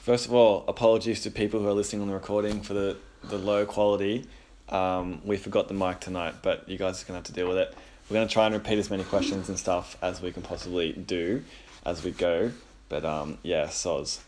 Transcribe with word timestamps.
First 0.00 0.24
of 0.24 0.32
all, 0.32 0.64
apologies 0.66 1.20
to 1.22 1.30
people 1.30 1.60
who 1.60 1.68
are 1.68 1.74
listening 1.74 2.00
on 2.00 2.08
the 2.08 2.14
recording 2.14 2.62
for 2.62 2.72
the, 2.72 2.96
the 3.22 3.36
low 3.36 3.66
quality. 3.66 4.24
Um, 4.70 5.20
we 5.26 5.36
forgot 5.36 5.68
the 5.68 5.74
mic 5.74 6.00
tonight, 6.00 6.36
but 6.40 6.66
you 6.66 6.78
guys 6.78 7.02
are 7.02 7.06
going 7.06 7.12
to 7.12 7.18
have 7.18 7.24
to 7.24 7.32
deal 7.34 7.46
with 7.46 7.58
it. 7.58 7.74
We're 8.08 8.14
going 8.14 8.26
to 8.26 8.32
try 8.32 8.46
and 8.46 8.54
repeat 8.54 8.78
as 8.78 8.88
many 8.88 9.04
questions 9.04 9.50
and 9.50 9.58
stuff 9.58 9.98
as 10.00 10.22
we 10.22 10.32
can 10.32 10.42
possibly 10.42 10.94
do 10.94 11.44
as 11.84 12.02
we 12.02 12.12
go. 12.12 12.50
But 12.88 13.04
um, 13.04 13.36
yeah, 13.42 13.66
soz. 13.66 14.20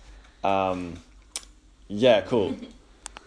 Um, 0.44 0.98
yeah, 1.88 2.20
cool. 2.20 2.54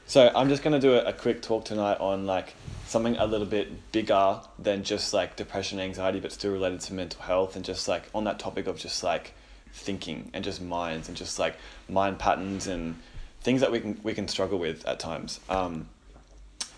So 0.08 0.32
I'm 0.36 0.50
just 0.50 0.62
going 0.62 0.80
to 0.80 0.80
do 0.80 0.94
a, 0.94 1.06
a 1.06 1.14
quick 1.14 1.42
talk 1.42 1.66
tonight 1.66 2.00
on 2.00 2.28
like 2.28 2.54
something 2.86 3.16
a 3.18 3.26
little 3.26 3.48
bit 3.48 3.92
bigger 3.92 4.40
than 4.60 4.84
just 4.84 5.16
like 5.16 5.36
depression, 5.36 5.80
and 5.80 5.90
anxiety, 5.90 6.20
but 6.20 6.32
still 6.32 6.52
related 6.52 6.82
to 6.82 6.94
mental 6.94 7.24
health 7.24 7.56
and 7.56 7.66
just 7.66 7.88
like 7.88 8.04
on 8.14 8.26
that 8.26 8.38
topic 8.38 8.68
of 8.68 8.78
just 8.78 9.04
like 9.04 9.34
thinking 9.76 10.30
and 10.34 10.44
just 10.44 10.62
minds 10.62 11.08
and 11.08 11.18
just 11.18 11.38
like 11.38 11.58
mind 11.90 12.18
patterns 12.18 12.68
and 12.68 12.96
things 13.42 13.62
that 13.62 13.72
we 13.72 13.80
can 13.80 14.00
we 14.04 14.14
can 14.14 14.28
struggle 14.28 14.58
with 14.58 14.88
at 14.88 15.00
times. 15.00 15.40
Um, 15.50 15.88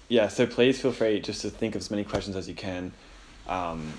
yeah, 0.09 0.27
so 0.27 0.45
please 0.45 0.81
feel 0.81 0.91
free 0.91 1.19
just 1.19 1.41
to 1.41 1.49
think 1.49 1.75
of 1.75 1.81
as 1.81 1.91
many 1.91 2.03
questions 2.03 2.35
as 2.35 2.47
you 2.47 2.55
can. 2.55 2.91
Um, 3.47 3.93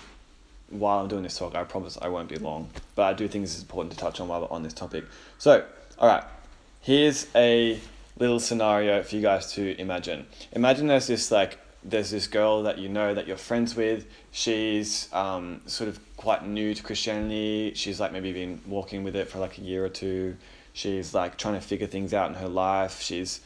while 0.71 1.01
I'm 1.01 1.09
doing 1.09 1.23
this 1.23 1.39
talk, 1.39 1.55
I 1.55 1.65
promise 1.65 1.97
I 2.01 2.09
won't 2.09 2.29
be 2.29 2.37
long, 2.37 2.69
but 2.95 3.05
I 3.05 3.13
do 3.15 3.27
think 3.29 3.45
it's 3.45 3.61
important 3.61 3.93
to 3.93 3.99
touch 3.99 4.21
on 4.21 4.29
while 4.29 4.41
we're 4.43 4.51
on 4.51 4.63
this 4.63 4.75
topic. 4.75 5.05
So, 5.39 5.65
all 5.99 6.09
right, 6.09 6.25
here's 6.83 7.27
a 7.35 7.81
little 8.19 8.41
scenario 8.41 9.03
for 9.03 9.17
you 9.17 9.23
guys 9.23 9.53
to 9.55 9.81
imagine. 9.81 10.27
Imagine 10.53 10.89
there's 10.89 11.07
this 11.07 11.31
like 11.31 11.59
there's 11.91 12.11
this 12.11 12.27
girl 12.27 12.63
that 12.65 12.79
you 12.79 12.89
know 12.89 13.15
that 13.15 13.27
you're 13.27 13.37
friends 13.37 13.75
with. 13.75 14.07
She's 14.31 15.13
um, 15.13 15.63
sort 15.67 15.89
of 15.89 15.99
quite 16.17 16.47
new 16.47 16.75
to 16.75 16.83
Christianity. 16.83 17.73
She's 17.75 18.01
like 18.01 18.13
maybe 18.13 18.33
been 18.33 18.61
walking 18.67 19.05
with 19.05 19.17
it 19.17 19.29
for 19.29 19.39
like 19.39 19.59
a 19.59 19.61
year 19.61 19.85
or 19.85 19.89
two. 19.89 20.37
She's 20.73 21.15
like 21.15 21.39
trying 21.39 21.55
to 21.55 21.61
figure 21.61 21.87
things 21.87 22.15
out 22.15 22.29
in 22.29 22.35
her 22.37 22.49
life. 22.49 23.01
She's 23.01 23.41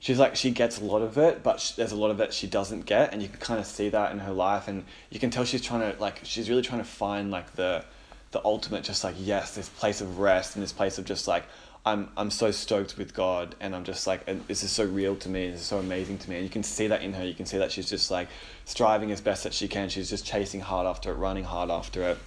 she's 0.00 0.18
like 0.18 0.36
she 0.36 0.50
gets 0.50 0.80
a 0.80 0.84
lot 0.84 1.02
of 1.02 1.18
it, 1.18 1.42
but 1.42 1.60
she, 1.60 1.74
there's 1.76 1.92
a 1.92 1.96
lot 1.96 2.10
of 2.10 2.20
it 2.20 2.32
she 2.32 2.46
doesn't 2.46 2.86
get, 2.86 3.12
and 3.12 3.22
you 3.22 3.28
can 3.28 3.38
kind 3.38 3.60
of 3.60 3.66
see 3.66 3.88
that 3.88 4.12
in 4.12 4.18
her 4.20 4.32
life, 4.32 4.68
and 4.68 4.84
you 5.10 5.18
can 5.18 5.30
tell 5.30 5.44
she's 5.44 5.62
trying 5.62 5.92
to 5.92 6.00
like 6.00 6.20
she's 6.24 6.48
really 6.48 6.62
trying 6.62 6.80
to 6.80 6.88
find 6.88 7.30
like 7.30 7.54
the 7.54 7.84
the 8.30 8.44
ultimate, 8.44 8.84
just 8.84 9.04
like 9.04 9.14
yes, 9.18 9.54
this 9.54 9.68
place 9.68 10.00
of 10.00 10.18
rest 10.18 10.54
and 10.54 10.62
this 10.62 10.72
place 10.72 10.98
of 10.98 11.04
just 11.04 11.26
like 11.26 11.44
I'm 11.88 12.08
I'm 12.18 12.30
so 12.30 12.50
stoked 12.50 12.98
with 12.98 13.14
God, 13.14 13.54
and 13.60 13.74
I'm 13.74 13.84
just 13.84 14.06
like, 14.06 14.26
this 14.46 14.62
is 14.62 14.70
so 14.70 14.84
real 14.84 15.16
to 15.16 15.28
me. 15.28 15.50
This 15.50 15.62
is 15.62 15.66
so 15.66 15.78
amazing 15.78 16.18
to 16.18 16.30
me, 16.30 16.36
and 16.36 16.44
you 16.44 16.50
can 16.50 16.62
see 16.62 16.86
that 16.88 17.02
in 17.02 17.14
her. 17.14 17.24
You 17.24 17.34
can 17.34 17.46
see 17.46 17.56
that 17.58 17.72
she's 17.72 17.88
just 17.88 18.10
like 18.10 18.28
striving 18.66 19.10
as 19.10 19.22
best 19.22 19.44
that 19.44 19.54
she 19.54 19.68
can. 19.68 19.88
She's 19.88 20.10
just 20.10 20.26
chasing 20.26 20.60
hard 20.60 20.86
after 20.86 21.10
it, 21.10 21.14
running 21.14 21.44
hard 21.44 21.70
after 21.70 22.02
it, 22.02 22.18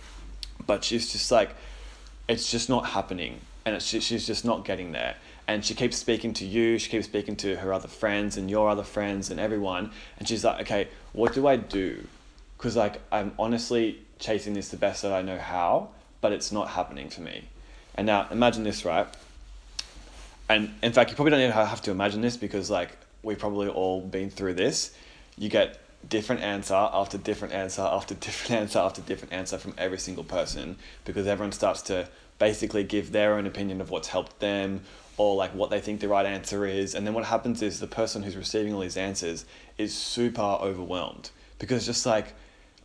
but 0.65 0.83
she's 0.83 1.11
just 1.11 1.31
like, 1.31 1.51
it's 2.27 2.49
just 2.49 2.69
not 2.69 2.87
happening, 2.87 3.39
and 3.63 3.79
just, 3.79 4.07
she's 4.07 4.25
just 4.25 4.43
not 4.43 4.65
getting 4.65 4.93
there. 4.93 5.15
And 5.47 5.63
she 5.63 5.75
keeps 5.75 5.97
speaking 5.97 6.33
to 6.35 6.45
you. 6.45 6.79
She 6.79 6.89
keeps 6.89 7.05
speaking 7.05 7.35
to 7.37 7.57
her 7.57 7.73
other 7.73 7.87
friends 7.87 8.37
and 8.37 8.49
your 8.49 8.69
other 8.69 8.83
friends 8.83 9.29
and 9.29 9.39
everyone. 9.39 9.91
And 10.17 10.27
she's 10.27 10.45
like, 10.45 10.61
okay, 10.61 10.87
what 11.13 11.33
do 11.33 11.45
I 11.45 11.57
do? 11.57 12.07
Because 12.57 12.77
like 12.77 13.01
I'm 13.11 13.33
honestly 13.37 13.99
chasing 14.17 14.53
this 14.53 14.69
the 14.69 14.77
best 14.77 15.01
that 15.01 15.11
I 15.11 15.21
know 15.21 15.37
how, 15.37 15.89
but 16.21 16.31
it's 16.31 16.51
not 16.51 16.69
happening 16.69 17.09
for 17.09 17.21
me. 17.21 17.49
And 17.95 18.07
now 18.07 18.27
imagine 18.31 18.63
this, 18.63 18.85
right? 18.85 19.07
And 20.51 20.73
in 20.81 20.91
fact, 20.91 21.09
you 21.09 21.15
probably 21.15 21.31
don't 21.31 21.41
even 21.41 21.51
have 21.51 21.81
to 21.83 21.91
imagine 21.91 22.21
this 22.21 22.37
because 22.37 22.69
like 22.69 22.97
we've 23.23 23.39
probably 23.39 23.69
all 23.69 24.01
been 24.01 24.29
through 24.29 24.55
this. 24.55 24.93
You 25.37 25.49
get 25.49 25.79
different 26.09 26.41
answer 26.41 26.73
after 26.73 27.17
different 27.17 27.53
answer 27.53 27.81
after 27.81 28.13
different 28.27 28.61
answer 28.61 28.79
after 28.79 29.01
different 29.01 29.33
answer 29.33 29.57
from 29.57 29.73
every 29.77 29.99
single 29.99 30.23
person 30.23 30.75
because 31.05 31.27
everyone 31.27 31.51
starts 31.51 31.81
to 31.83 32.07
basically 32.39 32.83
give 32.83 33.11
their 33.11 33.35
own 33.35 33.45
opinion 33.45 33.81
of 33.81 33.91
what's 33.91 34.07
helped 34.07 34.39
them 34.39 34.81
or 35.17 35.35
like 35.35 35.53
what 35.53 35.69
they 35.69 35.79
think 35.79 35.99
the 35.99 36.07
right 36.07 36.25
answer 36.25 36.65
is 36.65 36.95
and 36.95 37.05
then 37.05 37.13
what 37.13 37.25
happens 37.25 37.61
is 37.61 37.79
the 37.79 37.87
person 37.87 38.23
who's 38.23 38.35
receiving 38.35 38.73
all 38.73 38.79
these 38.79 38.97
answers 38.97 39.45
is 39.77 39.95
super 39.95 40.41
overwhelmed 40.41 41.29
because 41.59 41.85
just 41.85 42.05
like 42.05 42.33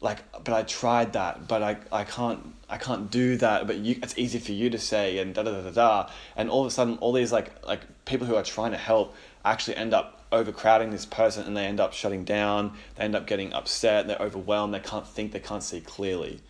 like 0.01 0.23
but 0.45 0.55
I 0.55 0.63
tried 0.63 1.15
that 1.15 1.49
but 1.49 1.63
I, 1.63 1.77
I 1.91 2.05
can't 2.05 2.55
I 2.69 2.77
can't 2.77 3.11
do 3.11 3.37
that 3.39 3.67
but 3.67 3.77
you 3.77 3.99
it's 4.03 4.17
easy 4.19 4.39
for 4.39 4.53
you 4.53 4.71
to 4.71 4.79
say 4.79 5.19
and 5.19 5.35
da 5.35 5.43
da 5.43 5.53
da 5.53 5.63
da 5.63 5.71
da. 5.71 6.11
And 6.37 6.51
all 6.51 6.61
of 6.63 6.67
a 6.67 6.71
sudden 6.71 6.99
all 6.99 7.13
these 7.13 7.33
like 7.33 7.65
like 7.67 7.81
people 8.05 8.27
who 8.27 8.37
are 8.37 8.43
trying 8.43 8.73
to 8.73 8.79
help 8.79 9.15
actually 9.45 9.77
end 9.77 9.95
up 9.95 10.25
overcrowding 10.33 10.91
this 10.91 11.07
person 11.07 11.47
and 11.47 11.57
they 11.57 11.65
end 11.65 11.81
up 11.81 11.93
shutting 11.93 12.25
down 12.25 12.73
they 12.97 13.05
end 13.05 13.15
up 13.15 13.27
getting 13.27 13.53
upset 13.53 14.07
they're 14.07 14.21
overwhelmed 14.21 14.75
they 14.75 14.81
can't 14.81 15.07
think 15.07 15.33
they 15.33 15.41
can't 15.41 15.63
see 15.63 15.81
clearly. 15.81 16.41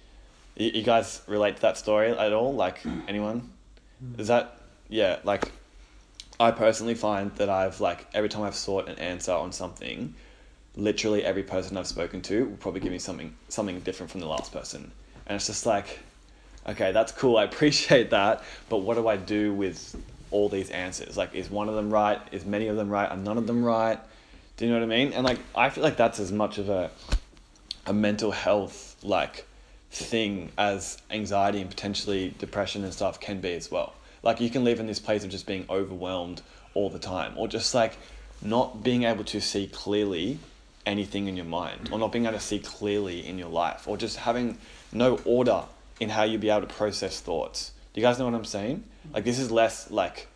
You, 0.57 0.71
you 0.71 0.83
guys 0.83 1.23
relate 1.27 1.57
to 1.57 1.63
that 1.63 1.77
story 1.77 2.11
at 2.11 2.33
all? 2.33 2.55
Like 2.55 2.83
mm. 2.83 3.03
anyone? 3.07 3.51
Mm. 4.05 4.21
Is 4.21 4.29
that 4.29 4.59
yeah 4.89 5.19
like 5.25 5.53
I 6.39 6.51
personally 6.51 6.95
find 6.95 7.35
that 7.37 7.49
I've 7.49 7.81
like 7.81 8.07
every 8.13 8.29
time 8.29 8.43
I've 8.43 8.57
sought 8.57 8.89
an 8.89 8.99
answer 8.99 9.33
on 9.33 9.53
something 9.53 10.15
literally 10.77 11.25
every 11.25 11.43
person 11.43 11.77
I've 11.77 11.87
spoken 11.87 12.21
to 12.23 12.47
will 12.47 12.57
probably 12.59 12.81
give 12.81 12.93
me 12.93 12.99
something 12.99 13.35
something 13.49 13.81
different 13.81 14.11
from 14.11 14.21
the 14.21 14.27
last 14.27 14.53
person. 14.53 14.93
And 15.27 15.37
it's 15.37 15.47
just 15.47 15.67
like, 15.67 15.99
okay, 16.69 16.93
that's 16.93 17.13
cool. 17.13 17.37
I 17.39 17.45
appreciate 17.51 18.11
that, 18.11 18.45
but 18.69 18.79
what 18.79 18.95
do 18.95 19.09
I 19.09 19.17
do 19.17 19.53
with 19.53 19.97
all 20.31 20.49
these 20.49 20.71
answers? 20.71 21.17
Like, 21.17 21.35
is 21.35 21.51
one 21.51 21.69
of 21.69 21.75
them 21.75 21.91
right? 21.91 22.21
Is 22.33 22.45
many 22.45 22.69
of 22.69 22.77
them 22.77 22.89
right? 22.89 23.11
Are 23.11 23.17
none 23.17 23.39
of 23.39 23.47
them 23.47 23.65
right? 23.65 23.99
Do 24.57 24.65
you 24.65 24.71
know 24.71 24.79
what 24.79 24.85
I 24.85 24.87
mean? 24.87 25.13
And 25.13 25.25
like, 25.25 25.39
I 25.55 25.71
feel 25.71 25.85
like 25.85 25.97
that's 25.97 26.21
as 26.21 26.33
much 26.33 26.59
of 26.59 26.69
a 26.69 26.91
a 27.89 27.93
mental 27.93 28.33
health 28.33 28.97
like 29.05 29.47
thing 29.93 30.51
as 30.59 30.99
anxiety 31.11 31.61
and 31.61 31.71
potentially 31.71 32.35
depression 32.39 32.83
and 32.83 32.93
stuff 32.93 33.21
can 33.21 33.41
be 33.41 33.55
as 33.55 33.71
well. 33.71 33.95
Like, 34.23 34.41
you 34.41 34.51
can 34.51 34.65
live 34.65 34.81
in 34.81 34.87
this 34.87 34.99
place 34.99 35.23
of 35.25 35.31
just 35.31 35.47
being 35.47 35.67
overwhelmed 35.71 36.43
all 36.75 36.91
the 36.91 36.99
time, 36.99 37.33
or 37.37 37.49
just 37.49 37.75
like 37.75 37.97
not 38.43 38.83
being 38.83 39.05
able 39.05 39.25
to 39.25 39.41
see 39.41 39.67
clearly 39.67 40.39
anything 40.87 41.27
in 41.27 41.37
your 41.37 41.45
mind 41.45 41.91
or 41.91 41.99
not 41.99 42.13
being 42.13 42.25
able 42.25 42.39
to 42.39 42.41
see 42.41 42.61
clearly 42.61 43.27
in 43.27 43.37
your 43.39 43.49
life 43.49 43.87
or 43.87 43.97
just 43.97 44.17
having 44.19 44.57
no 44.93 45.19
order 45.25 45.65
in 46.01 46.09
how 46.09 46.23
you'd 46.23 46.41
be 46.41 46.49
able 46.49 46.67
to 46.67 46.73
process 46.73 47.21
thoughts. 47.21 47.73
Do 47.93 48.01
you 48.01 48.07
guys 48.07 48.19
know 48.19 48.25
what 48.27 48.35
I'm 48.35 48.45
saying? 48.45 48.85
Like 49.13 49.25
this 49.25 49.39
is 49.39 49.51
less 49.51 49.91
like 49.91 50.29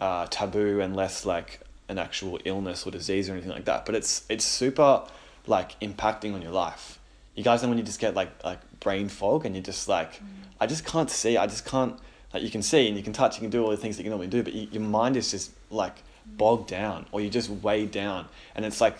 uh, 0.00 0.26
taboo 0.30 0.80
and 0.80 0.96
less 0.96 1.26
like 1.26 1.60
an 1.88 1.98
actual 1.98 2.38
illness 2.44 2.86
or 2.86 2.90
disease 2.90 3.28
or 3.28 3.32
anything 3.32 3.50
like 3.50 3.64
that, 3.66 3.84
but 3.84 3.94
it's 3.94 4.24
it's 4.28 4.44
super 4.44 5.02
like 5.46 5.78
impacting 5.80 6.34
on 6.34 6.42
your 6.42 6.52
life. 6.52 6.98
You 7.34 7.44
guys 7.44 7.62
know 7.62 7.68
when 7.68 7.78
you 7.78 7.84
just 7.84 8.00
get 8.00 8.14
like 8.14 8.30
like 8.44 8.60
brain 8.80 9.08
fog 9.08 9.44
and 9.44 9.54
you're 9.54 9.62
just 9.62 9.88
like, 9.88 10.14
mm. 10.14 10.26
I 10.60 10.66
just 10.66 10.84
can't 10.84 11.10
see. 11.10 11.36
I 11.36 11.46
just 11.46 11.66
can't 11.66 11.98
like 12.32 12.42
you 12.42 12.50
can 12.50 12.62
see 12.62 12.86
and 12.88 12.96
you 12.96 13.02
can 13.02 13.12
touch, 13.12 13.36
you 13.36 13.40
can 13.40 13.50
do 13.50 13.64
all 13.64 13.70
the 13.70 13.76
things 13.76 13.96
that 13.96 14.04
you 14.04 14.10
normally 14.10 14.28
do, 14.28 14.42
but 14.42 14.52
you, 14.52 14.68
your 14.70 14.82
mind 14.82 15.16
is 15.16 15.30
just 15.30 15.50
like 15.70 16.02
bogged 16.26 16.68
down 16.68 17.06
or 17.10 17.20
you're 17.20 17.30
just 17.30 17.50
weighed 17.50 17.90
down, 17.90 18.28
and 18.54 18.64
it's 18.64 18.80
like 18.80 18.96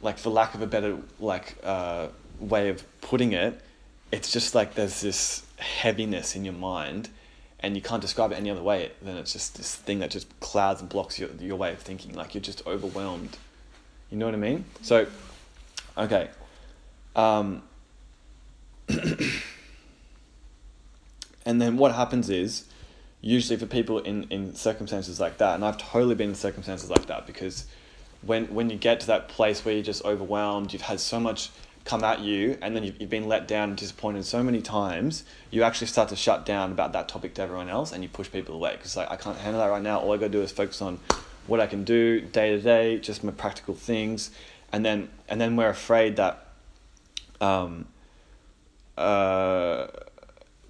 like 0.00 0.18
for 0.18 0.30
lack 0.30 0.54
of 0.54 0.62
a 0.62 0.66
better 0.66 0.98
like 1.18 1.56
uh, 1.62 2.08
way 2.40 2.68
of 2.68 2.84
putting 3.00 3.32
it, 3.32 3.60
it's 4.12 4.32
just 4.32 4.54
like 4.54 4.74
there's 4.74 5.00
this 5.00 5.44
heaviness 5.58 6.36
in 6.36 6.44
your 6.44 6.54
mind, 6.54 7.08
and 7.60 7.74
you 7.76 7.82
can't 7.82 8.00
describe 8.00 8.32
it 8.32 8.36
any 8.36 8.50
other 8.50 8.62
way 8.62 8.92
than 9.02 9.16
it's 9.16 9.32
just 9.32 9.56
this 9.56 9.74
thing 9.74 9.98
that 9.98 10.10
just 10.10 10.28
clouds 10.40 10.80
and 10.80 10.88
blocks 10.88 11.18
your 11.18 11.30
your 11.40 11.56
way 11.56 11.72
of 11.72 11.80
thinking. 11.80 12.14
Like 12.14 12.34
you're 12.34 12.42
just 12.42 12.66
overwhelmed. 12.66 13.36
You 14.10 14.16
know 14.16 14.24
what 14.24 14.34
I 14.34 14.38
mean? 14.38 14.64
So, 14.80 15.06
okay. 15.96 16.30
Um, 17.14 17.62
and 21.44 21.60
then 21.60 21.76
what 21.76 21.94
happens 21.94 22.30
is, 22.30 22.64
usually 23.20 23.58
for 23.58 23.66
people 23.66 23.98
in, 23.98 24.24
in 24.30 24.54
circumstances 24.54 25.20
like 25.20 25.38
that, 25.38 25.56
and 25.56 25.64
I've 25.64 25.76
totally 25.76 26.14
been 26.14 26.30
in 26.30 26.34
circumstances 26.34 26.88
like 26.88 27.06
that 27.06 27.26
because 27.26 27.66
when 28.22 28.46
when 28.46 28.70
you 28.70 28.76
get 28.76 29.00
to 29.00 29.06
that 29.08 29.28
place 29.28 29.64
where 29.64 29.74
you're 29.74 29.84
just 29.84 30.04
overwhelmed, 30.04 30.72
you've 30.72 30.82
had 30.82 31.00
so 31.00 31.20
much 31.20 31.50
come 31.88 32.04
at 32.04 32.20
you, 32.20 32.58
and 32.60 32.76
then 32.76 32.84
you've, 32.84 33.00
you've 33.00 33.10
been 33.10 33.26
let 33.26 33.48
down 33.48 33.70
and 33.70 33.78
disappointed 33.78 34.22
so 34.22 34.42
many 34.42 34.60
times, 34.60 35.24
you 35.50 35.62
actually 35.62 35.86
start 35.86 36.10
to 36.10 36.16
shut 36.16 36.44
down 36.44 36.70
about 36.70 36.92
that 36.92 37.08
topic 37.08 37.32
to 37.32 37.40
everyone 37.40 37.70
else, 37.70 37.92
and 37.92 38.02
you 38.02 38.08
push 38.10 38.30
people 38.30 38.54
away. 38.54 38.72
Because 38.72 38.96
like 38.96 39.10
I 39.10 39.16
can't 39.16 39.38
handle 39.38 39.60
that 39.62 39.68
right 39.68 39.82
now. 39.82 39.98
All 39.98 40.12
I 40.12 40.16
gotta 40.18 40.28
do 40.28 40.42
is 40.42 40.52
focus 40.52 40.82
on 40.82 41.00
what 41.46 41.60
I 41.60 41.66
can 41.66 41.84
do 41.84 42.20
day 42.20 42.50
to 42.50 42.60
day, 42.60 42.98
just 42.98 43.24
my 43.24 43.32
practical 43.32 43.74
things, 43.74 44.30
and 44.70 44.84
then 44.84 45.08
and 45.28 45.40
then 45.40 45.56
we're 45.56 45.70
afraid 45.70 46.16
that, 46.16 46.46
um, 47.40 47.86
uh, 48.98 49.86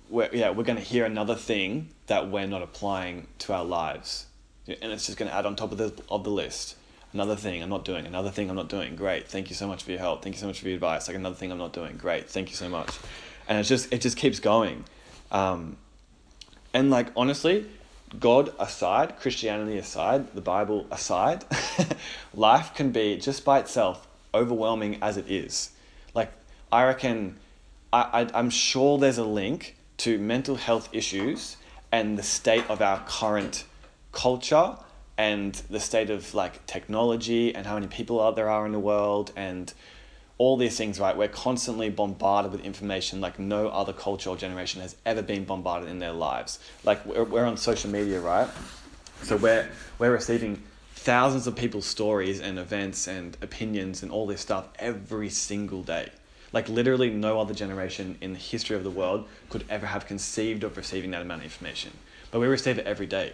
we're, 0.08 0.30
yeah, 0.32 0.50
we're 0.50 0.62
gonna 0.62 0.80
hear 0.80 1.04
another 1.04 1.34
thing 1.34 1.88
that 2.06 2.30
we're 2.30 2.46
not 2.46 2.62
applying 2.62 3.26
to 3.40 3.52
our 3.52 3.64
lives, 3.64 4.26
and 4.68 4.92
it's 4.92 5.06
just 5.06 5.18
gonna 5.18 5.32
add 5.32 5.46
on 5.46 5.56
top 5.56 5.72
of 5.72 5.78
the 5.78 5.92
of 6.08 6.22
the 6.22 6.30
list 6.30 6.76
another 7.18 7.34
thing 7.34 7.60
I'm 7.64 7.68
not 7.68 7.84
doing, 7.84 8.06
another 8.06 8.30
thing 8.30 8.48
I'm 8.48 8.54
not 8.54 8.68
doing. 8.68 8.94
Great. 8.94 9.26
Thank 9.26 9.50
you 9.50 9.56
so 9.56 9.66
much 9.66 9.82
for 9.82 9.90
your 9.90 9.98
help. 9.98 10.22
Thank 10.22 10.36
you 10.36 10.40
so 10.40 10.46
much 10.46 10.60
for 10.60 10.68
your 10.68 10.76
advice. 10.76 11.08
Like 11.08 11.16
another 11.16 11.34
thing 11.34 11.50
I'm 11.50 11.58
not 11.58 11.72
doing. 11.72 11.96
Great. 11.96 12.30
Thank 12.30 12.48
you 12.50 12.54
so 12.54 12.68
much. 12.68 12.96
And 13.48 13.58
it's 13.58 13.68
just 13.68 13.92
it 13.92 14.00
just 14.00 14.16
keeps 14.16 14.38
going. 14.38 14.84
Um, 15.32 15.76
and 16.72 16.90
like 16.90 17.08
honestly, 17.16 17.66
God 18.20 18.52
aside, 18.60 19.18
Christianity 19.18 19.78
aside, 19.78 20.32
the 20.32 20.40
Bible 20.40 20.86
aside, 20.92 21.44
life 22.34 22.72
can 22.74 22.92
be 22.92 23.16
just 23.16 23.44
by 23.44 23.58
itself 23.58 24.06
overwhelming 24.32 24.98
as 25.02 25.16
it 25.16 25.28
is. 25.28 25.70
Like 26.14 26.30
I 26.70 26.84
reckon 26.84 27.36
I, 27.92 28.02
I 28.22 28.38
I'm 28.38 28.50
sure 28.50 28.96
there's 28.96 29.18
a 29.18 29.24
link 29.24 29.76
to 29.98 30.18
mental 30.18 30.54
health 30.54 30.88
issues 30.92 31.56
and 31.90 32.16
the 32.16 32.22
state 32.22 32.64
of 32.70 32.80
our 32.80 33.02
current 33.06 33.64
culture 34.12 34.76
and 35.18 35.54
the 35.68 35.80
state 35.80 36.10
of 36.10 36.32
like 36.32 36.64
technology 36.66 37.52
and 37.52 37.66
how 37.66 37.74
many 37.74 37.88
people 37.88 38.20
are 38.20 38.32
there 38.32 38.48
are 38.48 38.64
in 38.64 38.72
the 38.72 38.78
world 38.78 39.32
and 39.34 39.74
all 40.38 40.56
these 40.56 40.76
things 40.76 41.00
right? 41.00 41.16
We're 41.16 41.26
constantly 41.26 41.90
bombarded 41.90 42.52
with 42.52 42.64
information 42.64 43.20
like 43.20 43.40
no 43.40 43.68
other 43.68 43.92
culture 43.92 44.30
or 44.30 44.36
generation 44.36 44.80
has 44.80 44.94
ever 45.04 45.20
been 45.20 45.44
bombarded 45.44 45.88
in 45.88 45.98
their 45.98 46.12
lives. 46.12 46.60
Like 46.84 47.04
we're, 47.04 47.24
we're 47.24 47.44
on 47.44 47.56
social 47.56 47.90
media 47.90 48.20
right? 48.20 48.48
So 49.22 49.36
we're 49.36 49.68
we're 49.98 50.12
receiving 50.12 50.62
thousands 50.94 51.48
of 51.48 51.56
people's 51.56 51.86
stories 51.86 52.40
and 52.40 52.56
events 52.56 53.08
and 53.08 53.36
opinions 53.42 54.04
and 54.04 54.12
all 54.12 54.26
this 54.26 54.40
stuff 54.40 54.68
every 54.78 55.30
single 55.30 55.82
day. 55.82 56.10
Like 56.52 56.68
literally 56.68 57.10
no 57.10 57.40
other 57.40 57.54
generation 57.54 58.16
in 58.20 58.32
the 58.32 58.38
history 58.38 58.76
of 58.76 58.84
the 58.84 58.90
world 58.90 59.26
could 59.50 59.64
ever 59.68 59.86
have 59.86 60.06
conceived 60.06 60.62
of 60.62 60.76
receiving 60.76 61.10
that 61.10 61.22
amount 61.22 61.40
of 61.40 61.46
information. 61.46 61.90
But 62.30 62.38
we 62.38 62.46
receive 62.46 62.78
it 62.78 62.86
every 62.86 63.06
day 63.06 63.32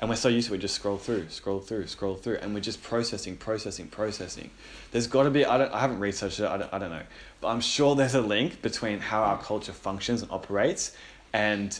and 0.00 0.08
we're 0.08 0.16
so 0.16 0.28
used 0.28 0.48
to 0.48 0.54
it, 0.54 0.58
we 0.58 0.60
just 0.60 0.74
scroll 0.74 0.96
through, 0.96 1.28
scroll 1.28 1.60
through, 1.60 1.86
scroll 1.88 2.14
through, 2.14 2.36
and 2.36 2.54
we're 2.54 2.60
just 2.60 2.82
processing, 2.82 3.36
processing, 3.36 3.88
processing. 3.88 4.50
There's 4.92 5.06
got 5.06 5.24
to 5.24 5.30
be, 5.30 5.44
I, 5.44 5.58
don't, 5.58 5.72
I 5.72 5.80
haven't 5.80 5.98
researched 5.98 6.40
it, 6.40 6.46
I 6.46 6.56
don't, 6.56 6.72
I 6.72 6.78
don't 6.78 6.90
know, 6.90 7.02
but 7.40 7.48
I'm 7.48 7.60
sure 7.60 7.96
there's 7.96 8.14
a 8.14 8.20
link 8.20 8.62
between 8.62 9.00
how 9.00 9.22
our 9.22 9.38
culture 9.38 9.72
functions 9.72 10.22
and 10.22 10.30
operates 10.30 10.96
and 11.32 11.78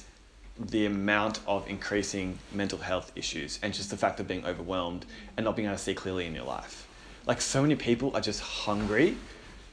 the 0.58 0.86
amount 0.86 1.38
of 1.46 1.68
increasing 1.68 2.38
mental 2.52 2.78
health 2.78 3.12
issues 3.14 3.60
and 3.62 3.72
just 3.72 3.90
the 3.90 3.96
fact 3.96 4.18
of 4.18 4.26
being 4.26 4.44
overwhelmed 4.44 5.06
and 5.36 5.44
not 5.44 5.54
being 5.54 5.66
able 5.66 5.76
to 5.76 5.82
see 5.82 5.94
clearly 5.94 6.26
in 6.26 6.34
your 6.34 6.44
life. 6.44 6.88
Like, 7.26 7.40
so 7.40 7.62
many 7.62 7.76
people 7.76 8.14
are 8.16 8.20
just 8.20 8.40
hungry 8.40 9.16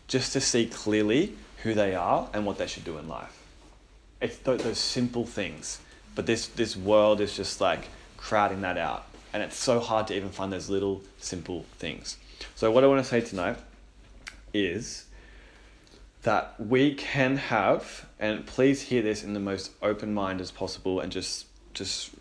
just 0.08 0.34
to 0.34 0.42
see 0.42 0.68
clearly 0.68 1.36
who 1.64 1.74
they 1.74 1.96
are 1.96 2.30
and 2.34 2.46
what 2.46 2.60
they 2.60 2.68
should 2.68 2.84
do 2.84 2.98
in 3.00 3.08
life. 3.08 3.42
It's 4.22 4.38
th- 4.38 4.62
those 4.62 4.78
simple 4.78 5.26
things. 5.26 5.80
But 6.14 6.28
this, 6.28 6.48
this 6.48 6.78
world 6.78 7.22
is 7.22 7.36
just 7.36 7.60
like, 7.60 7.88
crowding 8.26 8.62
that 8.62 8.78
out. 8.78 9.06
And 9.34 9.44
it's 9.44 9.56
so 9.56 9.80
hard 9.80 10.08
to 10.08 10.16
even 10.16 10.30
find 10.30 10.52
those 10.52 10.68
little 10.68 11.04
simple 11.20 11.66
things. 11.78 12.18
So, 12.56 12.72
what 12.72 12.84
I 12.84 12.88
want 12.88 13.04
to 13.04 13.08
say 13.08 13.22
tonight 13.22 13.58
is 14.54 15.06
that 16.24 16.56
we 16.60 16.96
can 16.96 17.38
have, 17.38 18.08
and 18.20 18.46
please 18.46 18.82
hear 18.82 19.04
this 19.04 19.24
in 19.24 19.34
the 19.34 19.40
most 19.40 19.72
open 19.82 20.14
mind 20.14 20.42
as 20.42 20.50
possible 20.50 21.00
and 21.00 21.12
just, 21.12 21.46
just, 21.74 22.12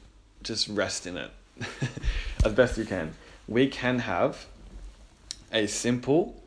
just 0.43 0.69
rest 0.69 1.06
in 1.06 1.17
it 1.17 1.31
as 2.45 2.53
best 2.53 2.77
you 2.77 2.85
can. 2.85 3.15
We 3.49 3.69
can 3.69 4.01
have 4.01 4.47
a 5.53 5.67
simple, 5.67 6.43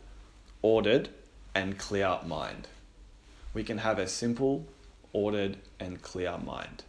ordered, 0.62 1.10
and 1.56 1.80
clear 1.80 2.20
mind. 2.28 2.68
We 3.56 3.64
can 3.64 3.80
have 3.80 3.98
a 3.98 4.08
simple, 4.08 4.68
ordered, 5.14 5.58
and 5.80 6.00
clear 6.02 6.38
mind. 6.38 6.84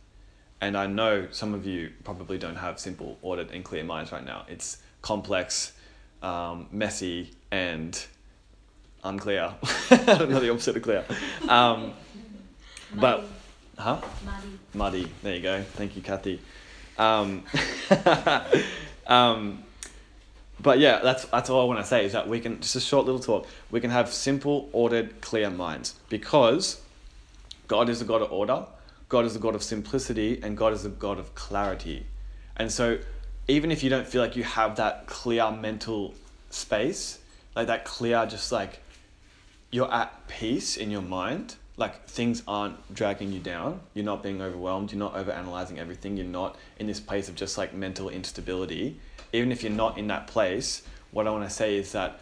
And 0.61 0.77
I 0.77 0.87
know 0.87 1.29
some 1.31 1.55
of 1.55 1.67
you 1.67 1.93
probably 2.05 2.39
don't 2.39 2.57
have 2.57 2.81
simple, 2.81 3.19
ordered, 3.23 3.51
and 3.51 3.65
clear 3.65 3.85
minds 3.85 4.11
right 4.11 4.25
now. 4.25 4.45
It's 4.49 4.79
complex, 5.03 5.73
um, 6.23 6.67
messy, 6.73 7.31
and 7.51 8.01
unclear. 9.05 9.55
I 9.91 9.97
don't 9.97 10.31
know 10.31 10.41
the 10.41 10.51
opposite 10.51 10.77
of 10.77 10.83
clear. 10.83 11.05
Um, 11.49 11.93
but, 12.95 13.25
huh? 13.79 14.01
Muddy. 14.25 14.59
Muddy. 14.75 15.13
There 15.23 15.37
you 15.37 15.43
go. 15.43 15.63
Thank 15.63 15.95
you, 15.95 16.03
Kathy. 16.03 16.41
Um, 16.99 17.45
um, 19.07 19.63
but 20.61 20.81
yeah, 20.81 20.99
that's 20.99 21.25
that's 21.27 21.51
all 21.51 21.63
I 21.63 21.65
want 21.65 21.79
to 21.79 21.87
say 21.87 22.05
is 22.05 22.13
that 22.13 22.29
we 22.29 22.41
can 22.41 22.61
just 22.61 22.75
a 22.75 22.81
short 22.81 23.07
little 23.07 23.21
talk. 23.21 23.47
We 23.71 23.81
can 23.81 23.91
have 23.91 24.13
simple, 24.13 24.69
ordered, 24.73 25.21
clear 25.21 25.51
minds 25.51 25.95
because 26.09 26.81
God 27.69 27.89
is 27.89 28.03
a 28.03 28.05
God 28.05 28.23
of 28.23 28.33
order. 28.33 28.67
God 29.09 29.25
is 29.25 29.35
a 29.35 29.39
God 29.39 29.55
of 29.55 29.63
simplicity, 29.63 30.41
and 30.43 30.57
God 30.57 30.73
is 30.73 30.85
a 30.85 30.91
God 30.91 31.19
of 31.19 31.35
clarity. 31.35 32.07
And 32.57 32.71
so, 32.71 32.99
even 33.47 33.71
if 33.71 33.83
you 33.83 33.89
don't 33.89 34.07
feel 34.07 34.21
like 34.21 34.37
you 34.37 34.45
have 34.45 34.77
that 34.77 35.07
clear 35.07 35.51
mental 35.51 36.15
space, 36.51 37.19
like 37.57 37.69
that 37.69 37.87
clear, 37.87 38.27
just 38.27 38.53
like 38.53 38.81
you're 39.71 39.93
at 39.93 40.29
peace 40.29 40.77
in 40.77 40.91
your 40.91 41.03
mind, 41.03 41.57
like 41.79 42.07
things 42.07 42.43
aren't 42.47 42.95
dragging 42.95 43.33
you 43.33 43.41
down, 43.41 43.81
you're 43.95 44.05
not 44.05 44.23
being 44.23 44.43
overwhelmed, 44.43 44.93
you're 44.93 44.99
not 44.99 45.15
overanalyzing 45.15 45.79
everything, 45.79 46.17
you're 46.17 46.27
not 46.27 46.57
in 46.79 46.87
this 46.87 47.01
place 47.01 47.31
of 47.31 47.35
just 47.35 47.57
like 47.57 47.73
mental 47.73 48.11
instability. 48.11 49.01
Even 49.33 49.53
if 49.53 49.63
you're 49.63 49.73
not 49.73 49.97
in 49.97 50.09
that 50.09 50.27
place, 50.27 50.83
what 51.13 51.27
I 51.27 51.31
want 51.31 51.45
to 51.45 51.55
say 51.55 51.77
is 51.77 51.93
that 51.93 52.21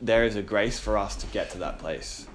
there 0.00 0.24
is 0.24 0.36
a 0.36 0.42
grace 0.42 0.78
for 0.78 0.96
us 0.96 1.16
to 1.16 1.26
get 1.26 1.50
to 1.50 1.58
that 1.58 1.78
place 1.78 2.26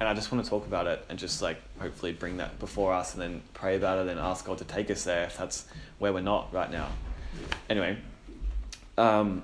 and 0.00 0.08
I 0.08 0.14
just 0.14 0.30
want 0.30 0.44
to 0.44 0.50
talk 0.50 0.66
about 0.66 0.86
it 0.86 1.04
and 1.08 1.18
just 1.18 1.42
like 1.42 1.60
hopefully 1.80 2.12
bring 2.12 2.38
that 2.38 2.58
before 2.58 2.92
us 2.92 3.14
and 3.14 3.22
then 3.22 3.42
pray 3.54 3.76
about 3.76 4.06
it 4.06 4.10
and 4.10 4.18
ask 4.18 4.44
God 4.44 4.58
to 4.58 4.64
take 4.64 4.90
us 4.90 5.04
there 5.04 5.24
if 5.24 5.36
that's 5.36 5.66
where 5.98 6.12
we're 6.12 6.20
not 6.20 6.52
right 6.52 6.70
now. 6.70 6.88
Anyway, 7.68 7.98
um, 8.96 9.42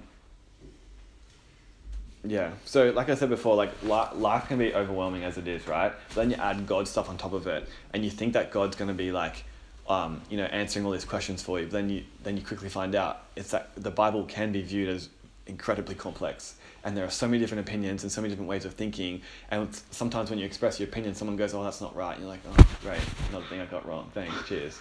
yeah. 2.25 2.53
So 2.65 2.91
like 2.91 3.09
I 3.09 3.15
said 3.15 3.29
before, 3.29 3.55
like 3.57 3.71
life, 3.83 4.49
can 4.49 4.59
be 4.59 4.75
overwhelming 4.75 5.25
as 5.25 5.39
it 5.39 5.47
is, 5.47 5.67
right? 5.69 5.93
But 6.09 6.15
then 6.15 6.31
you 6.31 6.37
add 6.37 6.67
God 6.67 6.89
stuff 6.89 7.09
on 7.09 7.17
top 7.17 7.33
of 7.33 7.47
it, 7.47 7.69
and 7.93 8.05
you 8.05 8.11
think 8.11 8.33
that 8.33 8.51
God's 8.51 8.77
going 8.77 8.89
to 8.89 8.95
be 8.95 9.13
like, 9.13 9.45
um, 9.89 10.23
you 10.31 10.37
know, 10.37 10.45
answering 10.45 10.87
all 10.87 10.93
these 10.93 11.05
questions 11.05 11.43
for 11.43 11.59
you. 11.61 11.67
But 11.67 11.73
then 11.73 11.91
you 11.91 12.05
then 12.23 12.37
you 12.37 12.43
quickly 12.43 12.69
find 12.69 12.95
out 12.95 13.25
it's 13.37 13.51
that 13.51 13.71
the 13.77 13.91
Bible 13.91 14.25
can 14.25 14.53
be 14.53 14.63
viewed 14.63 14.89
as 14.89 15.09
incredibly 15.47 15.95
complex 15.95 16.55
and 16.85 16.95
there 16.95 17.05
are 17.05 17.11
so 17.11 17.27
many 17.27 17.39
different 17.39 17.67
opinions 17.67 18.03
and 18.03 18.13
so 18.13 18.21
many 18.21 18.31
different 18.31 18.49
ways 18.49 18.67
of 18.67 18.75
thinking. 18.75 19.23
And 19.51 19.75
sometimes 19.91 20.29
when 20.29 20.39
you 20.39 20.45
express 20.45 20.79
your 20.79 20.89
opinion 20.89 21.15
someone 21.15 21.37
goes 21.37 21.55
oh 21.55 21.65
that's 21.65 21.81
not 21.81 21.97
right. 21.97 22.13
And 22.13 22.21
you're 22.21 22.31
like 22.31 22.41
oh 22.47 22.67
great. 22.83 23.01
Another 23.31 23.47
thing 23.47 23.61
i 23.61 23.67
got 23.67 23.87
wrong. 23.87 24.11
Thanks. 24.13 24.35
Cheers. 24.47 24.81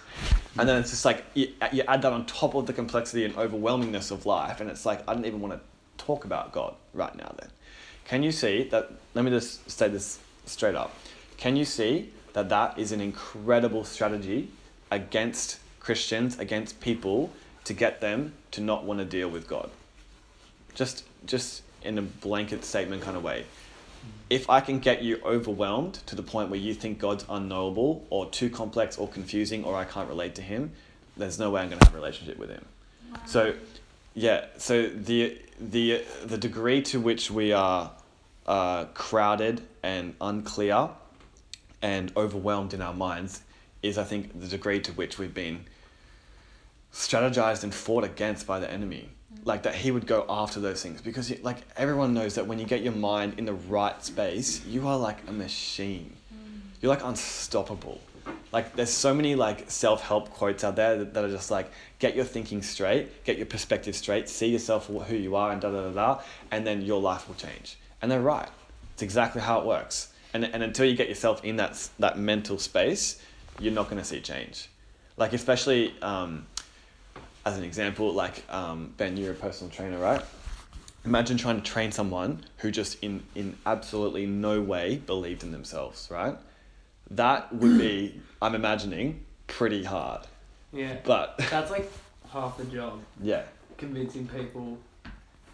And 0.58 0.68
then 0.68 0.80
it's 0.80 0.90
just 0.90 1.06
like 1.06 1.24
you, 1.32 1.52
uh, 1.62 1.68
you 1.72 1.82
add 1.88 2.02
that 2.02 2.12
on 2.12 2.26
top 2.26 2.54
of 2.54 2.66
the 2.66 2.74
complexity 2.74 3.24
and 3.24 3.34
overwhelmingness 3.34 4.10
of 4.10 4.26
life. 4.26 4.60
And 4.60 4.68
it's 4.70 4.84
like 4.84 5.00
i 5.08 5.14
don't 5.14 5.24
even 5.24 5.40
want 5.40 5.54
to 5.54 6.04
talk 6.04 6.26
about 6.26 6.52
god 6.52 6.74
right 6.92 7.14
now 7.16 7.34
then. 7.40 7.48
Can 8.04 8.22
you 8.22 8.32
see 8.32 8.64
that 8.64 8.92
let 9.14 9.24
me 9.24 9.30
just 9.30 9.68
say 9.70 9.88
this 9.88 10.18
straight 10.44 10.74
up. 10.74 10.94
Can 11.38 11.56
you 11.56 11.64
see 11.64 12.10
that 12.34 12.50
that 12.50 12.78
is 12.78 12.92
an 12.92 13.00
incredible 13.00 13.84
strategy 13.84 14.50
against 14.90 15.58
christians 15.80 16.38
against 16.38 16.80
people 16.80 17.32
to 17.64 17.72
get 17.72 18.00
them 18.00 18.32
to 18.50 18.60
not 18.60 18.84
want 18.84 18.98
to 18.98 19.06
deal 19.06 19.30
with 19.30 19.48
god? 19.48 19.70
Just 20.74 21.04
just 21.24 21.62
in 21.84 21.98
a 21.98 22.02
blanket 22.02 22.64
statement 22.64 23.02
kind 23.02 23.16
of 23.16 23.22
way. 23.22 23.44
If 24.28 24.50
I 24.50 24.60
can 24.60 24.78
get 24.80 25.02
you 25.02 25.20
overwhelmed 25.24 25.94
to 26.06 26.16
the 26.16 26.22
point 26.22 26.50
where 26.50 26.58
you 26.58 26.74
think 26.74 26.98
God's 26.98 27.24
unknowable 27.28 28.06
or 28.10 28.28
too 28.30 28.50
complex 28.50 28.98
or 28.98 29.08
confusing 29.08 29.64
or 29.64 29.76
I 29.76 29.84
can't 29.84 30.08
relate 30.08 30.34
to 30.36 30.42
him, 30.42 30.72
there's 31.16 31.38
no 31.38 31.50
way 31.50 31.62
I'm 31.62 31.68
going 31.68 31.78
to 31.78 31.86
have 31.86 31.94
a 31.94 31.98
relationship 31.98 32.38
with 32.38 32.50
him. 32.50 32.64
Wow. 33.12 33.20
So, 33.26 33.54
yeah, 34.14 34.46
so 34.56 34.88
the 34.88 35.38
the 35.60 36.04
the 36.24 36.38
degree 36.38 36.82
to 36.82 37.00
which 37.00 37.30
we 37.30 37.52
are 37.52 37.92
uh, 38.46 38.84
crowded 38.86 39.62
and 39.82 40.14
unclear 40.20 40.90
and 41.82 42.12
overwhelmed 42.16 42.74
in 42.74 42.82
our 42.82 42.94
minds 42.94 43.42
is, 43.82 43.98
I 43.98 44.04
think, 44.04 44.38
the 44.40 44.48
degree 44.48 44.80
to 44.80 44.92
which 44.92 45.18
we've 45.18 45.34
been 45.34 45.66
strategized 46.92 47.62
and 47.62 47.74
fought 47.74 48.04
against 48.04 48.46
by 48.46 48.58
the 48.58 48.70
enemy 48.70 49.10
like 49.44 49.62
that 49.64 49.74
he 49.74 49.90
would 49.90 50.06
go 50.06 50.24
after 50.28 50.60
those 50.60 50.82
things. 50.82 51.00
Because 51.00 51.28
he, 51.28 51.36
like 51.36 51.58
everyone 51.76 52.14
knows 52.14 52.34
that 52.36 52.46
when 52.46 52.58
you 52.58 52.66
get 52.66 52.82
your 52.82 52.92
mind 52.92 53.38
in 53.38 53.44
the 53.44 53.52
right 53.52 54.02
space 54.04 54.64
you 54.66 54.86
are 54.88 54.98
like 54.98 55.18
a 55.28 55.32
machine. 55.32 56.14
You're 56.80 56.90
like 56.90 57.04
unstoppable. 57.04 58.00
Like 58.52 58.76
there's 58.76 58.90
so 58.90 59.14
many 59.14 59.34
like 59.34 59.70
self-help 59.70 60.30
quotes 60.30 60.64
out 60.64 60.76
there 60.76 60.98
that, 60.98 61.14
that, 61.14 61.24
are 61.24 61.30
just 61.30 61.50
like 61.50 61.70
get 61.98 62.14
your 62.14 62.24
thinking 62.24 62.62
straight 62.62 63.24
get 63.24 63.36
your 63.36 63.46
perspective 63.46 63.94
straight 63.94 64.28
see 64.28 64.46
yourself 64.46 64.86
who 64.86 65.16
you 65.16 65.34
are 65.36 65.50
and 65.50 65.60
da 65.60 65.70
da 65.70 65.90
da 65.90 65.90
da 65.90 66.22
and 66.50 66.66
then 66.66 66.82
your 66.82 67.00
life 67.00 67.28
will 67.28 67.34
change. 67.34 67.76
And 68.00 68.10
they're 68.10 68.20
right. 68.20 68.48
It's 68.92 69.02
exactly 69.02 69.40
how 69.40 69.60
it 69.60 69.66
works. 69.66 70.12
And, 70.32 70.44
and 70.44 70.62
until 70.62 70.86
you 70.86 70.96
get 70.96 71.08
yourself 71.08 71.44
in 71.44 71.56
that 71.56 71.88
that 71.98 72.18
mental 72.18 72.58
space 72.58 73.20
you're 73.60 73.72
not 73.72 73.88
going 73.88 73.98
to 73.98 74.04
see 74.04 74.20
change. 74.20 74.68
Like 75.16 75.32
especially 75.32 75.94
um, 76.02 76.46
as 77.44 77.58
an 77.58 77.64
example, 77.64 78.12
like 78.12 78.42
um, 78.52 78.94
Ben, 78.96 79.16
you're 79.16 79.32
a 79.32 79.36
personal 79.36 79.70
trainer, 79.70 79.98
right? 79.98 80.22
Imagine 81.04 81.36
trying 81.36 81.56
to 81.56 81.62
train 81.62 81.92
someone 81.92 82.44
who 82.58 82.70
just 82.70 83.02
in, 83.02 83.22
in 83.34 83.56
absolutely 83.66 84.24
no 84.24 84.62
way 84.62 84.96
believed 84.96 85.42
in 85.42 85.52
themselves, 85.52 86.08
right? 86.10 86.36
That 87.10 87.54
would 87.54 87.78
be, 87.78 88.20
I'm 88.42 88.54
imagining, 88.54 89.24
pretty 89.46 89.84
hard. 89.84 90.22
Yeah. 90.72 90.96
But 91.04 91.36
that's 91.50 91.70
like 91.70 91.90
half 92.30 92.56
the 92.56 92.64
job. 92.64 93.00
Yeah. 93.20 93.42
Convincing 93.76 94.26
people 94.26 94.78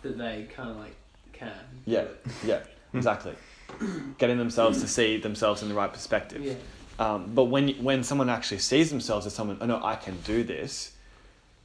that 0.03 0.17
they 0.17 0.49
kind 0.55 0.71
of 0.71 0.77
like 0.77 0.95
can. 1.33 1.53
Yeah. 1.85 2.05
Yeah. 2.45 2.61
Exactly. 2.95 3.35
Getting 4.19 4.39
themselves 4.39 4.81
to 4.81 4.89
see 4.89 5.19
themselves 5.19 5.63
in 5.63 5.69
the 5.69 5.75
right 5.75 5.93
perspective. 5.93 6.43
Yeah. 6.43 6.55
Um, 6.99 7.33
but 7.35 7.45
when 7.45 7.71
when 7.83 8.03
someone 8.03 8.29
actually 8.29 8.59
sees 8.59 8.91
themselves 8.91 9.27
as 9.27 9.35
someone, 9.35 9.59
oh 9.61 9.67
no, 9.67 9.83
I 9.83 9.97
can 9.97 10.21
do 10.21 10.45
this 10.45 10.93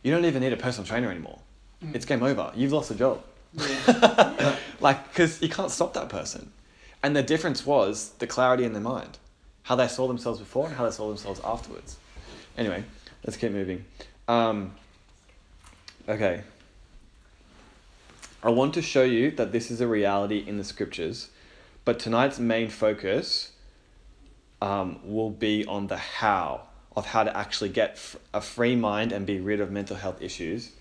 you 0.06 0.12
don't 0.12 0.26
even 0.26 0.44
need 0.44 0.54
a 0.54 0.58
personal 0.58 0.86
trainer 0.86 1.10
anymore. 1.10 1.40
Mm. 1.84 1.96
It's 1.96 2.06
game 2.06 2.22
over. 2.22 2.52
You've 2.54 2.72
lost 2.72 2.92
a 2.92 2.96
job. 2.96 3.24
Yeah. 3.56 4.56
like, 4.80 5.10
because 5.10 5.42
you 5.42 5.50
can't 5.50 5.72
stop 5.72 5.96
that 5.96 6.10
person. 6.10 6.52
And 7.02 7.16
the 7.16 7.24
difference 7.24 7.66
was 7.66 8.12
the 8.20 8.28
clarity 8.28 8.66
in 8.66 8.74
their 8.74 8.84
mind, 8.84 9.18
how 9.64 9.76
they 9.76 9.88
saw 9.88 10.08
themselves 10.08 10.38
before 10.38 10.68
and 10.68 10.76
how 10.76 10.86
they 10.86 10.92
saw 10.92 11.08
themselves 11.08 11.42
afterwards. 11.44 11.98
Anyway, 12.56 12.84
let's 13.26 13.36
keep 13.36 13.52
moving. 13.52 13.84
Um, 14.28 14.76
okay. 16.08 16.44
I 18.44 18.52
want 18.52 18.76
to 18.76 18.84
show 18.84 19.04
you 19.04 19.32
that 19.32 19.52
this 19.52 19.72
is 19.72 19.82
a 19.82 19.88
reality 19.88 20.44
in 20.46 20.60
the 20.60 20.64
scriptures, 20.64 21.30
but 21.84 21.98
tonight's 21.98 22.38
main 22.38 22.70
focus 22.70 23.54
um, 24.62 25.00
will 25.04 25.32
be 25.32 25.66
on 25.66 25.88
the 25.88 25.98
how 25.98 26.62
of 26.96 27.08
how 27.08 27.24
to 27.24 27.36
actually 27.36 27.70
get 27.70 28.00
a 28.34 28.42
free 28.42 28.76
mind 28.76 29.12
and 29.12 29.26
be 29.26 29.40
rid 29.40 29.60
of 29.60 29.72
mental 29.72 29.98
health 29.98 30.22
issues 30.22 30.72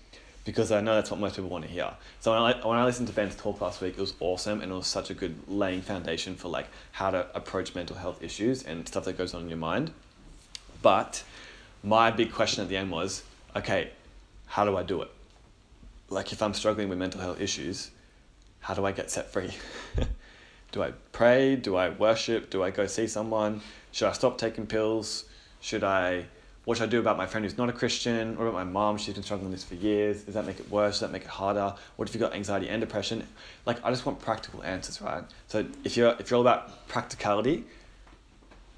because 0.45 0.71
I 0.71 0.79
know 0.79 0.95
that's 0.95 1.09
what 1.09 1.19
most 1.19 1.35
people 1.35 1.49
want 1.49 1.65
to 1.65 1.69
hear. 1.69 1.91
So 2.21 2.31
when 2.31 2.41
I, 2.41 2.67
when 2.67 2.77
I 2.77 2.85
listened 2.85 3.07
to 3.07 3.13
Ben's 3.13 3.35
talk 3.35 3.59
last 3.61 3.81
week, 3.81 3.95
it 3.97 4.01
was 4.01 4.13
awesome 4.19 4.61
and 4.61 4.71
it 4.71 4.75
was 4.75 4.87
such 4.87 5.09
a 5.09 5.15
good 5.15 5.35
laying 5.47 5.81
foundation 5.81 6.35
for 6.35 6.49
like 6.49 6.67
how 6.91 7.09
to 7.09 7.27
approach 7.35 7.73
mental 7.73 7.95
health 7.97 8.23
issues 8.23 8.63
and 8.63 8.87
stuff 8.87 9.05
that 9.05 9.17
goes 9.17 9.33
on 9.33 9.41
in 9.41 9.49
your 9.49 9.57
mind. 9.57 9.91
But 10.83 11.23
my 11.83 12.11
big 12.11 12.31
question 12.31 12.61
at 12.61 12.69
the 12.69 12.77
end 12.77 12.91
was, 12.91 13.23
okay, 13.55 13.89
how 14.45 14.65
do 14.65 14.77
I 14.77 14.83
do 14.83 15.01
it? 15.01 15.09
Like 16.09 16.31
if 16.31 16.43
I'm 16.43 16.53
struggling 16.53 16.89
with 16.89 16.99
mental 16.99 17.21
health 17.21 17.41
issues, 17.41 17.89
how 18.59 18.75
do 18.75 18.85
I 18.85 18.91
get 18.91 19.09
set 19.09 19.31
free? 19.31 19.49
do 20.71 20.83
I 20.83 20.91
pray? 21.11 21.55
Do 21.55 21.75
I 21.75 21.89
worship? 21.89 22.51
Do 22.51 22.61
I 22.61 22.69
go 22.69 22.85
see 22.85 23.07
someone? 23.07 23.61
Should 23.91 24.07
I 24.09 24.11
stop 24.11 24.37
taking 24.37 24.67
pills? 24.67 25.25
Should 25.65 25.83
I 25.83 26.25
what 26.65 26.77
should 26.77 26.89
I 26.89 26.91
do 26.91 26.99
about 26.99 27.17
my 27.17 27.25
friend 27.25 27.43
who's 27.43 27.57
not 27.57 27.69
a 27.69 27.73
Christian? 27.73 28.37
What 28.37 28.43
about 28.43 28.53
my 28.53 28.63
mom? 28.63 28.97
She's 28.97 29.15
been 29.15 29.23
struggling 29.23 29.49
with 29.49 29.59
this 29.59 29.67
for 29.67 29.73
years. 29.73 30.21
Does 30.21 30.35
that 30.35 30.45
make 30.45 30.59
it 30.59 30.69
worse? 30.69 30.95
Does 30.95 30.99
that 30.99 31.11
make 31.11 31.23
it 31.23 31.27
harder? 31.27 31.73
What 31.95 32.07
if 32.07 32.13
you've 32.13 32.21
got 32.21 32.35
anxiety 32.35 32.69
and 32.69 32.79
depression? 32.79 33.27
Like, 33.65 33.83
I 33.83 33.89
just 33.89 34.05
want 34.05 34.19
practical 34.19 34.61
answers, 34.61 35.01
right? 35.01 35.23
So 35.47 35.65
if 35.83 35.97
you're 35.97 36.15
if 36.19 36.29
you're 36.29 36.37
all 36.37 36.43
about 36.43 36.87
practicality, 36.87 37.63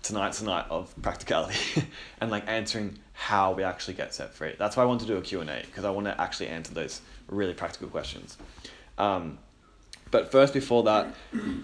tonight's 0.01 0.39
a 0.39 0.45
night 0.45 0.65
of 0.69 0.93
practicality 1.01 1.83
and 2.21 2.31
like 2.31 2.47
answering 2.47 2.99
how 3.11 3.51
we 3.51 3.63
actually 3.63 3.95
get 3.95 4.13
set 4.13 4.33
free. 4.33 4.55
That's 4.57 4.77
why 4.77 4.83
I 4.83 4.85
want 4.85 5.01
to 5.01 5.07
do 5.07 5.17
a 5.17 5.21
Q&A 5.21 5.63
because 5.65 5.83
I 5.83 5.89
want 5.89 6.07
to 6.07 6.21
actually 6.21 6.47
answer 6.47 6.73
those 6.73 7.01
really 7.27 7.53
practical 7.53 7.89
questions. 7.89 8.37
Um, 8.97 9.39
but 10.11 10.31
first, 10.31 10.53
before 10.53 10.83
that, 10.83 11.13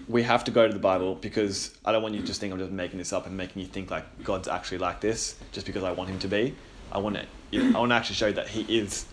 we 0.08 0.22
have 0.22 0.44
to 0.44 0.50
go 0.50 0.66
to 0.66 0.72
the 0.72 0.80
Bible 0.80 1.14
because 1.14 1.76
I 1.84 1.92
don't 1.92 2.02
want 2.02 2.14
you 2.14 2.20
to 2.20 2.26
just 2.26 2.40
think 2.40 2.52
I'm 2.52 2.58
just 2.58 2.72
making 2.72 2.98
this 2.98 3.12
up 3.12 3.26
and 3.26 3.36
making 3.36 3.62
you 3.62 3.68
think 3.68 3.90
like 3.90 4.22
God's 4.22 4.48
actually 4.48 4.78
like 4.78 5.00
this 5.00 5.36
just 5.52 5.66
because 5.66 5.82
I 5.82 5.92
want 5.92 6.10
him 6.10 6.18
to 6.20 6.28
be. 6.28 6.54
I 6.92 6.98
want 6.98 7.16
to, 7.16 7.26
I 7.58 7.78
want 7.78 7.90
to 7.90 7.94
actually 7.96 8.16
show 8.16 8.26
you 8.28 8.34
that 8.34 8.48
he 8.48 8.78
is 8.78 9.06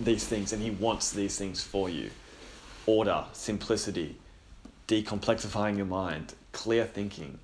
these 0.00 0.24
things 0.26 0.52
and 0.52 0.62
he 0.62 0.70
wants 0.70 1.10
these 1.10 1.36
things 1.36 1.62
for 1.62 1.88
you. 1.88 2.10
Order, 2.86 3.24
simplicity, 3.32 4.16
decomplexifying 4.86 5.76
your 5.76 5.86
mind, 5.86 6.34
clear 6.52 6.84
thinking, 6.84 7.38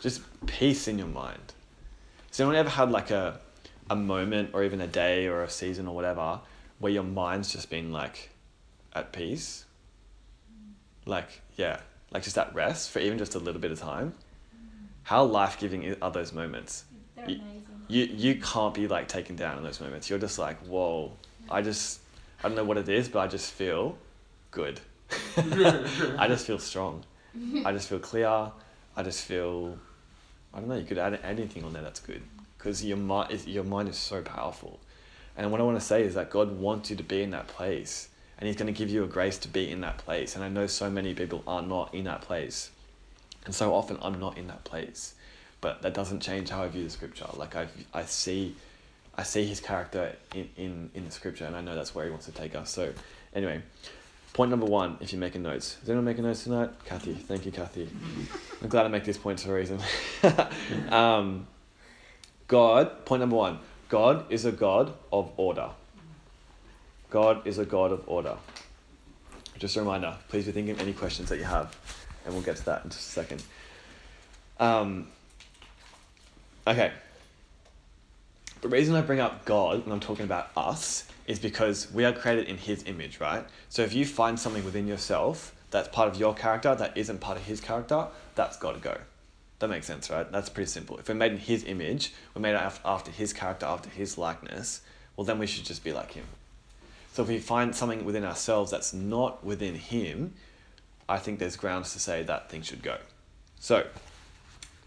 just 0.00 0.20
peace 0.46 0.88
in 0.88 0.98
your 0.98 1.08
mind. 1.08 1.54
Has 2.28 2.40
anyone 2.40 2.56
ever 2.56 2.70
had 2.70 2.90
like 2.90 3.10
a, 3.10 3.40
a 3.88 3.96
moment 3.96 4.50
or 4.52 4.62
even 4.62 4.80
a 4.80 4.86
day 4.86 5.26
or 5.26 5.42
a 5.42 5.50
season 5.50 5.86
or 5.86 5.94
whatever 5.94 6.40
where 6.78 6.92
your 6.92 7.02
mind's 7.02 7.52
just 7.52 7.70
been 7.70 7.92
like 7.92 8.30
at 8.94 9.12
peace? 9.12 9.64
Like 11.06 11.28
yeah 11.56 11.80
like 12.12 12.22
just 12.22 12.36
at 12.38 12.54
rest 12.54 12.90
for 12.90 12.98
even 13.00 13.18
just 13.18 13.34
a 13.34 13.38
little 13.38 13.60
bit 13.60 13.70
of 13.72 13.80
time. 13.80 14.14
How 15.04 15.24
life-giving 15.24 15.96
are 16.00 16.10
those 16.10 16.32
moments? 16.32 16.84
They're 17.16 17.30
You- 17.30 17.36
amazing. 17.40 17.66
you 17.88 18.04
you 18.04 18.40
can't 18.40 18.74
be 18.74 18.86
like 18.86 19.08
taken 19.08 19.34
down 19.36 19.58
in 19.58 19.64
those 19.64 19.80
moments. 19.80 20.08
You're 20.10 20.18
just 20.18 20.38
like 20.38 20.58
whoa. 20.66 21.12
I 21.50 21.62
just 21.62 22.00
i 22.44 22.48
don't 22.48 22.56
know 22.56 22.64
what 22.64 22.76
it 22.78 22.88
is 22.88 23.08
but 23.08 23.20
i 23.20 23.26
just 23.26 23.52
feel 23.52 23.98
good. 24.50 24.80
I 25.36 26.26
just 26.28 26.46
feel 26.46 26.58
strong. 26.58 27.04
I 27.64 27.72
just 27.72 27.88
feel 27.88 27.98
clear. 27.98 28.28
I 28.96 29.02
just 29.02 29.24
feel 29.24 29.78
i 30.54 30.58
don't 30.58 30.68
know 30.68 30.76
you 30.76 30.84
could 30.84 30.98
add 30.98 31.18
anything 31.24 31.64
on 31.64 31.72
there 31.72 31.82
that's 31.82 32.00
good. 32.00 32.22
Because 32.58 32.84
your 32.84 32.98
mind 32.98 33.30
is 33.32 33.46
your 33.46 33.64
mind 33.64 33.88
is 33.88 33.96
so 33.96 34.22
powerful. 34.22 34.78
And 35.36 35.50
what 35.50 35.60
i 35.60 35.64
want 35.64 35.78
to 35.80 35.84
say 35.84 36.02
is 36.04 36.14
that 36.14 36.30
god 36.30 36.58
wants 36.58 36.90
you 36.90 36.96
to 36.96 37.02
be 37.02 37.22
in 37.22 37.30
that 37.30 37.48
place 37.48 38.08
and 38.42 38.48
he's 38.48 38.56
going 38.56 38.66
to 38.66 38.76
give 38.76 38.90
you 38.90 39.04
a 39.04 39.06
grace 39.06 39.38
to 39.38 39.46
be 39.46 39.70
in 39.70 39.82
that 39.82 39.98
place. 39.98 40.34
And 40.34 40.42
i 40.42 40.48
know 40.48 40.66
so 40.66 40.90
many 40.90 41.14
people 41.14 41.44
are 41.46 41.62
not 41.62 41.94
in 41.94 42.02
that 42.06 42.22
place. 42.22 42.72
And 43.44 43.54
so 43.54 43.72
often 43.72 43.98
i'm 44.02 44.18
not 44.18 44.36
in 44.36 44.48
that 44.48 44.64
place. 44.64 45.14
But 45.60 45.82
that 45.82 45.94
doesn't 45.94 46.18
change 46.18 46.48
how 46.48 46.64
i 46.64 46.68
view 46.68 46.82
the 46.82 46.90
scripture. 46.90 47.26
Like 47.36 47.54
i 47.54 47.68
i 47.94 48.02
see 48.02 48.56
i 49.16 49.22
see 49.22 49.46
his 49.46 49.60
character 49.60 50.16
in, 50.34 50.48
in 50.56 50.90
in 50.92 51.04
the 51.04 51.12
scripture 51.12 51.44
and 51.44 51.54
i 51.54 51.60
know 51.60 51.76
that's 51.76 51.94
where 51.94 52.04
he 52.04 52.10
wants 52.10 52.26
to 52.26 52.32
take 52.32 52.56
us. 52.56 52.70
So 52.70 52.92
anyway 53.32 53.62
point 54.32 54.50
number 54.50 54.66
one 54.66 54.96
if 55.00 55.12
you're 55.12 55.20
making 55.20 55.44
notes. 55.44 55.76
Is 55.80 55.88
anyone 55.88 56.04
making 56.04 56.24
notes 56.24 56.42
tonight? 56.42 56.70
Kathy. 56.84 57.14
Thank 57.14 57.46
you 57.46 57.52
kathy. 57.52 57.88
I'm 58.60 58.68
glad 58.68 58.86
i 58.86 58.88
make 58.88 59.04
these 59.04 59.18
points 59.18 59.44
for 59.44 59.52
a 59.52 59.54
reason. 59.54 59.78
Um, 60.90 61.46
god 62.48 63.04
point 63.04 63.20
number 63.20 63.36
one 63.36 63.60
god 63.88 64.32
is 64.32 64.44
a 64.44 64.50
god 64.50 64.92
of 65.12 65.30
order 65.36 65.70
God 67.12 67.46
is 67.46 67.58
a 67.58 67.66
God 67.66 67.92
of 67.92 68.08
order. 68.08 68.38
Just 69.58 69.76
a 69.76 69.80
reminder, 69.80 70.16
please 70.28 70.46
be 70.46 70.52
thinking 70.52 70.72
of 70.72 70.80
any 70.80 70.94
questions 70.94 71.28
that 71.28 71.36
you 71.36 71.44
have, 71.44 71.76
and 72.24 72.32
we'll 72.32 72.42
get 72.42 72.56
to 72.56 72.64
that 72.64 72.84
in 72.84 72.90
just 72.90 73.06
a 73.06 73.12
second. 73.12 73.42
Um, 74.58 75.08
okay. 76.66 76.90
The 78.62 78.68
reason 78.68 78.94
I 78.94 79.02
bring 79.02 79.20
up 79.20 79.44
God 79.44 79.84
when 79.84 79.92
I'm 79.92 80.00
talking 80.00 80.24
about 80.24 80.52
us 80.56 81.04
is 81.26 81.38
because 81.38 81.92
we 81.92 82.06
are 82.06 82.14
created 82.14 82.48
in 82.48 82.56
His 82.56 82.82
image, 82.84 83.20
right? 83.20 83.44
So 83.68 83.82
if 83.82 83.92
you 83.92 84.06
find 84.06 84.40
something 84.40 84.64
within 84.64 84.86
yourself 84.86 85.54
that's 85.70 85.88
part 85.88 86.08
of 86.08 86.18
your 86.18 86.32
character 86.32 86.74
that 86.74 86.96
isn't 86.96 87.20
part 87.20 87.36
of 87.36 87.44
His 87.44 87.60
character, 87.60 88.06
that's 88.36 88.56
got 88.56 88.72
to 88.72 88.80
go. 88.80 88.96
That 89.58 89.68
makes 89.68 89.86
sense, 89.86 90.08
right? 90.08 90.32
That's 90.32 90.48
pretty 90.48 90.70
simple. 90.70 90.96
If 90.96 91.10
we're 91.10 91.14
made 91.14 91.32
in 91.32 91.38
His 91.38 91.62
image, 91.64 92.14
we're 92.34 92.40
made 92.40 92.54
after 92.54 93.10
His 93.10 93.34
character, 93.34 93.66
after 93.66 93.90
His 93.90 94.16
likeness, 94.16 94.80
well, 95.14 95.26
then 95.26 95.38
we 95.38 95.46
should 95.46 95.66
just 95.66 95.84
be 95.84 95.92
like 95.92 96.12
Him. 96.12 96.24
So 97.12 97.22
if 97.22 97.28
we 97.28 97.38
find 97.38 97.76
something 97.76 98.04
within 98.04 98.24
ourselves 98.24 98.70
that's 98.70 98.94
not 98.94 99.44
within 99.44 99.74
Him, 99.74 100.32
I 101.08 101.18
think 101.18 101.38
there's 101.38 101.56
grounds 101.56 101.92
to 101.92 102.00
say 102.00 102.22
that 102.22 102.48
thing 102.50 102.62
should 102.62 102.82
go. 102.82 102.96
So 103.60 103.86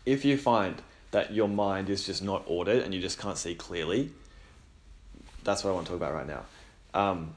if 0.06 0.26
you 0.26 0.38
find 0.38 0.82
that 1.12 1.34
your 1.34 1.48
mind 1.48 1.90
is 1.90 2.06
just 2.06 2.24
not 2.24 2.44
ordered 2.48 2.82
and 2.82 2.94
you 2.94 3.00
just 3.00 3.20
can't 3.20 3.38
see 3.38 3.54
clearly, 3.54 4.12
that's 5.44 5.64
what 5.64 5.70
I 5.70 5.74
want 5.74 5.86
to 5.86 5.94
talk 5.94 6.02
about 6.02 6.14
right 6.16 6.28
now. 6.28 6.46
Um, 6.96 7.36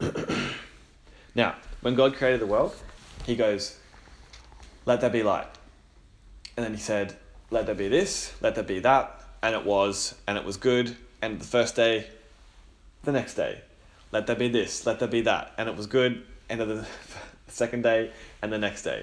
now, 1.34 1.56
when 1.82 1.94
God 1.94 2.14
created 2.14 2.40
the 2.40 2.46
world, 2.46 2.74
He 3.26 3.36
goes, 3.36 3.78
let 4.86 5.02
there 5.02 5.10
be 5.10 5.22
light. 5.22 5.46
And 6.56 6.64
then 6.64 6.72
He 6.72 6.80
said, 6.80 7.16
let 7.50 7.66
there 7.66 7.74
be 7.74 7.88
this, 7.88 8.32
let 8.40 8.54
there 8.54 8.64
be 8.64 8.78
that. 8.80 9.22
And 9.42 9.54
it 9.54 9.64
was, 9.66 10.14
and 10.26 10.38
it 10.38 10.44
was 10.44 10.56
good. 10.56 10.96
And 11.20 11.38
the 11.38 11.44
first 11.44 11.76
day, 11.76 12.06
the 13.04 13.12
next 13.12 13.34
day, 13.34 13.60
let 14.12 14.26
there 14.26 14.36
be 14.36 14.48
this, 14.48 14.86
let 14.86 14.98
there 14.98 15.08
be 15.08 15.20
that. 15.22 15.52
And 15.58 15.68
it 15.68 15.76
was 15.76 15.86
good. 15.86 16.24
end 16.50 16.60
of 16.60 16.68
the 16.68 16.86
second 17.48 17.82
day, 17.82 18.10
and 18.42 18.52
the 18.52 18.58
next 18.58 18.82
day. 18.82 19.02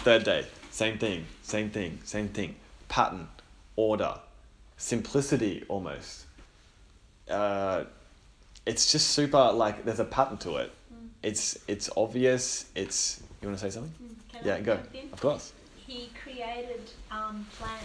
Third 0.00 0.24
day, 0.24 0.46
same 0.70 0.98
thing, 0.98 1.26
same 1.42 1.70
thing, 1.70 1.98
same 2.04 2.28
thing. 2.28 2.54
Pattern, 2.88 3.28
order, 3.76 4.14
simplicity 4.76 5.64
almost. 5.68 6.26
Uh, 7.28 7.84
it's 8.64 8.90
just 8.92 9.08
super 9.08 9.52
like 9.52 9.84
there's 9.84 10.00
a 10.00 10.04
pattern 10.04 10.38
to 10.38 10.56
it. 10.56 10.72
Mm. 10.92 11.08
It's 11.22 11.58
it's 11.66 11.90
obvious. 11.96 12.66
It's 12.74 13.20
you 13.42 13.48
want 13.48 13.58
to 13.58 13.64
say 13.64 13.70
something? 13.74 13.92
Mm, 14.02 14.46
Yeah, 14.46 14.54
I 14.56 14.60
go. 14.60 14.78
Of 15.12 15.20
course. 15.20 15.52
He 15.76 16.10
created 16.22 16.82
um, 17.10 17.46
plants 17.58 17.84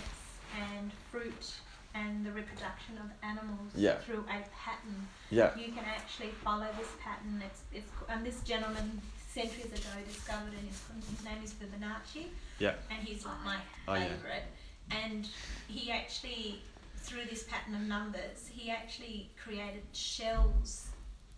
and 0.59 0.91
fruit 1.11 1.53
and 1.95 2.25
the 2.25 2.31
reproduction 2.31 2.97
of 2.97 3.09
animals 3.21 3.71
Yeah. 3.75 3.97
through 3.99 4.21
a 4.29 4.41
pattern. 4.55 5.07
Yeah. 5.29 5.55
You 5.57 5.71
can 5.71 5.85
actually 5.85 6.29
follow 6.43 6.67
this 6.77 6.89
pattern. 7.01 7.41
It's, 7.45 7.61
it's 7.73 7.89
and 8.09 8.25
this 8.25 8.41
gentleman 8.41 9.01
centuries 9.29 9.65
ago 9.67 9.89
discovered 10.07 10.53
it. 10.53 10.67
His, 10.67 10.81
his 11.09 11.23
name 11.25 11.43
is 11.43 11.53
Fibonacci. 11.53 12.27
Yeah. 12.59 12.73
And 12.89 13.07
he's 13.07 13.25
like 13.25 13.43
my 13.43 13.57
Oh, 13.87 13.95
yeah. 13.95 14.09
And 14.91 15.27
he 15.67 15.91
actually, 15.91 16.61
through 16.97 17.25
this 17.29 17.43
pattern 17.43 17.75
of 17.75 17.81
numbers, 17.81 18.47
he 18.51 18.69
actually 18.69 19.29
created 19.41 19.83
shells 19.93 20.87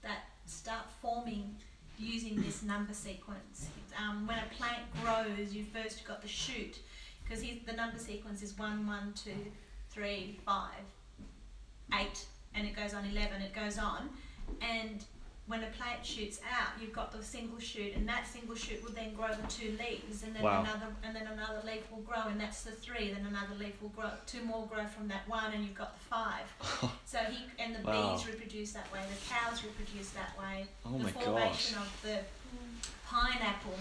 that 0.02 0.26
start 0.46 0.86
forming 1.02 1.56
using 1.98 2.42
this 2.42 2.64
number 2.64 2.94
sequence. 2.94 3.68
Um, 3.98 4.28
when 4.28 4.38
a 4.38 4.54
plant 4.56 4.84
grows, 5.02 5.54
you 5.54 5.64
first 5.74 6.06
got 6.06 6.22
the 6.22 6.28
shoot, 6.28 6.78
because 7.24 7.42
the 7.42 7.74
number 7.74 7.98
sequence 7.98 8.42
is 8.42 8.58
one, 8.58 8.86
one, 8.86 9.14
two, 9.14 9.32
three, 10.00 10.38
five, 10.46 10.84
eight, 12.00 12.26
and 12.54 12.68
it 12.68 12.76
goes 12.76 12.94
on 12.94 13.06
eleven. 13.06 13.42
It 13.42 13.56
goes 13.56 13.80
on, 13.80 14.10
and 14.62 15.04
when 15.48 15.64
a 15.64 15.68
plant 15.78 16.04
shoots 16.04 16.40
out, 16.52 16.70
you've 16.82 16.92
got 16.92 17.12
the 17.12 17.24
single 17.24 17.60
shoot, 17.60 17.94
and 17.96 18.08
that 18.10 18.26
single 18.28 18.56
shoot 18.56 18.84
will 18.84 18.92
then 18.92 19.14
grow 19.14 19.28
the 19.30 19.48
two 19.48 19.78
leaves, 19.80 20.24
and 20.24 20.36
then 20.36 20.42
Wow. 20.44 20.62
another, 20.62 20.88
and 21.04 21.16
then 21.16 21.28
another 21.28 21.62
leaf 21.66 21.84
will 21.92 22.02
grow, 22.02 22.24
and 22.28 22.42
that's 22.42 22.64
the 22.64 22.72
three. 22.72 23.14
Then 23.14 23.26
another 23.28 23.54
leaf 23.56 23.80
will 23.82 23.90
grow, 23.90 24.10
two 24.26 24.42
more 24.44 24.66
grow 24.68 24.86
from 24.88 25.08
that 25.08 25.28
one, 25.30 25.54
and 25.54 25.64
you've 25.64 25.76
got 25.76 25.94
the 25.98 26.04
five. 26.06 26.92
so 27.06 27.20
he 27.20 27.46
and 27.60 27.76
the 27.76 27.82
Wow. 27.88 28.16
bees 28.16 28.28
reproduce 28.28 28.74
that 28.74 28.92
way, 28.92 29.00
the 29.08 29.34
cows 29.34 29.64
reproduce 29.64 30.10
that 30.12 30.38
way. 30.38 30.66
Oh 30.86 30.98
the 30.98 31.08
formation 31.10 31.76
gosh. 31.78 31.84
of 31.86 32.02
the 32.02 32.20
pineapple 33.08 33.78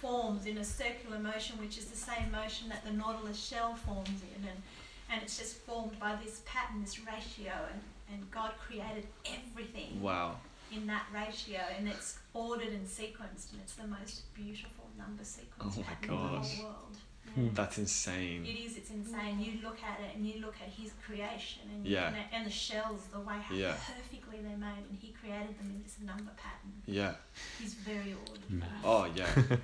forms 0.00 0.46
in 0.46 0.56
a 0.58 0.64
circular 0.64 1.18
motion, 1.18 1.58
which 1.58 1.76
is 1.76 1.86
the 1.86 1.96
same 1.96 2.30
motion 2.32 2.68
that 2.70 2.82
the 2.84 2.92
nautilus 2.92 3.38
shell 3.38 3.74
forms 3.74 4.22
in, 4.22 4.48
and 4.48 4.62
and 5.10 5.22
it's 5.22 5.38
just 5.38 5.56
formed 5.56 5.98
by 5.98 6.16
this 6.22 6.42
pattern, 6.44 6.80
this 6.82 6.98
ratio, 7.00 7.52
and, 7.72 7.80
and 8.12 8.30
God 8.30 8.52
created 8.58 9.06
everything 9.26 10.00
Wow. 10.02 10.36
in 10.72 10.86
that 10.86 11.06
ratio, 11.14 11.60
and 11.78 11.88
it's 11.88 12.18
ordered 12.34 12.68
and 12.68 12.86
sequenced, 12.86 13.52
and 13.52 13.60
it's 13.62 13.74
the 13.74 13.86
most 13.86 14.32
beautiful 14.34 14.84
number 14.98 15.24
sequence 15.24 15.76
Oh 15.78 15.80
my 15.80 15.86
pattern 15.94 16.10
in 16.10 16.10
the 16.10 16.38
whole 16.40 16.64
world. 16.64 16.87
Yeah. 17.36 17.48
That's 17.54 17.78
insane. 17.78 18.44
It 18.46 18.58
is. 18.58 18.76
It's 18.76 18.90
insane. 18.90 19.38
You 19.40 19.60
look 19.62 19.78
at 19.82 20.00
it 20.00 20.16
and 20.16 20.26
you 20.26 20.40
look 20.40 20.54
at 20.60 20.68
his 20.72 20.92
creation 21.04 21.62
and 21.74 21.86
Yeah. 21.86 22.06
and, 22.08 22.16
the- 22.16 22.34
and 22.36 22.46
the 22.46 22.50
shells, 22.50 23.06
the 23.12 23.20
way 23.20 23.34
how 23.42 23.54
Yeah. 23.54 23.74
perfectly 23.74 24.38
they're 24.40 24.56
made, 24.56 24.84
and 24.88 24.98
he 25.00 25.08
created 25.12 25.58
them 25.58 25.70
in 25.76 25.82
this 25.82 25.96
number 26.04 26.30
pattern. 26.36 26.72
Yeah. 26.86 27.14
He's 27.60 27.74
very 27.74 28.14
ordered. 28.14 28.50
Mm. 28.50 28.62
Oh 28.84 29.04
yeah. 29.14 29.26
The 29.34 29.58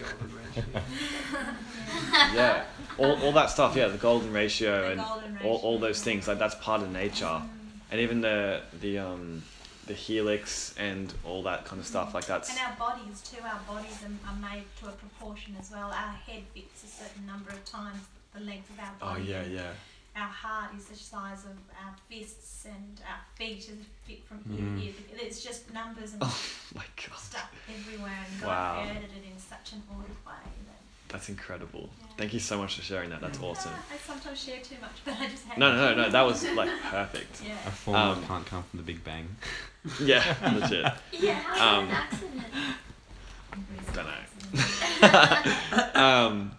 golden 0.00 0.36
ratio. 0.36 0.64
yeah. 2.34 2.64
All, 2.98 3.22
all 3.22 3.32
that 3.32 3.50
stuff. 3.50 3.76
Yeah. 3.76 3.88
The 3.88 3.98
golden 3.98 4.32
ratio 4.32 4.82
The 4.82 4.90
and 4.92 5.00
golden 5.00 5.38
all, 5.44 5.56
all 5.58 5.78
those 5.78 6.02
things. 6.02 6.28
Like 6.28 6.38
that's 6.38 6.54
part 6.56 6.82
of 6.82 6.90
nature. 6.92 7.24
Mm. 7.26 7.48
And 7.90 8.00
even 8.00 8.20
the 8.20 8.62
the 8.80 8.98
um 8.98 9.42
the 9.86 9.94
helix 9.94 10.74
and 10.78 11.12
all 11.24 11.42
that 11.42 11.64
kind 11.64 11.80
of 11.80 11.86
stuff. 11.86 12.14
Like 12.14 12.26
that's 12.26 12.50
And 12.50 12.58
our 12.60 12.76
bodies 12.78 13.20
too. 13.22 13.42
Our 13.42 13.60
bodies 13.66 13.98
are, 14.04 14.36
made 14.36 14.64
to 14.80 14.88
a 14.88 14.92
proportion 14.92 15.56
as 15.60 15.70
well. 15.70 15.88
Our 15.90 16.12
head 16.12 16.42
fits 16.54 16.84
a 16.84 16.86
certain 16.86 17.26
number 17.26 17.50
of 17.50 17.64
times 17.64 18.00
the 18.34 18.40
length 18.40 18.70
of 18.70 18.78
our 18.78 18.92
body. 19.00 19.22
oh 19.32 19.34
body. 19.38 19.50
yeah 19.52 19.62
yeah. 19.62 19.70
Our 20.14 20.28
heart 20.28 20.74
is 20.76 20.84
the 20.86 20.94
size 20.96 21.44
of 21.44 21.56
our 21.82 21.94
fists, 22.06 22.66
and 22.66 23.00
our 23.08 23.20
feet 23.34 23.60
is 23.60 23.78
fit 24.04 24.22
from 24.26 24.44
here 24.44 24.60
Mm. 24.62 24.74
to 24.76 24.80
here. 24.82 24.92
It's 25.26 25.42
just 25.42 25.72
numbers 25.72 26.12
and 26.12 26.22
Oh 26.26 26.40
my 26.74 26.84
god. 26.96 27.18
stuff 27.18 27.50
everywhere, 27.66 28.20
and 28.30 28.40
God 28.42 28.48
Wow. 28.48 28.82
created 28.84 29.08
it 29.16 29.24
in 29.32 29.38
such 29.38 29.72
an 29.72 29.82
ordered 29.90 30.10
way 30.26 30.44
that. 30.68 30.81
That's 31.12 31.28
incredible. 31.28 31.90
Yeah. 32.00 32.06
Thank 32.16 32.32
you 32.34 32.40
so 32.40 32.56
much 32.58 32.76
for 32.76 32.82
sharing 32.82 33.10
that. 33.10 33.20
That's 33.20 33.38
awesome. 33.40 33.72
I 33.92 33.96
sometimes 33.98 34.42
share 34.42 34.60
too 34.60 34.76
much, 34.80 34.92
but 35.04 35.14
I 35.20 35.28
just 35.28 35.44
had 35.46 35.58
No 35.58 35.74
no 35.76 35.94
no 35.94 36.02
no. 36.04 36.10
That 36.10 36.22
was 36.22 36.42
like 36.50 36.70
perfect. 36.90 37.42
Yeah. 37.46 37.52
A 37.66 37.70
formula 37.70 38.12
Um, 38.16 38.24
can't 38.24 38.46
come 38.46 38.62
from 38.64 38.78
the 38.78 38.82
Big 38.84 39.04
Bang. 39.04 39.28
Yeah. 40.00 40.22
Legit. 40.54 40.86
Yeah, 41.20 41.34
how 41.34 41.78
Um, 41.80 41.84
an 41.88 41.90
accident? 41.90 42.42
Don't 43.94 44.06
know. 44.06 45.94
um, 46.00 46.52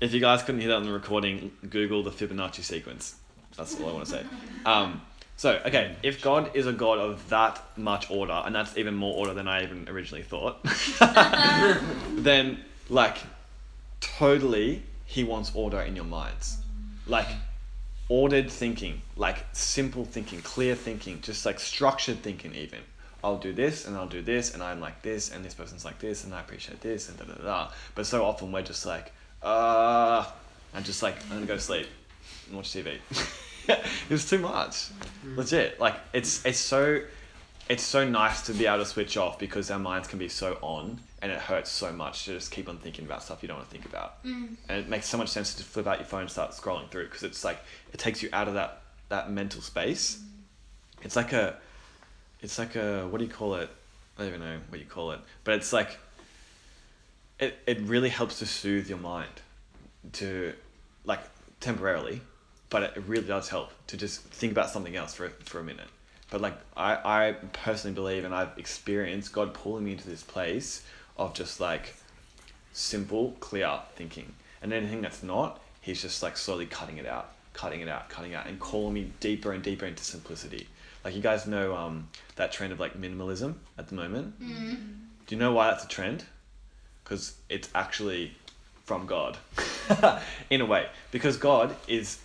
if 0.00 0.12
you 0.12 0.20
guys 0.20 0.42
couldn't 0.42 0.60
hear 0.60 0.70
that 0.70 0.76
on 0.76 0.84
the 0.84 0.92
recording, 0.92 1.50
Google 1.68 2.02
the 2.02 2.10
Fibonacci 2.10 2.62
sequence. 2.62 3.16
That's 3.56 3.80
all 3.80 3.88
I 3.88 3.92
want 3.92 4.04
to 4.06 4.10
say. 4.10 4.22
Um, 4.64 5.00
so, 5.36 5.60
okay, 5.66 5.96
if 6.02 6.22
God 6.22 6.50
is 6.54 6.66
a 6.66 6.72
God 6.72 6.98
of 6.98 7.28
that 7.30 7.60
much 7.76 8.10
order, 8.10 8.32
and 8.44 8.54
that's 8.54 8.76
even 8.76 8.94
more 8.94 9.16
order 9.16 9.34
than 9.34 9.48
I 9.48 9.62
even 9.64 9.88
originally 9.88 10.22
thought, 10.22 10.62
then, 12.16 12.60
like, 12.88 13.16
totally, 14.02 14.82
He 15.06 15.24
wants 15.24 15.52
order 15.54 15.80
in 15.80 15.96
your 15.96 16.04
minds. 16.04 16.58
Like, 17.06 17.28
ordered 18.08 18.50
thinking, 18.50 19.00
like, 19.16 19.44
simple 19.52 20.04
thinking, 20.04 20.42
clear 20.42 20.74
thinking, 20.74 21.20
just 21.22 21.46
like 21.46 21.58
structured 21.58 22.22
thinking, 22.22 22.54
even. 22.54 22.80
I'll 23.24 23.38
do 23.38 23.52
this 23.52 23.86
and 23.86 23.96
I'll 23.96 24.08
do 24.08 24.20
this 24.20 24.52
and 24.52 24.62
I'm 24.62 24.80
like 24.80 25.00
this 25.02 25.30
and 25.30 25.44
this 25.44 25.54
person's 25.54 25.84
like 25.84 26.00
this 26.00 26.24
and 26.24 26.34
I 26.34 26.40
appreciate 26.40 26.80
this 26.80 27.08
and 27.08 27.16
da 27.16 27.24
da 27.24 27.34
da. 27.34 27.70
But 27.94 28.06
so 28.06 28.24
often 28.24 28.50
we're 28.50 28.62
just 28.62 28.84
like, 28.84 29.12
uh, 29.42 30.26
and 30.74 30.84
just 30.84 31.02
like, 31.02 31.22
I'm 31.24 31.36
gonna 31.36 31.46
go 31.46 31.54
to 31.54 31.60
sleep 31.60 31.86
and 32.48 32.56
watch 32.56 32.70
TV. 32.70 32.98
it's 34.10 34.28
too 34.28 34.38
much. 34.38 34.88
Legit. 35.24 35.78
Like, 35.78 35.94
it's, 36.12 36.44
it's 36.44 36.58
so, 36.58 37.00
it's 37.68 37.84
so 37.84 38.08
nice 38.08 38.42
to 38.42 38.52
be 38.52 38.66
able 38.66 38.78
to 38.78 38.86
switch 38.86 39.16
off 39.16 39.38
because 39.38 39.70
our 39.70 39.78
minds 39.78 40.08
can 40.08 40.18
be 40.18 40.28
so 40.28 40.58
on 40.60 40.98
and 41.22 41.32
it 41.32 41.38
hurts 41.38 41.70
so 41.70 41.92
much 41.92 42.24
to 42.24 42.34
just 42.34 42.50
keep 42.50 42.68
on 42.68 42.76
thinking 42.78 43.06
about 43.06 43.22
stuff 43.22 43.42
you 43.42 43.48
don't 43.48 43.56
want 43.56 43.70
to 43.70 43.72
think 43.72 43.86
about. 43.86 44.22
Mm. 44.24 44.56
And 44.68 44.78
it 44.78 44.88
makes 44.88 45.06
so 45.06 45.16
much 45.16 45.28
sense 45.28 45.54
to 45.54 45.62
flip 45.62 45.86
out 45.86 45.98
your 45.98 46.06
phone 46.06 46.22
and 46.22 46.30
start 46.30 46.50
scrolling 46.50 46.90
through 46.90 47.04
because 47.04 47.22
it's 47.22 47.44
like, 47.44 47.58
it 47.92 47.98
takes 47.98 48.22
you 48.22 48.28
out 48.32 48.48
of 48.48 48.54
that, 48.54 48.82
that 49.08 49.30
mental 49.30 49.62
space. 49.62 50.20
It's 51.02 51.16
like 51.16 51.32
a, 51.32 51.56
it's 52.42 52.58
like 52.58 52.74
a 52.74 53.06
what 53.08 53.18
do 53.18 53.24
you 53.24 53.30
call 53.30 53.54
it? 53.54 53.70
I 54.18 54.22
don't 54.22 54.28
even 54.34 54.40
know 54.40 54.58
what 54.68 54.80
you 54.80 54.86
call 54.86 55.12
it, 55.12 55.20
but 55.44 55.54
it's 55.54 55.72
like 55.72 55.96
it 57.38 57.58
it 57.66 57.80
really 57.80 58.08
helps 58.08 58.40
to 58.40 58.46
soothe 58.46 58.88
your 58.88 58.98
mind 58.98 59.30
to 60.14 60.52
like 61.04 61.20
temporarily, 61.60 62.20
but 62.68 62.82
it 62.82 63.02
really 63.06 63.26
does 63.26 63.48
help 63.48 63.70
to 63.86 63.96
just 63.96 64.20
think 64.22 64.52
about 64.52 64.70
something 64.70 64.96
else 64.96 65.14
for 65.14 65.30
for 65.44 65.60
a 65.60 65.64
minute. 65.64 65.88
But 66.30 66.40
like 66.40 66.54
I 66.76 66.94
I 66.94 67.32
personally 67.52 67.94
believe 67.94 68.24
and 68.24 68.34
I've 68.34 68.58
experienced 68.58 69.32
God 69.32 69.54
pulling 69.54 69.84
me 69.84 69.92
into 69.92 70.08
this 70.08 70.22
place 70.22 70.82
of 71.16 71.34
just 71.34 71.60
like 71.60 71.94
simple, 72.72 73.36
clear 73.40 73.80
thinking. 73.96 74.34
And 74.60 74.72
anything 74.72 75.00
that's 75.00 75.22
not, 75.22 75.60
he's 75.80 76.00
just 76.00 76.22
like 76.22 76.36
slowly 76.36 76.66
cutting 76.66 76.98
it 76.98 77.06
out, 77.06 77.32
cutting 77.52 77.80
it 77.80 77.88
out, 77.88 78.08
cutting 78.08 78.32
it 78.32 78.36
out, 78.36 78.46
and 78.46 78.58
calling 78.58 78.94
me 78.94 79.12
deeper 79.20 79.52
and 79.52 79.62
deeper 79.62 79.86
into 79.86 80.04
simplicity. 80.04 80.68
Like 81.04 81.14
you 81.14 81.20
guys 81.20 81.46
know 81.46 81.74
um, 81.74 82.08
that 82.36 82.52
trend 82.52 82.72
of 82.72 82.80
like 82.80 83.00
minimalism 83.00 83.54
at 83.76 83.88
the 83.88 83.94
moment. 83.94 84.40
Mm. 84.40 84.76
Do 85.26 85.34
you 85.34 85.38
know 85.38 85.52
why 85.52 85.68
that's 85.70 85.84
a 85.84 85.88
trend? 85.88 86.24
Because 87.02 87.34
it's 87.48 87.68
actually 87.74 88.32
from 88.84 89.06
God, 89.06 89.36
in 90.50 90.60
a 90.60 90.66
way. 90.66 90.86
Because 91.10 91.36
God 91.36 91.74
is 91.88 92.20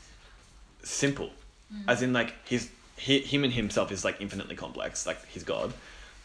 simple, 0.83 1.31
as 1.87 2.01
in 2.01 2.13
like 2.13 2.33
he's 2.45 2.69
he, 2.97 3.19
him 3.19 3.43
and 3.43 3.53
himself 3.53 3.91
is 3.91 4.05
like 4.05 4.17
infinitely 4.19 4.55
complex, 4.55 5.05
like 5.07 5.25
he's 5.29 5.43
God. 5.43 5.73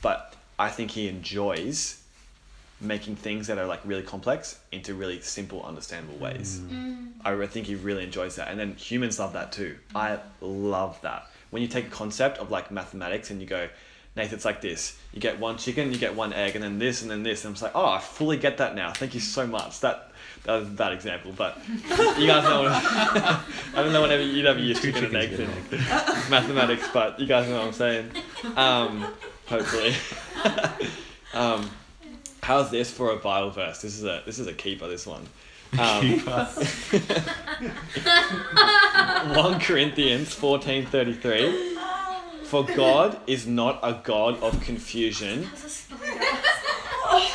But 0.03 0.35
I 0.59 0.69
think 0.69 0.91
he 0.91 1.09
enjoys 1.09 2.02
making 2.83 3.17
things 3.17 3.47
that 3.47 3.59
are 3.59 3.67
like 3.67 3.81
really 3.85 4.03
complex 4.03 4.59
into 4.73 4.95
really 4.95 5.21
simple, 5.21 5.63
understandable 5.65 6.19
ways. 6.19 6.61
Mm. 6.61 7.11
I 7.25 7.47
think 7.47 7.67
he 7.67 7.75
really 7.75 8.05
enjoys 8.05 8.37
that. 8.37 8.49
And 8.49 8.59
then 8.59 8.75
humans 8.75 9.19
love 9.19 9.33
that 9.35 9.53
too. 9.53 9.77
I 9.95 10.19
love 10.41 11.01
that. 11.03 11.27
When 11.51 11.63
you 11.63 11.69
take 11.69 11.87
a 11.87 11.91
concept 11.91 12.39
of 12.39 12.51
like 12.51 12.71
mathematics 12.71 13.31
and 13.31 13.41
you 13.41 13.47
go, 13.47 13.69
Nathan, 14.15 14.35
it's 14.35 14.45
like 14.45 14.61
this. 14.61 14.99
You 15.15 15.21
get 15.21 15.39
one 15.41 15.57
chicken, 15.57 15.91
you 15.91 15.99
get 15.99 16.15
one 16.15 16.35
egg, 16.35 16.55
and 16.55 16.63
then 16.63 16.79
this, 16.79 17.01
and 17.01 17.11
then 17.11 17.23
this. 17.23 17.45
And 17.45 17.51
I'm 17.51 17.55
just 17.55 17.63
like, 17.63 17.73
oh, 17.75 17.87
I 17.87 17.99
fully 17.99 18.37
get 18.37 18.59
that 18.59 18.75
now. 18.75 18.93
Thank 18.93 19.15
you 19.15 19.21
so 19.21 19.47
much. 19.47 19.81
That 19.81 20.13
that 20.45 20.53
was 20.55 20.69
a 20.69 20.71
bad 20.71 20.93
example, 20.93 21.33
but 21.35 21.59
you 21.69 22.27
guys 22.27 22.45
know. 22.45 22.65
What, 22.65 22.73
I 22.75 23.43
don't 23.75 23.93
know 23.93 24.03
whenever 24.03 24.23
you'd 24.23 24.45
ever 24.45 24.59
use 24.59 24.81
Two 24.81 24.93
chicken 24.93 25.17
and 25.17 25.31
chickens 25.31 25.73
eggs 25.73 25.73
in 26.25 26.31
mathematics, 26.31 26.89
but 26.93 27.19
you 27.19 27.27
guys 27.27 27.49
know 27.49 27.59
what 27.59 27.69
I'm 27.69 27.73
saying. 27.73 28.11
Um, 28.55 29.15
hopefully. 29.47 29.95
um, 31.33 31.71
how's 32.43 32.71
this 32.71 32.91
for 32.91 33.11
a 33.13 33.17
Bible 33.17 33.49
verse? 33.51 33.81
This 33.81 33.97
is 33.97 34.05
a 34.05 34.23
this 34.27 34.39
is 34.39 34.47
a 34.47 34.53
keeper. 34.53 34.87
This 34.89 35.07
one. 35.07 35.27
Um, 35.79 36.21
1 39.35 39.61
Corinthians 39.61 40.35
14:33 40.35 41.77
For 42.45 42.63
God 42.65 43.19
is 43.27 43.47
not 43.47 43.79
a 43.83 43.95
god 44.05 44.43
of 44.43 44.61
confusion. 44.61 45.49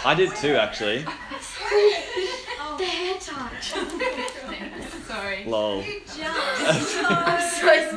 I 0.05 0.13
did 0.15 0.35
too 0.35 0.55
actually. 0.55 1.03
The 2.77 2.85
hair 2.85 3.15
touch. 3.19 3.71
Sorry. 5.07 5.45
Lol. 5.45 5.81
I'm 5.81 5.85
so 6.81 7.39
scared. 7.49 7.93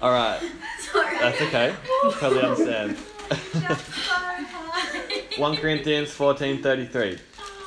All 0.00 0.10
right. 0.10 0.40
Sorry. 0.80 1.18
That's 1.18 1.40
okay. 1.42 1.74
Totally 2.18 2.42
understand. 2.42 2.96
Just 5.38 5.46
so 5.46 5.46
high. 5.46 5.50
1 5.50 5.56
Corinthians 5.56 6.10
14:33 6.10 7.18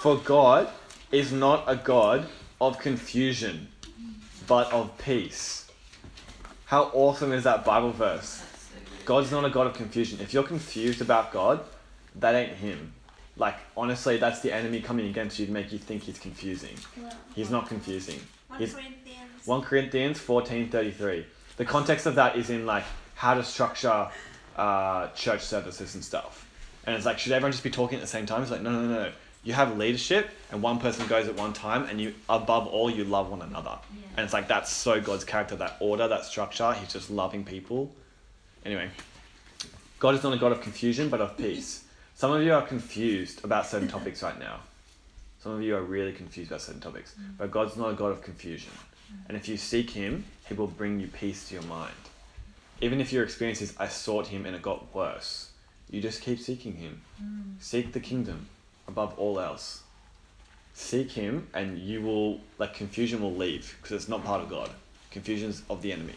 For 0.01 0.17
God 0.17 0.69
is 1.11 1.31
not 1.31 1.63
a 1.67 1.75
god 1.75 2.27
of 2.59 2.79
confusion 2.79 3.67
but 4.47 4.71
of 4.71 4.97
peace. 4.97 5.65
How 6.65 6.83
awesome 6.93 7.31
is 7.31 7.43
that 7.43 7.63
Bible 7.65 7.91
verse? 7.91 8.43
God's 9.05 9.31
not 9.31 9.45
a 9.45 9.49
God 9.49 9.67
of 9.67 9.73
confusion. 9.73 10.19
If 10.21 10.33
you're 10.33 10.43
confused 10.43 11.01
about 11.01 11.31
God, 11.31 11.61
that 12.15 12.35
ain't 12.35 12.53
Him. 12.57 12.93
Like, 13.37 13.55
honestly, 13.75 14.17
that's 14.17 14.41
the 14.41 14.53
enemy 14.53 14.81
coming 14.81 15.07
against 15.07 15.39
you 15.39 15.45
to 15.45 15.51
make 15.51 15.71
you 15.71 15.79
think 15.79 16.03
He's 16.03 16.19
confusing. 16.19 16.77
He's 17.35 17.49
not 17.49 17.67
confusing. 17.67 18.19
1 18.47 18.59
He's- 18.59 18.73
Corinthians. 18.73 19.45
1 19.45 19.61
Corinthians 19.61 20.19
14:33. 20.19 21.25
The 21.57 21.65
context 21.65 22.05
of 22.05 22.15
that 22.15 22.35
is 22.35 22.49
in 22.49 22.65
like 22.65 22.83
how 23.15 23.33
to 23.33 23.43
structure 23.43 24.09
uh, 24.57 25.07
church 25.09 25.41
services 25.41 25.95
and 25.95 26.03
stuff. 26.03 26.45
And 26.85 26.95
it's 26.95 27.05
like, 27.05 27.19
should 27.19 27.31
everyone 27.31 27.51
just 27.51 27.63
be 27.63 27.69
talking 27.69 27.95
at 27.95 28.01
the 28.01 28.07
same 28.07 28.25
time? 28.25 28.41
It's 28.41 28.51
like, 28.51 28.61
no, 28.61 28.71
no, 28.71 28.81
no, 28.81 29.03
no. 29.03 29.11
You 29.43 29.53
have 29.53 29.77
leadership, 29.77 30.29
and 30.51 30.61
one 30.61 30.79
person 30.79 31.07
goes 31.07 31.27
at 31.27 31.35
one 31.35 31.53
time, 31.53 31.85
and 31.85 31.99
you, 31.99 32.13
above 32.29 32.67
all, 32.67 32.89
you 32.89 33.03
love 33.03 33.31
one 33.31 33.41
another. 33.41 33.77
And 34.15 34.23
it's 34.23 34.33
like 34.33 34.47
that's 34.47 34.71
so 34.71 35.01
God's 35.01 35.23
character, 35.23 35.55
that 35.55 35.77
order, 35.79 36.07
that 36.07 36.25
structure. 36.25 36.73
He's 36.73 36.93
just 36.93 37.09
loving 37.09 37.43
people. 37.43 37.91
Anyway, 38.65 38.89
God 39.99 40.15
is 40.15 40.23
not 40.23 40.33
a 40.33 40.37
God 40.37 40.51
of 40.51 40.61
confusion, 40.61 41.09
but 41.09 41.21
of 41.21 41.37
peace. 41.37 41.83
Some 42.15 42.31
of 42.33 42.43
you 42.43 42.53
are 42.53 42.61
confused 42.61 43.43
about 43.43 43.65
certain 43.65 43.87
topics 43.87 44.21
right 44.21 44.37
now. 44.37 44.59
Some 45.41 45.53
of 45.53 45.63
you 45.63 45.75
are 45.75 45.81
really 45.81 46.11
confused 46.11 46.51
about 46.51 46.61
certain 46.61 46.81
topics. 46.81 47.15
Mm. 47.19 47.37
But 47.37 47.49
God's 47.49 47.75
not 47.75 47.89
a 47.89 47.93
God 47.93 48.11
of 48.11 48.21
confusion. 48.21 48.71
Mm. 49.11 49.29
And 49.29 49.37
if 49.37 49.47
you 49.47 49.57
seek 49.57 49.89
Him, 49.89 50.25
He 50.47 50.53
will 50.53 50.67
bring 50.67 50.99
you 50.99 51.07
peace 51.07 51.47
to 51.49 51.55
your 51.55 51.63
mind. 51.63 51.93
Even 52.79 53.01
if 53.01 53.11
your 53.11 53.23
experience 53.23 53.61
is, 53.61 53.73
I 53.79 53.87
sought 53.87 54.27
Him 54.27 54.45
and 54.45 54.55
it 54.55 54.61
got 54.61 54.93
worse, 54.93 55.50
you 55.91 56.01
just 56.01 56.21
keep 56.21 56.39
seeking 56.39 56.75
Him. 56.77 57.01
Hmm. 57.17 57.41
Seek 57.59 57.93
the 57.93 57.99
kingdom 57.99 58.47
above 58.87 59.13
all 59.19 59.39
else. 59.39 59.83
seek 60.73 61.11
Him, 61.11 61.47
and 61.53 61.77
you 61.77 62.01
will 62.01 62.39
like 62.57 62.73
confusion 62.73 63.21
will 63.21 63.35
leave 63.35 63.77
because 63.81 63.95
it's 63.95 64.09
not 64.09 64.23
part 64.23 64.41
of 64.41 64.49
God. 64.49 64.69
Confusion 65.11 65.49
is 65.49 65.61
of 65.69 65.81
the 65.81 65.91
enemy. 65.91 66.15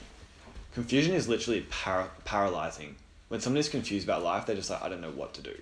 Confusion 0.72 1.14
is 1.14 1.28
literally 1.28 1.66
para- 1.70 2.10
paralyzing. 2.24 2.94
When 3.28 3.40
someone 3.40 3.58
is 3.58 3.68
confused 3.68 4.06
about 4.06 4.22
life, 4.22 4.46
they're 4.46 4.56
just 4.56 4.70
like, 4.70 4.82
I 4.82 4.88
don't 4.88 5.00
know 5.00 5.10
what 5.10 5.34
to 5.34 5.42
do. 5.42 5.54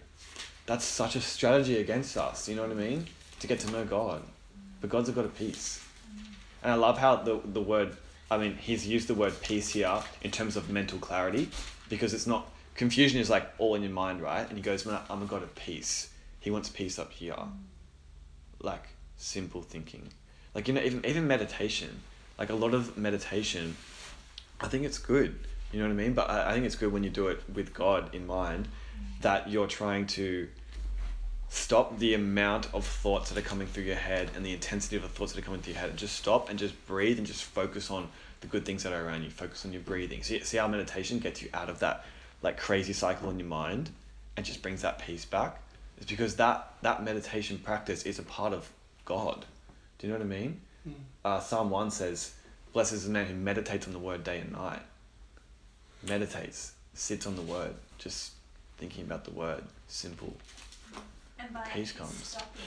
That's 0.67 0.85
such 0.85 1.17
a 1.17 1.21
strategy 1.21 1.79
against 1.79 2.17
us. 2.17 2.49
You 2.49 2.57
know 2.57 2.63
what 2.63 2.71
I 2.71 2.75
mean? 2.75 3.07
To 3.41 3.47
get 3.47 3.61
to 3.61 3.71
know 3.71 3.85
God, 3.85 4.23
but 4.81 4.91
God's 4.91 5.09
a 5.09 5.13
God 5.13 5.25
of 5.25 5.37
peace. 5.37 5.83
And 6.63 6.71
I 6.71 6.77
love 6.77 6.99
how 6.99 7.17
the 7.17 7.41
the 7.45 7.61
word. 7.61 7.97
I 8.31 8.39
mean, 8.39 8.57
he's 8.57 8.87
used 8.87 9.09
the 9.09 9.15
word 9.15 9.35
peace 9.43 9.71
here 9.71 10.03
in 10.23 10.31
terms 10.31 10.57
of 10.57 10.71
mental 10.71 10.99
clarity, 10.99 11.51
because 11.89 12.15
it's 12.15 12.27
not 12.27 12.47
confusion 12.75 13.21
is 13.21 13.31
like 13.31 13.49
all 13.59 13.75
in 13.75 13.83
your 13.83 13.93
mind, 13.93 14.21
right? 14.21 14.47
And 14.49 14.57
he 14.57 14.63
goes, 14.63 14.87
"Man, 14.87 15.01
I'm 15.11 15.23
a 15.23 15.27
God 15.27 15.43
of 15.43 15.55
peace." 15.55 16.11
He 16.41 16.51
wants 16.51 16.69
peace 16.69 16.99
up 16.99 17.13
here, 17.13 17.35
mm. 17.35 17.53
like 18.61 18.89
simple 19.17 19.63
thinking, 19.63 20.09
like 20.55 20.69
you 20.69 20.75
know, 20.75 20.83
even 20.83 21.05
even 21.07 21.27
meditation. 21.27 22.01
Like 22.39 22.51
a 22.51 22.55
lot 22.55 22.75
of 22.75 22.97
meditation, 22.97 23.77
I 24.61 24.69
think 24.69 24.85
it's 24.85 24.99
good. 24.99 25.39
You 25.71 25.79
know 25.79 25.87
what 25.87 25.93
I 25.93 25.97
mean? 25.97 26.15
But 26.15 26.31
I, 26.31 26.51
I 26.51 26.53
think 26.55 26.67
it's 26.67 26.75
good 26.75 26.93
when 26.93 27.05
you 27.05 27.11
do 27.11 27.29
it 27.29 27.43
with 27.53 27.73
God 27.73 28.15
in 28.15 28.27
mind, 28.27 28.67
mm. 28.67 29.23
that 29.23 29.49
you're 29.51 29.67
trying 29.67 30.07
to 30.09 30.49
stop 31.53 31.99
the 31.99 32.15
amount 32.15 32.67
of 32.73 32.83
thoughts 32.83 33.29
that 33.29 33.37
are 33.37 33.47
coming 33.47 33.67
through 33.67 33.83
your 33.83 33.95
head 33.95 34.31
and 34.35 34.45
the 34.45 34.55
intensity 34.55 34.97
of 34.97 35.03
the 35.03 35.09
thoughts 35.09 35.33
that 35.35 35.39
are 35.39 35.45
coming 35.45 35.61
through 35.61 35.75
your 35.75 35.81
head 35.81 35.91
and 35.91 35.99
just 35.99 36.17
stop 36.17 36.49
and 36.49 36.59
just 36.59 36.87
breathe 36.87 37.19
and 37.19 37.27
just 37.27 37.45
focus 37.45 37.91
on 37.91 38.09
the 38.41 38.47
good 38.47 38.65
things 38.65 38.83
that 38.83 38.93
are 38.95 39.07
around 39.07 39.23
you 39.23 39.29
focus 39.29 39.67
on 39.67 39.73
your 39.73 39.83
breathing 39.83 40.23
see, 40.23 40.41
see 40.41 40.57
how 40.57 40.67
meditation 40.67 41.19
gets 41.19 41.43
you 41.43 41.51
out 41.53 41.69
of 41.69 41.79
that 41.81 42.07
like 42.43 42.59
crazy 42.59 42.93
cycle 42.93 43.31
in 43.31 43.39
your 43.39 43.49
mind 43.49 43.91
and 44.37 44.45
just 44.45 44.63
brings 44.63 44.83
that 44.83 44.99
peace 44.99 45.25
back 45.25 45.61
it's 45.97 46.11
because 46.11 46.37
that 46.37 46.73
that 46.83 47.03
meditation 47.05 47.59
practice 47.59 48.03
is 48.05 48.19
a 48.19 48.23
part 48.23 48.53
of 48.53 48.69
god 49.05 49.45
do 49.99 50.07
you 50.07 50.13
know 50.13 50.19
what 50.19 50.25
i 50.25 50.29
mean 50.29 50.61
Mm. 50.89 50.95
uh, 51.25 51.39
psalm 51.39 51.71
1 51.71 51.93
says 51.93 52.35
blessed 52.73 52.93
is 52.95 53.05
the 53.05 53.11
man 53.11 53.27
who 53.27 53.35
meditates 53.35 53.87
on 53.87 53.93
the 53.93 54.01
word 54.01 54.25
day 54.25 54.41
and 54.41 54.51
night 54.51 54.83
meditates 56.07 56.73
sits 56.95 57.27
on 57.27 57.37
the 57.37 57.43
word 57.43 57.75
just 57.99 58.33
thinking 58.79 59.05
about 59.05 59.25
the 59.25 59.31
word 59.31 59.63
simple 59.87 60.35
And 61.39 61.53
by 61.53 61.61
Peace 61.73 61.93
comes. 61.93 62.13
stopping 62.27 62.63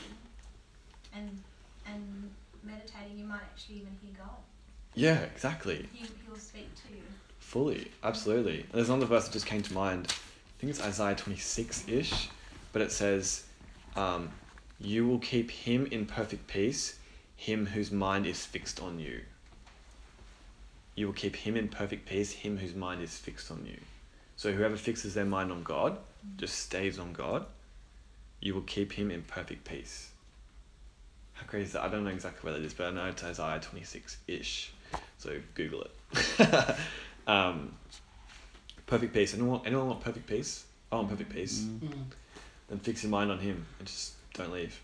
and 1.14 1.42
and 1.86 2.32
meditating, 2.64 3.20
you 3.20 3.26
might 3.26 3.42
actually 3.42 3.76
even 3.78 3.98
hear 4.02 4.14
God. 4.18 4.38
yeah 4.94 5.20
exactly 5.34 5.88
He, 5.94 6.06
he'll 6.26 6.36
speak 6.38 6.70
to 6.84 6.94
you. 6.96 7.04
Fully, 7.46 7.90
absolutely. 8.04 8.66
There's 8.74 8.90
another 8.90 9.06
verse 9.06 9.26
that 9.26 9.34
just 9.34 9.46
came 9.46 9.62
to 9.62 9.74
mind. 9.74 10.08
I 10.10 10.54
think 10.60 10.72
it's 10.72 10.82
Isaiah 10.82 11.16
26 11.16 11.88
ish, 11.88 12.28
but 12.74 12.82
it 12.82 12.92
says, 12.92 13.46
um, 13.96 14.32
You 14.80 15.08
will 15.08 15.20
keep 15.20 15.52
him 15.52 15.86
in 15.86 16.06
perfect 16.06 16.48
peace, 16.48 17.00
him 17.38 17.68
whose 17.68 17.92
mind 17.92 18.26
is 18.26 18.44
fixed 18.46 18.82
on 18.82 19.00
you. 19.00 19.22
You 20.96 21.06
will 21.06 21.14
keep 21.14 21.36
him 21.36 21.56
in 21.56 21.70
perfect 21.70 22.10
peace, 22.10 22.34
him 22.34 22.58
whose 22.58 22.76
mind 22.76 23.02
is 23.02 23.16
fixed 23.16 23.50
on 23.52 23.64
you. 23.66 23.78
So 24.36 24.52
whoever 24.52 24.76
fixes 24.76 25.14
their 25.14 25.24
mind 25.24 25.52
on 25.52 25.64
God, 25.64 26.00
just 26.36 26.60
stays 26.60 27.00
on 27.00 27.14
God, 27.14 27.46
you 28.42 28.56
will 28.56 28.64
keep 28.64 28.92
him 28.92 29.12
in 29.12 29.22
perfect 29.22 29.66
peace. 29.66 30.10
How 31.34 31.46
crazy 31.46 31.68
is 31.68 31.74
that? 31.74 31.84
I 31.84 31.90
don't 31.90 32.04
know 32.04 32.10
exactly 32.10 32.50
where 32.50 32.60
that 32.60 32.66
is, 32.66 32.74
but 32.74 32.88
I 32.88 32.92
know 32.92 33.06
it's 33.06 33.24
Isaiah 33.24 33.62
26 33.62 34.18
ish. 34.28 34.74
So 35.20 35.40
Google 35.54 35.84
it. 35.84 36.76
um, 37.28 37.74
perfect 38.88 39.14
peace. 39.14 39.34
Anyone, 39.34 39.62
anyone 39.66 39.88
want 39.88 40.02
perfect 40.02 40.28
peace? 40.28 40.66
I 40.92 40.96
want 40.96 41.10
perfect 41.10 41.34
peace. 41.34 41.62
Mm. 41.62 41.90
Then 42.70 42.80
fix 42.80 43.04
your 43.04 43.10
mind 43.12 43.32
on 43.32 43.40
Him 43.40 43.66
and 43.80 43.88
just 43.88 44.14
don't 44.34 44.52
leave. 44.52 44.80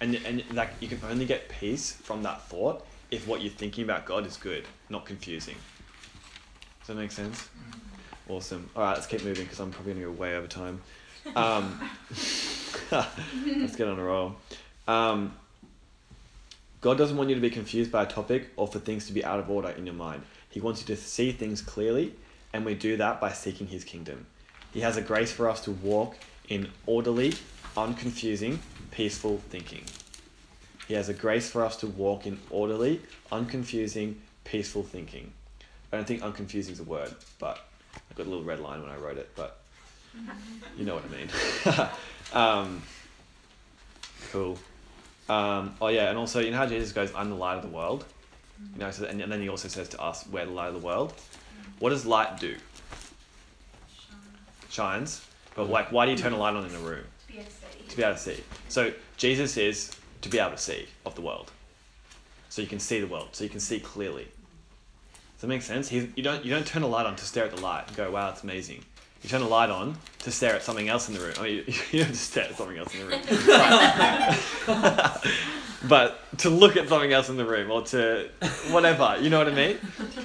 And 0.00 0.16
and 0.26 0.42
like 0.52 0.70
you 0.80 0.88
can 0.88 0.98
only 1.08 1.24
get 1.24 1.48
peace 1.48 1.92
from 1.92 2.22
that 2.24 2.42
thought 2.42 2.84
if 3.10 3.28
what 3.28 3.42
you're 3.42 3.52
thinking 3.52 3.84
about 3.84 4.04
God 4.06 4.26
is 4.26 4.36
good, 4.36 4.64
not 4.88 5.06
confusing. 5.06 5.56
Does 6.80 6.88
that 6.88 6.94
make 6.96 7.12
sense? 7.12 7.48
Awesome. 8.28 8.68
All 8.74 8.82
right, 8.82 8.94
let's 8.94 9.06
keep 9.06 9.22
moving 9.22 9.44
because 9.44 9.60
I'm 9.60 9.70
probably 9.70 9.94
gonna 9.94 10.06
go 10.06 10.12
way 10.12 10.34
over 10.34 10.46
time. 10.46 10.80
Um, 11.36 11.80
let's 12.90 13.76
get 13.76 13.86
on 13.86 13.98
a 13.98 14.02
roll. 14.02 14.34
Um, 14.88 15.36
God 16.80 16.98
doesn't 16.98 17.16
want 17.16 17.28
you 17.28 17.36
to 17.36 17.40
be 17.40 17.50
confused 17.50 17.92
by 17.92 18.02
a 18.02 18.06
topic 18.06 18.50
or 18.56 18.66
for 18.66 18.80
things 18.80 19.06
to 19.06 19.12
be 19.12 19.24
out 19.24 19.38
of 19.38 19.48
order 19.48 19.68
in 19.70 19.86
your 19.86 19.94
mind. 19.94 20.22
He 20.52 20.60
wants 20.60 20.82
you 20.82 20.94
to 20.94 21.00
see 21.00 21.32
things 21.32 21.62
clearly, 21.62 22.14
and 22.52 22.64
we 22.64 22.74
do 22.74 22.98
that 22.98 23.20
by 23.20 23.32
seeking 23.32 23.66
His 23.66 23.84
kingdom. 23.84 24.26
He 24.72 24.80
has 24.80 24.98
a 24.98 25.02
grace 25.02 25.32
for 25.32 25.48
us 25.48 25.62
to 25.62 25.70
walk 25.70 26.14
in 26.48 26.70
orderly, 26.86 27.32
unconfusing, 27.74 28.58
peaceful 28.90 29.38
thinking. 29.48 29.84
He 30.86 30.94
has 30.94 31.08
a 31.08 31.14
grace 31.14 31.48
for 31.48 31.64
us 31.64 31.76
to 31.78 31.86
walk 31.86 32.26
in 32.26 32.38
orderly, 32.50 33.00
unconfusing, 33.30 34.16
peaceful 34.44 34.82
thinking. 34.82 35.32
I 35.90 35.96
don't 35.96 36.06
think 36.06 36.22
unconfusing 36.22 36.72
is 36.72 36.80
a 36.80 36.84
word, 36.84 37.14
but 37.38 37.58
I 37.94 38.14
got 38.14 38.26
a 38.26 38.28
little 38.28 38.44
red 38.44 38.60
line 38.60 38.82
when 38.82 38.90
I 38.90 38.96
wrote 38.96 39.16
it, 39.16 39.30
but 39.34 39.58
you 40.76 40.84
know 40.84 40.94
what 40.94 41.04
I 41.04 41.08
mean. 41.08 41.88
um, 42.34 42.82
cool. 44.30 44.58
Um, 45.30 45.76
oh 45.80 45.88
yeah, 45.88 46.10
and 46.10 46.18
also 46.18 46.40
you 46.40 46.50
know 46.50 46.58
how 46.58 46.66
Jesus 46.66 46.92
goes, 46.92 47.10
"I'm 47.14 47.30
the 47.30 47.36
light 47.36 47.56
of 47.56 47.62
the 47.62 47.68
world." 47.68 48.04
You 48.74 48.80
know, 48.80 48.90
so, 48.90 49.04
and, 49.04 49.20
and 49.20 49.30
then 49.30 49.40
he 49.40 49.48
also 49.48 49.68
says 49.68 49.88
to 49.90 50.00
us, 50.00 50.26
"We're 50.26 50.46
the 50.46 50.52
light 50.52 50.68
of 50.68 50.74
the 50.74 50.80
world." 50.80 51.14
What 51.78 51.90
does 51.90 52.06
light 52.06 52.38
do? 52.38 52.56
Shines. 54.70 55.24
But 55.54 55.68
like, 55.68 55.92
why 55.92 56.06
do 56.06 56.12
you 56.12 56.18
turn 56.18 56.32
a 56.32 56.36
light 56.36 56.54
on 56.54 56.64
in 56.64 56.74
a 56.74 56.78
room? 56.78 57.04
To 57.26 57.32
be 57.32 57.34
able 57.38 57.44
to 57.44 57.50
see. 57.50 57.88
To 57.88 57.96
be 57.96 58.02
able 58.02 58.14
to 58.14 58.20
see. 58.20 58.44
So 58.68 58.92
Jesus 59.16 59.56
is 59.56 59.90
to 60.22 60.28
be 60.28 60.38
able 60.38 60.52
to 60.52 60.58
see 60.58 60.86
of 61.04 61.14
the 61.14 61.20
world. 61.20 61.50
So 62.48 62.62
you 62.62 62.68
can 62.68 62.78
see 62.78 63.00
the 63.00 63.06
world. 63.06 63.30
So 63.32 63.44
you 63.44 63.50
can 63.50 63.60
see 63.60 63.80
clearly. 63.80 64.24
Does 64.24 65.40
that 65.40 65.48
make 65.48 65.62
sense? 65.62 65.88
He's, 65.88 66.06
you 66.14 66.22
don't 66.22 66.44
you 66.44 66.50
don't 66.50 66.66
turn 66.66 66.82
a 66.82 66.86
light 66.86 67.06
on 67.06 67.16
to 67.16 67.24
stare 67.24 67.44
at 67.44 67.54
the 67.54 67.60
light 67.60 67.88
and 67.88 67.96
go, 67.96 68.10
"Wow, 68.12 68.30
it's 68.30 68.42
amazing." 68.42 68.84
You 69.22 69.28
turn 69.28 69.42
a 69.42 69.48
light 69.48 69.70
on 69.70 69.96
to 70.20 70.30
stare 70.30 70.54
at 70.54 70.62
something 70.62 70.88
else 70.88 71.08
in 71.08 71.14
the 71.14 71.20
room. 71.20 71.34
Oh, 71.38 71.42
I 71.42 71.46
mean, 71.46 71.64
you 71.92 72.00
don't 72.00 72.08
just 72.08 72.30
stare 72.30 72.44
at 72.44 72.56
something 72.56 72.76
else 72.76 72.94
in 72.94 73.00
the 73.00 73.06
room. 73.06 73.20
but 75.88 76.38
to 76.38 76.50
look 76.50 76.76
at 76.76 76.88
something 76.88 77.12
else 77.12 77.28
in 77.28 77.36
the 77.36 77.44
room 77.44 77.70
or 77.70 77.82
to 77.82 78.28
whatever, 78.70 79.16
you 79.20 79.30
know 79.30 79.38
what 79.38 79.48
I 79.48 79.54
mean? 79.54 79.78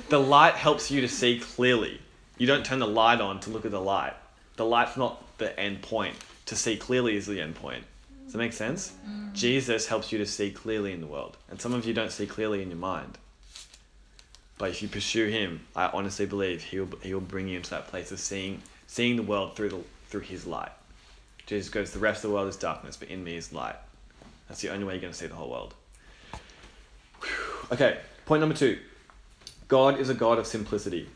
The 0.09 0.19
light 0.19 0.55
helps 0.55 0.89
you 0.89 1.01
to 1.01 1.07
see 1.07 1.39
clearly. 1.39 2.01
You 2.37 2.47
don't 2.47 2.65
turn 2.65 2.79
the 2.79 2.87
light 2.87 3.21
on 3.21 3.39
to 3.41 3.49
look 3.49 3.65
at 3.65 3.71
the 3.71 3.81
light. 3.81 4.13
The 4.55 4.65
light's 4.65 4.97
not 4.97 5.23
the 5.37 5.57
end 5.59 5.81
point. 5.81 6.15
To 6.47 6.55
see 6.55 6.77
clearly 6.77 7.15
is 7.17 7.27
the 7.27 7.41
end 7.41 7.55
point. 7.55 7.83
Does 8.23 8.33
that 8.33 8.39
make 8.39 8.53
sense? 8.53 8.93
Mm. 9.07 9.33
Jesus 9.33 9.87
helps 9.87 10.11
you 10.11 10.17
to 10.17 10.25
see 10.25 10.51
clearly 10.51 10.91
in 10.91 11.01
the 11.01 11.07
world. 11.07 11.37
And 11.49 11.61
some 11.61 11.73
of 11.73 11.85
you 11.85 11.93
don't 11.93 12.11
see 12.11 12.25
clearly 12.25 12.61
in 12.61 12.69
your 12.69 12.77
mind. 12.77 13.17
But 14.57 14.71
if 14.71 14.81
you 14.81 14.87
pursue 14.87 15.27
him, 15.27 15.61
I 15.75 15.87
honestly 15.87 16.25
believe 16.25 16.63
he'll 16.63 16.89
he'll 17.03 17.19
bring 17.19 17.47
you 17.47 17.57
into 17.57 17.69
that 17.69 17.87
place 17.87 18.11
of 18.11 18.19
seeing 18.19 18.61
seeing 18.87 19.15
the 19.15 19.23
world 19.23 19.55
through 19.55 19.69
the 19.69 19.79
through 20.09 20.21
his 20.21 20.45
light. 20.47 20.71
Jesus 21.45 21.69
goes, 21.69 21.91
the 21.91 21.99
rest 21.99 22.23
of 22.23 22.29
the 22.29 22.35
world 22.35 22.49
is 22.49 22.57
darkness, 22.57 22.97
but 22.97 23.09
in 23.09 23.23
me 23.23 23.37
is 23.37 23.53
light. 23.53 23.75
That's 24.49 24.61
the 24.61 24.69
only 24.69 24.83
way 24.85 24.93
you're 24.93 25.01
going 25.01 25.13
to 25.13 25.17
see 25.17 25.27
the 25.27 25.35
whole 25.35 25.49
world. 25.49 25.73
Whew. 27.21 27.29
Okay, 27.71 27.99
point 28.25 28.41
number 28.41 28.55
two. 28.55 28.79
God 29.69 29.99
is 29.99 30.09
a 30.09 30.13
God 30.13 30.39
of 30.39 30.47
simplicity. 30.47 31.07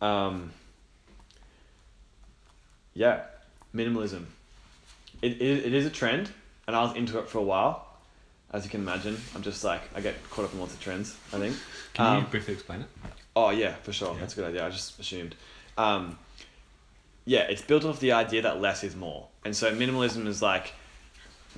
Um, 0.00 0.52
yeah, 2.94 3.22
minimalism. 3.74 4.26
It, 5.22 5.40
it, 5.42 5.66
it 5.66 5.74
is 5.74 5.86
a 5.86 5.90
trend, 5.90 6.30
and 6.66 6.76
I 6.76 6.82
was 6.82 6.94
into 6.96 7.18
it 7.18 7.28
for 7.28 7.38
a 7.38 7.42
while. 7.42 7.84
As 8.52 8.64
you 8.64 8.70
can 8.70 8.80
imagine, 8.80 9.16
I'm 9.34 9.42
just 9.42 9.62
like, 9.62 9.82
I 9.94 10.00
get 10.00 10.14
caught 10.30 10.44
up 10.44 10.54
in 10.54 10.60
lots 10.60 10.72
of 10.72 10.80
trends, 10.80 11.16
I 11.32 11.38
think. 11.38 11.56
Can 11.94 12.12
you 12.12 12.18
Um, 12.24 12.30
briefly 12.30 12.54
explain 12.54 12.80
it? 12.82 12.88
Oh 13.36 13.50
yeah, 13.50 13.74
for 13.74 13.92
sure. 13.92 14.14
Yeah. 14.14 14.20
That's 14.20 14.32
a 14.32 14.36
good 14.36 14.48
idea. 14.48 14.66
I 14.66 14.70
just 14.70 14.98
assumed. 14.98 15.34
Um, 15.78 16.18
yeah, 17.24 17.42
it's 17.42 17.62
built 17.62 17.84
off 17.84 18.00
the 18.00 18.12
idea 18.12 18.42
that 18.42 18.60
less 18.60 18.84
is 18.84 18.96
more, 18.96 19.28
and 19.44 19.56
so 19.56 19.74
minimalism 19.74 20.26
is 20.26 20.42
like 20.42 20.74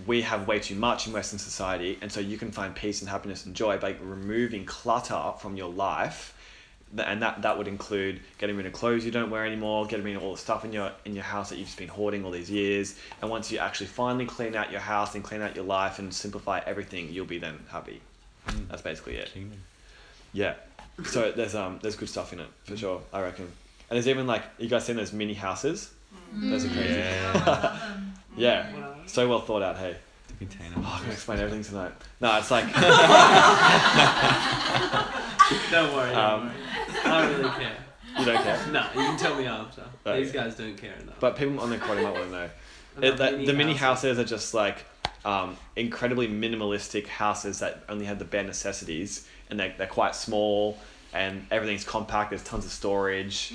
we 0.06 0.22
have 0.22 0.46
way 0.46 0.58
too 0.58 0.74
much 0.74 1.06
in 1.06 1.12
Western 1.12 1.38
society, 1.38 1.98
and 2.00 2.10
so 2.10 2.20
you 2.20 2.36
can 2.38 2.50
find 2.50 2.74
peace 2.74 3.00
and 3.00 3.10
happiness 3.10 3.46
and 3.46 3.54
joy 3.54 3.78
by 3.78 3.96
removing 4.02 4.64
clutter 4.64 5.32
from 5.38 5.56
your 5.56 5.70
life, 5.70 6.36
and 6.96 7.22
that 7.22 7.42
that 7.42 7.56
would 7.56 7.68
include 7.68 8.20
getting 8.38 8.56
rid 8.56 8.66
of 8.66 8.72
clothes 8.72 9.04
you 9.04 9.10
don't 9.10 9.30
wear 9.30 9.46
anymore, 9.46 9.86
getting 9.86 10.04
rid 10.04 10.16
of 10.16 10.22
all 10.22 10.32
the 10.32 10.38
stuff 10.38 10.64
in 10.64 10.72
your 10.72 10.92
in 11.04 11.14
your 11.14 11.24
house 11.24 11.50
that 11.50 11.56
you've 11.56 11.68
just 11.68 11.78
been 11.78 11.88
hoarding 11.88 12.24
all 12.24 12.30
these 12.30 12.50
years, 12.50 12.96
and 13.22 13.30
once 13.30 13.50
you 13.50 13.58
actually 13.58 13.86
finally 13.86 14.26
clean 14.26 14.54
out 14.54 14.70
your 14.70 14.80
house 14.80 15.14
and 15.14 15.24
clean 15.24 15.40
out 15.40 15.54
your 15.56 15.64
life 15.64 15.98
and 15.98 16.12
simplify 16.12 16.60
everything, 16.66 17.10
you'll 17.12 17.26
be 17.26 17.38
then 17.38 17.58
happy. 17.68 18.00
Mm. 18.48 18.68
That's 18.68 18.82
basically 18.82 19.16
it. 19.16 19.30
Yeah. 20.32 20.54
So 21.04 21.32
there's 21.32 21.54
um 21.54 21.78
there's 21.82 21.96
good 21.96 22.08
stuff 22.08 22.32
in 22.32 22.40
it 22.40 22.48
for 22.64 22.76
sure. 22.76 23.00
I 23.12 23.22
reckon. 23.22 23.50
And 23.90 23.96
there's 23.96 24.08
even 24.08 24.26
like 24.26 24.42
you 24.58 24.68
guys 24.68 24.84
seen 24.86 24.96
those 24.96 25.12
mini 25.12 25.34
houses? 25.34 25.90
Those 26.32 26.64
are 26.64 26.68
crazy. 26.68 26.94
Yeah. 26.94 27.76
Yeah. 28.36 28.94
So 29.06 29.28
well 29.28 29.40
thought 29.40 29.62
out. 29.62 29.76
Hey. 29.76 29.96
the 30.28 30.34
container. 30.34 30.76
Oh, 30.78 30.92
I'm 30.94 31.00
gonna 31.00 31.12
explain 31.12 31.40
everything 31.40 31.64
tonight. 31.64 31.92
No, 32.20 32.38
it's 32.38 32.50
like 32.50 32.64
Don't 35.70 35.92
worry. 35.94 36.10
Don't 36.12 36.18
Um, 36.18 36.46
worry. 36.46 36.54
I 37.04 37.20
don't 37.22 37.38
really 37.38 37.50
care. 37.50 37.76
you 38.18 38.24
don't 38.24 38.42
care, 38.42 38.66
No, 38.72 38.80
you 38.94 39.00
can 39.00 39.18
tell 39.18 39.34
me 39.36 39.46
after. 39.46 39.82
Okay. 40.06 40.22
These 40.22 40.32
guys 40.32 40.54
don't 40.54 40.76
care 40.76 40.94
enough. 41.02 41.18
but 41.20 41.36
people 41.36 41.58
on 41.60 41.70
the 41.70 41.76
recording 41.78 42.04
might 42.04 42.12
want 42.12 42.24
to 42.26 42.30
know. 42.30 42.50
It, 43.02 43.16
the, 43.16 43.44
the 43.46 43.52
mini 43.52 43.74
houses. 43.74 44.16
houses 44.16 44.18
are 44.18 44.24
just 44.24 44.54
like 44.54 44.84
um, 45.24 45.56
incredibly 45.76 46.28
minimalistic 46.28 47.06
houses 47.08 47.58
that 47.60 47.82
only 47.88 48.04
have 48.06 48.18
the 48.18 48.24
bare 48.24 48.44
necessities, 48.44 49.26
and 49.50 49.58
they 49.58 49.74
they're 49.76 49.86
quite 49.86 50.14
small, 50.14 50.78
and 51.12 51.46
everything's 51.50 51.84
compact. 51.84 52.30
There's 52.30 52.44
tons 52.44 52.64
of 52.64 52.70
storage, 52.72 53.52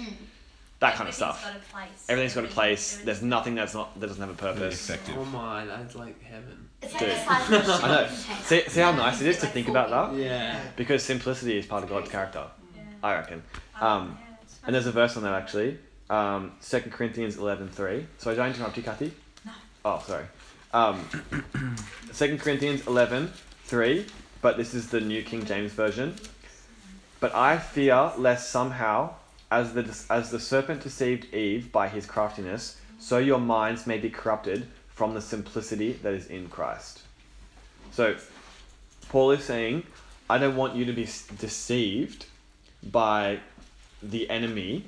that 0.79 0.95
kind 0.95 1.07
of 1.09 1.15
stuff. 1.15 1.43
got 1.43 1.55
a 1.55 1.59
place. 1.73 2.05
Everything's 2.09 2.35
got 2.35 2.43
a 2.45 2.47
place. 2.47 2.97
There's 3.03 3.21
nothing 3.21 3.55
that's 3.55 3.73
not 3.73 3.99
that 3.99 4.07
doesn't 4.07 4.21
have 4.21 4.29
a 4.31 4.33
purpose. 4.33 4.89
Effective. 4.89 5.15
Oh 5.17 5.25
my, 5.25 5.65
that's 5.65 5.95
like 5.95 6.21
heaven. 6.23 6.69
It's 6.81 6.93
like 6.93 6.99
Dude. 7.01 7.11
the 7.11 7.23
size 7.23 7.49
of 7.51 7.69
a 7.69 7.73
I 7.85 7.87
know. 7.87 8.09
See, 8.43 8.63
see 8.67 8.79
how 8.81 8.91
nice 8.91 9.21
it 9.21 9.27
is 9.27 9.39
to 9.39 9.47
think 9.47 9.69
about 9.69 9.89
that? 9.89 10.19
Yeah. 10.21 10.59
Because 10.75 11.01
simplicity 11.03 11.57
is 11.57 11.65
part 11.65 11.83
of 11.83 11.89
God's 11.89 12.09
character, 12.09 12.43
Yeah. 12.75 12.81
I 13.03 13.13
reckon. 13.15 13.41
Um, 13.79 14.17
And 14.65 14.73
there's 14.75 14.85
a 14.87 14.91
verse 14.91 15.15
on 15.17 15.23
that 15.23 15.33
actually. 15.33 15.77
Um, 16.09 16.51
2 16.61 16.81
Corinthians 16.91 17.37
11.3. 17.37 18.05
Sorry, 18.19 18.35
did 18.35 18.41
I 18.41 18.47
interrupt 18.49 18.77
you, 18.77 18.83
Kathy? 18.83 19.11
No. 19.45 19.51
Oh, 19.85 20.03
sorry. 20.05 20.25
Um, 20.73 20.99
2 22.13 22.37
Corinthians 22.37 22.81
11.3, 22.83 24.07
but 24.41 24.57
this 24.57 24.73
is 24.73 24.89
the 24.89 24.99
New 25.01 25.23
King 25.23 25.45
James 25.45 25.71
Version. 25.71 26.15
But 27.25 27.33
I 27.33 27.57
fear 27.57 28.11
lest 28.19 28.51
somehow, 28.51 29.15
as 29.49 29.73
the, 29.73 29.81
as 30.11 30.29
the 30.29 30.39
serpent 30.39 30.83
deceived 30.83 31.33
Eve 31.33 31.71
by 31.71 31.87
his 31.87 32.05
craftiness, 32.05 32.79
so 32.99 33.17
your 33.17 33.39
minds 33.39 33.87
may 33.87 33.97
be 33.97 34.11
corrupted 34.11 34.67
from 34.89 35.15
the 35.15 35.21
simplicity 35.21 35.93
that 36.03 36.13
is 36.13 36.27
in 36.27 36.49
Christ. 36.49 37.01
So, 37.89 38.15
Paul 39.09 39.31
is 39.31 39.43
saying, 39.43 39.87
I 40.29 40.37
don't 40.37 40.55
want 40.55 40.75
you 40.75 40.85
to 40.85 40.93
be 40.93 41.09
deceived 41.39 42.27
by 42.91 43.39
the 44.03 44.29
enemy 44.29 44.85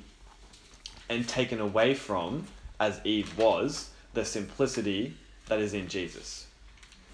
and 1.08 1.28
taken 1.28 1.58
away 1.58 1.92
from, 1.92 2.46
as 2.78 3.00
Eve 3.02 3.36
was, 3.36 3.90
the 4.14 4.24
simplicity 4.24 5.16
that 5.48 5.58
is 5.58 5.74
in 5.74 5.88
Jesus. 5.88 6.46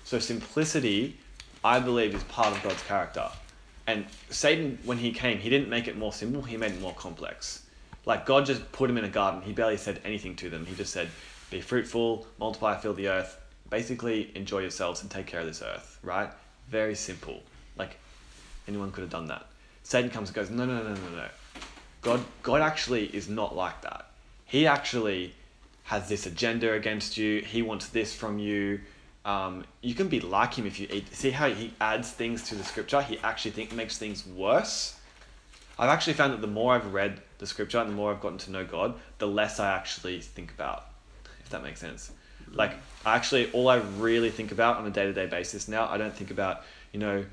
So, 0.04 0.18
simplicity, 0.18 1.16
I 1.64 1.80
believe, 1.80 2.14
is 2.14 2.22
part 2.24 2.54
of 2.54 2.62
God's 2.62 2.82
character. 2.82 3.30
And 3.86 4.06
Satan, 4.30 4.78
when 4.84 4.98
he 4.98 5.12
came, 5.12 5.38
he 5.38 5.50
didn't 5.50 5.68
make 5.68 5.88
it 5.88 5.96
more 5.96 6.12
simple, 6.12 6.42
he 6.42 6.56
made 6.56 6.72
it 6.72 6.80
more 6.80 6.94
complex. 6.94 7.66
Like, 8.06 8.26
God 8.26 8.46
just 8.46 8.70
put 8.72 8.90
him 8.90 8.98
in 8.98 9.04
a 9.04 9.08
garden, 9.08 9.42
he 9.42 9.52
barely 9.52 9.76
said 9.76 10.00
anything 10.04 10.36
to 10.36 10.50
them. 10.50 10.66
He 10.66 10.74
just 10.74 10.92
said, 10.92 11.08
Be 11.50 11.60
fruitful, 11.60 12.26
multiply, 12.38 12.76
fill 12.76 12.94
the 12.94 13.08
earth. 13.08 13.38
Basically, 13.70 14.30
enjoy 14.34 14.60
yourselves 14.60 15.02
and 15.02 15.10
take 15.10 15.26
care 15.26 15.40
of 15.40 15.46
this 15.46 15.62
earth, 15.62 15.98
right? 16.02 16.30
Very 16.68 16.94
simple. 16.94 17.42
Like, 17.76 17.96
anyone 18.68 18.92
could 18.92 19.02
have 19.02 19.10
done 19.10 19.26
that. 19.26 19.46
Satan 19.82 20.10
comes 20.10 20.30
and 20.30 20.36
goes, 20.36 20.50
No, 20.50 20.64
no, 20.64 20.82
no, 20.82 20.94
no, 20.94 21.16
no. 21.16 21.28
God, 22.02 22.20
God 22.42 22.60
actually 22.60 23.06
is 23.06 23.28
not 23.28 23.56
like 23.56 23.80
that. 23.82 24.06
He 24.46 24.66
actually 24.66 25.34
has 25.84 26.08
this 26.08 26.26
agenda 26.26 26.72
against 26.72 27.16
you. 27.16 27.40
He 27.40 27.62
wants 27.62 27.88
this 27.88 28.14
from 28.14 28.38
you. 28.38 28.80
Um, 29.24 29.64
you 29.80 29.94
can 29.94 30.08
be 30.08 30.20
like 30.20 30.54
him 30.54 30.66
if 30.66 30.78
you 30.78 30.86
eat. 30.90 31.14
See 31.14 31.30
how 31.30 31.48
he 31.48 31.72
adds 31.80 32.10
things 32.10 32.42
to 32.48 32.54
the 32.54 32.64
scripture. 32.64 33.00
He 33.00 33.18
actually 33.18 33.52
think 33.52 33.72
makes 33.72 33.96
things 33.96 34.26
worse. 34.26 34.96
I've 35.78 35.90
actually 35.90 36.12
found 36.12 36.32
that 36.34 36.40
the 36.40 36.46
more 36.46 36.74
I've 36.74 36.92
read 36.92 37.22
the 37.38 37.46
scripture 37.46 37.78
and 37.78 37.90
the 37.90 37.94
more 37.94 38.12
I've 38.12 38.20
gotten 38.20 38.38
to 38.38 38.50
know 38.50 38.64
God, 38.64 38.94
the 39.18 39.26
less 39.26 39.58
I 39.58 39.74
actually 39.74 40.20
think 40.20 40.52
about. 40.52 40.86
If 41.40 41.50
that 41.50 41.62
makes 41.62 41.80
sense. 41.80 42.12
Like 42.52 42.74
I 43.04 43.16
actually, 43.16 43.50
all 43.52 43.68
I 43.68 43.76
really 43.98 44.30
think 44.30 44.52
about 44.52 44.76
on 44.76 44.86
a 44.86 44.90
day 44.90 45.04
to 45.04 45.12
day 45.12 45.26
basis 45.26 45.68
now, 45.68 45.88
I 45.88 45.96
don't 45.96 46.14
think 46.14 46.30
about 46.30 46.62
you 46.92 47.00
know 47.00 47.24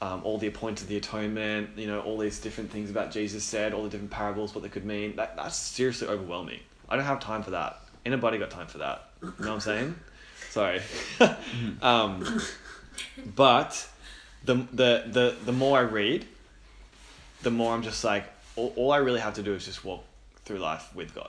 um, 0.00 0.20
all 0.24 0.38
the 0.38 0.50
points 0.50 0.82
of 0.82 0.88
the 0.88 0.96
atonement, 0.96 1.70
you 1.76 1.86
know, 1.86 2.00
all 2.00 2.18
these 2.18 2.38
different 2.38 2.70
things 2.70 2.90
about 2.90 3.10
Jesus 3.10 3.44
said, 3.44 3.72
all 3.72 3.82
the 3.82 3.88
different 3.88 4.10
parables, 4.10 4.54
what 4.54 4.62
they 4.62 4.68
could 4.68 4.84
mean. 4.84 5.16
That, 5.16 5.36
that's 5.36 5.56
seriously 5.56 6.08
overwhelming. 6.08 6.60
I 6.88 6.96
don't 6.96 7.04
have 7.04 7.20
time 7.20 7.42
for 7.42 7.50
that. 7.52 7.80
Anybody 8.04 8.38
got 8.38 8.50
time 8.50 8.66
for 8.66 8.78
that? 8.78 9.08
You 9.22 9.28
know 9.28 9.34
what 9.38 9.54
I'm 9.54 9.60
saying? 9.60 9.96
Sorry. 10.56 10.80
um, 11.82 12.40
but 13.34 13.86
the, 14.42 14.54
the, 14.72 15.04
the, 15.06 15.36
the 15.44 15.52
more 15.52 15.76
I 15.76 15.82
read, 15.82 16.24
the 17.42 17.50
more 17.50 17.74
I'm 17.74 17.82
just 17.82 18.02
like, 18.02 18.24
all, 18.56 18.72
all 18.74 18.90
I 18.90 18.96
really 18.96 19.20
have 19.20 19.34
to 19.34 19.42
do 19.42 19.52
is 19.52 19.66
just 19.66 19.84
walk 19.84 20.02
through 20.46 20.60
life 20.60 20.96
with 20.96 21.14
God. 21.14 21.28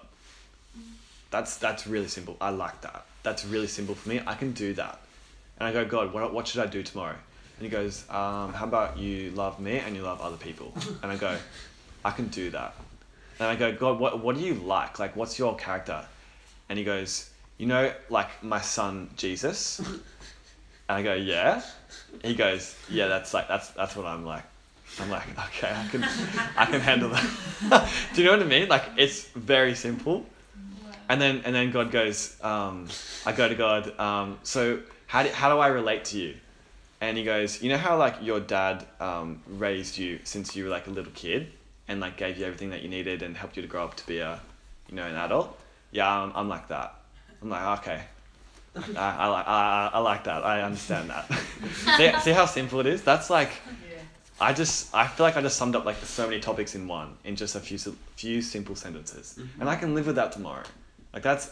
That's, 1.29 1.57
that's 1.57 1.85
really 1.85 2.07
simple. 2.07 2.37
I 2.39 2.51
like 2.51 2.79
that. 2.83 3.03
That's 3.23 3.43
really 3.43 3.67
simple 3.67 3.95
for 3.95 4.07
me. 4.07 4.21
I 4.25 4.33
can 4.33 4.53
do 4.53 4.73
that. 4.75 5.01
And 5.59 5.67
I 5.67 5.73
go, 5.73 5.83
God, 5.83 6.13
what, 6.13 6.33
what 6.33 6.47
should 6.47 6.61
I 6.61 6.67
do 6.67 6.81
tomorrow? 6.81 7.17
And 7.57 7.63
he 7.65 7.67
goes, 7.67 8.09
um, 8.09 8.53
How 8.53 8.63
about 8.63 8.97
you 8.97 9.31
love 9.31 9.59
me 9.59 9.79
and 9.79 9.93
you 9.93 10.03
love 10.03 10.21
other 10.21 10.37
people? 10.37 10.73
And 11.03 11.11
I 11.11 11.17
go, 11.17 11.37
I 12.05 12.11
can 12.11 12.29
do 12.29 12.49
that. 12.51 12.75
And 13.41 13.49
I 13.49 13.57
go, 13.57 13.75
God, 13.75 13.99
what, 13.99 14.23
what 14.23 14.37
do 14.37 14.41
you 14.41 14.53
like? 14.53 14.99
Like, 14.99 15.17
what's 15.17 15.37
your 15.37 15.57
character? 15.57 16.05
And 16.69 16.79
he 16.79 16.85
goes, 16.85 17.29
You 17.57 17.67
know, 17.67 17.91
like 18.09 18.43
my 18.43 18.61
son 18.61 19.09
Jesus? 19.15 19.79
And 19.79 19.99
I 20.89 21.03
go, 21.03 21.13
Yeah. 21.13 21.61
He 22.23 22.35
goes, 22.35 22.75
Yeah, 22.89 23.07
that's 23.07 23.33
like, 23.33 23.47
that's, 23.47 23.69
that's 23.69 23.95
what 23.95 24.05
I'm 24.05 24.25
like. 24.25 24.43
I'm 24.99 25.09
like, 25.11 25.27
okay, 25.37 25.71
I 25.71 25.87
can, 25.89 26.03
I 26.57 26.65
can 26.65 26.81
handle 26.81 27.09
that. 27.09 27.91
do 28.13 28.21
you 28.21 28.25
know 28.25 28.37
what 28.37 28.41
I 28.41 28.49
mean? 28.49 28.67
Like, 28.67 28.83
it's 28.97 29.27
very 29.29 29.75
simple. 29.75 30.25
And 31.09 31.21
then, 31.21 31.41
and 31.45 31.53
then 31.55 31.71
God 31.71 31.91
goes, 31.91 32.35
um, 32.41 32.87
I 33.25 33.31
go 33.31 33.47
to 33.47 33.55
God, 33.55 33.97
um, 33.99 34.39
so 34.43 34.79
how 35.05 35.23
do, 35.23 35.29
how 35.29 35.53
do 35.53 35.59
I 35.59 35.67
relate 35.67 36.05
to 36.05 36.17
you? 36.17 36.35
And 36.99 37.17
he 37.17 37.23
goes, 37.23 37.61
you 37.61 37.69
know 37.69 37.77
how 37.77 37.97
like 37.97 38.15
your 38.21 38.39
dad 38.39 38.85
um, 38.99 39.41
raised 39.47 39.97
you 39.97 40.19
since 40.23 40.55
you 40.55 40.63
were 40.63 40.69
like 40.69 40.87
a 40.87 40.89
little 40.89 41.11
kid 41.13 41.51
and 41.87 41.99
like 41.99 42.17
gave 42.17 42.37
you 42.37 42.45
everything 42.45 42.71
that 42.71 42.81
you 42.81 42.89
needed 42.89 43.21
and 43.21 43.37
helped 43.37 43.55
you 43.55 43.61
to 43.61 43.67
grow 43.67 43.83
up 43.83 43.95
to 43.97 44.07
be 44.07 44.17
a, 44.17 44.39
you 44.89 44.95
know, 44.95 45.05
an 45.05 45.15
adult? 45.15 45.57
Yeah, 45.91 46.09
I'm, 46.09 46.31
I'm 46.35 46.49
like 46.49 46.67
that. 46.69 46.96
I'm 47.41 47.49
like, 47.49 47.79
okay. 47.79 48.01
I, 48.95 49.15
I 49.15 49.27
like 49.27 49.47
I, 49.47 49.89
I 49.93 49.99
like 49.99 50.23
that. 50.25 50.43
I 50.45 50.61
understand 50.61 51.09
that. 51.09 51.31
see, 51.97 52.19
see 52.19 52.31
how 52.31 52.45
simple 52.45 52.79
it 52.79 52.85
is? 52.85 53.01
That's 53.01 53.29
like 53.29 53.51
I 54.39 54.53
just 54.53 54.93
I 54.93 55.07
feel 55.07 55.25
like 55.25 55.35
I 55.35 55.41
just 55.41 55.57
summed 55.57 55.75
up 55.75 55.85
like 55.85 55.97
so 55.97 56.27
many 56.27 56.39
topics 56.39 56.75
in 56.75 56.87
one 56.87 57.15
in 57.23 57.35
just 57.35 57.55
a 57.55 57.59
few 57.59 57.77
few 58.15 58.41
simple 58.41 58.75
sentences, 58.75 59.39
and 59.59 59.69
I 59.69 59.75
can 59.75 59.95
live 59.95 60.05
with 60.05 60.15
that 60.17 60.31
tomorrow. 60.31 60.63
Like 61.13 61.23
that's 61.23 61.49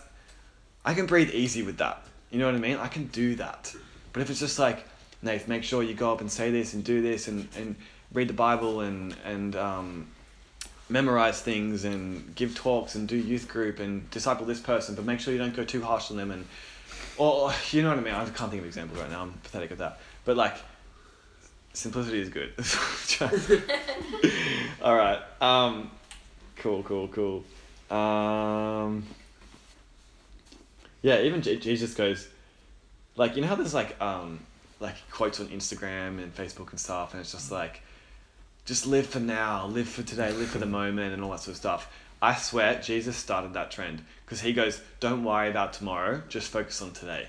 I 0.83 0.93
can 0.93 1.07
breathe 1.07 1.31
easy 1.31 1.63
with 1.63 1.77
that. 1.77 2.03
You 2.29 2.39
know 2.39 2.45
what 2.45 2.55
I 2.55 2.59
mean? 2.59 2.77
I 2.77 2.87
can 2.87 3.07
do 3.07 3.35
that. 3.35 3.73
But 4.13 4.21
if 4.21 4.29
it's 4.29 4.39
just 4.39 4.59
like 4.59 4.85
Nath, 5.21 5.47
make 5.47 5.63
sure 5.63 5.81
you 5.81 5.95
go 5.95 6.11
up 6.13 6.21
and 6.21 6.31
say 6.31 6.51
this 6.51 6.73
and 6.73 6.83
do 6.83 7.01
this 7.01 7.27
and, 7.27 7.47
and 7.57 7.75
read 8.13 8.27
the 8.27 8.33
Bible 8.33 8.81
and 8.81 9.15
and 9.25 9.55
um, 9.55 10.07
memorize 10.89 11.41
things 11.41 11.83
and 11.83 12.35
give 12.35 12.55
talks 12.55 12.95
and 12.95 13.07
do 13.07 13.15
youth 13.15 13.47
group 13.47 13.79
and 13.79 14.09
disciple 14.11 14.45
this 14.45 14.59
person, 14.59 14.95
but 14.95 15.05
make 15.05 15.19
sure 15.19 15.33
you 15.33 15.39
don't 15.39 15.55
go 15.55 15.63
too 15.63 15.81
harsh 15.81 16.11
on 16.11 16.17
them 16.17 16.31
and 16.31 16.45
or 17.17 17.53
you 17.71 17.81
know 17.81 17.89
what 17.89 17.97
I 17.97 18.01
mean. 18.01 18.13
I 18.13 18.25
can't 18.25 18.49
think 18.51 18.61
of 18.61 18.67
examples 18.67 18.99
right 18.99 19.09
now. 19.09 19.23
I'm 19.23 19.33
pathetic 19.33 19.71
at 19.71 19.77
that. 19.79 19.99
But 20.25 20.37
like 20.37 20.55
simplicity 21.73 22.19
is 22.19 22.29
good. 22.29 22.53
All 24.81 24.95
right. 24.95 25.19
Um, 25.41 25.91
cool, 26.57 26.83
cool, 26.83 27.07
cool. 27.07 27.43
Um, 27.95 29.05
yeah, 31.01 31.21
even 31.21 31.41
J- 31.41 31.57
Jesus 31.57 31.93
goes, 31.93 32.27
like 33.15 33.35
you 33.35 33.41
know 33.41 33.47
how 33.47 33.55
there's 33.55 33.73
like 33.73 33.99
um, 34.01 34.39
like 34.79 34.95
quotes 35.11 35.39
on 35.39 35.47
Instagram 35.47 36.21
and 36.21 36.35
Facebook 36.35 36.71
and 36.71 36.79
stuff, 36.79 37.13
and 37.13 37.21
it's 37.21 37.31
just 37.31 37.51
like, 37.51 37.81
just 38.65 38.87
live 38.87 39.05
for 39.05 39.19
now, 39.19 39.67
live 39.67 39.87
for 39.87 40.03
today, 40.03 40.31
live 40.31 40.49
for 40.49 40.57
the 40.57 40.65
moment, 40.65 41.13
and 41.13 41.23
all 41.23 41.31
that 41.31 41.39
sort 41.39 41.53
of 41.53 41.57
stuff. 41.57 41.91
I 42.21 42.35
swear, 42.35 42.81
Jesus 42.81 43.15
started 43.15 43.53
that 43.53 43.71
trend 43.71 44.03
because 44.25 44.41
he 44.41 44.53
goes, 44.53 44.81
"Don't 44.99 45.23
worry 45.23 45.49
about 45.49 45.73
tomorrow, 45.73 46.23
just 46.27 46.49
focus 46.49 46.81
on 46.81 46.91
today." 46.91 47.27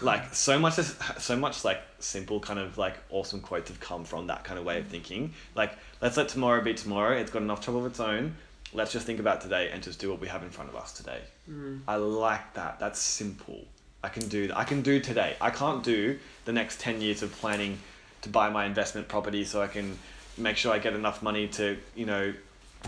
Like 0.00 0.34
so 0.34 0.58
much, 0.58 0.74
so 0.74 1.36
much 1.36 1.64
like 1.64 1.82
simple 1.98 2.40
kind 2.40 2.58
of 2.58 2.78
like 2.78 2.96
awesome 3.10 3.40
quotes 3.40 3.68
have 3.68 3.80
come 3.80 4.04
from 4.04 4.28
that 4.28 4.44
kind 4.44 4.58
of 4.58 4.64
way 4.64 4.78
of 4.78 4.86
thinking. 4.86 5.34
Like, 5.54 5.72
let's 6.00 6.16
let 6.16 6.28
tomorrow 6.28 6.62
be 6.62 6.74
tomorrow. 6.74 7.16
It's 7.16 7.30
got 7.30 7.42
enough 7.42 7.60
trouble 7.60 7.80
of 7.80 7.86
its 7.86 8.00
own. 8.00 8.36
Let's 8.72 8.92
just 8.92 9.04
think 9.04 9.18
about 9.18 9.40
today 9.40 9.70
and 9.72 9.82
just 9.82 9.98
do 9.98 10.08
what 10.10 10.20
we 10.20 10.28
have 10.28 10.44
in 10.44 10.50
front 10.50 10.70
of 10.70 10.76
us 10.76 10.92
today. 10.92 11.18
Mm. 11.50 11.80
I 11.88 11.96
like 11.96 12.54
that. 12.54 12.78
That's 12.78 13.00
simple. 13.00 13.64
I 14.04 14.08
can 14.08 14.28
do 14.28 14.48
that. 14.48 14.56
I 14.56 14.64
can 14.64 14.82
do 14.82 15.00
today. 15.00 15.36
I 15.40 15.50
can't 15.50 15.82
do 15.82 16.18
the 16.44 16.52
next 16.52 16.80
10 16.80 17.00
years 17.00 17.22
of 17.22 17.32
planning 17.32 17.78
to 18.22 18.28
buy 18.28 18.48
my 18.48 18.66
investment 18.66 19.08
property 19.08 19.44
so 19.44 19.60
I 19.60 19.66
can 19.66 19.98
make 20.40 20.56
sure 20.56 20.72
I 20.72 20.78
get 20.78 20.94
enough 20.94 21.22
money 21.22 21.46
to, 21.48 21.76
you 21.94 22.06
know, 22.06 22.32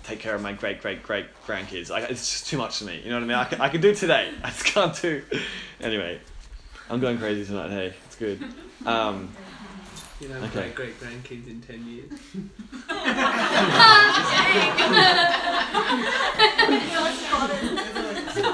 take 0.03 0.21
care 0.21 0.35
of 0.35 0.41
my 0.43 0.53
great, 0.53 0.81
great, 0.81 1.03
great 1.03 1.27
grandkids. 1.47 1.91
I, 1.91 2.01
it's 2.01 2.31
just 2.33 2.47
too 2.49 2.57
much 2.59 2.79
for 2.79 2.85
me. 2.85 3.01
You 3.05 3.11
know 3.11 3.17
what 3.17 3.25
I 3.25 3.27
mean? 3.27 3.37
I 3.37 3.45
can, 3.45 3.61
I 3.61 3.69
can 3.69 3.81
do 3.81 3.95
today. 3.95 4.33
I 4.43 4.49
just 4.49 4.65
can't 4.65 5.01
do. 5.01 5.23
Anyway, 5.81 6.21
I'm 6.89 7.01
going 7.01 7.19
crazy 7.19 7.45
tonight. 7.45 7.71
Hey, 7.71 7.93
it's 8.07 8.15
good. 8.15 8.41
Um, 8.87 9.31
You 10.21 10.29
know, 10.29 10.37
Okay. 10.45 10.71
great 10.71 10.75
great 10.77 11.01
grandkids 11.01 11.49
in 11.49 11.61
10 11.61 11.87
years. 11.89 12.13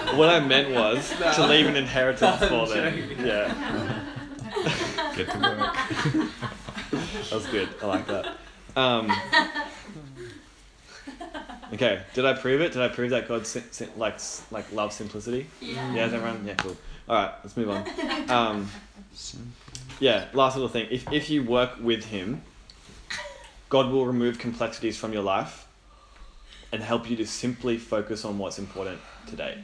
what 0.17 0.29
I 0.31 0.41
meant 0.41 0.75
was 0.75 1.11
to 1.37 1.47
leave 1.47 1.67
an 1.67 1.77
inheritance 1.77 2.41
I'm 2.43 2.49
for 2.49 2.67
them. 2.67 3.11
Yeah. 3.21 4.05
Get 5.15 5.31
to 5.31 5.39
work. 5.39 5.75
That 6.93 7.33
was 7.33 7.47
good. 7.47 7.69
I 7.83 7.87
like 7.87 8.07
that. 8.07 8.37
Um, 8.79 9.13
okay, 11.75 12.01
did 12.15 12.25
I 12.25 12.35
prove 12.35 12.61
it? 12.61 12.73
Did 12.73 12.83
I 12.83 12.89
prove 12.89 13.11
that 13.11 13.27
God 13.27 13.45
si- 13.45 13.65
si- 13.73 13.89
like 13.97 14.19
like 14.53 14.71
loves 14.73 14.95
simplicity? 14.95 15.49
Yeah. 15.61 15.95
Yeah, 15.95 16.03
everyone? 16.05 16.45
Yeah, 16.47 16.55
cool. 16.55 16.77
All 17.09 17.17
right, 17.17 17.33
let's 17.43 17.57
move 17.57 17.71
on. 17.71 17.85
Um, 18.31 18.69
Yeah, 19.99 20.27
last 20.33 20.55
little 20.55 20.69
thing. 20.69 20.87
If 20.93 21.11
if 21.13 21.29
you 21.29 21.43
work 21.43 21.73
with 21.81 22.05
him, 22.05 22.43
God 23.69 23.91
will 23.91 24.07
remove 24.07 24.39
complexities 24.39 24.97
from 24.97 25.13
your 25.13 25.23
life 25.25 25.67
and 26.71 26.81
help 26.81 27.11
you 27.11 27.17
to 27.17 27.27
simply 27.27 27.79
focus 27.79 28.25
on 28.25 28.39
what's 28.39 28.59
important 28.61 29.01
today. 29.27 29.59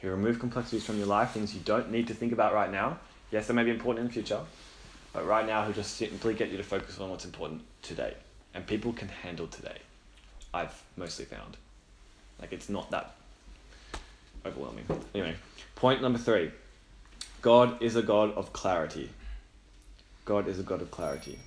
He'll 0.00 0.12
remove 0.12 0.38
complexities 0.38 0.84
from 0.86 0.96
your 0.96 1.06
life, 1.08 1.32
things 1.32 1.54
you 1.54 1.60
don't 1.64 1.90
need 1.90 2.06
to 2.08 2.14
think 2.14 2.32
about 2.32 2.54
right 2.54 2.70
now. 2.72 2.98
Yes, 3.30 3.48
they 3.48 3.54
may 3.54 3.64
be 3.64 3.70
important 3.70 4.00
in 4.00 4.06
the 4.06 4.12
future, 4.14 4.40
but 5.14 5.24
right 5.26 5.46
now 5.46 5.64
he'll 5.64 5.72
just 5.72 5.96
simply 5.96 6.34
get 6.34 6.50
you 6.50 6.58
to 6.58 6.62
focus 6.62 6.98
on 6.98 7.08
what's 7.08 7.24
important 7.24 7.62
today. 7.80 8.14
And 8.52 8.66
people 8.66 8.92
can 8.92 9.08
handle 9.08 9.46
today. 9.46 9.78
I've 10.52 10.82
mostly 10.96 11.24
found. 11.24 11.56
Like 12.40 12.52
it's 12.52 12.68
not 12.68 12.90
that 12.90 13.14
overwhelming. 14.44 14.84
Anyway, 15.14 15.36
point 15.76 16.02
number 16.02 16.18
three. 16.18 16.50
God 17.40 17.80
is 17.82 17.94
a 17.96 18.02
God 18.02 18.32
of 18.34 18.52
clarity. 18.52 19.10
God 20.24 20.48
is 20.48 20.58
a 20.58 20.62
God 20.62 20.82
of 20.82 20.90
clarity. 20.90 21.38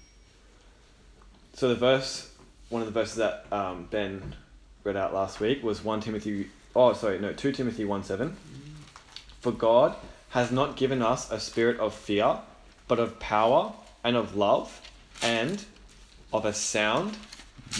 So 1.55 1.69
the 1.69 1.75
verse, 1.75 2.31
one 2.69 2.81
of 2.81 2.85
the 2.85 2.93
verses 2.93 3.15
that 3.15 3.45
um, 3.51 3.87
Ben 3.89 4.35
read 4.83 4.95
out 4.95 5.13
last 5.13 5.39
week 5.39 5.63
was 5.63 5.83
1 5.83 6.01
Timothy, 6.01 6.49
oh 6.75 6.93
sorry, 6.93 7.19
no, 7.19 7.33
2 7.33 7.51
Timothy 7.51 7.83
1 7.83 8.03
7. 8.03 8.35
For 9.41 9.51
God 9.51 9.95
has 10.29 10.51
not 10.51 10.75
given 10.75 11.01
us 11.01 11.31
a 11.31 11.39
spirit 11.39 11.79
of 11.79 11.93
fear, 11.93 12.39
but 12.87 12.99
of 12.99 13.19
power 13.19 13.73
and 14.03 14.15
of 14.15 14.35
love 14.35 14.81
and 15.21 15.65
of 16.31 16.45
a 16.45 16.53
sound 16.53 17.17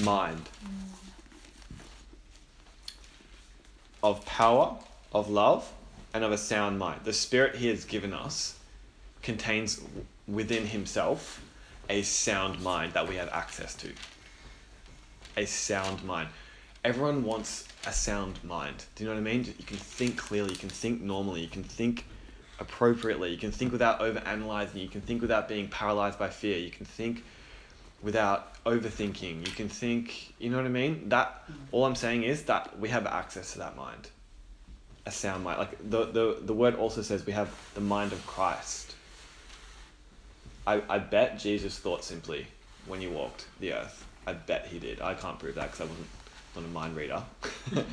mind. 0.02 0.50
Of 4.04 4.26
power, 4.26 4.78
of 5.12 5.30
love, 5.30 5.72
and 6.14 6.24
of 6.24 6.32
a 6.32 6.38
sound 6.38 6.80
mind. 6.80 7.02
The 7.04 7.14
spirit 7.14 7.56
he 7.56 7.68
has 7.68 7.86
given 7.86 8.14
us 8.14 8.58
contains 9.22 9.82
within 10.28 10.68
himself 10.68 11.42
a 11.90 12.02
sound 12.02 12.62
mind 12.62 12.94
that 12.94 13.08
we 13.08 13.16
have 13.16 13.30
access 13.30 13.76
to. 13.76 13.92
A 15.36 15.46
sound 15.46 16.04
mind. 16.04 16.30
Everyone 16.84 17.24
wants 17.24 17.68
a 17.86 17.92
sound 17.92 18.44
mind. 18.44 18.86
Do 18.96 19.04
you 19.04 19.10
know 19.10 19.16
what 19.16 19.22
I 19.22 19.24
mean? 19.24 19.46
You 19.46 19.66
can 19.66 19.78
think 19.78 20.18
clearly, 20.18 20.52
you 20.52 20.58
can 20.58 20.70
think 20.70 21.02
normally, 21.02 21.42
you 21.42 21.48
can 21.48 21.64
think 21.64 22.06
appropriately, 22.60 23.32
you 23.32 23.38
can 23.38 23.52
think 23.52 23.72
without 23.72 24.02
over 24.02 24.20
analyzing, 24.20 24.82
you 24.82 24.90
can 24.90 25.02
think 25.02 25.22
without 25.22 25.48
being 25.48 25.68
paralyzed 25.68 26.18
by 26.18 26.30
fear, 26.30 26.58
you 26.58 26.72
can 26.72 26.86
think 26.86 27.24
without 28.02 28.64
overthinking, 28.64 29.46
you 29.46 29.54
can 29.54 29.70
think, 29.70 30.34
you 30.40 30.50
know 30.50 30.58
what 30.58 30.66
I 30.66 30.70
mean? 30.70 31.10
That 31.10 31.44
all 31.72 31.86
I'm 31.86 31.96
saying 31.96 32.24
is 32.24 32.44
that 32.44 32.80
we 32.80 32.90
have 32.90 33.06
access 33.06 33.54
to 33.54 33.60
that 33.60 33.76
mind. 33.76 34.10
A 35.06 35.12
sound 35.12 35.44
mind. 35.44 35.60
Like 35.60 35.90
the, 35.90 36.06
the, 36.06 36.38
the 36.42 36.54
word 36.54 36.76
also 36.76 37.02
says 37.02 37.26
we 37.26 37.34
have 37.34 37.50
the 37.74 37.82
mind 37.82 38.12
of 38.12 38.26
Christ. 38.28 38.96
I, 40.66 40.82
I 40.90 41.00
bet 41.00 41.40
Jesus 41.40 41.80
thought 41.80 42.04
simply 42.04 42.48
when 42.88 43.00
he 43.00 43.08
walked 43.08 43.48
the 43.60 43.74
earth. 43.74 44.06
I 44.26 44.34
bet 44.34 44.68
he 44.68 44.80
did. 44.80 45.00
I 45.00 45.14
can't 45.14 45.40
prove 45.40 45.56
that 45.56 45.72
because 45.72 45.82
I 45.82 45.86
wasn't 45.86 46.08
not 46.56 46.66
a 46.66 46.68
mind 46.68 46.96
reader. 46.96 47.24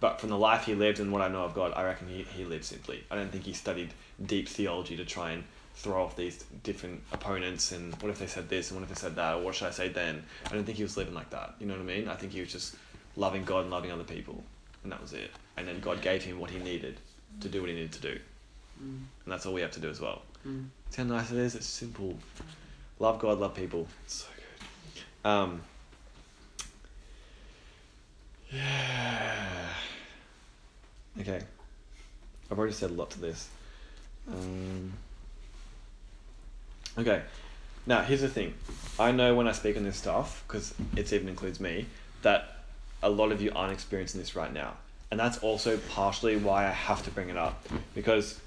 but 0.00 0.20
from 0.20 0.30
the 0.30 0.38
life 0.38 0.64
he 0.64 0.74
lived 0.74 1.00
and 1.00 1.12
what 1.12 1.22
I 1.22 1.28
know 1.28 1.44
of 1.44 1.54
God, 1.54 1.72
I 1.74 1.84
reckon 1.84 2.08
he, 2.08 2.22
he 2.22 2.44
lived 2.44 2.64
simply. 2.64 3.04
I 3.10 3.16
don't 3.16 3.30
think 3.30 3.44
he 3.44 3.52
studied 3.52 3.92
deep 4.24 4.48
theology 4.48 4.96
to 4.96 5.04
try 5.04 5.32
and 5.32 5.44
throw 5.74 6.02
off 6.02 6.16
these 6.16 6.44
different 6.62 7.02
opponents 7.12 7.72
and 7.72 7.94
what 8.02 8.10
if 8.10 8.18
they 8.18 8.26
said 8.26 8.48
this 8.48 8.70
and 8.70 8.80
what 8.80 8.88
if 8.88 8.94
they 8.94 9.00
said 9.00 9.16
that 9.16 9.34
or 9.34 9.42
what 9.42 9.54
should 9.54 9.68
I 9.68 9.70
say 9.70 9.88
then? 9.88 10.24
I 10.46 10.54
don't 10.54 10.64
think 10.64 10.76
he 10.76 10.82
was 10.82 10.96
living 10.96 11.14
like 11.14 11.30
that. 11.30 11.54
You 11.60 11.66
know 11.66 11.74
what 11.74 11.82
I 11.82 11.84
mean? 11.84 12.08
I 12.08 12.14
think 12.14 12.32
he 12.32 12.40
was 12.40 12.52
just 12.52 12.76
loving 13.16 13.44
God 13.44 13.62
and 13.62 13.70
loving 13.70 13.92
other 13.92 14.04
people. 14.04 14.42
And 14.82 14.92
that 14.92 15.00
was 15.00 15.12
it. 15.12 15.30
And 15.56 15.66
then 15.66 15.80
God 15.80 16.00
gave 16.02 16.22
him 16.22 16.38
what 16.38 16.50
he 16.50 16.58
needed 16.58 16.98
to 17.40 17.48
do 17.48 17.60
what 17.60 17.68
he 17.68 17.76
needed 17.76 17.92
to 17.92 18.00
do. 18.00 18.18
Mm. 18.82 19.02
And 19.24 19.32
that's 19.32 19.46
all 19.46 19.54
we 19.54 19.60
have 19.60 19.70
to 19.72 19.80
do 19.80 19.90
as 19.90 20.00
well. 20.00 20.22
Mm. 20.46 20.66
See 20.90 21.02
how 21.02 21.08
nice 21.08 21.30
it 21.30 21.38
is? 21.38 21.54
It's 21.54 21.66
simple. 21.66 22.16
Love 22.98 23.18
God, 23.18 23.38
love 23.38 23.54
people. 23.54 23.86
It's 24.04 24.14
so 24.14 24.26
good. 25.24 25.30
Um, 25.30 25.62
yeah. 28.50 29.68
Okay. 31.20 31.40
I've 32.50 32.58
already 32.58 32.74
said 32.74 32.90
a 32.90 32.94
lot 32.94 33.10
to 33.10 33.20
this. 33.20 33.48
Um, 34.30 34.92
okay. 36.96 37.22
Now, 37.86 38.02
here's 38.02 38.20
the 38.20 38.28
thing. 38.28 38.54
I 38.98 39.12
know 39.12 39.34
when 39.34 39.48
I 39.48 39.52
speak 39.52 39.76
on 39.76 39.84
this 39.84 39.96
stuff, 39.96 40.44
because 40.46 40.74
it 40.96 41.12
even 41.12 41.28
includes 41.28 41.60
me, 41.60 41.86
that 42.22 42.64
a 43.02 43.08
lot 43.08 43.32
of 43.32 43.40
you 43.40 43.52
aren't 43.54 43.72
experiencing 43.72 44.20
this 44.20 44.36
right 44.36 44.52
now. 44.52 44.74
And 45.10 45.18
that's 45.18 45.38
also 45.38 45.78
partially 45.78 46.36
why 46.36 46.66
I 46.66 46.70
have 46.70 47.02
to 47.04 47.10
bring 47.10 47.30
it 47.30 47.36
up. 47.36 47.66
Because 47.94 48.40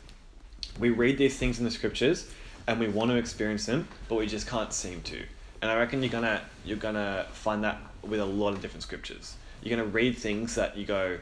we 0.80 0.90
read 0.90 1.18
these 1.18 1.38
things 1.38 1.58
in 1.60 1.66
the 1.66 1.72
scriptures 1.72 2.32
and 2.68 2.80
we 2.80 2.88
want 2.88 3.10
to 3.12 3.18
experience 3.18 3.66
them, 3.66 3.88
but 4.08 4.16
we 4.16 4.28
just 4.28 4.48
can't 4.48 4.72
seem 4.72 5.02
to. 5.04 5.24
And 5.62 5.72
I 5.72 5.78
reckon 5.78 6.02
you're 6.02 6.12
gonna 6.12 6.42
you're 6.66 6.78
gonna 6.78 7.26
find 7.34 7.64
that 7.64 7.78
with 8.04 8.20
a 8.20 8.26
lot 8.26 8.54
of 8.54 8.62
different 8.62 8.84
scriptures. 8.84 9.36
You're 9.62 9.76
gonna 9.76 9.90
read 9.90 10.18
things 10.18 10.56
that 10.56 10.78
you 10.78 10.86
go, 10.86 11.20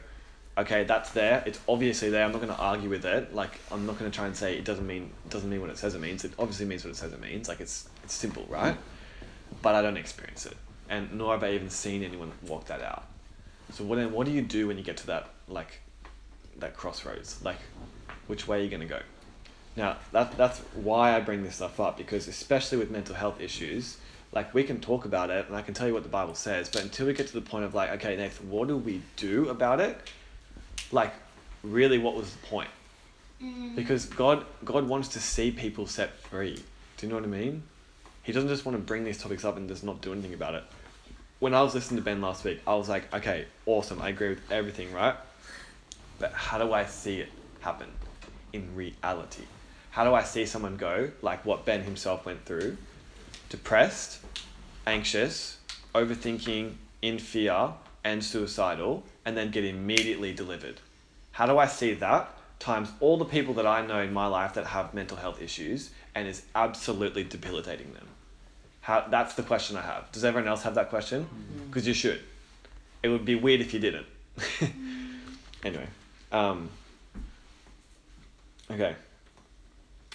okay, 0.60 0.84
that's 0.84 1.10
there. 1.10 1.42
It's 1.46 1.60
obviously 1.68 2.10
there. 2.10 2.24
I'm 2.24 2.32
not 2.32 2.40
gonna 2.40 2.54
argue 2.54 2.88
with 2.88 3.04
it. 3.04 3.34
Like 3.34 3.58
I'm 3.70 3.86
not 3.86 3.98
gonna 3.98 4.10
try 4.10 4.26
and 4.26 4.36
say 4.36 4.56
it 4.56 4.64
doesn't 4.64 4.86
mean 4.86 5.10
doesn't 5.28 5.50
mean 5.50 5.60
what 5.60 5.70
it 5.70 5.78
says 5.78 5.94
it 5.94 6.00
means. 6.00 6.24
It 6.24 6.32
obviously 6.38 6.66
means 6.66 6.84
what 6.84 6.90
it 6.90 6.96
says 6.96 7.12
it 7.12 7.20
means. 7.20 7.48
Like 7.48 7.60
it's 7.60 7.88
it's 8.04 8.14
simple, 8.14 8.46
right? 8.48 8.76
But 9.62 9.74
I 9.74 9.82
don't 9.82 9.96
experience 9.96 10.46
it, 10.46 10.56
and 10.88 11.12
nor 11.14 11.32
have 11.34 11.42
I 11.42 11.52
even 11.52 11.70
seen 11.70 12.02
anyone 12.02 12.32
walk 12.46 12.66
that 12.66 12.82
out. 12.82 13.04
So 13.72 13.84
what 13.84 13.96
then? 13.96 14.12
What 14.12 14.26
do 14.26 14.32
you 14.32 14.42
do 14.42 14.68
when 14.68 14.78
you 14.78 14.84
get 14.84 14.96
to 14.98 15.06
that 15.08 15.30
like 15.48 15.80
that 16.58 16.76
crossroads? 16.76 17.42
Like, 17.42 17.58
which 18.26 18.46
way 18.46 18.60
are 18.60 18.62
you 18.62 18.70
gonna 18.70 18.86
go? 18.86 19.00
Now, 19.76 19.96
that, 20.12 20.36
that's 20.36 20.58
why 20.74 21.14
I 21.16 21.20
bring 21.20 21.44
this 21.44 21.56
stuff 21.56 21.78
up 21.78 21.96
because, 21.96 22.26
especially 22.26 22.78
with 22.78 22.90
mental 22.90 23.14
health 23.14 23.40
issues, 23.40 23.98
like 24.32 24.52
we 24.52 24.64
can 24.64 24.80
talk 24.80 25.04
about 25.04 25.30
it 25.30 25.46
and 25.46 25.56
I 25.56 25.62
can 25.62 25.74
tell 25.74 25.86
you 25.86 25.94
what 25.94 26.02
the 26.02 26.08
Bible 26.08 26.34
says, 26.34 26.68
but 26.68 26.82
until 26.82 27.06
we 27.06 27.14
get 27.14 27.28
to 27.28 27.32
the 27.32 27.40
point 27.40 27.64
of 27.64 27.74
like, 27.74 27.90
okay, 27.90 28.16
Nathan, 28.16 28.50
what 28.50 28.68
do 28.68 28.76
we 28.76 29.00
do 29.16 29.48
about 29.48 29.80
it? 29.80 30.10
Like, 30.92 31.12
really, 31.62 31.98
what 31.98 32.14
was 32.14 32.32
the 32.32 32.46
point? 32.46 32.70
Mm. 33.42 33.74
Because 33.74 34.06
God, 34.06 34.44
God 34.64 34.86
wants 34.86 35.08
to 35.08 35.20
see 35.20 35.50
people 35.50 35.86
set 35.86 36.18
free. 36.18 36.62
Do 36.96 37.06
you 37.06 37.08
know 37.08 37.16
what 37.16 37.24
I 37.24 37.28
mean? 37.28 37.62
He 38.22 38.32
doesn't 38.32 38.48
just 38.48 38.66
want 38.66 38.76
to 38.76 38.82
bring 38.82 39.04
these 39.04 39.18
topics 39.18 39.44
up 39.44 39.56
and 39.56 39.68
just 39.68 39.82
not 39.82 40.02
do 40.02 40.12
anything 40.12 40.34
about 40.34 40.54
it. 40.54 40.64
When 41.38 41.54
I 41.54 41.62
was 41.62 41.74
listening 41.74 41.98
to 41.98 42.04
Ben 42.04 42.20
last 42.20 42.44
week, 42.44 42.60
I 42.66 42.74
was 42.74 42.88
like, 42.88 43.12
okay, 43.14 43.46
awesome, 43.64 44.02
I 44.02 44.10
agree 44.10 44.28
with 44.30 44.52
everything, 44.52 44.92
right? 44.92 45.14
But 46.18 46.32
how 46.32 46.58
do 46.58 46.72
I 46.74 46.84
see 46.84 47.20
it 47.20 47.30
happen 47.60 47.88
in 48.52 48.74
reality? 48.74 49.44
How 49.90 50.04
do 50.04 50.14
I 50.14 50.22
see 50.22 50.44
someone 50.44 50.76
go, 50.76 51.10
like 51.22 51.46
what 51.46 51.64
Ben 51.64 51.82
himself 51.82 52.26
went 52.26 52.44
through, 52.44 52.76
depressed, 53.48 54.20
anxious, 54.86 55.58
overthinking, 55.94 56.74
in 57.02 57.18
fear, 57.18 57.70
and 58.04 58.24
suicidal, 58.24 59.04
and 59.24 59.36
then 59.36 59.50
get 59.50 59.64
immediately 59.64 60.32
delivered? 60.32 60.80
How 61.32 61.46
do 61.46 61.58
I 61.58 61.66
see 61.66 61.94
that 61.94 62.36
times 62.58 62.90
all 63.00 63.16
the 63.16 63.24
people 63.24 63.54
that 63.54 63.66
I 63.66 63.86
know 63.86 64.00
in 64.00 64.12
my 64.12 64.26
life 64.26 64.54
that 64.54 64.66
have 64.66 64.92
mental 64.92 65.16
health 65.16 65.40
issues 65.40 65.90
and 66.14 66.28
is 66.28 66.42
absolutely 66.54 67.24
debilitating 67.24 67.92
them? 67.94 68.06
How, 68.82 69.06
that's 69.08 69.34
the 69.34 69.42
question 69.42 69.76
I 69.76 69.82
have. 69.82 70.10
Does 70.12 70.24
everyone 70.24 70.48
else 70.48 70.62
have 70.62 70.74
that 70.74 70.88
question? 70.90 71.28
Because 71.66 71.86
you 71.86 71.94
should. 71.94 72.20
It 73.02 73.08
would 73.08 73.24
be 73.24 73.34
weird 73.34 73.60
if 73.60 73.72
you 73.72 73.80
didn't. 73.80 74.06
anyway. 75.64 75.86
Um, 76.32 76.70
okay. 78.70 78.96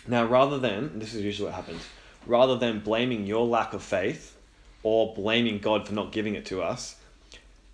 Now, 0.08 0.26
rather 0.26 0.60
than, 0.60 1.00
this 1.00 1.14
is 1.14 1.24
usually 1.24 1.50
what 1.50 1.56
happens, 1.56 1.82
rather 2.26 2.58
than 2.58 2.80
blaming 2.80 3.26
your 3.26 3.46
lack 3.46 3.74
of 3.74 3.82
faith 3.82 4.38
or 4.84 5.14
blaming 5.16 5.60
God 5.60 5.88
for 5.88 5.94
not 5.94 6.12
giving 6.12 6.36
it 6.36 6.46
to 6.48 6.62
us, 6.62 6.96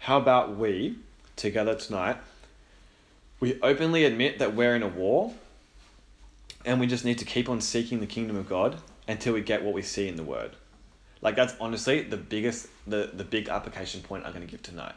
how 0.02 0.18
about 0.18 0.58
we, 0.58 0.96
together 1.36 1.76
tonight, 1.76 2.18
we 3.40 3.62
openly 3.62 4.04
admit 4.04 4.40
that 4.40 4.56
we're 4.56 4.76
in 4.76 4.82
a 4.82 4.88
war 4.88 5.32
and 6.66 6.80
we 6.80 6.88
just 6.88 7.06
need 7.06 7.20
to 7.20 7.26
keep 7.26 7.48
on 7.48 7.62
seeking 7.62 8.00
the 8.00 8.08
kingdom 8.08 8.36
of 8.36 8.50
God 8.50 8.78
until 9.08 9.36
we 9.36 9.42
get 9.42 9.64
what 9.64 9.76
we 9.76 9.84
see 9.84 10.08
in 10.08 10.16
the 10.16 10.24
Word. 10.24 10.56
Like, 11.22 11.36
that's 11.36 11.54
honestly 11.62 12.02
the 12.02 12.18
biggest, 12.18 12.68
the, 12.88 13.12
the 13.14 13.24
big 13.24 13.48
application 13.48 14.02
point 14.02 14.26
I'm 14.26 14.34
going 14.34 14.44
to 14.44 14.50
give 14.50 14.64
tonight. 14.64 14.96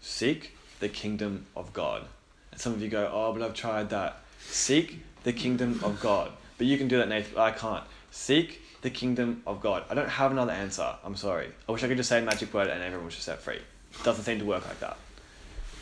Seek 0.00 0.56
the 0.80 0.88
kingdom 0.88 1.46
of 1.54 1.72
God. 1.72 2.06
And 2.50 2.60
some 2.60 2.72
of 2.72 2.82
you 2.82 2.88
go, 2.88 3.08
oh, 3.12 3.32
but 3.32 3.42
I've 3.42 3.54
tried 3.54 3.90
that. 3.90 4.18
Seek 4.40 5.04
the 5.22 5.32
kingdom 5.32 5.78
of 5.84 6.00
God. 6.00 6.32
But 6.58 6.66
you 6.66 6.76
can 6.76 6.88
do 6.88 6.98
that, 6.98 7.08
Nathan. 7.08 7.38
I 7.38 7.52
can't. 7.52 7.84
Seek 8.10 8.60
the 8.82 8.90
kingdom 8.90 9.44
of 9.46 9.60
God. 9.60 9.84
I 9.88 9.94
don't 9.94 10.08
have 10.08 10.32
another 10.32 10.52
answer. 10.52 10.96
I'm 11.04 11.14
sorry. 11.14 11.50
I 11.68 11.72
wish 11.72 11.84
I 11.84 11.86
could 11.86 11.98
just 11.98 12.08
say 12.08 12.18
a 12.18 12.22
magic 12.22 12.52
word 12.52 12.66
and 12.66 12.82
everyone 12.82 13.04
was 13.04 13.14
just 13.14 13.26
set 13.26 13.40
free. 13.40 13.60
Doesn't 14.02 14.24
seem 14.24 14.38
to 14.38 14.44
work 14.44 14.66
like 14.66 14.80
that. 14.80 14.96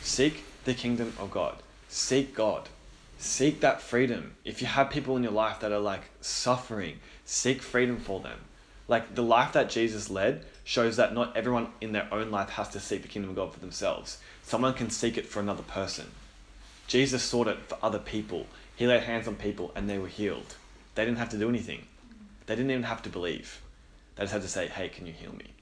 Seek 0.01 0.43
the 0.65 0.73
kingdom 0.73 1.13
of 1.19 1.31
God. 1.31 1.55
Seek 1.87 2.35
God. 2.35 2.69
Seek 3.17 3.59
that 3.61 3.81
freedom. 3.81 4.35
If 4.45 4.61
you 4.61 4.67
have 4.67 4.89
people 4.89 5.17
in 5.17 5.23
your 5.23 5.31
life 5.31 5.59
that 5.59 5.71
are 5.71 5.79
like 5.79 6.09
suffering, 6.21 6.99
seek 7.25 7.61
freedom 7.61 7.97
for 7.97 8.19
them. 8.19 8.39
Like 8.87 9.15
the 9.15 9.23
life 9.23 9.53
that 9.53 9.69
Jesus 9.69 10.09
led 10.09 10.45
shows 10.63 10.95
that 10.97 11.13
not 11.13 11.35
everyone 11.35 11.69
in 11.81 11.91
their 11.91 12.07
own 12.11 12.31
life 12.31 12.49
has 12.51 12.69
to 12.69 12.79
seek 12.79 13.01
the 13.01 13.07
kingdom 13.07 13.31
of 13.31 13.35
God 13.35 13.53
for 13.53 13.59
themselves. 13.59 14.19
Someone 14.43 14.73
can 14.73 14.89
seek 14.89 15.17
it 15.17 15.25
for 15.25 15.39
another 15.39 15.63
person. 15.63 16.07
Jesus 16.87 17.23
sought 17.23 17.47
it 17.47 17.59
for 17.67 17.77
other 17.83 17.99
people. 17.99 18.47
He 18.75 18.87
laid 18.87 19.03
hands 19.03 19.27
on 19.27 19.35
people 19.35 19.71
and 19.75 19.89
they 19.89 19.99
were 19.99 20.07
healed. 20.07 20.55
they 20.95 21.05
didn't 21.05 21.19
have 21.19 21.29
to 21.29 21.37
do 21.37 21.47
anything. 21.47 21.85
They 22.45 22.55
didn't 22.55 22.71
even 22.71 22.83
have 22.83 23.03
to 23.03 23.09
believe. 23.09 23.61
They 24.15 24.23
just 24.23 24.33
had 24.33 24.41
to 24.41 24.47
say, 24.47 24.67
"Hey, 24.67 24.89
can 24.89 25.05
you 25.05 25.13
heal 25.13 25.33
me?" 25.33 25.53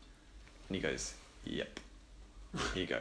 And 0.67 0.75
he 0.75 0.81
goes, 0.81 1.13
"Yep." 1.43 1.79
Here 2.73 2.81
you 2.81 2.87
go. 2.87 2.99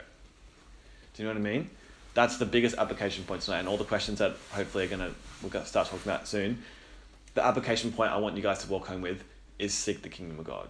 Do 1.14 1.22
you 1.22 1.28
know 1.28 1.34
what 1.34 1.46
I 1.46 1.50
mean? 1.50 1.70
That's 2.14 2.38
the 2.38 2.46
biggest 2.46 2.76
application 2.76 3.24
point 3.24 3.42
tonight, 3.42 3.60
and 3.60 3.68
all 3.68 3.76
the 3.76 3.84
questions 3.84 4.18
that 4.18 4.36
hopefully 4.52 4.84
are 4.84 4.88
gonna 4.88 5.12
we'll 5.42 5.50
go- 5.50 5.64
start 5.64 5.88
talking 5.88 6.10
about 6.10 6.26
soon. 6.26 6.62
The 7.34 7.44
application 7.44 7.92
point 7.92 8.12
I 8.12 8.16
want 8.16 8.36
you 8.36 8.42
guys 8.42 8.58
to 8.60 8.68
walk 8.68 8.86
home 8.86 9.02
with 9.02 9.22
is 9.58 9.74
seek 9.74 10.02
the 10.02 10.08
kingdom 10.08 10.38
of 10.38 10.46
God, 10.46 10.68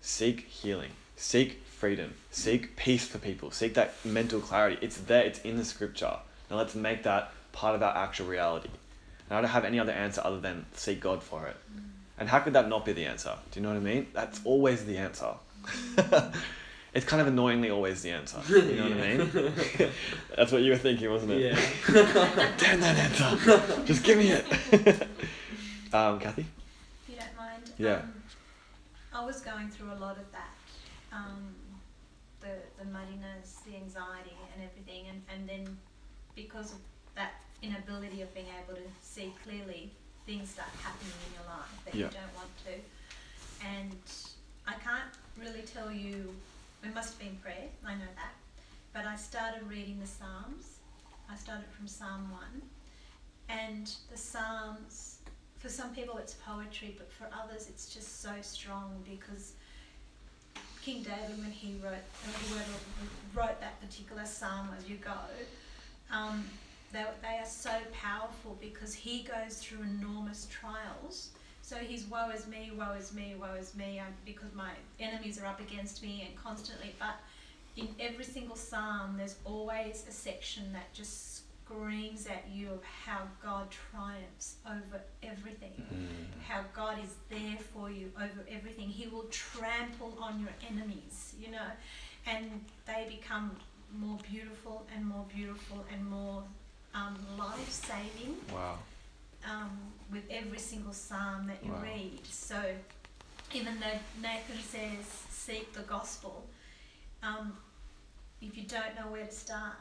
seek 0.00 0.40
healing, 0.48 0.90
seek 1.16 1.62
freedom, 1.66 2.14
seek 2.30 2.74
peace 2.76 3.06
for 3.06 3.18
people, 3.18 3.50
seek 3.50 3.74
that 3.74 3.94
mental 4.04 4.40
clarity. 4.40 4.78
It's 4.80 4.96
there. 4.96 5.22
It's 5.22 5.40
in 5.40 5.56
the 5.56 5.64
scripture. 5.64 6.16
Now 6.50 6.56
let's 6.56 6.74
make 6.74 7.04
that 7.04 7.32
part 7.52 7.74
of 7.76 7.82
our 7.82 7.96
actual 7.96 8.26
reality. 8.26 8.70
And 9.28 9.38
I 9.38 9.40
don't 9.40 9.50
have 9.50 9.64
any 9.64 9.78
other 9.78 9.92
answer 9.92 10.20
other 10.24 10.40
than 10.40 10.66
seek 10.74 11.00
God 11.00 11.22
for 11.22 11.46
it. 11.46 11.56
And 12.18 12.28
how 12.28 12.40
could 12.40 12.54
that 12.54 12.68
not 12.68 12.84
be 12.84 12.92
the 12.92 13.04
answer? 13.04 13.34
Do 13.52 13.60
you 13.60 13.62
know 13.64 13.70
what 13.72 13.78
I 13.78 13.80
mean? 13.80 14.08
That's 14.12 14.40
always 14.44 14.84
the 14.84 14.96
answer. 14.96 15.34
it's 16.94 17.04
kind 17.04 17.20
of 17.20 17.26
annoyingly 17.28 17.70
always 17.70 18.02
the 18.02 18.10
answer. 18.10 18.40
You 18.48 18.76
know 18.76 18.82
what 18.84 18.92
I 18.92 19.16
mean? 19.16 19.90
That's 20.36 20.52
what 20.52 20.62
you 20.62 20.70
were 20.72 20.78
thinking, 20.78 21.10
wasn't 21.10 21.32
it? 21.32 21.40
Yeah. 21.52 21.60
Damn 22.58 22.80
that 22.80 22.96
answer. 22.98 23.84
Just 23.84 24.04
give 24.04 24.18
me 24.18 24.30
it. 24.30 24.44
um, 25.92 26.18
Kathy? 26.18 26.46
If 27.06 27.14
you 27.14 27.16
don't 27.16 27.36
mind. 27.36 27.70
Yeah. 27.78 27.94
Um, 27.96 28.12
I 29.12 29.24
was 29.24 29.40
going 29.40 29.68
through 29.68 29.92
a 29.92 29.98
lot 30.00 30.16
of 30.16 30.30
that. 30.32 30.54
Um, 31.12 31.54
the, 32.40 32.48
the 32.78 32.84
muddiness, 32.90 33.60
the 33.66 33.76
anxiety 33.76 34.36
and 34.54 34.62
everything 34.64 35.06
and, 35.08 35.22
and 35.34 35.48
then 35.48 35.76
because 36.36 36.72
of 36.72 36.78
that 37.16 37.32
inability 37.62 38.22
of 38.22 38.32
being 38.32 38.46
able 38.62 38.76
to 38.76 38.82
see 39.02 39.32
clearly, 39.44 39.90
things 40.24 40.50
start 40.50 40.68
happening 40.82 41.12
in 41.26 41.34
your 41.34 41.46
life 41.50 41.84
that 41.84 41.94
Yeah. 41.94 42.06
you 42.06 42.12
don't 42.12 42.34
want 42.36 42.50
to. 42.66 43.66
And 43.66 43.96
I 44.66 44.74
can't 44.74 45.10
really 45.36 45.62
tell 45.62 45.90
you 45.90 46.32
it 46.82 46.94
must 46.94 47.14
have 47.14 47.18
been 47.18 47.36
prayer, 47.36 47.68
I 47.86 47.94
know 47.94 48.12
that. 48.16 48.34
But 48.92 49.06
I 49.06 49.16
started 49.16 49.68
reading 49.68 50.00
the 50.00 50.06
Psalms. 50.06 50.78
I 51.30 51.36
started 51.36 51.66
from 51.76 51.86
Psalm 51.86 52.30
one. 52.30 52.62
And 53.48 53.90
the 54.10 54.16
Psalms 54.16 55.18
for 55.58 55.68
some 55.68 55.92
people 55.94 56.16
it's 56.18 56.34
poetry, 56.34 56.94
but 56.96 57.10
for 57.12 57.28
others 57.34 57.68
it's 57.68 57.92
just 57.92 58.22
so 58.22 58.30
strong 58.42 58.94
because 59.08 59.52
King 60.82 61.02
David, 61.02 61.38
when 61.38 61.50
he 61.50 61.74
wrote 61.82 62.04
when 62.24 62.34
he 62.34 63.38
wrote 63.38 63.60
that 63.60 63.80
particular 63.80 64.24
psalm 64.24 64.70
as 64.78 64.88
you 64.88 64.96
go, 64.96 65.10
um, 66.10 66.44
they, 66.92 67.04
they 67.20 67.38
are 67.38 67.46
so 67.46 67.72
powerful 67.92 68.56
because 68.60 68.94
he 68.94 69.22
goes 69.24 69.58
through 69.58 69.82
enormous 69.82 70.46
trials. 70.50 71.30
So 71.68 71.76
he's 71.76 72.04
woe 72.06 72.30
is 72.30 72.46
me, 72.46 72.70
woe 72.74 72.94
is 72.98 73.12
me, 73.12 73.34
woe 73.38 73.54
is 73.60 73.74
me, 73.74 73.98
um, 73.98 74.06
because 74.24 74.54
my 74.54 74.70
enemies 74.98 75.38
are 75.38 75.44
up 75.44 75.60
against 75.60 76.02
me 76.02 76.26
and 76.26 76.34
constantly. 76.42 76.94
But 76.98 77.16
in 77.76 77.88
every 78.00 78.24
single 78.24 78.56
psalm, 78.56 79.16
there's 79.18 79.36
always 79.44 80.06
a 80.08 80.12
section 80.12 80.72
that 80.72 80.94
just 80.94 81.42
screams 81.66 82.26
at 82.26 82.44
you 82.50 82.70
of 82.70 82.82
how 83.04 83.20
God 83.42 83.66
triumphs 83.70 84.56
over 84.66 85.02
everything 85.22 85.74
how 86.48 86.60
God 86.74 86.96
is 87.04 87.14
there 87.28 87.58
for 87.74 87.90
you 87.90 88.10
over 88.16 88.40
everything. 88.50 88.88
He 88.88 89.06
will 89.08 89.26
trample 89.30 90.16
on 90.18 90.40
your 90.40 90.48
enemies, 90.70 91.34
you 91.38 91.50
know, 91.50 91.68
and 92.26 92.64
they 92.86 93.06
become 93.10 93.50
more 93.98 94.16
beautiful 94.30 94.86
and 94.96 95.04
more 95.04 95.26
beautiful 95.34 95.84
and 95.92 96.08
more 96.08 96.42
um, 96.94 97.18
life 97.38 97.70
saving 97.70 98.36
Wow. 98.54 98.78
um, 99.46 99.70
with 100.10 100.24
every 100.30 100.58
single 100.58 100.92
psalm 100.92 101.46
that 101.46 101.62
you 101.64 101.72
Wow. 101.72 101.82
read. 101.82 102.20
So 102.26 102.74
even 103.52 103.78
though 103.80 103.98
Nathan 104.20 104.58
says, 104.62 105.04
seek 105.30 105.72
the 105.72 105.82
gospel, 105.82 106.46
um, 107.22 107.56
if 108.40 108.56
you 108.56 108.64
don't 108.64 108.94
know 108.94 109.08
where 109.08 109.26
to 109.26 109.32
start, 109.32 109.76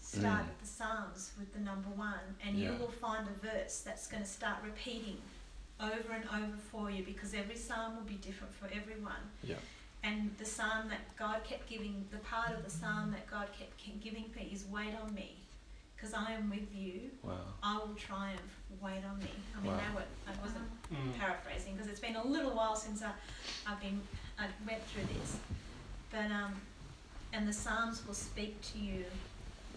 start 0.00 0.44
Mm. 0.44 0.48
at 0.48 0.60
the 0.60 0.66
Psalms 0.66 1.32
with 1.38 1.52
the 1.52 1.60
number 1.60 1.90
one, 1.90 2.36
and 2.42 2.58
you 2.58 2.72
will 2.78 2.90
find 2.90 3.26
a 3.28 3.32
verse 3.46 3.80
that's 3.80 4.06
going 4.06 4.22
to 4.22 4.28
start 4.28 4.62
repeating 4.64 5.20
over 5.80 6.12
and 6.12 6.24
over 6.30 6.56
for 6.70 6.90
you 6.90 7.04
because 7.04 7.34
every 7.34 7.56
psalm 7.56 7.94
will 7.96 8.04
be 8.04 8.14
different 8.16 8.52
for 8.54 8.66
everyone. 8.72 9.30
Yeah. 9.42 9.56
And 10.02 10.36
the 10.38 10.44
psalm 10.44 10.88
that 10.88 11.14
God 11.16 11.44
kept 11.44 11.68
giving, 11.68 12.06
the 12.10 12.18
part 12.18 12.52
of 12.52 12.64
the 12.64 12.70
psalm 12.70 13.10
that 13.12 13.26
God 13.28 13.48
kept 13.58 13.76
kept 13.78 14.00
giving 14.00 14.24
me 14.34 14.48
is 14.52 14.64
wait 14.66 14.94
on 14.94 15.12
me, 15.14 15.36
because 15.98 16.14
I 16.14 16.32
am 16.32 16.48
with 16.48 16.72
you. 16.74 17.10
Wow. 17.22 17.34
I 17.62 17.76
will 17.78 17.94
triumph. 17.94 18.60
Wait 18.80 19.02
on 19.04 19.18
me. 19.18 19.30
I 19.56 19.60
mean, 19.60 19.72
Wow. 19.72 19.78
that 19.78 19.94
were, 19.94 20.04
I 20.26 20.32
wasn't 20.40 20.64
Mm. 20.92 21.18
paraphrasing 21.18 21.74
because 21.74 21.88
it's 21.88 22.00
been 22.00 22.16
a 22.16 22.24
little 22.24 22.52
while 22.54 22.76
since 22.76 23.02
I, 23.02 23.12
I've 23.66 23.80
been 23.80 24.00
I 24.38 24.46
went 24.66 24.86
through 24.86 25.04
this, 25.04 25.36
but 26.10 26.30
um, 26.30 26.62
and 27.32 27.46
the 27.46 27.52
Psalms 27.52 28.06
will 28.06 28.14
speak 28.14 28.62
to 28.72 28.78
you 28.78 29.04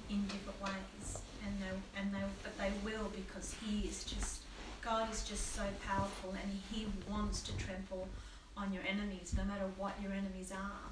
in 0.08 0.26
different 0.28 0.62
ways, 0.62 1.24
and 1.44 1.62
they 1.62 2.00
and 2.00 2.14
they 2.14 2.24
but 2.44 2.58
they 2.58 2.72
will 2.84 3.10
because 3.10 3.54
He 3.54 3.82
is 3.88 4.06
just 4.06 4.44
God 4.82 5.12
is 5.12 5.24
just 5.24 5.54
so 5.56 5.64
powerful, 5.86 6.32
and 6.32 6.54
He 6.72 6.88
wants 7.10 7.42
to 7.44 7.58
trample 7.58 8.08
on 8.56 8.72
your 8.72 8.84
enemies, 8.88 9.34
no 9.36 9.44
matter 9.44 9.66
what 9.78 9.94
your 10.02 10.12
enemies 10.14 10.52
are. 10.52 10.90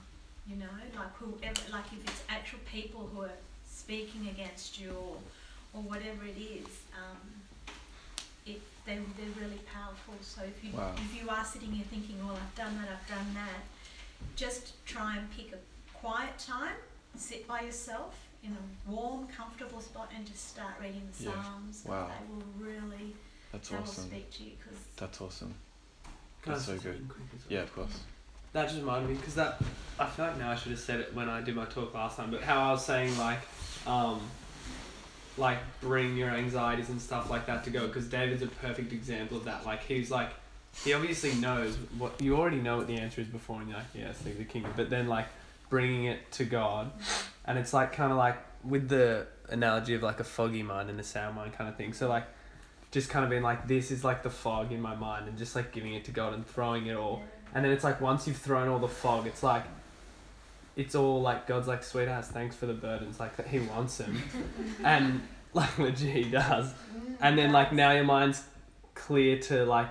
You 0.47 0.55
know, 0.57 0.75
like 0.97 1.13
whoever, 1.15 1.61
like 1.71 1.85
if 1.93 2.03
it's 2.09 2.23
actual 2.27 2.59
people 2.65 3.07
who 3.13 3.21
are 3.21 3.37
speaking 3.83 4.27
against 4.29 4.79
you 4.79 4.91
or 4.91 5.17
or 5.71 5.81
whatever 5.83 6.25
it 6.25 6.39
is. 6.39 6.65
Um, 6.97 7.19
it, 8.45 8.59
they, 8.85 8.95
they're 9.17 9.35
really 9.43 9.61
powerful. 9.71 10.15
So 10.21 10.41
if 10.43 10.63
you 10.63 10.71
Wow. 10.75 10.93
if 10.97 11.21
you 11.21 11.29
are 11.29 11.45
sitting 11.45 11.71
here 11.71 11.85
thinking, 11.89 12.17
well, 12.25 12.35
I've 12.35 12.55
done 12.55 12.75
that, 12.81 12.89
I've 12.95 13.07
done 13.07 13.33
that, 13.35 13.61
just 14.35 14.83
try 14.85 15.17
and 15.17 15.29
pick 15.37 15.53
a 15.53 15.59
quiet 15.97 16.37
time, 16.39 16.75
sit 17.15 17.47
by 17.47 17.61
yourself 17.61 18.15
in 18.43 18.51
a 18.61 18.91
warm, 18.91 19.27
comfortable 19.27 19.81
spot, 19.81 20.09
and 20.15 20.25
just 20.25 20.49
start 20.49 20.73
reading 20.81 21.07
the 21.17 21.25
Yeah. 21.25 21.43
Psalms. 21.43 21.83
Wow. 21.85 22.07
They 22.09 22.33
will 22.33 22.43
really, 22.71 23.13
That's 23.51 23.69
they 23.69 23.75
will 23.75 23.83
awesome. 23.83 24.05
speak 24.05 24.31
to 24.37 24.43
you 24.43 24.51
because 24.57 24.79
That's 24.97 25.21
awesome. 25.21 25.53
That's 26.45 26.65
so 26.65 26.73
good. 26.73 26.81
something 26.83 27.07
quick 27.07 27.27
as 27.35 27.41
well? 27.45 27.53
Yeah, 27.57 27.61
of 27.63 27.75
course. 27.75 27.99
That 28.53 28.65
just 28.69 28.79
reminded 28.79 29.09
me 29.11 29.15
because 29.17 29.35
that 29.35 29.61
I 29.99 30.07
feel 30.07 30.25
like 30.25 30.37
now 30.39 30.49
I 30.51 30.55
should 30.55 30.71
have 30.71 30.79
said 30.79 30.99
it 31.01 31.13
when 31.13 31.29
I 31.29 31.41
did 31.41 31.55
my 31.55 31.65
talk 31.65 31.93
last 31.93 32.17
time. 32.17 32.31
But 32.31 32.41
how 32.41 32.69
I 32.69 32.71
was 32.71 32.83
saying 32.83 33.15
like, 33.19 33.39
um, 33.87 34.19
like 35.37 35.59
bring 35.81 36.17
your 36.17 36.29
anxieties 36.29 36.89
and 36.89 37.01
stuff 37.01 37.29
like 37.29 37.45
that 37.47 37.63
to 37.63 37.69
go 37.69 37.87
because 37.87 38.07
David's 38.07 38.41
a 38.41 38.47
perfect 38.47 38.93
example 38.93 39.37
of 39.37 39.45
that. 39.45 39.65
Like 39.65 39.83
he's 39.83 40.11
like, 40.11 40.31
he 40.83 40.93
obviously 40.93 41.33
knows 41.35 41.77
what 41.97 42.21
you 42.21 42.37
already 42.37 42.57
know 42.57 42.77
what 42.77 42.87
the 42.87 42.97
answer 42.97 43.21
is 43.21 43.27
before, 43.27 43.59
and 43.59 43.69
you're 43.69 43.77
like, 43.77 43.87
yeah, 43.93 44.11
the 44.23 44.43
kingdom. 44.45 44.73
But 44.75 44.89
then 44.89 45.07
like 45.07 45.27
bringing 45.69 46.05
it 46.05 46.31
to 46.33 46.45
God, 46.45 46.91
and 47.45 47.57
it's 47.57 47.73
like 47.73 47.93
kind 47.93 48.11
of 48.11 48.17
like 48.17 48.37
with 48.63 48.89
the 48.89 49.27
analogy 49.49 49.95
of 49.95 50.03
like 50.03 50.19
a 50.19 50.23
foggy 50.23 50.63
mind 50.63 50.89
and 50.89 50.99
a 50.99 51.03
sound 51.03 51.35
mind 51.35 51.53
kind 51.53 51.69
of 51.69 51.75
thing. 51.75 51.93
So 51.93 52.07
like. 52.07 52.25
Just 52.91 53.11
kind 53.11 53.23
of 53.23 53.29
being 53.29 53.43
like, 53.43 53.67
this 53.67 53.91
is 53.91 54.03
like 54.03 54.23
the 54.23 54.31
fog 54.31 54.71
in 54.71 54.81
my 54.81 54.95
mind, 54.95 55.27
and 55.27 55.37
just 55.37 55.55
like 55.55 55.71
giving 55.71 55.93
it 55.93 56.05
to 56.05 56.11
God 56.11 56.33
and 56.33 56.43
throwing 56.43 56.87
it 56.87 56.95
all 56.95 57.21
and 57.53 57.65
then 57.65 57.71
it's 57.71 57.83
like 57.83 57.99
once 57.99 58.27
you've 58.27 58.37
thrown 58.37 58.67
all 58.67 58.79
the 58.79 58.87
fog, 58.87 59.27
it's 59.27 59.43
like 59.43 59.63
it's 60.79 60.95
all 60.95 61.21
like 61.21 61.45
God's 61.45 61.67
like, 61.67 61.83
sweetheart, 61.83 62.25
thanks 62.25 62.55
for 62.55 62.65
the 62.65 62.73
burdens, 62.73 63.19
like 63.19 63.35
that 63.35 63.47
He 63.47 63.59
wants 63.59 63.97
them, 63.97 64.21
and 64.83 65.21
like 65.53 65.77
legit 65.77 66.15
He 66.15 66.23
does. 66.23 66.73
And 67.19 67.37
then 67.37 67.51
like 67.51 67.73
now 67.73 67.91
your 67.91 68.05
mind's 68.05 68.43
clear 68.95 69.37
to 69.39 69.65
like 69.65 69.89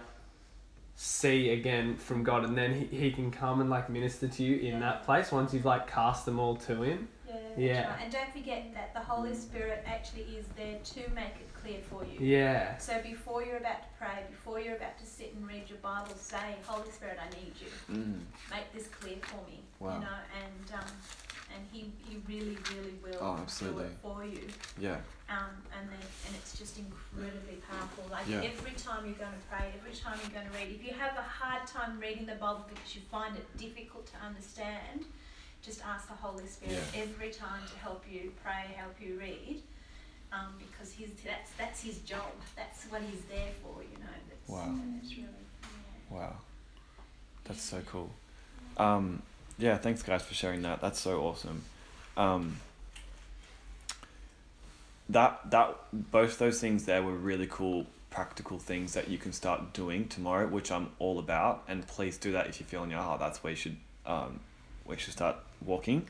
see 0.94 1.50
again 1.50 1.96
from 1.96 2.24
God, 2.24 2.44
and 2.44 2.56
then 2.56 2.72
He, 2.72 2.96
he 2.96 3.10
can 3.10 3.30
come 3.30 3.60
and 3.60 3.68
like 3.68 3.90
minister 3.90 4.28
to 4.28 4.42
you 4.42 4.56
in 4.56 4.80
that 4.80 5.04
place 5.04 5.30
once 5.30 5.52
you've 5.52 5.66
like 5.66 5.86
cast 5.86 6.24
them 6.24 6.38
all 6.38 6.56
to 6.56 6.82
Him. 6.82 7.08
Yeah, 7.58 7.66
Yeah. 7.72 7.90
right. 7.90 8.00
And 8.04 8.12
don't 8.12 8.32
forget 8.32 8.72
that 8.74 8.94
the 8.94 9.00
Holy 9.00 9.34
Spirit 9.34 9.82
actually 9.86 10.22
is 10.38 10.46
there 10.56 10.78
to 10.78 11.00
make 11.14 11.34
it 11.40 11.48
clear 11.60 11.80
for 11.90 12.04
you. 12.04 12.18
Yeah, 12.20 12.76
So 12.78 13.00
before 13.02 13.42
you're 13.44 13.56
about 13.58 13.82
to 13.82 13.88
pray, 13.98 14.22
before 14.30 14.60
you're 14.60 14.76
about 14.76 14.98
to 14.98 15.06
sit 15.06 15.34
and 15.34 15.46
read 15.46 15.68
your 15.68 15.78
Bible, 15.78 16.14
say, 16.16 16.56
Holy 16.66 16.90
Spirit, 16.90 17.18
I 17.20 17.28
need 17.34 17.52
you. 17.60 17.94
Mm. 17.94 18.20
Make 18.50 18.72
this 18.72 18.86
clear 18.88 19.16
for 19.22 19.36
me. 19.50 19.60
Wow. 19.80 19.94
You 19.94 20.00
know, 20.00 20.18
and 20.42 20.74
um, 20.80 20.90
and 21.54 21.64
he, 21.72 21.90
he 22.06 22.18
really, 22.28 22.58
really 22.76 22.94
will 23.02 23.18
Oh, 23.22 23.40
do 23.58 23.78
it 23.78 23.92
for 24.02 24.22
you. 24.22 24.46
Yeah. 24.78 24.96
Um, 25.30 25.48
and 25.78 25.88
then 25.88 26.04
and 26.26 26.36
it's 26.36 26.58
just 26.58 26.78
incredibly 26.78 27.56
powerful. 27.68 28.04
Like 28.10 28.28
Yeah. 28.28 28.42
every 28.44 28.72
time 28.76 29.06
you're 29.06 29.16
going 29.16 29.32
to 29.32 29.44
pray, 29.50 29.72
every 29.80 29.96
time 29.96 30.18
you're 30.22 30.34
going 30.38 30.46
to 30.46 30.52
read, 30.58 30.68
if 30.78 30.84
you 30.86 30.92
have 30.94 31.16
a 31.16 31.22
hard 31.22 31.66
time 31.66 31.98
reading 31.98 32.26
the 32.26 32.34
Bible 32.34 32.66
because 32.68 32.94
you 32.94 33.00
find 33.10 33.34
it 33.36 33.46
difficult 33.56 34.06
to 34.12 34.16
understand, 34.24 35.06
just 35.62 35.82
ask 35.84 36.08
the 36.08 36.14
Holy 36.14 36.46
Spirit 36.46 36.78
Yeah. 36.94 37.02
every 37.02 37.30
time 37.30 37.62
to 37.72 37.78
help 37.78 38.04
you 38.10 38.32
pray, 38.42 38.64
help 38.76 38.94
you 39.00 39.18
read, 39.18 39.62
um, 40.32 40.54
because 40.58 40.92
he's 40.92 41.10
that's 41.24 41.50
that's 41.58 41.82
his 41.82 41.98
job. 41.98 42.32
That's 42.56 42.84
what 42.84 43.02
he's 43.02 43.22
there 43.24 43.50
for. 43.62 43.82
You 43.82 43.98
know. 43.98 44.12
That's, 44.28 44.48
Wow. 44.48 44.74
It's 45.02 45.10
really. 45.16 45.28
Yeah. 46.10 46.16
Wow. 46.18 46.36
That's 47.44 47.62
so 47.62 47.80
cool. 47.86 48.10
Um, 48.76 49.22
yeah, 49.58 49.76
thanks 49.76 50.02
guys 50.02 50.22
for 50.22 50.34
sharing 50.34 50.62
that. 50.62 50.80
That's 50.80 51.00
so 51.00 51.20
awesome. 51.22 51.62
Um, 52.16 52.58
that 55.08 55.50
that 55.50 55.76
both 55.92 56.38
those 56.38 56.60
things 56.60 56.84
there 56.84 57.02
were 57.02 57.14
really 57.14 57.46
cool 57.46 57.86
practical 58.10 58.58
things 58.58 58.94
that 58.94 59.08
you 59.08 59.18
can 59.18 59.32
start 59.32 59.72
doing 59.72 60.08
tomorrow, 60.08 60.46
which 60.46 60.70
I'm 60.72 60.90
all 60.98 61.18
about. 61.18 61.62
And 61.68 61.86
please 61.86 62.16
do 62.16 62.32
that 62.32 62.46
if 62.46 62.60
you 62.60 62.66
feel 62.66 62.84
in 62.84 62.90
your 62.90 63.00
heart. 63.00 63.20
That's 63.20 63.42
where 63.42 63.50
you 63.52 63.56
should 63.56 63.76
um, 64.06 64.40
where 64.84 64.96
you 64.96 65.00
should 65.02 65.12
start 65.14 65.36
walking. 65.64 66.06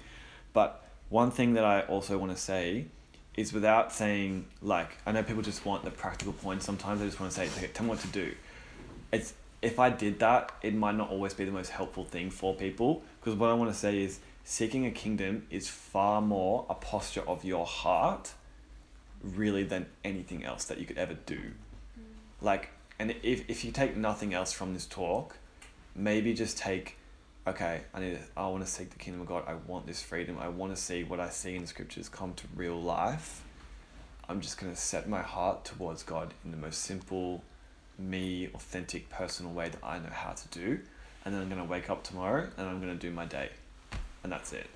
But 0.52 0.84
one 1.08 1.30
thing 1.30 1.54
that 1.54 1.64
I 1.64 1.82
also 1.82 2.18
want 2.18 2.32
to 2.32 2.38
say 2.38 2.86
is 3.36 3.52
without 3.52 3.92
saying 3.92 4.46
like 4.60 4.96
I 5.06 5.12
know 5.12 5.22
people 5.22 5.42
just 5.42 5.64
want 5.64 5.84
the 5.84 5.90
practical 5.90 6.32
points. 6.32 6.64
Sometimes 6.64 7.00
they 7.00 7.06
just 7.06 7.20
want 7.20 7.32
to 7.32 7.36
say, 7.36 7.46
okay, 7.46 7.68
tell 7.72 7.84
me 7.84 7.90
what 7.90 8.00
to 8.00 8.08
do. 8.08 8.34
It's 9.12 9.34
if 9.60 9.78
I 9.78 9.90
did 9.90 10.20
that, 10.20 10.52
it 10.62 10.74
might 10.74 10.94
not 10.94 11.10
always 11.10 11.34
be 11.34 11.44
the 11.44 11.50
most 11.50 11.70
helpful 11.70 12.04
thing 12.04 12.30
for 12.30 12.54
people. 12.54 13.02
Because 13.20 13.38
what 13.38 13.50
I 13.50 13.54
want 13.54 13.72
to 13.72 13.78
say 13.78 14.02
is 14.02 14.20
seeking 14.44 14.86
a 14.86 14.90
kingdom 14.90 15.46
is 15.50 15.68
far 15.68 16.22
more 16.22 16.64
a 16.70 16.74
posture 16.74 17.22
of 17.26 17.44
your 17.44 17.66
heart 17.66 18.32
really 19.22 19.64
than 19.64 19.86
anything 20.04 20.44
else 20.44 20.64
that 20.66 20.78
you 20.78 20.86
could 20.86 20.98
ever 20.98 21.14
do. 21.26 21.36
Mm. 21.38 22.02
Like, 22.40 22.70
and 22.98 23.14
if, 23.22 23.48
if 23.48 23.64
you 23.64 23.72
take 23.72 23.96
nothing 23.96 24.32
else 24.32 24.52
from 24.52 24.74
this 24.74 24.86
talk, 24.86 25.36
maybe 25.94 26.34
just 26.34 26.56
take, 26.56 26.96
okay, 27.48 27.82
I 27.92 28.00
need, 28.00 28.18
to, 28.18 28.20
I 28.36 28.46
want 28.48 28.64
to 28.64 28.70
seek 28.70 28.90
the 28.90 28.98
kingdom 28.98 29.20
of 29.20 29.26
God. 29.26 29.44
I 29.46 29.54
want 29.54 29.86
this 29.86 30.02
freedom. 30.02 30.38
I 30.40 30.48
want 30.48 30.74
to 30.74 30.80
see 30.80 31.04
what 31.04 31.20
I 31.20 31.28
see 31.30 31.54
in 31.54 31.62
the 31.62 31.68
scriptures 31.68 32.08
come 32.08 32.34
to 32.34 32.44
real 32.54 32.80
life. 32.80 33.42
I'm 34.28 34.40
just 34.40 34.60
going 34.60 34.72
to 34.72 34.78
set 34.78 35.08
my 35.08 35.22
heart 35.22 35.64
towards 35.64 36.02
God 36.02 36.34
in 36.44 36.50
the 36.50 36.56
most 36.56 36.80
simple, 36.80 37.42
me, 37.98 38.48
authentic, 38.54 39.08
personal 39.08 39.52
way 39.52 39.68
that 39.70 39.82
I 39.82 39.98
know 39.98 40.10
how 40.10 40.32
to 40.32 40.48
do. 40.48 40.80
And 41.24 41.34
then 41.34 41.42
I'm 41.42 41.48
going 41.48 41.60
to 41.60 41.68
wake 41.68 41.90
up 41.90 42.04
tomorrow 42.04 42.48
and 42.56 42.68
I'm 42.68 42.80
going 42.80 42.92
to 42.96 42.98
do 42.98 43.12
my 43.12 43.24
day. 43.24 43.50
And 44.22 44.32
that's 44.32 44.52
it 44.52 44.66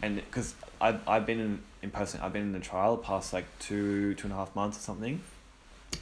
and 0.00 0.16
because 0.16 0.54
I've, 0.80 1.06
I've 1.08 1.26
been 1.26 1.40
in, 1.40 1.58
in 1.82 1.90
person 1.90 2.20
I've 2.20 2.32
been 2.32 2.42
in 2.42 2.52
the 2.52 2.60
trial 2.60 2.96
the 2.96 3.02
past 3.02 3.32
like 3.32 3.46
two 3.58 4.14
two 4.14 4.26
and 4.26 4.32
a 4.32 4.36
half 4.36 4.54
months 4.54 4.78
or 4.78 4.80
something 4.80 5.20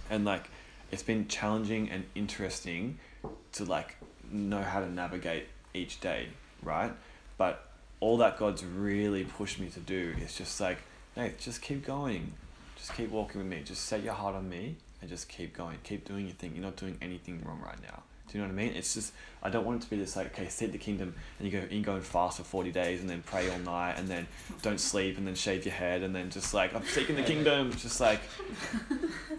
and 0.08 0.24
like 0.24 0.50
it's 0.90 1.02
been 1.02 1.28
challenging 1.28 1.90
and 1.90 2.04
interesting 2.14 2.98
to 3.52 3.64
like 3.64 3.96
know 4.30 4.62
how 4.62 4.80
to 4.80 4.90
navigate 4.90 5.46
each 5.74 6.00
day 6.00 6.28
right 6.62 6.92
but 7.38 7.68
all 8.00 8.16
that 8.18 8.38
God's 8.38 8.64
really 8.64 9.24
pushed 9.24 9.58
me 9.58 9.68
to 9.68 9.80
do 9.80 10.14
is 10.20 10.34
just 10.34 10.60
like 10.60 10.78
hey 11.14 11.34
just 11.38 11.62
keep 11.62 11.84
going 11.84 12.32
just 12.76 12.94
keep 12.94 13.10
walking 13.10 13.40
with 13.40 13.50
me 13.50 13.62
just 13.64 13.84
set 13.84 14.02
your 14.02 14.14
heart 14.14 14.34
on 14.34 14.48
me 14.48 14.76
and 15.00 15.10
just 15.10 15.28
keep 15.28 15.56
going 15.56 15.78
keep 15.84 16.06
doing 16.06 16.26
your 16.26 16.34
thing 16.34 16.52
you're 16.54 16.64
not 16.64 16.76
doing 16.76 16.96
anything 17.00 17.42
wrong 17.44 17.60
right 17.64 17.82
now 17.82 18.02
do 18.30 18.38
you 18.38 18.44
know 18.44 18.48
what 18.48 18.60
I 18.60 18.64
mean? 18.64 18.76
It's 18.76 18.94
just 18.94 19.12
I 19.42 19.50
don't 19.50 19.64
want 19.64 19.82
it 19.82 19.84
to 19.86 19.90
be 19.90 19.96
this 19.96 20.14
like 20.14 20.38
okay, 20.38 20.48
seek 20.48 20.70
the 20.70 20.78
kingdom 20.78 21.14
and 21.38 21.50
you 21.50 21.60
go 21.60 21.66
you 21.68 21.82
go 21.82 21.94
and 21.94 22.04
fast 22.04 22.36
for 22.36 22.44
forty 22.44 22.70
days 22.70 23.00
and 23.00 23.10
then 23.10 23.22
pray 23.22 23.50
all 23.50 23.58
night 23.58 23.94
and 23.98 24.06
then 24.06 24.28
don't 24.62 24.78
sleep 24.78 25.18
and 25.18 25.26
then 25.26 25.34
shave 25.34 25.64
your 25.64 25.74
head 25.74 26.02
and 26.02 26.14
then 26.14 26.30
just 26.30 26.54
like 26.54 26.72
I'm 26.72 26.84
seeking 26.84 27.16
the 27.16 27.24
kingdom. 27.24 27.72
Just 27.72 28.00
like 28.00 28.20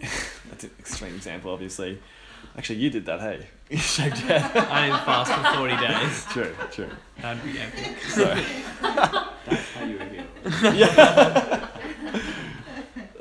that's 0.50 0.64
an 0.64 0.70
extreme 0.78 1.14
example, 1.14 1.52
obviously. 1.52 2.00
Actually, 2.56 2.80
you 2.80 2.90
did 2.90 3.06
that, 3.06 3.20
hey? 3.20 3.46
You 3.76 3.78
shaved 3.78 4.18
your 4.18 4.38
head. 4.38 4.54
I 4.68 4.86
didn't 4.86 5.04
fast 5.06 5.32
for 5.32 5.56
40 5.56 5.76
days. 5.78 6.24
true, 6.30 6.54
true. 6.70 6.90
That'd 7.22 7.42
be 7.42 7.58
epic. 7.58 8.02
So 8.02 8.24
That's 8.82 9.70
how 9.72 9.84
you 9.86 9.98
reveal. 9.98 10.74
yeah. 10.74 11.68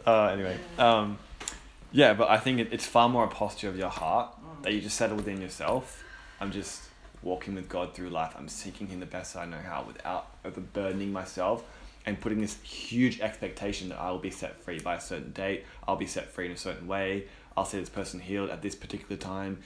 uh, 0.05 0.25
anyway, 0.25 0.57
um, 0.77 1.17
yeah, 1.93 2.13
but 2.13 2.29
I 2.29 2.37
think 2.37 2.59
it, 2.59 2.67
it's 2.73 2.85
far 2.85 3.07
more 3.07 3.23
a 3.23 3.29
posture 3.29 3.69
of 3.69 3.77
your 3.77 3.87
heart 3.87 4.35
that 4.63 4.73
you 4.73 4.81
just 4.81 4.97
settle 4.97 5.15
within 5.15 5.39
yourself. 5.39 6.03
I'm 6.41 6.51
just 6.51 6.83
walking 7.23 7.55
with 7.55 7.69
God 7.69 7.93
through 7.93 8.09
life. 8.09 8.33
I'm 8.37 8.49
seeking 8.49 8.87
Him 8.87 8.99
the 8.99 9.05
best 9.05 9.37
I 9.37 9.45
know 9.45 9.59
how 9.65 9.85
without 9.87 10.27
overburdening 10.43 11.13
myself 11.13 11.63
and 12.05 12.19
putting 12.19 12.41
this 12.41 12.59
huge 12.61 13.21
expectation 13.21 13.87
that 13.87 14.01
I 14.01 14.11
will 14.11 14.19
be 14.19 14.31
set 14.31 14.61
free 14.61 14.79
by 14.79 14.95
a 14.95 15.01
certain 15.01 15.31
date. 15.31 15.63
I'll 15.87 15.95
be 15.95 16.07
set 16.07 16.29
free 16.29 16.47
in 16.47 16.51
a 16.51 16.57
certain 16.57 16.87
way. 16.87 17.27
I'll 17.55 17.63
see 17.63 17.79
this 17.79 17.89
person 17.89 18.19
healed 18.19 18.49
at 18.49 18.61
this 18.61 18.75
particular 18.75 19.15
time. 19.15 19.59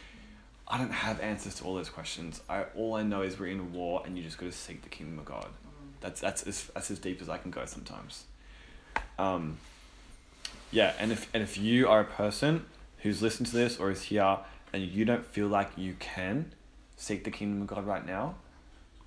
I 0.67 0.77
don't 0.77 0.91
have 0.91 1.19
answers 1.19 1.55
to 1.55 1.63
all 1.63 1.75
those 1.75 1.89
questions. 1.89 2.41
I 2.49 2.63
all 2.75 2.95
I 2.95 3.03
know 3.03 3.21
is 3.21 3.39
we're 3.39 3.47
in 3.47 3.59
a 3.59 3.63
war, 3.63 4.01
and 4.05 4.17
you 4.17 4.23
just 4.23 4.37
got 4.37 4.47
to 4.47 4.51
seek 4.51 4.81
the 4.81 4.89
kingdom 4.89 5.19
of 5.19 5.25
God. 5.25 5.47
That's 6.01 6.21
that's 6.21 6.43
as, 6.43 6.71
that's 6.73 6.91
as 6.91 6.99
deep 6.99 7.21
as 7.21 7.29
I 7.29 7.37
can 7.37 7.51
go 7.51 7.65
sometimes. 7.65 8.25
Um, 9.19 9.57
yeah, 10.71 10.93
and 10.99 11.11
if 11.11 11.29
and 11.33 11.43
if 11.43 11.57
you 11.57 11.87
are 11.87 12.01
a 12.01 12.05
person 12.05 12.65
who's 12.99 13.21
listened 13.21 13.47
to 13.47 13.55
this 13.55 13.77
or 13.77 13.91
is 13.91 14.03
here 14.03 14.39
and 14.73 14.83
you 14.83 15.05
don't 15.05 15.25
feel 15.25 15.47
like 15.47 15.71
you 15.77 15.95
can 15.99 16.53
seek 16.97 17.23
the 17.23 17.31
kingdom 17.31 17.61
of 17.61 17.67
God 17.67 17.85
right 17.85 18.05
now, 18.05 18.35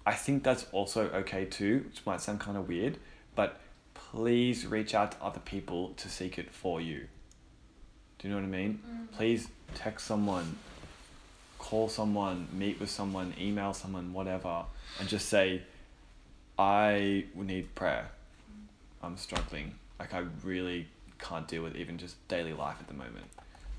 I 0.07 0.15
think 0.15 0.45
that's 0.45 0.67
also 0.73 1.09
okay 1.11 1.45
too, 1.45 1.85
which 1.89 2.07
might 2.07 2.21
sound 2.21 2.41
kind 2.41 2.57
of 2.57 2.69
weird, 2.69 2.99
but 3.35 3.61
please 3.95 4.67
reach 4.67 4.95
out 4.95 5.13
to 5.13 5.23
other 5.23 5.41
people 5.41 5.91
to 5.97 6.09
seek 6.09 6.39
it 6.39 6.51
for 6.51 6.81
you. 6.81 7.09
Do 8.19 8.29
you 8.29 8.35
know 8.35 8.41
what 8.41 8.47
I 8.47 8.49
mean? 8.49 8.81
Please 9.13 9.49
text 9.75 10.07
someone, 10.07 10.57
call 11.59 11.89
someone, 11.89 12.49
meet 12.53 12.81
with 12.81 12.91
someone, 12.91 13.35
email 13.41 13.75
someone, 13.75 14.13
whatever, 14.13 14.65
and 14.99 15.09
just 15.09 15.29
say, 15.29 15.63
I 16.59 17.25
need 17.35 17.75
prayer. 17.75 18.11
I'm 19.03 19.17
struggling. 19.17 19.75
Like, 19.99 20.15
I 20.15 20.25
really 20.43 20.89
can't 21.19 21.47
deal 21.47 21.63
with 21.63 21.77
even 21.77 21.99
just 21.99 22.17
daily 22.29 22.53
life 22.53 22.77
at 22.81 22.89
the 22.89 22.95
moment. 22.95 23.27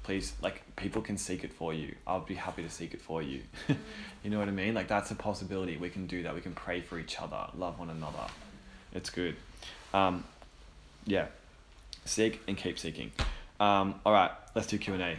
Please, 0.03 0.34
like, 0.41 0.63
people 0.75 1.01
can 1.01 1.17
seek 1.17 1.43
it 1.43 1.53
for 1.53 1.73
you. 1.73 1.95
I'll 2.07 2.21
be 2.21 2.36
happy 2.36 2.63
to 2.63 2.69
seek 2.69 2.93
it 2.93 3.01
for 3.01 3.21
you. 3.21 3.41
you 4.23 4.30
know 4.30 4.39
what 4.39 4.47
I 4.47 4.51
mean? 4.51 4.73
Like, 4.73 4.88
that's 4.88 5.11
a 5.11 5.15
possibility. 5.15 5.77
We 5.77 5.89
can 5.89 6.07
do 6.07 6.23
that. 6.23 6.34
We 6.34 6.41
can 6.41 6.53
pray 6.53 6.82
for 6.82 6.99
each 6.99 7.19
other, 7.21 7.47
love 7.57 7.80
one 7.80 7.89
another. 7.89 8.27
It's 8.93 9.09
good. 9.09 9.36
Um, 9.93 10.23
yeah. 11.05 11.27
Seek 12.05 12.41
and 12.47 12.57
keep 12.57 12.80
seeking. 12.80 13.11
Um, 13.59 13.95
all 14.05 14.13
right, 14.13 14.32
let's 14.55 14.67
do 14.67 14.77
Q&A. 14.77 15.17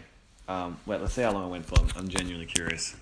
Um, 0.51 0.77
wait, 0.85 1.01
let's 1.01 1.15
see 1.15 1.23
how 1.23 1.31
long 1.31 1.45
I 1.45 1.47
went 1.47 1.65
for. 1.65 1.79
I'm, 1.79 1.89
I'm 1.97 2.09
genuinely 2.09 2.47
curious. 2.47 2.97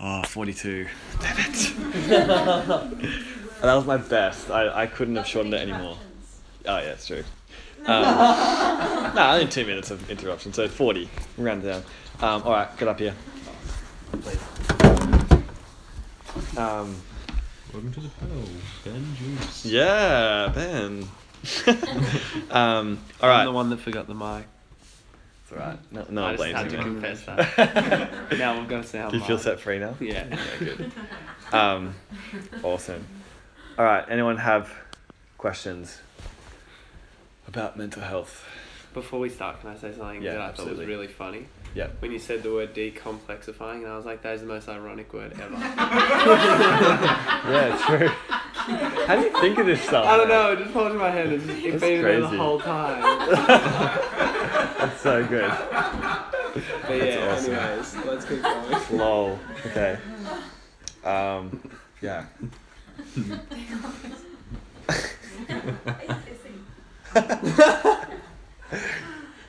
Oh, 0.00 0.22
42. 0.22 0.86
Damn 1.20 1.38
it. 1.38 1.76
that 3.60 3.74
was 3.74 3.84
my 3.84 3.98
best. 3.98 4.50
I, 4.50 4.84
I 4.84 4.86
couldn't 4.86 5.16
have 5.16 5.26
shortened 5.26 5.52
it 5.52 5.60
anymore. 5.60 5.98
Oh, 6.64 6.78
yeah, 6.78 6.92
it's 6.92 7.06
true. 7.06 7.24
Um, 7.84 8.02
no, 9.14 9.32
only 9.32 9.48
two 9.48 9.66
minutes 9.66 9.90
of 9.90 10.10
interruption, 10.10 10.54
so 10.54 10.66
40. 10.66 11.10
Round 11.36 11.62
it 11.62 11.68
down. 11.68 11.82
Um, 12.20 12.42
all 12.44 12.52
right, 12.52 12.74
get 12.78 12.88
up 12.88 13.00
here. 13.00 13.14
Um, 16.56 16.96
Welcome 17.70 17.92
to 17.92 18.00
the 18.00 18.08
panel, 18.08 18.44
Ben 18.82 19.14
Juice. 19.16 19.66
yeah, 19.66 20.50
Ben. 20.54 21.06
um, 22.50 22.98
all 23.20 23.28
I'm 23.28 23.44
the 23.44 23.52
one 23.52 23.68
that 23.68 23.80
forgot 23.80 24.06
the 24.06 24.14
mic. 24.14 24.46
It's 25.48 25.52
all 25.52 25.58
right. 25.58 25.78
No, 25.92 26.04
no 26.10 26.22
I 26.22 26.24
one 26.24 26.32
just 26.32 26.38
blames 26.42 26.56
had 26.58 26.72
you, 26.72 26.78
to 26.78 26.84
man. 26.84 26.94
confess 27.00 27.22
that. 27.24 28.32
now 28.38 28.54
I'm 28.54 28.66
going 28.66 28.82
to 28.82 28.88
sound 28.88 29.12
Do 29.12 29.18
you 29.18 29.24
feel 29.24 29.38
set 29.38 29.60
free 29.60 29.78
now? 29.78 29.94
Yeah. 30.00 30.26
Yeah, 30.28 30.38
good. 30.58 30.92
Um, 31.52 31.94
awesome. 32.64 33.06
All 33.78 33.84
right. 33.84 34.04
Anyone 34.08 34.38
have 34.38 34.68
questions 35.38 36.00
about 37.46 37.76
mental 37.76 38.02
health? 38.02 38.44
Before 38.92 39.20
we 39.20 39.28
start, 39.28 39.60
can 39.60 39.70
I 39.70 39.76
say 39.76 39.92
something 39.96 40.20
Yeah, 40.22 40.32
that 40.32 40.40
I 40.40 40.46
absolutely. 40.48 40.74
thought 40.74 40.80
was 40.80 40.88
really 40.88 41.06
funny? 41.06 41.46
Yeah. 41.76 41.88
When 42.00 42.10
you 42.10 42.18
said 42.18 42.42
the 42.42 42.50
word 42.50 42.74
decomplexifying, 42.74 43.76
and 43.84 43.86
I 43.86 43.96
was 43.96 44.04
like, 44.06 44.22
that 44.22 44.34
is 44.34 44.40
the 44.40 44.46
most 44.48 44.68
ironic 44.68 45.12
word 45.12 45.34
ever. 45.40 45.54
Yeah, 47.46 47.78
true. 47.86 48.08
How 49.06 49.14
do 49.14 49.22
you 49.22 49.40
think 49.40 49.58
of 49.58 49.66
this 49.66 49.80
stuff? 49.82 50.04
I 50.04 50.16
don't 50.16 50.28
know, 50.28 50.52
it 50.52 50.58
just 50.58 50.72
popped 50.74 50.90
in 50.90 50.96
my 50.98 51.10
head. 51.10 51.32
It's, 51.32 51.44
it's 51.44 51.62
That's 51.62 51.80
been 51.80 52.02
there 52.02 52.20
the 52.20 52.26
crazy. 52.26 52.36
whole 52.38 52.58
time. 52.58 54.25
That's 54.86 55.00
so 55.00 55.26
good. 55.26 55.50
But 55.50 56.94
yeah, 56.94 57.32
awesome. 57.34 57.54
anyways, 57.54 57.96
let's 58.06 58.24
keep 58.24 58.40
going. 58.42 58.98
Lol. 58.98 59.38
Okay. 59.66 59.98
Um, 61.04 61.60
yeah. 62.00 62.26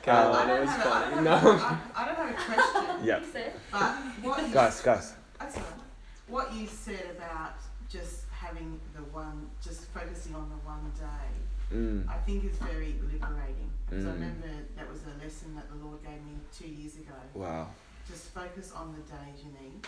Carolina 0.02 0.52
I 0.54 0.60
was 0.60 0.68
don't 0.70 0.78
have 0.80 0.86
a- 0.86 0.88
I 0.88 1.00
funny. 1.02 1.14
don't 1.14 1.24
No. 1.24 1.36
have 1.36 1.44
a- 1.54 1.98
I 1.98 2.04
don't 2.04 2.16
have 2.16 2.30
a 2.30 2.34
question, 2.34 3.04
Yeah. 3.04 3.20
but 3.72 3.94
what 4.22 4.48
you, 4.48 4.54
Guys, 4.54 4.80
guys. 4.80 5.14
that's 5.38 5.56
all 5.56 5.62
right. 5.62 5.72
what 6.28 6.52
you 6.54 6.66
said 6.66 7.06
about 7.16 7.54
just 7.88 8.24
having 8.30 8.80
the 8.94 9.02
one, 9.12 9.48
just 9.62 9.86
focusing 9.90 10.34
on 10.34 10.48
the 10.48 10.56
one 10.66 10.92
day, 10.98 11.74
Mm. 11.76 12.08
I 12.08 12.16
think 12.24 12.44
is 12.46 12.56
very 12.56 12.94
liberating. 13.02 13.70
Because 13.88 14.04
I 14.06 14.08
Mm. 14.08 14.14
remember 14.14 14.48
that 14.76 14.90
was 14.90 15.00
a 15.04 15.22
lesson 15.24 15.54
that 15.56 15.68
the 15.70 15.76
Lord 15.84 16.02
gave 16.02 16.20
me 16.24 16.38
two 16.56 16.68
years 16.68 16.96
ago. 16.96 17.14
Wow. 17.34 17.70
Just 18.08 18.26
focus 18.34 18.72
on 18.72 18.92
the 18.94 19.00
days 19.12 19.44
you 19.44 19.50
need. 19.60 19.86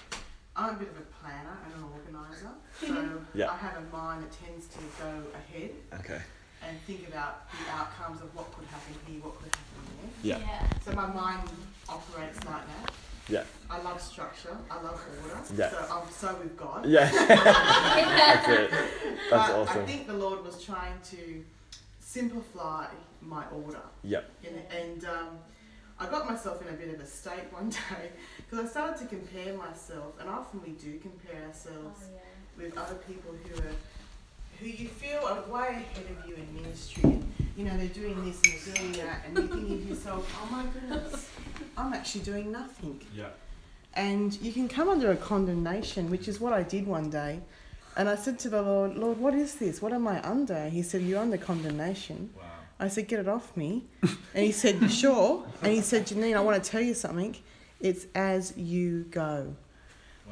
I'm 0.56 0.70
a 0.74 0.78
bit 0.78 0.88
of 0.88 0.96
a 0.98 1.06
planner 1.22 1.56
and 1.64 1.74
an 1.74 1.84
organizer, 1.84 2.50
so 2.80 3.20
Yeah. 3.34 3.50
I 3.50 3.56
have 3.56 3.76
a 3.76 3.96
mind 3.96 4.24
that 4.24 4.32
tends 4.32 4.66
to 4.68 4.78
go 4.98 5.22
ahead 5.34 5.70
Okay. 6.00 6.20
and 6.62 6.80
think 6.86 7.08
about 7.08 7.48
the 7.50 7.70
outcomes 7.72 8.20
of 8.20 8.34
what 8.34 8.52
could 8.54 8.66
happen 8.66 8.94
here, 9.06 9.20
what 9.22 9.36
could 9.40 9.54
happen 9.54 10.12
there. 10.22 10.38
Yeah. 10.38 10.66
So 10.84 10.92
my 10.92 11.06
mind 11.06 11.48
operates 11.88 12.38
like 12.44 12.66
that. 12.66 12.92
Yeah. 13.28 13.44
I 13.70 13.80
love 13.82 14.02
structure. 14.02 14.56
I 14.70 14.82
love 14.82 15.00
order. 15.22 15.40
Yeah. 15.54 15.70
So 15.70 15.86
I'm 15.94 16.10
so 16.10 16.34
with 16.34 16.56
God. 16.56 16.84
Yeah. 16.84 17.08
That's 17.28 18.48
it. 18.48 18.70
That's 19.30 19.52
but 19.52 19.68
I 19.76 19.84
think 19.86 20.06
the 20.08 20.14
Lord 20.14 20.44
was 20.44 20.62
trying 20.64 20.98
to 21.12 21.44
simplify 22.00 22.86
my 23.22 23.44
order. 23.48 23.82
Yep. 24.02 24.30
And, 24.46 24.56
and 24.80 25.04
um, 25.04 25.38
I 25.98 26.06
got 26.06 26.28
myself 26.28 26.62
in 26.62 26.68
a 26.68 26.76
bit 26.76 26.94
of 26.94 27.00
a 27.00 27.06
state 27.06 27.44
one 27.50 27.70
day 27.70 28.10
because 28.36 28.66
I 28.66 28.68
started 28.68 28.98
to 28.98 29.06
compare 29.06 29.54
myself, 29.54 30.14
and 30.20 30.28
often 30.28 30.62
we 30.62 30.70
do 30.72 30.98
compare 30.98 31.46
ourselves 31.46 32.00
with 32.56 32.76
other 32.76 32.96
people 32.96 33.34
who 33.44 33.60
are 33.62 33.74
who 34.58 34.66
you 34.66 34.88
feel 34.88 35.20
are 35.24 35.40
way 35.50 35.68
ahead 35.68 36.04
of 36.10 36.28
you 36.28 36.34
in 36.34 36.54
ministry. 36.54 37.02
And, 37.04 37.32
you 37.56 37.64
know, 37.64 37.74
they're 37.78 37.86
doing 37.86 38.22
this 38.26 38.38
and 38.44 38.52
they're 38.52 38.74
doing 38.74 38.92
that, 39.06 39.24
and 39.24 39.38
you're 39.38 39.48
thinking 39.48 39.82
to 39.82 39.88
yourself, 39.88 40.38
"Oh 40.42 40.52
my 40.52 40.64
goodness, 40.66 41.30
I'm 41.76 41.94
actually 41.94 42.22
doing 42.22 42.52
nothing." 42.52 43.00
Yeah. 43.14 43.28
And 43.94 44.40
you 44.40 44.52
can 44.52 44.68
come 44.68 44.88
under 44.88 45.10
a 45.10 45.16
condemnation, 45.16 46.10
which 46.10 46.28
is 46.28 46.40
what 46.40 46.52
I 46.52 46.62
did 46.62 46.86
one 46.86 47.10
day. 47.10 47.40
And 47.96 48.08
I 48.08 48.14
said 48.14 48.38
to 48.40 48.48
the 48.48 48.62
Lord, 48.62 48.96
Lord, 48.96 49.18
what 49.18 49.34
is 49.34 49.56
this? 49.56 49.82
What 49.82 49.92
am 49.92 50.06
I 50.06 50.22
under? 50.22 50.68
He 50.68 50.82
said, 50.82 51.02
You're 51.02 51.20
under 51.20 51.36
condemnation. 51.36 52.30
Wow. 52.36 52.44
I 52.80 52.88
said, 52.88 53.06
Get 53.08 53.20
it 53.20 53.28
off 53.28 53.56
me. 53.56 53.84
and 54.02 54.44
he 54.44 54.52
said, 54.52 54.90
Sure. 55.02 55.44
And 55.62 55.72
he 55.72 55.80
said, 55.82 56.06
Janine, 56.06 56.36
I 56.36 56.40
want 56.40 56.62
to 56.62 56.70
tell 56.70 56.80
you 56.80 56.94
something. 56.94 57.36
It's 57.80 58.06
as 58.14 58.56
you 58.56 59.04
go. 59.10 59.54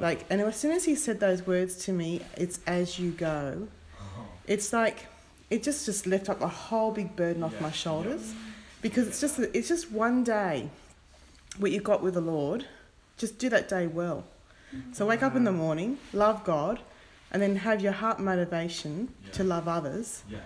Like, 0.00 0.24
and 0.30 0.40
as 0.40 0.56
soon 0.56 0.72
as 0.72 0.84
he 0.84 0.94
said 0.94 1.18
those 1.18 1.46
words 1.46 1.84
to 1.86 1.92
me, 1.92 2.20
it's 2.36 2.60
as 2.66 2.98
you 3.00 3.10
go, 3.10 3.66
uh-huh. 4.00 4.22
it's 4.46 4.72
like, 4.72 5.06
it 5.50 5.62
just, 5.64 5.86
just 5.86 6.06
left 6.06 6.28
up 6.28 6.40
a 6.40 6.46
whole 6.46 6.92
big 6.92 7.16
burden 7.16 7.42
off 7.42 7.52
Yeah, 7.54 7.60
my 7.62 7.68
yeah. 7.68 7.72
shoulders. 7.72 8.34
Because 8.80 9.08
it's 9.08 9.20
just, 9.20 9.38
it's 9.40 9.66
just 9.68 9.90
one 9.90 10.22
day 10.22 10.70
what 11.58 11.72
you 11.72 11.80
got 11.80 12.00
with 12.00 12.14
the 12.14 12.20
Lord, 12.20 12.64
just 13.16 13.38
do 13.38 13.48
that 13.48 13.68
day 13.68 13.86
well. 13.88 14.24
So 14.92 15.04
wake 15.06 15.22
up 15.24 15.34
in 15.34 15.42
the 15.44 15.50
morning, 15.52 15.98
love 16.12 16.44
God, 16.44 16.78
and 17.32 17.42
then 17.42 17.56
have 17.56 17.80
your 17.80 17.92
heart 17.92 18.20
motivation 18.20 19.12
to 19.32 19.42
love 19.42 19.66
others, 19.66 20.22
Yeah. 20.30 20.38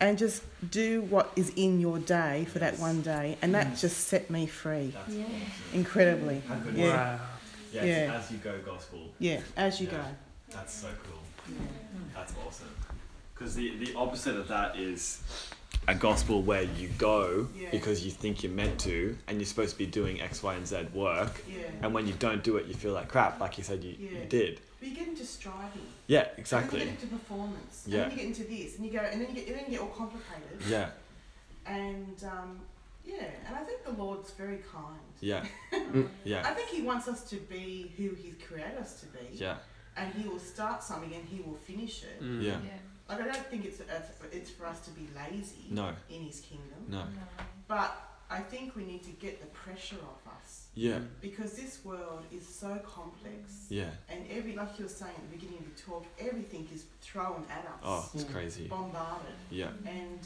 And 0.00 0.18
just 0.18 0.42
do 0.70 1.02
what 1.02 1.32
is 1.36 1.52
in 1.56 1.80
your 1.80 1.98
day 1.98 2.46
for 2.52 2.58
that 2.58 2.78
one 2.78 3.02
day, 3.02 3.38
and 3.42 3.54
that 3.54 3.68
mm. 3.68 3.80
just 3.80 4.08
set 4.08 4.30
me 4.30 4.46
free 4.46 4.92
That's 4.94 5.14
Yeah. 5.14 5.24
awesome. 5.24 5.40
incredibly. 5.74 6.42
Good 6.64 6.74
Yeah. 6.74 6.88
Wow. 6.96 7.20
Yeah, 7.72 7.84
Yeah. 7.84 8.18
as 8.18 8.30
you 8.30 8.38
go 8.38 8.58
gospel. 8.64 9.12
Yeah, 9.18 9.40
as 9.56 9.80
you 9.80 9.86
Yeah. 9.86 9.92
go. 9.98 10.04
That's 10.50 10.72
so 10.74 10.88
cool. 11.04 11.54
That's 12.14 12.32
awesome. 12.46 12.68
Because 13.34 13.54
the, 13.54 13.76
the 13.76 13.94
opposite 13.94 14.36
of 14.36 14.48
that 14.48 14.76
is 14.76 15.20
a 15.88 15.94
gospel 15.94 16.42
where 16.42 16.62
you 16.62 16.88
go 16.98 17.48
Yeah. 17.54 17.68
because 17.70 18.04
you 18.04 18.10
think 18.10 18.42
you're 18.42 18.52
meant 18.52 18.80
to 18.80 19.16
and 19.28 19.38
you're 19.38 19.46
supposed 19.46 19.72
to 19.72 19.78
be 19.78 19.86
doing 19.86 20.20
X, 20.20 20.42
Y, 20.42 20.54
and 20.54 20.66
Z 20.66 20.86
work. 20.94 21.42
Yeah. 21.48 21.64
And 21.82 21.92
when 21.94 22.06
you 22.06 22.14
don't 22.14 22.42
do 22.42 22.56
it, 22.56 22.66
you 22.66 22.74
feel 22.74 22.92
like 22.92 23.08
crap, 23.08 23.40
like 23.40 23.58
you 23.58 23.64
said 23.64 23.84
you, 23.84 23.94
Yeah. 23.98 24.20
you 24.20 24.24
did. 24.28 24.60
But 24.86 24.90
you 24.92 24.96
get 25.04 25.08
into 25.08 25.24
striving. 25.26 25.86
Yeah, 26.06 26.20
And 26.20 26.28
then 26.28 26.34
exactly. 26.38 26.78
you 26.80 26.84
get 26.86 26.94
into 26.94 27.06
performance. 27.08 27.84
Yeah. 27.86 28.02
And 28.02 28.10
then 28.12 28.18
you 28.18 28.24
get 28.24 28.26
into 28.26 28.44
this, 28.44 28.76
and 28.76 28.86
you 28.86 28.92
go, 28.92 28.98
and 29.00 29.20
then 29.20 29.28
you 29.30 29.34
get, 29.34 29.48
and 29.48 29.56
then 29.56 29.64
you 29.66 29.70
get 29.72 29.80
all 29.80 29.88
complicated. 29.88 30.60
Yeah, 30.68 30.90
And 31.66 32.22
um, 32.24 32.60
yeah, 33.04 33.24
and 33.46 33.56
I 33.56 33.64
think 33.64 33.84
the 33.84 33.92
Lord's 33.92 34.30
very 34.32 34.58
kind. 34.72 35.00
yeah, 35.20 35.44
yeah, 36.24 36.42
I 36.46 36.52
think 36.54 36.68
He 36.68 36.82
wants 36.82 37.08
us 37.08 37.28
to 37.30 37.36
be 37.36 37.92
who 37.96 38.10
He's 38.10 38.34
created 38.46 38.78
us 38.78 39.00
to 39.00 39.06
be. 39.06 39.36
yeah, 39.36 39.56
And 39.96 40.12
He 40.14 40.28
will 40.28 40.38
start 40.38 40.82
something 40.82 41.12
and 41.12 41.24
He 41.28 41.40
will 41.42 41.56
finish 41.56 42.04
it. 42.04 42.22
Mm. 42.22 42.42
yeah. 42.44 42.56
Like 43.08 43.20
I 43.22 43.24
don't 43.24 43.46
think 43.46 43.64
it's 43.64 43.80
it's 44.32 44.50
for 44.50 44.66
us 44.66 44.80
to 44.80 44.90
be 44.90 45.08
lazy 45.16 45.66
No, 45.70 45.90
in 46.10 46.22
His 46.22 46.40
kingdom. 46.40 46.78
no. 46.88 47.02
But 47.68 47.96
I 48.28 48.40
think 48.40 48.74
we 48.74 48.84
need 48.84 49.04
to 49.04 49.10
get 49.12 49.40
the 49.40 49.46
pressure 49.46 49.96
off 50.02 50.26
us 50.36 50.66
Yeah, 50.74 50.98
because 51.20 51.52
this 51.52 51.84
world 51.84 52.24
is 52.32 52.44
so 52.46 52.76
complex. 52.84 53.66
yeah. 53.68 53.90
And 54.08 54.24
every, 54.30 54.54
like 54.56 54.78
you 54.78 54.84
were 54.86 54.90
saying 54.90 55.12
at 55.16 55.30
the 55.30 55.36
beginning 55.36 55.58
of 55.60 55.76
the 55.76 55.80
talk, 55.82 56.04
everything 56.18 56.66
is 56.74 56.86
thrown 57.00 57.44
at 57.50 57.64
us, 57.66 57.80
Oh, 57.84 58.08
it's 58.14 58.24
crazy. 58.24 58.66
bombarded. 58.66 59.34
Yeah, 59.50 59.68
And 59.86 60.18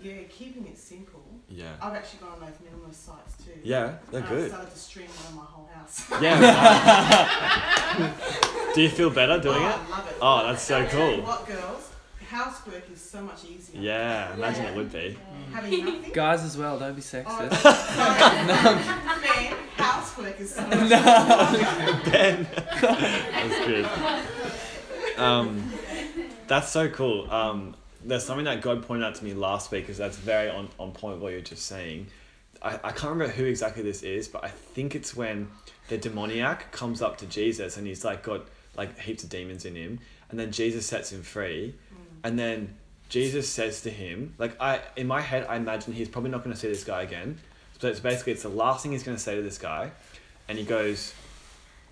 yeah, 0.00 0.22
keeping 0.28 0.66
it 0.66 0.76
simple. 0.78 1.24
yeah. 1.48 1.72
I've 1.80 1.94
actually 1.94 2.20
gone 2.20 2.34
on 2.34 2.40
those 2.40 2.58
minimalist 2.64 2.94
sites 3.06 3.36
too. 3.42 3.60
Yeah, 3.64 3.96
they're 4.10 4.20
And 4.20 4.28
I 4.28 4.34
good. 4.34 4.50
started 4.50 4.70
to 4.72 4.78
stream 4.78 5.08
streamline 5.08 5.36
my 5.36 5.44
whole 5.50 5.68
house. 5.74 6.04
Yeah. 6.22 8.12
Do 8.74 8.82
you 8.82 8.90
feel 8.90 9.08
better 9.10 9.38
doing 9.40 9.56
oh, 9.56 9.68
it? 9.68 9.74
I 9.74 9.88
love 9.88 10.08
it. 10.10 10.16
Oh, 10.20 10.46
that's 10.48 10.62
so 10.62 10.84
cool. 10.86 11.22
What 11.22 11.46
girls? 11.46 11.90
Housework 12.30 12.84
is 12.92 13.00
so 13.00 13.22
much 13.22 13.44
easier. 13.44 13.80
Yeah, 13.80 14.34
imagine 14.34 14.64
it 14.66 14.74
would 14.76 14.92
be. 14.92 15.16
Having 15.52 15.84
nothing. 15.84 16.12
Guys 16.12 16.42
as 16.42 16.56
well, 16.56 16.78
don't 16.78 16.94
be 16.94 17.00
Oh, 17.00 17.04
sexist. 17.04 17.62
sorry. 17.94 18.20
Man, 19.22 19.56
housework 19.76 20.40
is 20.40 20.54
so 20.54 20.66
much 20.66 20.76
easier. 20.84 22.10
Ben. 22.10 22.46
That's 22.80 23.66
good. 23.66 25.18
Um, 25.18 25.72
that's 26.46 26.68
so 26.70 26.88
cool. 26.88 27.30
Um, 27.30 27.74
there's 28.04 28.24
something 28.24 28.44
that 28.44 28.60
God 28.60 28.82
pointed 28.86 29.04
out 29.06 29.14
to 29.16 29.24
me 29.24 29.34
last 29.34 29.70
week 29.70 29.84
because 29.84 29.98
that's 29.98 30.16
very 30.16 30.48
on, 30.50 30.68
on 30.78 30.92
point 30.92 31.20
what 31.20 31.32
you're 31.32 31.40
just 31.40 31.66
saying. 31.66 32.08
I, 32.62 32.74
I 32.82 32.90
can't 32.92 33.10
remember 33.12 33.32
who 33.32 33.44
exactly 33.44 33.82
this 33.82 34.02
is, 34.02 34.28
but 34.28 34.44
I 34.44 34.48
think 34.48 34.94
it's 34.94 35.14
when 35.14 35.48
the 35.88 35.98
demoniac 35.98 36.72
comes 36.72 37.02
up 37.02 37.18
to 37.18 37.26
Jesus 37.26 37.76
and 37.76 37.86
he's 37.86 38.04
like 38.04 38.22
got 38.22 38.46
like 38.76 38.98
heaps 38.98 39.24
of 39.24 39.30
demons 39.30 39.64
in 39.64 39.74
him, 39.74 40.00
and 40.30 40.38
then 40.38 40.52
Jesus 40.52 40.84
sets 40.86 41.10
him 41.12 41.22
free, 41.22 41.74
and 42.26 42.38
then 42.38 42.74
Jesus 43.08 43.48
says 43.48 43.82
to 43.82 43.90
him, 43.90 44.34
like 44.36 44.60
I 44.60 44.80
in 44.96 45.06
my 45.06 45.20
head 45.20 45.46
I 45.48 45.56
imagine 45.56 45.92
he's 45.92 46.08
probably 46.08 46.30
not 46.30 46.42
going 46.42 46.54
to 46.54 46.60
see 46.60 46.68
this 46.68 46.84
guy 46.84 47.02
again. 47.02 47.38
So 47.80 47.88
it's 47.88 48.00
basically 48.00 48.32
it's 48.32 48.42
the 48.42 48.48
last 48.48 48.82
thing 48.82 48.92
he's 48.92 49.02
going 49.02 49.16
to 49.16 49.22
say 49.22 49.36
to 49.36 49.42
this 49.42 49.58
guy, 49.58 49.92
and 50.48 50.58
he 50.58 50.64
goes, 50.64 51.14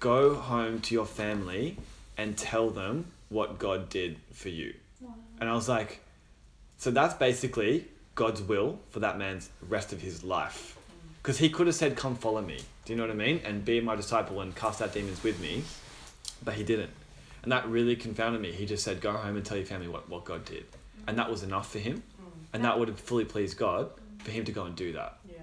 "Go 0.01 0.35
home 0.35 0.80
to 0.80 0.95
your 0.95 1.07
family 1.07 1.76
and 2.16 2.37
tell 2.37 2.70
them 2.70 3.12
what 3.28 3.59
God 3.59 3.89
did 3.89 4.16
for 4.32 4.49
you." 4.49 4.74
And 5.41 5.49
I 5.49 5.55
was 5.55 5.68
like, 5.68 6.01
so 6.78 6.91
that's 6.91 7.14
basically 7.14 7.87
God's 8.14 8.43
will 8.43 8.78
for 8.91 9.01
that 9.01 9.18
man's 9.18 9.51
rest 9.68 9.93
of 9.93 10.01
his 10.01 10.24
life. 10.24 10.76
Mm. 10.76 11.22
Because 11.22 11.39
he 11.39 11.49
could 11.49 11.66
have 11.66 11.76
said, 11.76 11.97
Come 11.97 12.16
follow 12.16 12.43
me. 12.43 12.59
Do 12.85 12.93
you 12.93 12.97
know 12.97 13.05
what 13.05 13.11
I 13.11 13.14
mean? 13.14 13.41
And 13.45 13.64
be 13.64 13.80
my 13.80 13.97
disciple 13.97 14.41
and 14.41 14.55
cast 14.55 14.82
out 14.82 14.93
demons 14.93 15.22
with 15.22 15.41
me. 15.41 15.64
But 16.45 16.55
he 16.55 16.62
didn't. 16.62 16.91
And 17.45 17.53
that 17.53 17.68
really 17.68 17.95
confounded 17.95 18.40
me. 18.40 18.51
He 18.53 18.64
just 18.66 18.82
said, 18.82 19.01
Go 19.01 19.12
home 19.12 19.36
and 19.36 19.45
tell 19.45 19.57
your 19.57 19.66
family 19.66 19.86
what, 19.86 20.09
what 20.09 20.24
God 20.24 20.45
did. 20.45 20.64
And 21.07 21.18
that 21.18 21.30
was 21.30 21.42
enough 21.42 21.70
for 21.70 21.78
him. 21.78 22.03
And 22.53 22.64
that 22.64 22.78
would 22.78 22.88
have 22.88 22.99
fully 22.99 23.24
pleased 23.24 23.59
God 23.59 23.90
for 24.18 24.30
him 24.30 24.45
to 24.47 24.53
go 24.53 24.64
and 24.64 24.74
do 24.74 24.92
that. 24.92 25.18
Yeah, 25.30 25.38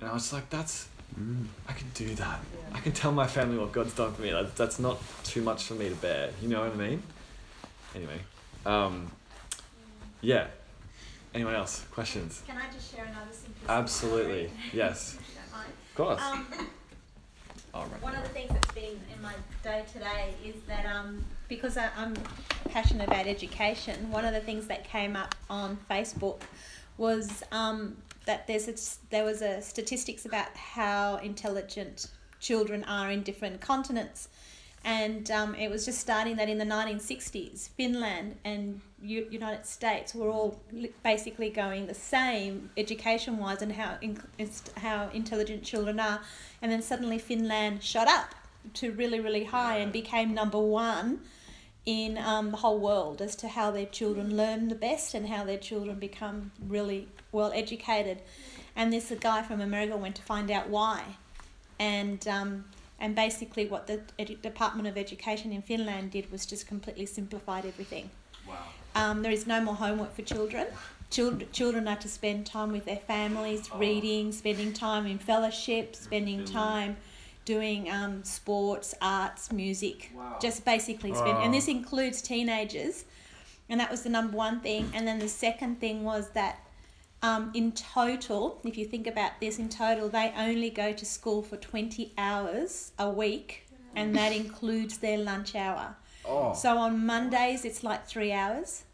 And 0.00 0.08
I 0.10 0.14
was 0.14 0.32
like, 0.32 0.48
That's, 0.50 0.88
Mm. 1.20 1.44
I 1.68 1.74
can 1.74 1.90
do 1.92 2.06
that. 2.14 2.40
yeah. 2.70 2.74
I 2.74 2.80
can 2.80 2.92
tell 2.92 3.12
my 3.12 3.26
family 3.26 3.58
what 3.58 3.70
God's 3.70 3.92
done 3.94 4.14
for 4.14 4.22
me. 4.22 4.30
That, 4.30 4.56
that's 4.56 4.78
not 4.78 4.98
too 5.24 5.42
much 5.42 5.64
for 5.64 5.74
me 5.74 5.90
to 5.90 5.94
bear. 5.96 6.30
You 6.40 6.48
know 6.48 6.62
what 6.62 6.72
I 6.72 6.74
mean? 6.74 7.02
Anyway, 7.94 8.18
um, 8.64 9.12
yeah. 10.22 10.46
Anyone 11.34 11.54
else? 11.54 11.84
Questions? 11.90 12.42
Can 12.46 12.56
I 12.56 12.72
just 12.72 12.94
share 12.94 13.04
another 13.04 13.30
simplicity? 13.30 13.68
Absolutely. 13.68 14.46
story? 14.46 14.50
Yes. 14.72 15.18
If 15.20 15.28
you 15.28 15.34
don't 15.34 15.52
mind. 15.52 15.72
Of 15.90 15.94
course. 15.96 16.22
Um, 16.22 16.68
All 17.74 17.84
right. 17.92 18.02
one 18.02 18.14
of 18.14 18.22
the 18.22 18.28
things 18.30 18.50
that's 18.50 18.72
been 18.72 18.98
in 19.14 19.20
my 19.22 19.34
day 19.62 19.84
today 19.92 20.32
is 20.42 20.54
that 20.66 20.86
um, 20.86 21.22
because 21.52 21.76
I, 21.76 21.90
I'm 21.98 22.14
passionate 22.70 23.08
about 23.08 23.26
education, 23.26 24.10
one 24.10 24.24
of 24.24 24.32
the 24.32 24.40
things 24.40 24.66
that 24.68 24.84
came 24.84 25.16
up 25.16 25.34
on 25.50 25.76
Facebook 25.90 26.40
was 26.96 27.42
um, 27.52 27.98
that 28.24 28.46
there's 28.46 28.68
a, 28.68 29.10
there 29.10 29.24
was 29.24 29.42
a 29.42 29.60
statistics 29.60 30.24
about 30.24 30.48
how 30.56 31.16
intelligent 31.16 32.06
children 32.40 32.84
are 32.84 33.10
in 33.10 33.22
different 33.22 33.60
continents. 33.60 34.30
And 34.84 35.30
um, 35.30 35.54
it 35.54 35.70
was 35.70 35.84
just 35.84 36.00
starting 36.00 36.36
that 36.36 36.48
in 36.48 36.56
the 36.56 36.64
1960s, 36.64 37.68
Finland 37.68 38.36
and 38.46 38.80
U- 39.02 39.28
United 39.30 39.66
States 39.66 40.14
were 40.14 40.30
all 40.30 40.58
li- 40.72 40.92
basically 41.04 41.50
going 41.50 41.86
the 41.86 41.94
same 41.94 42.70
education 42.78 43.36
wise 43.36 43.60
and 43.60 43.72
how, 43.72 43.98
in- 44.00 44.18
how 44.78 45.10
intelligent 45.12 45.62
children 45.62 46.00
are. 46.00 46.20
And 46.62 46.72
then 46.72 46.80
suddenly 46.80 47.18
Finland 47.18 47.82
shot 47.84 48.08
up 48.08 48.34
to 48.74 48.90
really, 48.92 49.20
really 49.20 49.44
high 49.44 49.76
and 49.76 49.92
became 49.92 50.32
number 50.32 50.58
one 50.58 51.20
in 51.84 52.16
um, 52.18 52.50
the 52.52 52.58
whole 52.58 52.78
world 52.78 53.20
as 53.20 53.34
to 53.36 53.48
how 53.48 53.70
their 53.70 53.86
children 53.86 54.36
learn 54.36 54.68
the 54.68 54.74
best 54.74 55.14
and 55.14 55.28
how 55.28 55.44
their 55.44 55.58
children 55.58 55.98
become 55.98 56.52
really 56.66 57.08
well 57.32 57.52
educated. 57.54 58.18
And 58.76 58.92
this 58.92 59.12
guy 59.20 59.42
from 59.42 59.60
America 59.60 59.96
went 59.96 60.16
to 60.16 60.22
find 60.22 60.50
out 60.50 60.68
why. 60.68 61.16
And 61.78 62.26
um, 62.28 62.64
and 63.00 63.16
basically, 63.16 63.66
what 63.66 63.88
the 63.88 64.00
edu- 64.18 64.40
Department 64.40 64.86
of 64.86 64.96
Education 64.96 65.52
in 65.52 65.62
Finland 65.62 66.12
did 66.12 66.30
was 66.30 66.46
just 66.46 66.68
completely 66.68 67.04
simplified 67.04 67.66
everything. 67.66 68.10
Wow. 68.48 68.66
Um, 68.94 69.22
there 69.22 69.32
is 69.32 69.46
no 69.46 69.60
more 69.60 69.74
homework 69.74 70.14
for 70.14 70.22
children. 70.22 70.68
Children, 71.10 71.48
children 71.52 71.88
are 71.88 71.96
to 71.96 72.08
spend 72.08 72.46
time 72.46 72.70
with 72.70 72.84
their 72.84 72.96
families, 72.96 73.68
reading, 73.74 74.30
spending 74.32 74.72
time 74.72 75.06
in 75.06 75.18
fellowship, 75.18 75.96
spending 75.96 76.44
time 76.44 76.96
doing 77.44 77.90
um, 77.90 78.22
sports, 78.24 78.94
arts, 79.00 79.52
music. 79.52 80.12
Just 80.40 80.64
basically 80.64 81.14
spend, 81.14 81.38
and 81.38 81.52
this 81.52 81.68
includes 81.68 82.22
teenagers. 82.22 83.04
And 83.68 83.80
that 83.80 83.90
was 83.90 84.02
the 84.02 84.10
number 84.10 84.36
one 84.36 84.60
thing. 84.60 84.90
And 84.94 85.06
then 85.06 85.18
the 85.18 85.28
second 85.28 85.80
thing 85.80 86.04
was 86.04 86.30
that 86.30 86.60
um, 87.22 87.52
in 87.54 87.72
total, 87.72 88.60
if 88.64 88.76
you 88.76 88.84
think 88.84 89.06
about 89.06 89.32
this, 89.40 89.58
in 89.58 89.68
total, 89.68 90.08
they 90.08 90.32
only 90.36 90.70
go 90.70 90.92
to 90.92 91.04
school 91.06 91.42
for 91.42 91.56
20 91.56 92.12
hours 92.18 92.92
a 92.98 93.08
week, 93.08 93.66
and 93.94 94.14
that 94.16 94.32
includes 94.42 94.98
their 94.98 95.18
lunch 95.18 95.54
hour. 95.54 95.96
Oh. 96.24 96.54
So 96.54 96.76
on 96.78 97.04
Mondays, 97.06 97.64
it's 97.64 97.82
like 97.82 98.06
three 98.06 98.32
hours. 98.32 98.84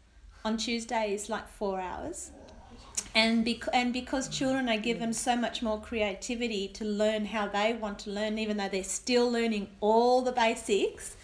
On 0.45 0.55
Tuesdays, 0.57 1.29
like 1.29 1.49
four 1.49 1.79
hours. 1.81 2.31
And 3.15 3.43
bec- 3.43 3.67
and 3.73 3.91
because 3.93 4.27
children 4.29 4.69
are 4.69 4.77
given 4.77 5.13
so 5.13 5.35
much 5.35 5.61
more 5.61 5.79
creativity 5.81 6.67
to 6.69 6.85
learn 6.85 7.25
how 7.27 7.47
they 7.47 7.73
want 7.73 7.99
to 7.99 8.09
learn, 8.11 8.37
even 8.37 8.57
though 8.57 8.69
they're 8.69 8.83
still 8.83 9.29
learning 9.31 9.67
all 9.81 10.21
the 10.21 10.31
basics, 10.31 11.15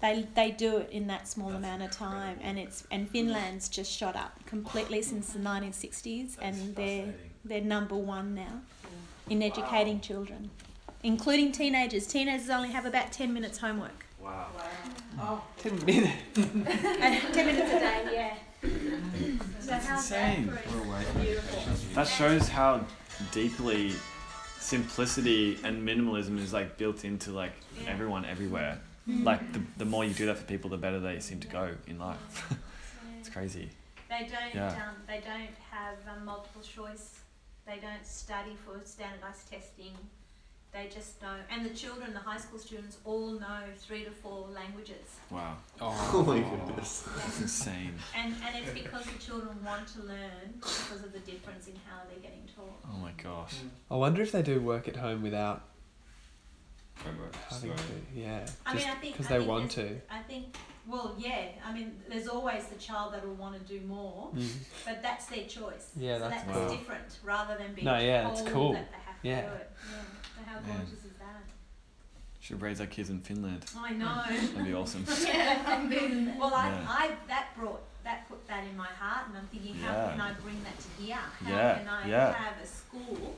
they 0.00 0.26
they 0.34 0.50
do 0.50 0.78
it 0.78 0.90
in 0.90 1.06
that 1.06 1.26
small 1.26 1.50
amount 1.50 1.82
of 1.82 1.90
time, 1.90 2.38
and 2.42 2.58
it's 2.58 2.84
and 2.90 3.08
Finland's 3.10 3.68
just 3.68 3.90
shot 3.90 4.14
up 4.16 4.44
completely 4.46 5.02
since 5.02 5.32
the 5.32 5.38
nineteen 5.38 5.72
sixties, 5.72 6.36
and 6.40 6.76
they're 6.76 7.14
they're 7.44 7.60
number 7.60 7.96
one 7.96 8.34
now 8.34 8.60
in 9.30 9.42
educating 9.42 10.00
children, 10.00 10.50
including 11.02 11.50
teenagers. 11.52 12.06
Teenagers 12.06 12.50
only 12.50 12.70
have 12.70 12.84
about 12.86 13.10
ten 13.12 13.32
minutes 13.32 13.58
homework. 13.58 14.04
Wow. 14.20 14.46
Wow. 14.56 14.62
Oh, 15.18 15.42
Ten 15.56 15.82
minutes. 15.86 16.12
ten 16.34 17.46
minutes 17.46 17.72
a 17.72 17.78
day, 17.80 18.02
yeah. 18.12 18.34
So 19.66 19.72
That's 19.72 19.88
insane. 19.88 20.46
that 20.46 20.64
for 20.64 20.78
We're 20.78 20.84
away. 20.84 21.04
Beautiful. 21.20 21.62
That 21.94 22.06
shows 22.06 22.48
how 22.48 22.86
deeply 23.32 23.94
simplicity 24.60 25.58
and 25.64 25.82
minimalism 25.86 26.38
is 26.38 26.52
like 26.52 26.78
built 26.78 27.04
into 27.04 27.32
like 27.32 27.50
Yeah. 27.82 27.90
everyone 27.90 28.24
everywhere. 28.24 28.78
Mm. 29.08 29.24
Like 29.24 29.52
the, 29.52 29.60
the 29.78 29.84
more 29.84 30.04
you 30.04 30.14
do 30.14 30.26
that 30.26 30.38
for 30.38 30.44
people, 30.44 30.70
the 30.70 30.76
better 30.76 31.00
they 31.00 31.18
seem 31.18 31.40
to 31.40 31.48
go 31.48 31.74
in 31.88 31.98
life. 31.98 32.54
it's 33.18 33.28
crazy. 33.28 33.70
They 34.08 34.28
don't. 34.30 34.54
Yeah. 34.54 34.68
Um, 34.68 34.94
they 35.08 35.18
don't 35.18 35.50
have 35.72 35.96
um, 36.16 36.24
multiple 36.24 36.62
choice. 36.62 37.18
They 37.66 37.80
don't 37.82 38.06
study 38.06 38.56
for 38.64 38.80
standardized 38.84 39.50
testing. 39.50 39.94
They 40.76 40.90
just 40.94 41.22
know, 41.22 41.28
and 41.50 41.64
the 41.64 41.70
children, 41.70 42.12
the 42.12 42.18
high 42.20 42.36
school 42.36 42.58
students, 42.58 42.98
all 43.06 43.30
know 43.30 43.60
three 43.78 44.04
to 44.04 44.10
four 44.10 44.46
languages. 44.54 45.16
Wow. 45.30 45.56
Oh 45.80 46.22
my 46.26 46.38
goodness. 46.38 47.08
That's 47.16 47.40
insane. 47.40 47.94
And 48.14 48.34
and 48.46 48.56
it's 48.62 48.74
because 48.78 49.06
the 49.06 49.18
children 49.18 49.56
want 49.64 49.88
to 49.94 50.02
learn 50.02 50.52
because 50.60 51.02
of 51.02 51.14
the 51.14 51.20
difference 51.20 51.66
in 51.68 51.76
how 51.88 52.02
they're 52.10 52.18
getting 52.20 52.42
taught. 52.54 52.78
Oh 52.92 52.98
my 52.98 53.12
gosh. 53.22 53.54
I 53.90 53.94
wonder 53.94 54.20
if 54.20 54.32
they 54.32 54.42
do 54.42 54.60
work 54.60 54.86
at 54.86 54.96
home 54.96 55.22
without 55.22 55.62
having 56.96 57.70
to. 57.74 57.82
Yeah. 58.14 58.46
I 58.66 58.74
just 58.74 58.86
mean, 58.86 58.94
I 58.94 59.00
think 59.00 59.12
because 59.14 59.28
they 59.28 59.38
think 59.38 59.48
want 59.48 59.70
to. 59.72 59.98
I 60.10 60.18
think. 60.28 60.56
Well, 60.86 61.16
yeah. 61.18 61.46
I 61.66 61.72
mean, 61.72 61.96
there's 62.06 62.28
always 62.28 62.66
the 62.66 62.76
child 62.78 63.14
that 63.14 63.26
will 63.26 63.34
want 63.34 63.54
to 63.54 63.60
do 63.78 63.84
more, 63.86 64.28
Mm. 64.34 64.48
but 64.84 65.02
that's 65.02 65.24
their 65.26 65.44
choice. 65.46 65.92
Yeah, 65.96 66.18
so 66.18 66.28
that's 66.28 66.44
that's 66.44 66.58
cool. 66.58 66.68
different 66.68 67.18
rather 67.24 67.56
than 67.56 67.72
being 67.74 67.86
No, 67.86 67.98
yeah, 67.98 68.24
told 68.24 68.38
it's 68.38 68.48
cool. 68.52 68.72
that 68.74 68.90
they 68.92 68.98
have 68.98 69.16
Yeah. 69.22 69.40
to 69.40 69.48
do 69.48 69.54
it. 69.54 69.70
Yeah. 69.90 69.96
So 70.36 70.42
how 70.46 70.60
Man. 70.60 70.76
gorgeous 70.78 71.04
is 71.04 71.16
that? 71.18 71.42
Should 72.40 72.60
raise 72.62 72.80
our 72.80 72.86
kids 72.86 73.10
in 73.10 73.20
Finland. 73.20 73.64
I 73.76 73.92
know. 73.92 74.22
That'd 74.28 74.64
be 74.64 74.74
awesome. 74.74 75.04
yeah. 75.26 76.34
Well, 76.38 76.54
I, 76.54 76.68
Yeah. 76.68 76.86
I 76.88 77.10
that 77.28 77.48
brought 77.56 77.82
that 78.04 78.28
put 78.28 78.46
that 78.46 78.64
in 78.64 78.76
my 78.76 78.86
heart, 78.86 79.28
and 79.28 79.36
I'm 79.38 79.46
thinking, 79.48 79.74
how 79.76 79.92
Yeah. 79.92 80.10
can 80.12 80.20
I 80.20 80.32
bring 80.34 80.62
that 80.62 80.78
to 80.78 81.02
here? 81.02 81.16
How 81.16 81.50
Yeah, 81.50 81.78
can 81.78 81.88
I 81.88 82.08
yeah. 82.08 82.32
have 82.34 82.62
a 82.62 82.66
school 82.66 83.36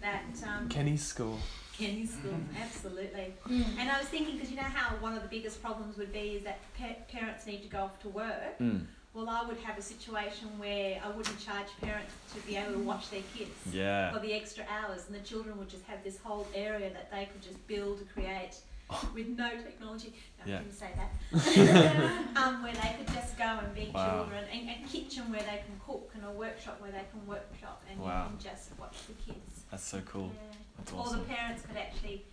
that 0.00 0.24
um, 0.46 0.68
Kenny's 0.68 1.04
school. 1.04 1.38
Kenny 1.76 2.06
School, 2.06 2.36
absolutely. 2.62 3.34
Mm. 3.48 3.64
And 3.80 3.90
I 3.90 3.98
was 3.98 4.06
thinking, 4.06 4.34
because 4.36 4.48
you 4.48 4.56
know 4.56 4.62
how 4.62 4.94
one 4.98 5.14
of 5.16 5.22
the 5.22 5.28
biggest 5.28 5.60
problems 5.60 5.96
would 5.98 6.12
be 6.12 6.36
is 6.38 6.44
that 6.44 6.58
pa- 6.78 6.94
parents 7.10 7.46
need 7.46 7.62
to 7.62 7.68
go 7.68 7.80
off 7.82 8.00
to 8.02 8.08
work. 8.10 8.56
Mm. 8.60 8.86
Well, 9.14 9.28
I 9.30 9.46
would 9.46 9.58
have 9.58 9.78
a 9.78 9.82
situation 9.82 10.58
where 10.58 11.00
I 11.02 11.08
wouldn't 11.08 11.38
charge 11.38 11.68
parents 11.80 12.12
to 12.34 12.40
be 12.40 12.56
able 12.56 12.72
to 12.72 12.78
watch 12.80 13.10
their 13.10 13.22
kids 13.36 13.52
Yeah. 13.70 14.12
for 14.12 14.18
the 14.18 14.32
extra 14.32 14.64
hours, 14.68 15.02
and 15.06 15.14
the 15.14 15.20
children 15.20 15.56
would 15.58 15.68
just 15.68 15.84
have 15.84 16.02
this 16.02 16.18
whole 16.18 16.48
area 16.52 16.90
that 16.92 17.12
they 17.12 17.26
could 17.26 17.40
just 17.40 17.64
build, 17.68 18.00
create 18.12 18.56
with 19.14 19.28
no 19.28 19.50
technology. 19.50 20.12
No, 20.44 20.52
Yeah. 20.52 20.58
I 20.58 20.62
didn't 20.62 20.74
say 20.74 20.90
that. 20.96 22.36
um, 22.36 22.62
where 22.64 22.72
they 22.74 22.96
could 22.98 23.06
just 23.14 23.38
go 23.38 23.44
and 23.44 23.72
be 23.72 23.92
Wow. 23.94 24.24
children, 24.24 24.44
and 24.52 24.68
a 24.84 24.88
kitchen 24.88 25.30
where 25.30 25.40
they 25.42 25.62
can 25.64 25.80
cook, 25.86 26.10
and 26.14 26.24
a 26.24 26.30
workshop 26.32 26.80
where 26.80 26.90
they 26.90 27.04
can 27.12 27.24
workshop, 27.24 27.84
and 27.88 28.00
Wow. 28.00 28.24
you 28.24 28.30
can 28.36 28.50
just 28.52 28.76
watch 28.80 28.96
the 29.06 29.12
kids. 29.32 29.62
That's 29.70 29.84
so 29.84 30.00
cool. 30.00 30.32
Yeah. 30.34 30.56
That's 30.78 30.92
Or 30.92 30.96
awesome. 31.02 31.20
the 31.20 31.26
parents 31.26 31.62
could 31.64 31.76
actually 31.76 32.24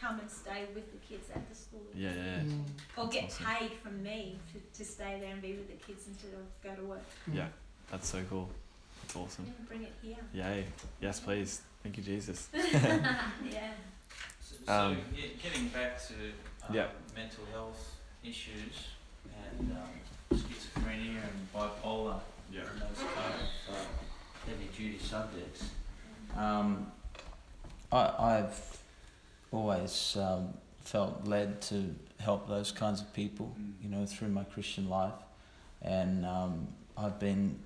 come 0.00 0.20
and 0.20 0.30
stay 0.30 0.66
with 0.74 0.90
the 0.92 0.98
kids 1.06 1.28
at 1.34 1.48
the 1.48 1.54
school. 1.54 1.80
Yeah, 1.94 2.10
yeah, 2.14 2.42
yeah. 2.46 3.02
Or 3.02 3.08
get 3.08 3.24
awesome. 3.24 3.46
paid 3.46 3.72
from 3.82 4.02
me 4.02 4.38
to, 4.52 4.78
to 4.78 4.84
stay 4.88 5.18
there 5.20 5.32
and 5.32 5.42
be 5.42 5.52
with 5.54 5.68
the 5.68 5.84
kids 5.86 6.06
instead 6.08 6.32
of 6.34 6.44
go 6.62 6.74
to 6.80 6.88
work. 6.88 7.02
Yeah. 7.32 7.48
That's 7.90 8.08
so 8.08 8.22
cool. 8.28 8.48
That's 9.02 9.16
awesome. 9.16 9.46
Yeah, 9.46 9.66
bring 9.68 9.82
it 9.82 9.92
here. 10.02 10.16
Yay. 10.34 10.64
Yes, 11.00 11.20
please. 11.20 11.62
Thank 11.82 11.96
you, 11.96 12.02
Jesus. 12.02 12.48
yeah. 12.54 13.12
So, 14.40 14.56
so 14.66 14.72
Um, 14.72 14.96
get- 15.14 15.42
getting 15.42 15.68
back 15.68 16.00
to 16.08 16.14
um, 16.68 16.74
Yeah. 16.74 16.86
mental 17.14 17.44
health 17.52 17.96
issues 18.24 18.86
and 19.58 19.72
um, 19.72 20.38
schizophrenia 20.38 21.20
and 21.22 21.48
bipolar 21.54 22.20
Yeah. 22.50 22.60
and 22.62 22.80
those 22.82 22.98
kind 23.14 23.34
of 23.34 23.74
uh, 23.74 23.78
heavy 24.46 24.68
duty 24.76 24.98
subjects. 24.98 25.64
Um, 26.36 26.90
I, 27.92 28.14
I've 28.18 28.77
always 29.52 30.16
um, 30.20 30.54
felt 30.82 31.26
led 31.26 31.60
to 31.62 31.94
help 32.18 32.48
those 32.48 32.72
kinds 32.72 33.00
of 33.00 33.12
people, 33.12 33.54
you 33.82 33.88
know, 33.88 34.06
through 34.06 34.28
my 34.28 34.44
Christian 34.44 34.88
life. 34.88 35.12
And 35.82 36.26
um, 36.26 36.68
I've 36.96 37.18
been 37.18 37.58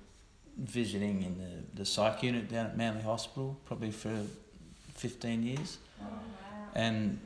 visiting 0.57 1.23
in 1.23 1.37
the, 1.37 1.79
the 1.79 1.85
psych 1.85 2.21
unit 2.23 2.49
down 2.49 2.67
at 2.67 2.77
Manly 2.77 3.01
Hospital 3.01 3.57
probably 3.65 3.91
for 3.91 4.15
15 4.95 5.43
years. 5.43 5.77
Oh, 6.01 6.05
wow. 6.05 6.19
And, 6.75 7.19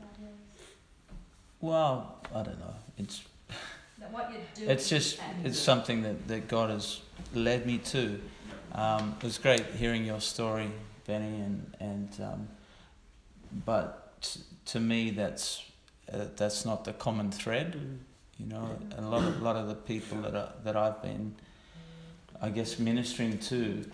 well, 1.60 2.16
I 2.34 2.42
don't 2.42 2.58
know. 2.58 2.74
It's 2.96 3.22
what 4.10 4.32
it's 4.56 4.88
just 4.88 5.18
it's 5.44 5.58
something 5.58 6.02
that, 6.02 6.28
that 6.28 6.48
God 6.48 6.70
has 6.70 7.00
led 7.34 7.66
me 7.66 7.78
to. 7.78 8.20
Um, 8.72 9.16
it 9.18 9.24
was 9.24 9.38
great 9.38 9.64
hearing 9.76 10.04
your 10.04 10.20
story, 10.20 10.70
Benny, 11.06 11.40
and 11.40 11.74
and 11.80 12.08
um, 12.22 12.48
but 13.66 14.07
t- 14.20 14.40
to 14.66 14.80
me 14.80 15.10
that's 15.10 15.64
uh, 16.12 16.26
that's 16.36 16.64
not 16.64 16.84
the 16.84 16.92
common 16.92 17.30
thread. 17.30 17.98
You 18.38 18.46
know, 18.46 18.78
a 18.96 19.02
lot 19.02 19.24
of 19.24 19.40
a 19.40 19.44
lot 19.44 19.56
of 19.56 19.68
the 19.68 19.74
people 19.74 20.18
that 20.22 20.36
I, 20.36 20.48
that 20.64 20.76
I've 20.76 21.02
been, 21.02 21.34
I 22.40 22.50
guess, 22.50 22.78
ministering 22.78 23.38
to, 23.38 23.84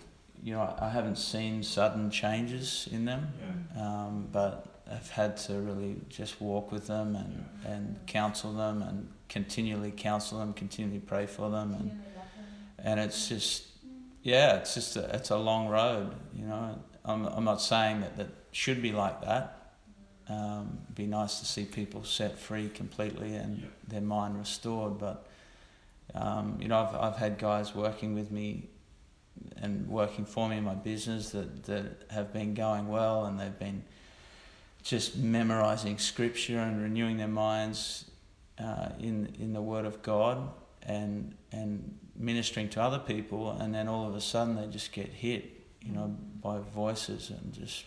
you 0.43 0.53
know, 0.53 0.75
I 0.79 0.89
haven't 0.89 1.17
seen 1.17 1.63
sudden 1.63 2.11
changes 2.11 2.87
in 2.91 3.05
them, 3.05 3.33
um, 3.77 4.27
but 4.31 4.67
I've 4.91 5.09
had 5.09 5.37
to 5.37 5.53
really 5.53 5.95
just 6.09 6.39
walk 6.39 6.71
with 6.71 6.85
them 6.85 7.15
and, 7.15 7.45
and 7.65 7.99
counsel 8.05 8.53
them 8.53 8.83
and 8.83 9.09
continually 9.29 9.91
counsel 9.91 10.39
them, 10.39 10.53
continually 10.53 10.99
pray 10.99 11.25
for 11.25 11.49
them, 11.49 11.73
and 11.73 12.03
and 12.77 12.99
it's 12.99 13.27
just 13.27 13.65
yeah, 14.21 14.57
it's 14.57 14.75
just 14.75 14.95
a, 14.95 15.15
it's 15.15 15.31
a 15.31 15.37
long 15.37 15.67
road. 15.67 16.13
You 16.35 16.45
know, 16.45 16.79
I'm 17.03 17.25
I'm 17.25 17.43
not 17.43 17.61
saying 17.61 18.01
that 18.01 18.17
that 18.17 18.27
should 18.51 18.81
be 18.81 18.91
like 18.91 19.21
that. 19.21 19.64
Um, 20.27 20.79
it'd 20.83 20.95
be 20.95 21.05
nice 21.05 21.39
to 21.39 21.45
see 21.45 21.65
people 21.65 22.03
set 22.03 22.39
free 22.39 22.69
completely 22.69 23.35
and 23.35 23.69
their 23.87 24.01
mind 24.01 24.39
restored, 24.39 24.97
but 24.97 25.27
um, 26.13 26.57
you 26.59 26.67
know, 26.67 26.79
I've 26.79 26.95
I've 26.95 27.17
had 27.17 27.37
guys 27.37 27.75
working 27.75 28.15
with 28.15 28.31
me 28.31 28.69
and 29.57 29.87
working 29.87 30.25
for 30.25 30.47
me 30.49 30.57
in 30.57 30.63
my 30.63 30.75
business 30.75 31.29
that 31.31 31.63
that 31.65 32.05
have 32.09 32.33
been 32.33 32.53
going 32.53 32.87
well, 32.87 33.25
and 33.25 33.39
they've 33.39 33.59
been 33.59 33.83
just 34.83 35.17
memorizing 35.17 35.97
scripture 35.97 36.59
and 36.59 36.81
renewing 36.81 37.17
their 37.17 37.27
minds 37.27 38.05
uh, 38.59 38.89
in 38.99 39.33
in 39.39 39.53
the 39.53 39.61
Word 39.61 39.85
of 39.85 40.01
God 40.01 40.49
and 40.83 41.35
and 41.51 41.97
ministering 42.15 42.69
to 42.69 42.81
other 42.81 42.99
people, 42.99 43.51
and 43.51 43.73
then 43.73 43.87
all 43.87 44.07
of 44.07 44.15
a 44.15 44.21
sudden 44.21 44.55
they 44.55 44.67
just 44.67 44.91
get 44.91 45.07
hit, 45.07 45.61
you 45.81 45.91
know, 45.91 46.15
by 46.41 46.59
voices 46.59 47.29
and 47.29 47.53
just 47.53 47.85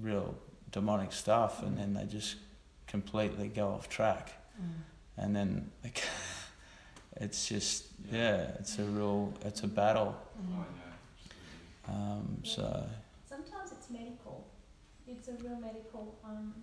real 0.00 0.34
demonic 0.74 1.12
stuff, 1.12 1.62
and 1.62 1.78
then 1.78 1.94
they 1.94 2.04
just 2.04 2.34
completely 2.88 3.46
go 3.46 3.68
off 3.68 3.88
track, 3.88 4.32
and 5.16 5.34
then 5.34 5.70
it's 7.16 7.46
just 7.48 7.84
yeah, 8.10 8.50
it's 8.58 8.78
a 8.80 8.82
real 8.82 9.32
it's 9.44 9.62
a 9.62 9.68
battle. 9.68 10.16
Um, 11.86 12.38
so 12.42 12.86
Sometimes 13.28 13.72
it's 13.72 13.88
medical. 13.90 14.46
It's 15.06 15.28
a 15.28 15.32
real 15.32 15.58
medical. 15.60 16.18
Um, 16.24 16.54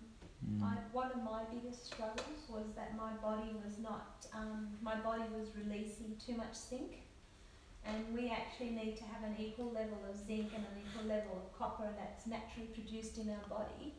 mm, 0.44 0.64
I, 0.64 0.74
one 0.92 1.12
of 1.12 1.24
my 1.24 1.44
biggest 1.54 1.86
struggles 1.86 2.42
was 2.50 2.66
that 2.76 2.98
my 2.98 3.12
body 3.22 3.52
was 3.64 3.78
not, 3.78 4.26
um, 4.34 4.70
my 4.82 4.96
body 4.96 5.24
was 5.38 5.50
releasing 5.56 6.16
too 6.26 6.36
much 6.36 6.56
zinc. 6.56 7.04
And 7.86 8.14
we 8.14 8.30
actually 8.30 8.72
need 8.72 8.96
to 8.98 9.04
have 9.04 9.24
an 9.24 9.36
equal 9.40 9.72
level 9.72 9.98
of 10.10 10.16
zinc 10.16 10.52
and 10.56 10.64
an 10.64 10.78
equal 10.86 11.08
level 11.08 11.42
of 11.42 11.58
copper 11.58 11.90
that's 11.98 12.28
naturally 12.28 12.68
produced 12.68 13.18
in 13.18 13.30
our 13.30 13.48
body. 13.50 13.96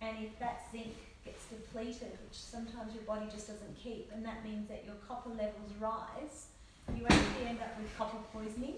And 0.00 0.16
if 0.24 0.38
that 0.40 0.66
zinc 0.72 0.94
gets 1.24 1.46
depleted, 1.46 2.18
which 2.24 2.34
sometimes 2.34 2.94
your 2.94 3.04
body 3.04 3.26
just 3.30 3.46
doesn't 3.46 3.76
keep, 3.76 4.10
and 4.12 4.24
that 4.24 4.44
means 4.44 4.68
that 4.68 4.84
your 4.84 4.96
copper 5.06 5.30
levels 5.30 5.72
rise, 5.78 6.48
you 6.96 7.04
actually 7.06 7.46
end 7.46 7.60
up 7.60 7.78
with 7.78 7.96
copper 7.96 8.18
poisoning. 8.32 8.76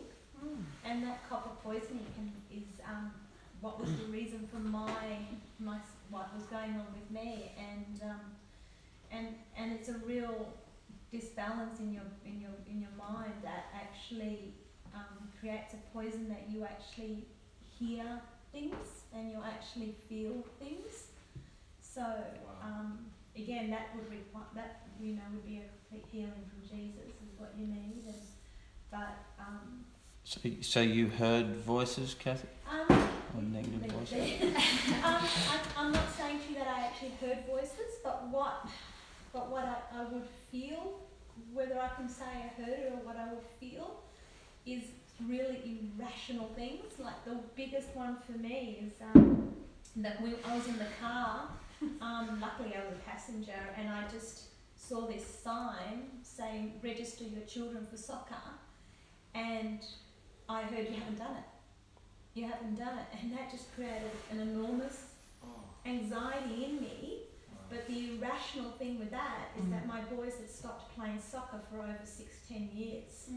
And 0.84 1.04
that 1.04 1.28
copper 1.30 1.54
poisoning 1.62 2.04
can, 2.16 2.32
is 2.50 2.66
um, 2.84 3.12
what 3.60 3.80
was 3.80 3.96
the 3.96 4.06
reason 4.06 4.48
for 4.50 4.58
my 4.58 5.18
my 5.60 5.78
what 6.10 6.34
was 6.34 6.42
going 6.46 6.72
on 6.72 6.86
with 6.92 7.08
me, 7.12 7.52
and 7.56 8.10
um, 8.10 8.20
and 9.12 9.28
and 9.56 9.72
it's 9.72 9.88
a 9.88 9.98
real 10.04 10.52
disbalance 11.12 11.78
in 11.78 11.92
your 11.92 12.08
in 12.24 12.40
your 12.40 12.56
in 12.66 12.80
your 12.80 12.94
mind 12.98 13.34
that 13.42 13.66
actually 13.74 14.54
um, 14.94 15.28
creates 15.38 15.74
a 15.74 15.80
poison 15.92 16.28
that 16.28 16.44
you 16.48 16.64
actually 16.64 17.26
hear 17.78 18.04
things 18.52 19.04
and 19.14 19.30
you 19.30 19.38
actually 19.44 19.94
feel 20.08 20.44
things. 20.58 21.08
So 21.80 22.02
um, 22.62 23.06
again, 23.36 23.70
that 23.70 23.88
would 23.94 24.10
require 24.10 24.44
that 24.54 24.82
you 25.00 25.14
know 25.14 25.22
would 25.32 25.46
be 25.46 25.58
a 25.58 25.68
complete 25.90 26.06
healing 26.10 26.44
from 26.48 26.62
Jesus 26.62 27.12
is 27.22 27.38
what 27.38 27.52
you 27.58 27.66
need. 27.66 28.04
And, 28.06 28.14
but 28.90 29.16
um, 29.38 29.84
So, 30.24 30.40
so 30.60 30.80
you 30.80 31.08
heard 31.08 31.56
voices, 31.56 32.14
Kathy, 32.18 32.48
um, 32.70 32.86
or 33.36 33.42
negative 33.42 33.90
voices? 33.92 34.42
um, 35.02 35.22
I, 35.54 35.60
I'm 35.76 35.92
not 35.92 36.10
saying 36.16 36.40
to 36.40 36.48
you 36.52 36.58
that 36.58 36.68
I 36.68 36.80
actually 36.86 37.12
heard 37.20 37.38
voices, 37.46 37.98
but 38.04 38.28
what, 38.30 38.66
but 39.32 39.50
what 39.50 39.64
I, 39.64 40.00
I 40.00 40.04
would 40.04 40.26
feel, 40.50 41.00
whether 41.52 41.78
I 41.80 41.88
can 41.96 42.08
say 42.08 42.24
I 42.24 42.60
heard 42.60 42.78
it 42.78 42.92
or 42.92 43.06
what 43.06 43.16
I 43.16 43.28
would 43.32 43.44
feel, 43.60 44.00
is 44.66 44.84
really 45.26 45.80
irrational 45.98 46.48
things. 46.56 46.98
Like 46.98 47.24
the 47.24 47.38
biggest 47.56 47.88
one 47.94 48.16
for 48.26 48.38
me 48.38 48.78
is 48.84 48.92
um, 49.14 49.54
that 49.96 50.20
when 50.20 50.34
I 50.46 50.56
was 50.56 50.66
in 50.68 50.78
the 50.78 50.86
car, 51.00 51.48
um, 52.00 52.38
luckily 52.40 52.74
I 52.76 52.84
was 52.84 52.94
a 52.94 53.10
passenger, 53.10 53.60
and 53.76 53.88
I 53.88 54.04
just 54.08 54.44
saw 54.76 55.06
this 55.06 55.24
sign 55.24 56.02
saying 56.22 56.80
register 56.82 57.24
your 57.24 57.44
children 57.44 57.86
for 57.90 57.96
soccer, 57.96 58.34
and 59.34 59.80
I 60.48 60.62
heard 60.62 60.88
you 60.88 60.94
haven't 60.94 61.18
done 61.18 61.36
it 61.36 61.44
you 62.34 62.44
haven't 62.44 62.78
done 62.78 62.98
it. 62.98 63.18
And 63.20 63.32
that 63.32 63.50
just 63.50 63.74
created 63.74 64.10
an 64.30 64.40
enormous 64.40 65.04
anxiety 65.84 66.64
in 66.64 66.80
me. 66.80 67.18
But 67.72 67.86
the 67.88 68.16
irrational 68.18 68.72
thing 68.72 68.98
with 68.98 69.10
that 69.12 69.48
is 69.58 69.64
that 69.70 69.86
my 69.86 70.02
boys 70.02 70.34
had 70.38 70.50
stopped 70.50 70.94
playing 70.94 71.20
soccer 71.20 71.58
for 71.70 71.78
over 71.78 72.04
six, 72.04 72.40
ten 72.46 72.68
years, 72.74 73.30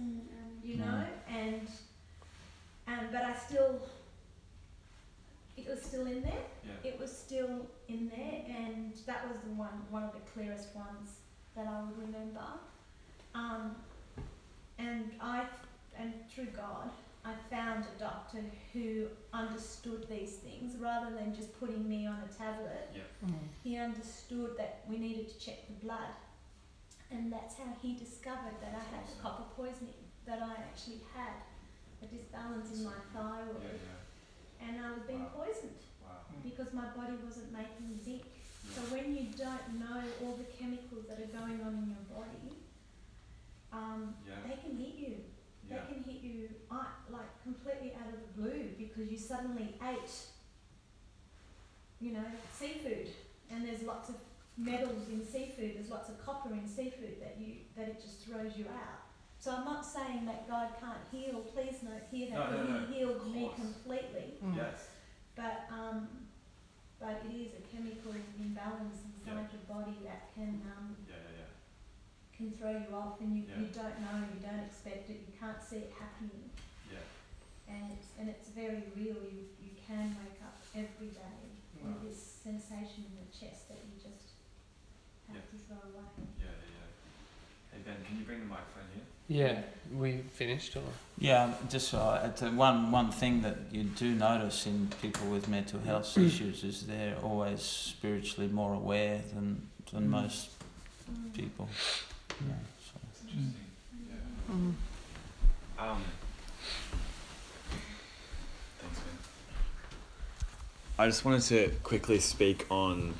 you 0.61 0.75
know, 0.75 1.05
and 1.29 1.69
um, 2.87 3.07
but 3.11 3.21
I 3.23 3.33
still, 3.33 3.79
it 5.57 5.67
was 5.67 5.81
still 5.81 6.05
in 6.05 6.21
there. 6.21 6.45
Yeah. 6.65 6.89
It 6.91 6.99
was 6.99 7.15
still 7.15 7.65
in 7.87 8.09
there, 8.09 8.41
and 8.47 8.93
that 9.07 9.27
was 9.27 9.37
the 9.39 9.53
one, 9.55 9.81
one 9.89 10.03
of 10.03 10.11
the 10.11 10.19
clearest 10.33 10.75
ones 10.75 11.19
that 11.55 11.65
I 11.67 11.81
would 11.83 11.97
remember. 11.97 12.45
Um, 13.33 13.75
and 14.77 15.11
I, 15.21 15.45
and 15.97 16.13
through 16.29 16.47
God, 16.47 16.89
I 17.25 17.33
found 17.49 17.85
a 17.85 17.99
doctor 17.99 18.39
who 18.71 19.07
understood 19.33 20.07
these 20.07 20.35
things 20.35 20.75
rather 20.77 21.15
than 21.15 21.33
just 21.33 21.59
putting 21.59 21.87
me 21.89 22.05
on 22.05 22.17
a 22.21 22.31
tablet. 22.37 22.89
He 23.63 23.77
understood 23.77 24.55
that 24.57 24.83
we 24.87 24.97
needed 24.99 25.29
to 25.29 25.39
check 25.43 25.65
the 25.67 25.73
blood, 25.85 26.13
and 27.09 27.33
that's 27.33 27.55
how 27.57 27.73
he 27.81 27.95
discovered 27.95 28.53
that 28.61 28.75
I 28.75 28.95
had 28.95 29.05
copper 29.21 29.45
poisoning, 29.55 30.05
that 30.27 30.39
I 30.41 30.53
actually 30.53 31.01
had 31.15 31.33
a 32.03 32.05
disbalance 32.05 32.77
in 32.77 32.85
my 32.85 32.93
thyroid, 33.13 33.79
and 34.61 34.85
I 34.85 34.91
was 34.91 35.01
being 35.07 35.25
poisoned 35.35 35.81
because 36.43 36.73
my 36.73 36.85
body 36.95 37.13
wasn't 37.25 37.51
making 37.51 37.99
zinc. 38.03 38.23
So 38.75 38.81
when 38.93 39.15
you 39.15 39.27
don't 39.37 39.79
know 39.79 40.01
all 40.23 40.35
the 40.37 40.43
chemicals 40.45 41.05
that 41.09 41.19
are 41.19 41.33
going 41.33 41.61
on 41.61 41.73
in 41.73 41.87
your 41.89 42.05
body, 42.17 42.57
um, 43.71 44.15
Yeah. 44.27 44.35
they 44.47 44.57
can 44.61 44.77
hit 44.77 44.95
you. 44.95 45.15
Yeah. 45.75 45.81
They 45.87 45.93
can 45.93 46.03
hit 46.03 46.21
you 46.23 46.49
uh, 46.71 46.85
like 47.09 47.43
completely 47.43 47.93
out 47.99 48.13
of 48.13 48.19
the 48.21 48.41
blue 48.41 48.69
because 48.77 49.11
you 49.11 49.17
suddenly 49.17 49.75
ate, 49.83 50.11
you 51.99 52.13
know, 52.13 52.25
seafood, 52.51 53.09
and 53.51 53.67
there's 53.67 53.83
lots 53.83 54.09
of 54.09 54.15
metals 54.57 55.07
in 55.11 55.25
seafood. 55.25 55.75
There's 55.75 55.89
lots 55.89 56.09
of 56.09 56.23
copper 56.25 56.51
in 56.53 56.67
seafood 56.67 57.15
that 57.21 57.35
you 57.39 57.55
that 57.77 57.87
it 57.89 58.01
just 58.01 58.25
throws 58.25 58.57
you 58.57 58.65
out. 58.65 59.01
So 59.39 59.51
I'm 59.51 59.65
not 59.65 59.85
saying 59.85 60.25
that 60.25 60.47
God 60.47 60.69
can't 60.79 61.03
heal. 61.11 61.41
Please 61.53 61.83
note 61.83 62.03
here 62.11 62.29
that 62.31 62.51
No, 62.51 62.57
no, 62.57 62.63
no, 62.63 62.85
He 62.87 62.93
healed 62.95 63.33
me 63.33 63.43
course. 63.49 63.55
completely. 63.59 64.33
Yes. 64.55 64.87
But 65.35 65.67
um, 65.71 66.07
but 66.99 67.21
it 67.29 67.35
is 67.35 67.51
a 67.59 67.75
chemical 67.75 68.13
imbalance 68.39 68.97
inside 69.19 69.47
your 69.51 69.65
body 69.67 69.97
that 70.05 70.33
can 70.33 70.61
um, 70.77 70.95
Yeah, 71.04 71.04
yeah, 71.04 71.04
can 72.37 72.51
throw 72.51 72.71
you 72.71 72.91
off, 72.93 73.19
and 73.21 73.35
you, 73.35 73.43
you 73.57 73.67
don't 73.73 73.97
know, 74.01 74.17
you 74.33 74.39
don't 74.45 74.59
expect 74.65 75.09
it, 75.09 75.23
you 75.27 75.33
can't 75.39 75.61
see 75.63 75.77
it 75.87 75.93
happening, 75.97 76.49
yeah. 76.91 76.99
and 77.69 77.91
it's 77.93 78.07
and 78.19 78.29
it's 78.29 78.49
very 78.49 78.83
real. 78.95 79.15
You 79.31 79.47
you 79.63 79.71
can 79.87 80.15
wake 80.21 80.41
up 80.43 80.57
every 80.75 81.07
day 81.07 81.37
Wow. 81.83 81.91
with 81.91 82.09
this 82.09 82.19
sensation 82.43 83.03
in 83.09 83.13
the 83.23 83.29
chest 83.31 83.67
that 83.69 83.77
you 83.85 83.93
just 83.95 84.35
have 85.27 85.35
Yeah. 85.35 85.41
to 85.51 85.57
throw 85.67 85.77
away. 85.91 86.07
Yeah, 86.39 86.45
yeah, 86.45 86.79
yeah. 86.79 86.87
Hey 87.71 87.79
Ben, 87.85 87.97
can 88.07 88.17
you 88.19 88.25
bring 88.25 88.39
the 88.39 88.45
microphone 88.45 88.87
here? 88.93 89.03
Yeah, 89.27 89.61
we 89.97 90.17
finished 90.33 90.75
or 90.75 90.83
Yeah, 91.17 91.53
just 91.69 91.93
uh, 91.93 92.21
it's 92.25 92.41
a 92.43 92.51
one 92.51 92.91
one 92.91 93.11
thing 93.11 93.41
that 93.41 93.57
you 93.71 93.83
do 93.83 94.13
notice 94.15 94.65
in 94.67 94.87
people 95.01 95.27
with 95.27 95.47
mental 95.47 95.79
health 95.81 96.17
issues 96.27 96.63
is 96.63 96.85
they're 96.87 97.17
always 97.23 97.61
spiritually 97.61 98.49
more 98.51 98.73
aware 98.73 99.21
than 99.33 99.67
than 99.91 100.03
Mm. 100.07 100.09
most 100.21 100.49
people. 101.33 101.67
Yeah, 102.41 102.53
so. 102.83 102.99
Interesting. 103.21 103.53
Yeah. 104.09 104.55
Um. 105.91 106.03
Thanks, 108.79 108.99
Ben. 108.99 109.17
I 110.97 111.07
just 111.07 111.25
wanted 111.25 111.41
to 111.43 111.71
quickly 111.83 112.19
speak 112.19 112.65
on 112.69 113.13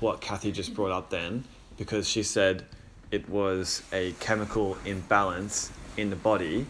what 0.00 0.20
Kathy 0.20 0.50
just 0.52 0.74
brought 0.74 0.90
up 0.90 1.10
then, 1.10 1.44
because 1.78 2.08
she 2.08 2.22
said 2.22 2.64
it 3.10 3.28
was 3.28 3.82
a 3.92 4.12
chemical 4.20 4.76
imbalance 4.84 5.70
in 5.96 6.10
the 6.10 6.16
body, 6.16 6.66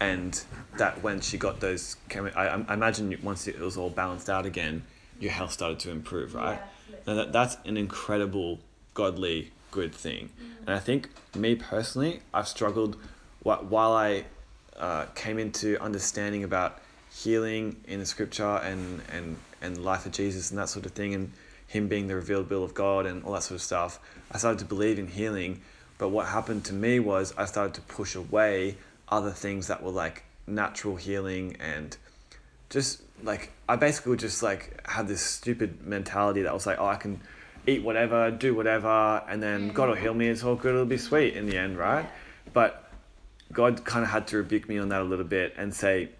and 0.00 0.44
that 0.76 1.02
when 1.02 1.20
she 1.20 1.38
got 1.38 1.60
those 1.60 1.96
chemi- 2.08 2.36
I, 2.36 2.48
I 2.68 2.74
imagine 2.74 3.16
once 3.22 3.48
it 3.48 3.58
was 3.58 3.76
all 3.76 3.90
balanced 3.90 4.28
out 4.28 4.44
again, 4.46 4.82
your 5.18 5.32
health 5.32 5.52
started 5.52 5.78
to 5.80 5.90
improve, 5.90 6.34
right? 6.34 6.60
Yeah, 6.90 6.96
Now 7.06 7.14
that, 7.14 7.32
that's 7.32 7.56
an 7.64 7.76
incredible, 7.78 8.60
godly, 8.94 9.52
good 9.76 9.94
thing. 9.94 10.30
And 10.66 10.74
I 10.74 10.78
think 10.78 11.10
me 11.34 11.54
personally, 11.54 12.20
I've 12.32 12.48
struggled 12.48 12.96
wh- 13.42 13.62
while 13.70 13.92
I 13.92 14.24
uh, 14.76 15.04
came 15.14 15.38
into 15.38 15.78
understanding 15.88 16.42
about 16.44 16.80
healing 17.14 17.76
in 17.86 18.00
the 18.00 18.06
scripture 18.06 18.56
and, 18.70 19.02
and, 19.12 19.36
and 19.60 19.84
life 19.84 20.06
of 20.06 20.12
Jesus 20.12 20.50
and 20.50 20.58
that 20.58 20.70
sort 20.70 20.86
of 20.86 20.92
thing, 20.92 21.14
and 21.14 21.32
Him 21.66 21.88
being 21.88 22.06
the 22.08 22.14
revealed 22.14 22.48
will 22.48 22.64
of 22.64 22.72
God 22.72 23.04
and 23.04 23.22
all 23.24 23.34
that 23.34 23.42
sort 23.42 23.56
of 23.56 23.62
stuff. 23.62 24.00
I 24.32 24.38
started 24.38 24.60
to 24.60 24.64
believe 24.64 24.98
in 24.98 25.08
healing, 25.08 25.60
but 25.98 26.08
what 26.08 26.26
happened 26.28 26.64
to 26.66 26.74
me 26.74 26.98
was 26.98 27.34
I 27.36 27.44
started 27.44 27.74
to 27.74 27.82
push 27.82 28.14
away 28.14 28.76
other 29.08 29.30
things 29.30 29.66
that 29.68 29.82
were 29.82 29.90
like 29.90 30.24
natural 30.46 30.96
healing 30.96 31.56
and 31.60 31.96
just 32.70 33.02
like 33.22 33.52
I 33.68 33.76
basically 33.76 34.16
just 34.16 34.42
like 34.42 34.62
had 34.88 35.06
this 35.06 35.22
stupid 35.22 35.86
mentality 35.86 36.42
that 36.42 36.54
was 36.54 36.66
like, 36.66 36.78
oh, 36.78 36.86
I 36.86 36.96
can 36.96 37.20
eat 37.66 37.82
whatever, 37.82 38.30
do 38.30 38.54
whatever, 38.54 39.22
and 39.28 39.42
then 39.42 39.70
mm. 39.70 39.74
God 39.74 39.88
will 39.88 39.96
heal 39.96 40.14
me. 40.14 40.28
It's 40.28 40.44
all 40.44 40.54
good. 40.54 40.74
It'll 40.74 40.86
be 40.86 40.98
sweet 40.98 41.34
in 41.34 41.46
the 41.46 41.56
end, 41.56 41.76
right? 41.76 42.06
But 42.52 42.90
God 43.52 43.84
kind 43.84 44.04
of 44.04 44.10
had 44.10 44.26
to 44.28 44.38
rebuke 44.38 44.68
me 44.68 44.78
on 44.78 44.88
that 44.90 45.00
a 45.00 45.04
little 45.04 45.24
bit 45.24 45.54
and 45.56 45.74
say 45.74 46.10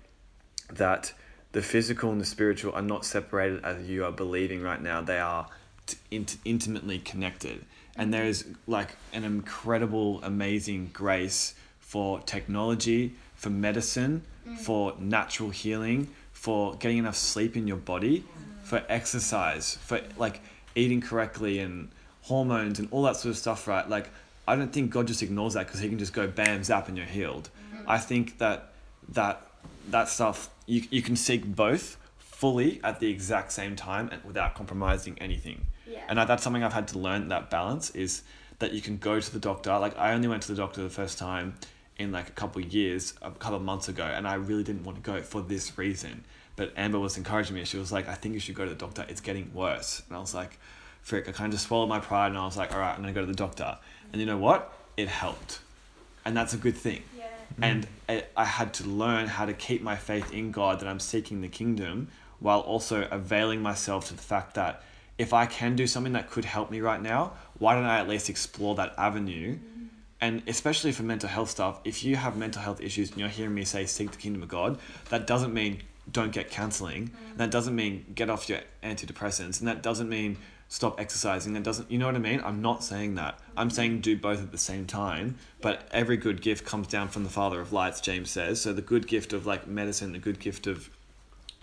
that 0.72 1.12
the 1.52 1.62
physical 1.62 2.10
and 2.10 2.20
the 2.20 2.26
spiritual 2.26 2.72
are 2.74 2.82
not 2.82 3.04
separated 3.04 3.64
as 3.64 3.88
you 3.88 4.04
are 4.04 4.12
believing 4.12 4.62
right 4.62 4.80
now. 4.80 5.00
They 5.00 5.18
are 5.18 5.48
t- 5.86 5.96
int- 6.10 6.36
intimately 6.44 6.98
connected. 6.98 7.64
And 7.96 8.12
there 8.12 8.24
is 8.24 8.44
like 8.66 8.96
an 9.12 9.24
incredible, 9.24 10.22
amazing 10.22 10.90
grace 10.92 11.54
for 11.80 12.20
technology, 12.20 13.14
for 13.34 13.50
medicine, 13.50 14.22
mm. 14.46 14.58
for 14.58 14.94
natural 14.98 15.50
healing, 15.50 16.08
for 16.32 16.74
getting 16.74 16.98
enough 16.98 17.16
sleep 17.16 17.56
in 17.56 17.66
your 17.66 17.78
body, 17.78 18.20
mm. 18.20 18.62
for 18.62 18.82
exercise, 18.88 19.76
for 19.76 20.00
like 20.18 20.42
eating 20.76 21.00
correctly 21.00 21.58
and 21.58 21.88
hormones 22.22 22.78
and 22.78 22.88
all 22.92 23.02
that 23.02 23.16
sort 23.16 23.30
of 23.30 23.38
stuff, 23.38 23.66
right? 23.66 23.88
Like, 23.88 24.10
I 24.46 24.54
don't 24.54 24.72
think 24.72 24.92
God 24.92 25.08
just 25.08 25.22
ignores 25.22 25.54
that 25.54 25.66
because 25.66 25.80
He 25.80 25.88
can 25.88 25.98
just 25.98 26.12
go 26.12 26.28
bam, 26.28 26.62
zap, 26.62 26.86
and 26.86 26.96
you're 26.96 27.06
healed. 27.06 27.50
Mm-hmm. 27.74 27.90
I 27.90 27.98
think 27.98 28.38
that 28.38 28.72
that 29.08 29.42
that 29.88 30.08
stuff 30.08 30.50
you 30.66 30.82
you 30.90 31.02
can 31.02 31.16
seek 31.16 31.44
both 31.44 31.96
fully 32.18 32.80
at 32.84 33.00
the 33.00 33.10
exact 33.10 33.50
same 33.50 33.74
time 33.74 34.08
and 34.12 34.22
without 34.22 34.54
compromising 34.54 35.18
anything. 35.18 35.66
Yeah. 35.86 36.02
And 36.08 36.20
I, 36.20 36.24
that's 36.24 36.42
something 36.42 36.62
I've 36.62 36.72
had 36.72 36.88
to 36.88 36.98
learn. 36.98 37.28
That 37.28 37.50
balance 37.50 37.90
is 37.90 38.22
that 38.58 38.72
you 38.72 38.80
can 38.80 38.98
go 38.98 39.18
to 39.20 39.32
the 39.32 39.38
doctor. 39.38 39.76
Like 39.78 39.96
I 39.98 40.12
only 40.12 40.28
went 40.28 40.42
to 40.42 40.48
the 40.48 40.56
doctor 40.56 40.82
the 40.82 40.90
first 40.90 41.18
time 41.18 41.54
in 41.98 42.12
like 42.12 42.28
a 42.28 42.32
couple 42.32 42.62
of 42.62 42.72
years, 42.72 43.14
a 43.22 43.30
couple 43.30 43.56
of 43.56 43.62
months 43.62 43.88
ago, 43.88 44.04
and 44.04 44.28
I 44.28 44.34
really 44.34 44.64
didn't 44.64 44.84
want 44.84 45.02
to 45.02 45.10
go 45.10 45.22
for 45.22 45.40
this 45.40 45.78
reason. 45.78 46.24
But 46.56 46.72
Amber 46.76 46.98
was 46.98 47.16
encouraging 47.16 47.54
me. 47.54 47.64
She 47.64 47.78
was 47.78 47.92
like, 47.92 48.08
"I 48.08 48.14
think 48.14 48.34
you 48.34 48.40
should 48.40 48.54
go 48.54 48.64
to 48.64 48.70
the 48.70 48.76
doctor. 48.76 49.04
It's 49.08 49.20
getting 49.20 49.52
worse." 49.54 50.02
And 50.08 50.16
I 50.16 50.20
was 50.20 50.34
like, 50.34 50.58
"Frick!" 51.02 51.28
I 51.28 51.32
kind 51.32 51.52
of 51.52 51.58
just 51.58 51.68
swallowed 51.68 51.88
my 51.88 52.00
pride, 52.00 52.28
and 52.28 52.38
I 52.38 52.44
was 52.44 52.56
like, 52.56 52.72
"All 52.72 52.80
right, 52.80 52.94
I'm 52.94 53.00
gonna 53.00 53.12
go 53.12 53.20
to 53.20 53.26
the 53.26 53.34
doctor." 53.34 53.78
And 54.12 54.20
you 54.20 54.26
know 54.26 54.38
what? 54.38 54.72
It 54.96 55.08
helped, 55.08 55.60
and 56.24 56.36
that's 56.36 56.54
a 56.54 56.56
good 56.56 56.76
thing. 56.76 57.02
Yeah. 57.16 57.26
And 57.62 57.86
I, 58.08 58.24
I 58.36 58.44
had 58.44 58.72
to 58.74 58.84
learn 58.84 59.28
how 59.28 59.46
to 59.46 59.52
keep 59.52 59.82
my 59.82 59.96
faith 59.96 60.32
in 60.32 60.50
God 60.50 60.80
that 60.80 60.88
I'm 60.88 61.00
seeking 61.00 61.42
the 61.42 61.48
kingdom 61.48 62.08
while 62.40 62.60
also 62.60 63.06
availing 63.10 63.62
myself 63.62 64.08
to 64.08 64.14
the 64.14 64.22
fact 64.22 64.54
that 64.54 64.82
if 65.16 65.32
I 65.32 65.46
can 65.46 65.76
do 65.76 65.86
something 65.86 66.12
that 66.14 66.30
could 66.30 66.44
help 66.44 66.70
me 66.70 66.80
right 66.80 67.00
now, 67.00 67.32
why 67.58 67.74
don't 67.74 67.84
I 67.84 67.98
at 67.98 68.08
least 68.08 68.28
explore 68.28 68.74
that 68.74 68.94
avenue 68.98 69.54
mm-hmm. 69.54 69.76
And 70.20 70.42
especially 70.46 70.92
for 70.92 71.02
mental 71.02 71.28
health 71.28 71.50
stuff, 71.50 71.80
if 71.84 72.02
you 72.02 72.16
have 72.16 72.36
mental 72.36 72.62
health 72.62 72.80
issues 72.80 73.10
and 73.10 73.20
you're 73.20 73.28
hearing 73.28 73.54
me 73.54 73.64
say 73.64 73.84
seek 73.84 74.10
the 74.10 74.16
kingdom 74.16 74.42
of 74.42 74.48
God, 74.48 74.78
that 75.10 75.26
doesn't 75.26 75.52
mean 75.52 75.82
don't 76.10 76.32
get 76.32 76.50
counseling. 76.50 77.08
Mm. 77.08 77.36
That 77.38 77.50
doesn't 77.50 77.74
mean 77.74 78.06
get 78.14 78.30
off 78.30 78.48
your 78.48 78.60
antidepressants. 78.82 79.58
And 79.58 79.68
that 79.68 79.82
doesn't 79.82 80.08
mean 80.08 80.38
stop 80.68 81.00
exercising. 81.00 81.52
That 81.52 81.62
doesn't, 81.62 81.90
you 81.90 81.98
know 81.98 82.06
what 82.06 82.14
I 82.14 82.18
mean? 82.18 82.40
I'm 82.44 82.62
not 82.62 82.84
saying 82.84 83.14
that. 83.16 83.38
I'm 83.56 83.68
mm. 83.68 83.72
saying 83.72 84.00
do 84.00 84.16
both 84.16 84.40
at 84.40 84.52
the 84.52 84.58
same 84.58 84.86
time. 84.86 85.36
But 85.60 85.88
every 85.90 86.16
good 86.16 86.42
gift 86.42 86.64
comes 86.64 86.86
down 86.86 87.08
from 87.08 87.24
the 87.24 87.30
Father 87.30 87.60
of 87.60 87.72
lights, 87.72 88.00
James 88.00 88.30
says. 88.30 88.60
So 88.60 88.72
the 88.72 88.82
good 88.82 89.06
gift 89.06 89.32
of 89.32 89.46
like 89.46 89.66
medicine, 89.66 90.12
the 90.12 90.18
good 90.18 90.38
gift 90.38 90.66
of 90.66 90.90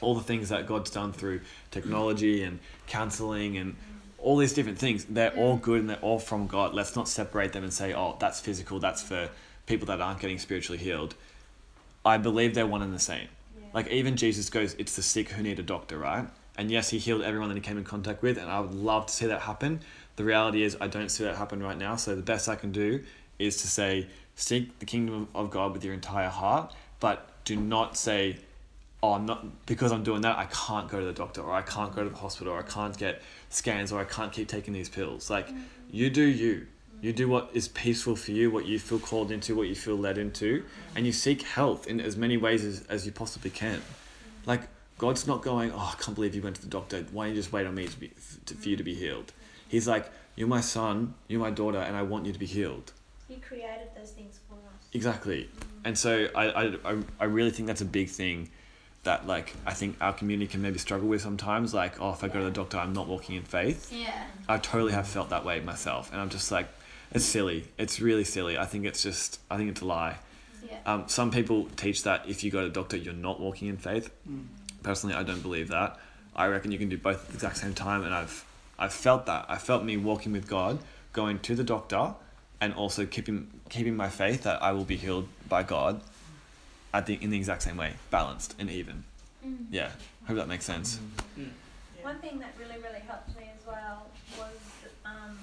all 0.01 0.15
the 0.15 0.23
things 0.23 0.49
that 0.49 0.67
God's 0.67 0.91
done 0.91 1.13
through 1.13 1.41
technology 1.71 2.43
and 2.43 2.59
counseling 2.87 3.57
and 3.57 3.73
mm. 3.73 3.77
all 4.17 4.37
these 4.37 4.53
different 4.53 4.77
things, 4.77 5.05
they're 5.05 5.35
all 5.35 5.57
good 5.57 5.79
and 5.79 5.89
they're 5.89 5.97
all 5.97 6.19
from 6.19 6.47
God. 6.47 6.73
Let's 6.73 6.95
not 6.95 7.07
separate 7.07 7.53
them 7.53 7.63
and 7.63 7.73
say, 7.73 7.93
oh, 7.93 8.17
that's 8.19 8.39
physical, 8.41 8.79
that's 8.79 9.01
for 9.01 9.29
people 9.65 9.87
that 9.87 10.01
aren't 10.01 10.19
getting 10.19 10.39
spiritually 10.39 10.77
healed. 10.77 11.15
I 12.05 12.17
believe 12.17 12.53
they're 12.53 12.67
one 12.67 12.81
and 12.81 12.93
the 12.93 12.99
same. 12.99 13.29
Like 13.73 13.87
even 13.87 14.15
Jesus 14.15 14.49
goes, 14.49 14.75
it's 14.75 14.95
the 14.95 15.01
sick 15.01 15.29
who 15.29 15.43
need 15.43 15.59
a 15.59 15.63
doctor, 15.63 15.97
right? 15.97 16.27
And 16.57 16.69
yes, 16.69 16.89
he 16.89 16.99
healed 16.99 17.23
everyone 17.23 17.49
that 17.49 17.55
he 17.55 17.61
came 17.61 17.77
in 17.77 17.83
contact 17.83 18.21
with, 18.21 18.37
and 18.37 18.49
I 18.49 18.59
would 18.59 18.75
love 18.75 19.07
to 19.07 19.13
see 19.13 19.25
that 19.25 19.41
happen. 19.41 19.81
The 20.15 20.23
reality 20.23 20.63
is, 20.63 20.77
I 20.79 20.87
don't 20.87 21.09
see 21.09 21.23
that 21.23 21.35
happen 21.35 21.63
right 21.63 21.77
now. 21.77 21.95
So 21.95 22.15
the 22.15 22.21
best 22.21 22.47
I 22.47 22.55
can 22.55 22.71
do 22.71 23.03
is 23.39 23.57
to 23.63 23.67
say, 23.67 24.07
seek 24.35 24.77
the 24.79 24.85
kingdom 24.85 25.27
of 25.33 25.49
God 25.49 25.73
with 25.73 25.83
your 25.83 25.95
entire 25.95 26.29
heart, 26.29 26.73
but 26.99 27.43
do 27.45 27.55
not 27.55 27.97
say, 27.97 28.37
oh, 29.01 29.13
I'm 29.13 29.25
not 29.25 29.65
because 29.65 29.91
I'm 29.91 30.03
doing 30.03 30.21
that, 30.21 30.37
I 30.37 30.45
can't 30.45 30.87
go 30.87 30.99
to 30.99 31.05
the 31.05 31.13
doctor, 31.13 31.41
or 31.41 31.53
I 31.53 31.63
can't 31.63 31.93
go 31.93 32.03
to 32.03 32.09
the 32.09 32.15
hospital, 32.15 32.53
or 32.53 32.59
I 32.59 32.63
can't 32.63 32.95
get 32.95 33.21
scans, 33.49 33.91
or 33.91 33.99
I 33.99 34.05
can't 34.05 34.31
keep 34.31 34.47
taking 34.47 34.73
these 34.73 34.89
pills. 34.89 35.29
Like, 35.29 35.47
mm-hmm. 35.47 35.61
you 35.91 36.09
do 36.11 36.23
you. 36.23 36.67
You 37.03 37.11
do 37.11 37.27
what 37.27 37.49
is 37.53 37.67
peaceful 37.67 38.15
for 38.15 38.31
you, 38.31 38.49
what 38.49 38.65
you 38.65 38.79
feel 38.79 38.97
called 38.97 39.29
into, 39.29 39.55
what 39.55 39.67
you 39.67 39.75
feel 39.75 39.97
led 39.97 40.17
into, 40.17 40.63
and 40.95 41.05
you 41.05 41.11
seek 41.11 41.41
health 41.41 41.85
in 41.85 41.99
as 41.99 42.15
many 42.15 42.37
ways 42.37 42.63
as, 42.63 42.85
as 42.87 43.05
you 43.05 43.11
possibly 43.11 43.49
can. 43.49 43.81
Like, 44.45 44.61
God's 44.97 45.27
not 45.27 45.41
going, 45.41 45.73
oh, 45.73 45.93
I 45.93 46.01
can't 46.01 46.15
believe 46.15 46.33
you 46.33 46.41
went 46.41 46.55
to 46.55 46.61
the 46.61 46.69
doctor. 46.69 47.05
Why 47.11 47.25
don't 47.25 47.35
you 47.35 47.41
just 47.41 47.51
wait 47.51 47.67
on 47.67 47.75
me 47.75 47.87
to 47.87 47.99
be, 47.99 48.11
to, 48.45 48.55
for 48.55 48.69
you 48.69 48.77
to 48.77 48.83
be 48.83 48.93
healed? 48.93 49.33
He's 49.67 49.85
like, 49.85 50.09
you're 50.37 50.47
my 50.47 50.61
son, 50.61 51.15
you're 51.27 51.41
my 51.41 51.49
daughter, 51.49 51.79
and 51.79 51.97
I 51.97 52.03
want 52.03 52.25
you 52.25 52.31
to 52.31 52.39
be 52.39 52.45
healed. 52.45 52.93
He 53.27 53.35
created 53.35 53.89
those 53.97 54.11
things 54.11 54.39
for 54.47 54.55
us. 54.55 54.87
Exactly. 54.93 55.43
Mm-hmm. 55.43 55.79
And 55.83 55.97
so 55.97 56.29
I, 56.33 56.45
I, 56.45 56.63
I, 56.85 56.97
I 57.19 57.25
really 57.25 57.51
think 57.51 57.67
that's 57.67 57.81
a 57.81 57.85
big 57.85 58.07
thing 58.07 58.49
that 59.03 59.27
like 59.27 59.53
I 59.65 59.73
think 59.73 59.97
our 59.99 60.13
community 60.13 60.47
can 60.47 60.61
maybe 60.61 60.79
struggle 60.79 61.09
with 61.09 61.21
sometimes. 61.21 61.73
Like, 61.73 61.99
oh, 61.99 62.11
if 62.11 62.23
I 62.23 62.29
go 62.29 62.39
to 62.39 62.45
the 62.45 62.51
doctor, 62.51 62.77
I'm 62.77 62.93
not 62.93 63.09
walking 63.09 63.35
in 63.35 63.43
faith. 63.43 63.91
Yeah. 63.91 64.23
I 64.47 64.57
totally 64.57 64.93
have 64.93 65.05
felt 65.05 65.31
that 65.31 65.43
way 65.43 65.59
myself, 65.59 66.09
and 66.13 66.21
I'm 66.21 66.29
just 66.29 66.49
like, 66.49 66.69
it's 67.13 67.25
silly. 67.25 67.65
It's 67.77 67.99
really 67.99 68.23
silly. 68.23 68.57
I 68.57 68.65
think 68.65 68.85
it's 68.85 69.03
just, 69.03 69.39
I 69.49 69.57
think 69.57 69.69
it's 69.71 69.81
a 69.81 69.85
lie. 69.85 70.17
Yeah. 70.69 70.77
Um, 70.85 71.03
some 71.07 71.31
people 71.31 71.65
teach 71.75 72.03
that 72.03 72.27
if 72.27 72.43
you 72.43 72.51
go 72.51 72.61
to 72.61 72.67
the 72.67 72.73
doctor, 72.73 72.97
you're 72.97 73.13
not 73.13 73.39
walking 73.39 73.67
in 73.67 73.77
faith. 73.77 74.11
Personally, 74.81 75.15
I 75.15 75.23
don't 75.23 75.41
believe 75.41 75.69
that. 75.69 75.99
I 76.35 76.47
reckon 76.47 76.71
you 76.71 76.79
can 76.79 76.89
do 76.89 76.97
both 76.97 77.21
at 77.23 77.27
the 77.29 77.33
exact 77.35 77.57
same 77.57 77.73
time, 77.73 78.03
and 78.03 78.13
I've, 78.13 78.45
I've 78.79 78.93
felt 78.93 79.25
that. 79.27 79.45
I 79.47 79.57
felt 79.57 79.83
me 79.83 79.97
walking 79.97 80.31
with 80.31 80.47
God, 80.47 80.79
going 81.13 81.39
to 81.39 81.55
the 81.55 81.63
doctor, 81.63 82.15
and 82.59 82.73
also 82.73 83.05
keeping 83.05 83.49
keeping 83.69 83.95
my 83.95 84.07
faith 84.09 84.43
that 84.43 84.61
I 84.63 84.71
will 84.71 84.83
be 84.85 84.95
healed 84.97 85.27
by 85.49 85.63
God, 85.63 86.01
at 86.93 87.05
the 87.05 87.15
in 87.21 87.29
the 87.29 87.37
exact 87.37 87.61
same 87.63 87.77
way, 87.77 87.93
balanced 88.09 88.55
and 88.59 88.69
even. 88.69 89.03
Mm. 89.45 89.65
Yeah, 89.69 89.89
hope 90.27 90.37
that 90.37 90.47
makes 90.47 90.65
sense. 90.65 90.99
One 92.01 92.17
thing 92.19 92.39
that 92.39 92.53
really, 92.59 92.81
really 92.81 92.99
helped 93.07 93.35
me 93.37 93.49
as 93.59 93.65
well 93.67 94.07
was, 94.37 94.55
um, 95.05 95.37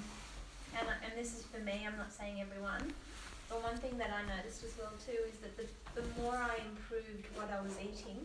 and, 0.78 0.88
I- 0.88 1.04
and 1.08 1.12
this 1.18 1.34
is 1.38 1.42
for 1.60 1.66
me, 1.66 1.86
I'm 1.86 1.96
not 1.96 2.12
saying 2.12 2.40
everyone, 2.40 2.94
but 3.48 3.62
one 3.62 3.76
thing 3.76 3.98
that 3.98 4.10
I 4.10 4.22
noticed 4.36 4.64
as 4.64 4.76
well 4.78 4.92
too 5.04 5.18
is 5.30 5.38
that 5.40 5.56
the, 5.56 5.66
the 6.00 6.06
more 6.20 6.36
I 6.36 6.56
improved 6.64 7.26
what 7.34 7.50
I 7.50 7.60
was 7.60 7.76
eating, 7.78 8.18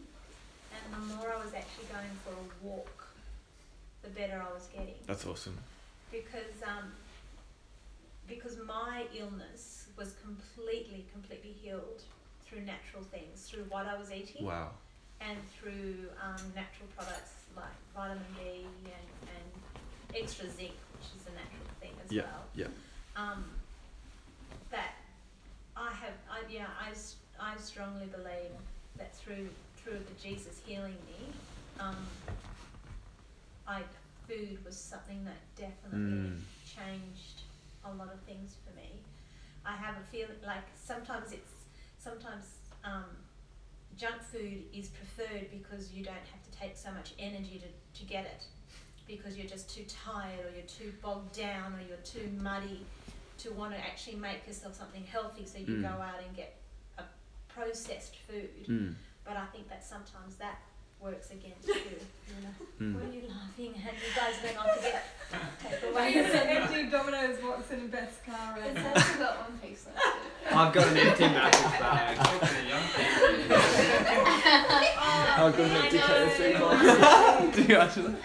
and 0.71 0.93
the 0.93 1.15
more 1.15 1.33
I 1.33 1.43
was 1.43 1.53
actually 1.53 1.85
going 1.85 2.15
for 2.23 2.31
a 2.31 2.65
walk, 2.65 3.07
the 4.03 4.09
better 4.09 4.41
I 4.49 4.53
was 4.53 4.67
getting. 4.67 4.95
That's 5.05 5.25
awesome. 5.25 5.57
Because, 6.11 6.63
um, 6.65 6.91
because 8.27 8.57
my 8.65 9.05
illness 9.17 9.87
was 9.97 10.15
completely, 10.23 11.05
completely 11.11 11.51
healed 11.51 12.03
through 12.45 12.61
natural 12.61 13.03
things, 13.03 13.49
through 13.49 13.65
what 13.69 13.85
I 13.87 13.97
was 13.97 14.11
eating 14.11 14.45
Wow. 14.45 14.71
and 15.19 15.37
through 15.49 16.07
um, 16.23 16.41
natural 16.55 16.87
products 16.95 17.47
like 17.55 17.75
vitamin 17.93 18.23
D 18.37 18.67
and, 18.85 19.35
and 19.35 20.23
extra 20.23 20.49
zinc, 20.49 20.75
which 20.93 21.07
is 21.19 21.27
a 21.27 21.31
natural 21.31 21.67
thing 21.81 21.91
as 22.03 22.11
Yeah, 22.11 22.21
well. 22.21 22.45
yeah. 22.53 22.67
Um, 23.15 23.45
that 24.71 24.95
I 25.75 25.89
have, 25.91 26.13
I, 26.29 26.41
yeah, 26.49 26.67
I, 26.79 26.91
I 27.39 27.57
strongly 27.57 28.07
believe 28.07 28.51
that 28.97 29.15
through 29.15 29.49
through 29.77 29.99
the 29.99 30.21
Jesus 30.21 30.61
healing 30.65 30.95
me, 31.05 31.31
um, 31.79 31.95
I 33.67 33.81
food 34.27 34.57
was 34.65 34.75
something 34.75 35.23
that 35.25 35.37
definitely 35.55 35.99
Mm. 35.99 36.41
changed 36.65 37.41
a 37.83 37.91
lot 37.93 38.11
of 38.11 38.19
things 38.21 38.55
for 38.65 38.75
me. 38.75 38.89
I 39.63 39.75
have 39.75 39.95
a 39.97 40.03
feeling 40.11 40.37
like 40.45 40.63
sometimes 40.75 41.31
it's 41.31 41.51
sometimes 41.99 42.45
um, 42.83 43.05
junk 43.97 44.21
food 44.23 44.63
is 44.73 44.89
preferred 44.89 45.51
because 45.51 45.91
you 45.93 46.03
don't 46.03 46.15
have 46.15 46.43
to 46.43 46.59
take 46.59 46.75
so 46.75 46.91
much 46.91 47.13
energy 47.19 47.61
to, 47.61 47.99
to 47.99 48.05
get 48.07 48.25
it 48.25 48.43
because 49.07 49.37
you're 49.37 49.47
just 49.47 49.69
too 49.69 49.85
tired 49.85 50.39
or 50.45 50.49
you're 50.55 50.65
too 50.67 50.91
bogged 51.01 51.35
down 51.37 51.73
or 51.73 51.81
you're 51.87 51.97
too 51.97 52.31
muddy 52.41 52.83
to 53.39 53.51
want 53.51 53.73
to 53.73 53.79
actually 53.79 54.15
make 54.17 54.45
yourself 54.47 54.75
something 54.75 55.03
healthy 55.05 55.45
so 55.45 55.57
you 55.59 55.65
Mm. 55.77 55.81
go 55.83 56.01
out 56.01 56.19
and 56.25 56.35
get 56.35 56.55
a 56.97 57.03
processed 57.47 58.15
food 58.27 58.65
Mm. 58.67 58.95
but 59.23 59.35
I 59.37 59.45
think 59.47 59.67
that 59.69 59.83
sometimes 59.85 60.35
that 60.37 60.59
works 61.01 61.29
against 61.31 61.67
you. 61.67 61.73
you 61.75 62.41
know? 62.41 62.55
Mm. 62.81 62.93
What 62.95 63.03
are 63.09 63.13
you 63.13 63.23
laughing 63.27 63.73
at? 63.85 63.93
You 63.93 64.11
guys 64.15 64.35
went 64.43 64.57
on 64.57 64.65
to 64.75 64.81
get 64.81 65.03
take 65.61 65.83
away. 65.91 66.13
Wait 66.13 66.25
a 66.25 66.31
second, 66.31 66.91
Domino's 66.91 67.37
what's 67.43 67.71
in 67.71 67.87
best 67.89 68.23
car 68.25 68.57
It's 68.57 68.67
and 68.67 68.77
actually 68.87 69.19
got 69.19 69.37
one 69.49 69.57
piece 69.59 69.85
left. 69.85 69.99
I've 70.51 70.73
got 70.73 70.87
an 70.87 70.97
empty 70.97 71.23
mattress 71.27 71.61
bag. 71.79 72.17
How 75.35 75.49
good 75.51 75.69
I 75.71 75.75
an 75.75 75.75
empty 75.83 75.97
know. 75.97 76.03
KFC 76.03 76.39
box. 76.59 77.55
Do 77.55 77.61
you 77.63 77.75
actually? 77.75 78.15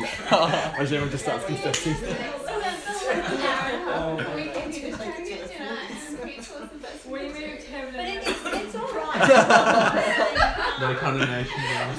As 0.79 0.93
everyone 0.93 1.11
just 1.11 1.25
starts 1.25 1.45
confessing. 1.47 1.95
We 4.35 4.45
can 4.45 4.71
do 4.71 4.81
this 4.81 4.97
Tuesday 5.17 5.59
night 5.59 5.91
and 5.91 6.23
pizza 6.23 6.61
was 6.61 6.71
the 6.71 6.79
best. 6.79 7.07
we 7.07 7.21
moved 7.23 7.63
heaven 7.65 7.95
But 7.97 8.05
and 8.05 8.19
it, 8.19 8.29
it's, 8.29 8.75
it's 9.23 9.31
all 9.31 10.35
right. 10.35 10.77
No 10.81 10.95
condemnation, 10.97 11.57
guys. 11.57 11.97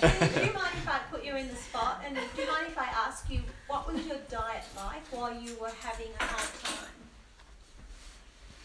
But 0.00 0.34
do 0.34 0.40
you 0.46 0.52
mind 0.52 0.74
if 0.76 0.88
I 0.88 0.98
put 1.10 1.24
you 1.24 1.34
in 1.36 1.48
the 1.48 1.56
spot? 1.56 2.02
And 2.06 2.14
do 2.16 2.20
you 2.42 2.48
mind 2.48 2.66
if 2.68 2.78
I 2.78 2.86
ask 3.06 3.28
you 3.30 3.40
what 3.68 3.86
was 3.92 4.04
your 4.06 4.18
diet 4.30 4.64
like 4.76 5.02
while 5.10 5.32
you 5.34 5.56
were 5.60 5.70
having 5.80 6.08
a 6.20 6.24
hard 6.24 6.48
time? 6.64 6.88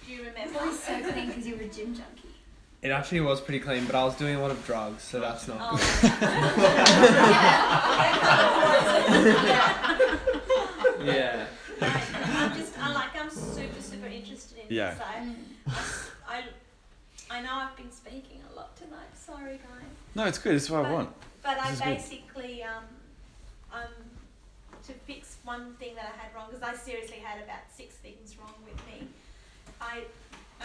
Do 0.05 0.11
you 0.13 0.19
remember? 0.23 0.59
It 0.59 0.65
was 0.65 0.79
so 0.79 0.99
clean 1.11 1.27
because 1.27 1.45
you 1.47 1.55
were 1.55 1.61
a 1.63 1.67
gym 1.67 1.93
junkie. 1.93 2.27
It 2.81 2.91
actually 2.91 3.19
was 3.21 3.41
pretty 3.41 3.59
clean, 3.59 3.85
but 3.85 3.93
I 3.95 4.03
was 4.05 4.15
doing 4.15 4.35
a 4.35 4.41
lot 4.41 4.51
of 4.51 4.65
drugs, 4.65 5.03
so 5.03 5.19
that's 5.19 5.47
not 5.47 5.57
Oh. 5.59 5.77
good. 6.01 6.11
Yeah. 11.05 11.45
Right. 11.81 12.03
I'm 12.25 12.53
just, 12.57 12.77
I 12.77 12.91
like, 12.93 13.15
I'm 13.17 13.29
super, 13.29 13.81
super 13.81 14.07
interested 14.07 14.57
in 14.59 14.65
Yeah. 14.75 14.95
this. 14.95 15.01
I, 15.01 15.03
Mm. 15.21 15.35
I, 15.67 15.71
I 17.29 17.41
know 17.41 17.53
I've 17.53 17.75
been 17.75 17.91
speaking 17.91 18.41
a 18.51 18.55
lot 18.55 18.75
tonight. 18.75 19.15
Sorry, 19.15 19.57
guys. 19.57 19.89
No, 20.15 20.25
it's 20.25 20.39
good. 20.39 20.55
It's 20.55 20.69
what 20.69 20.85
I 20.85 20.91
want. 20.91 21.09
But 21.43 21.59
I 21.59 21.69
This 21.69 21.73
is 21.73 21.79
good. 21.79 21.95
basically, 21.95 22.63
um, 22.63 22.83
um, 23.71 23.93
to 24.87 24.93
fix 24.93 25.37
one 25.43 25.73
thing 25.75 25.95
that 25.95 26.13
I 26.13 26.23
had 26.23 26.33
wrong, 26.35 26.47
because 26.49 26.63
I 26.63 26.75
seriously 26.75 27.17
had 27.17 27.41
about 27.43 27.69
six 27.71 27.95
things 27.95 28.35
wrong 28.39 28.55
with 28.65 28.75
me. 28.87 29.07
I 29.79 30.03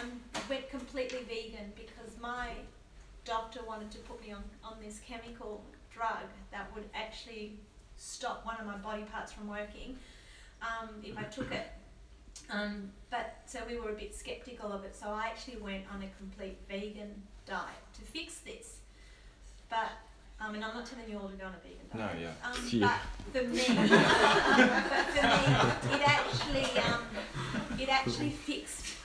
um, 0.00 0.10
went 0.48 0.70
completely 0.70 1.20
vegan 1.28 1.72
because 1.76 2.18
my 2.20 2.52
doctor 3.24 3.60
wanted 3.66 3.90
to 3.90 3.98
put 3.98 4.20
me 4.26 4.32
on, 4.32 4.42
on 4.64 4.76
this 4.82 5.00
chemical 5.06 5.62
drug 5.92 6.26
that 6.50 6.74
would 6.74 6.88
actually 6.94 7.58
stop 7.96 8.44
one 8.44 8.56
of 8.58 8.66
my 8.66 8.76
body 8.76 9.02
parts 9.02 9.32
from 9.32 9.48
working 9.48 9.98
um, 10.62 10.88
if 11.02 11.16
I 11.16 11.24
took 11.24 11.52
it. 11.52 11.66
Um, 12.51 12.91
but 13.11 13.37
so 13.47 13.61
we 13.68 13.78
were 13.78 13.91
a 13.91 13.95
bit 13.95 14.14
skeptical 14.14 14.72
of 14.72 14.85
it, 14.85 14.95
so 14.97 15.09
I 15.09 15.26
actually 15.26 15.57
went 15.59 15.85
on 15.93 16.03
a 16.03 16.09
complete 16.18 16.59
vegan 16.68 17.22
diet 17.47 17.68
to 17.95 18.01
fix 18.03 18.39
this. 18.39 18.78
But 19.70 19.91
um, 20.41 20.55
and 20.55 20.64
I'm 20.64 20.74
not 20.74 20.85
telling 20.87 21.09
you 21.11 21.18
all 21.18 21.28
to 21.28 21.37
go 21.37 21.47
on 21.47 21.55
a 21.55 21.59
vegan 21.59 21.87
No, 21.95 22.01
diet. 22.01 22.18
yeah. 22.20 22.49
Um, 22.51 22.68
Yeah. 22.70 22.99
But 23.32 23.43
for 23.43 23.49
me, 23.49 23.64
but 23.66 25.09
for 25.14 25.89
me, 25.91 25.95
it 25.95 26.09
actually 26.09 26.80
um, 26.82 27.03
it 27.80 27.89
actually 27.89 28.30
fixed 28.47 28.97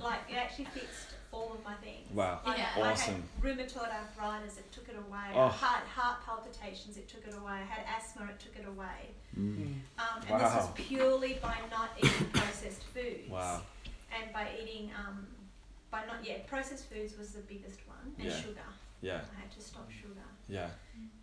like 0.00 0.20
it 0.30 0.36
actually 0.36 0.66
fixed 0.66 1.14
all 1.32 1.52
of 1.52 1.64
my 1.64 1.74
things. 1.74 2.10
Wow. 2.14 2.40
Like, 2.46 2.58
Yeah. 2.58 2.66
I 2.76 2.92
Awesome. 2.92 3.14
had 3.14 3.42
rheumatoid 3.58 3.90
arthritis, 3.92 4.58
it 4.58 4.67
took 4.88 4.96
it 4.96 5.08
away. 5.08 5.28
Oh. 5.34 5.48
Heart, 5.48 5.84
heart 5.84 6.18
palpitations, 6.24 6.96
it 6.96 7.08
took 7.08 7.26
it 7.26 7.34
away. 7.34 7.52
I 7.52 7.62
had 7.62 7.84
asthma, 7.96 8.26
it 8.26 8.40
took 8.40 8.56
it 8.56 8.66
away. 8.66 9.10
Mm. 9.38 9.74
Um, 9.98 10.22
and 10.28 10.40
this 10.40 10.54
was 10.54 10.68
purely 10.74 11.38
by 11.42 11.56
not 11.70 11.90
eating 11.98 12.26
processed 12.32 12.84
foods. 12.94 13.28
Wow. 13.30 13.62
And 14.14 14.32
by 14.32 14.48
eating, 14.60 14.90
um, 14.98 15.26
by 15.90 16.04
not, 16.06 16.24
yeah, 16.24 16.38
processed 16.46 16.90
foods 16.90 17.16
was 17.18 17.32
the 17.32 17.40
biggest 17.42 17.80
one, 17.86 18.14
and 18.18 18.28
Yeah. 18.28 18.40
sugar. 18.40 18.68
Yeah. 19.00 19.20
I 19.36 19.40
had 19.40 19.50
to 19.52 19.60
stop 19.60 19.90
sugar. 19.90 20.26
Yeah. 20.48 20.70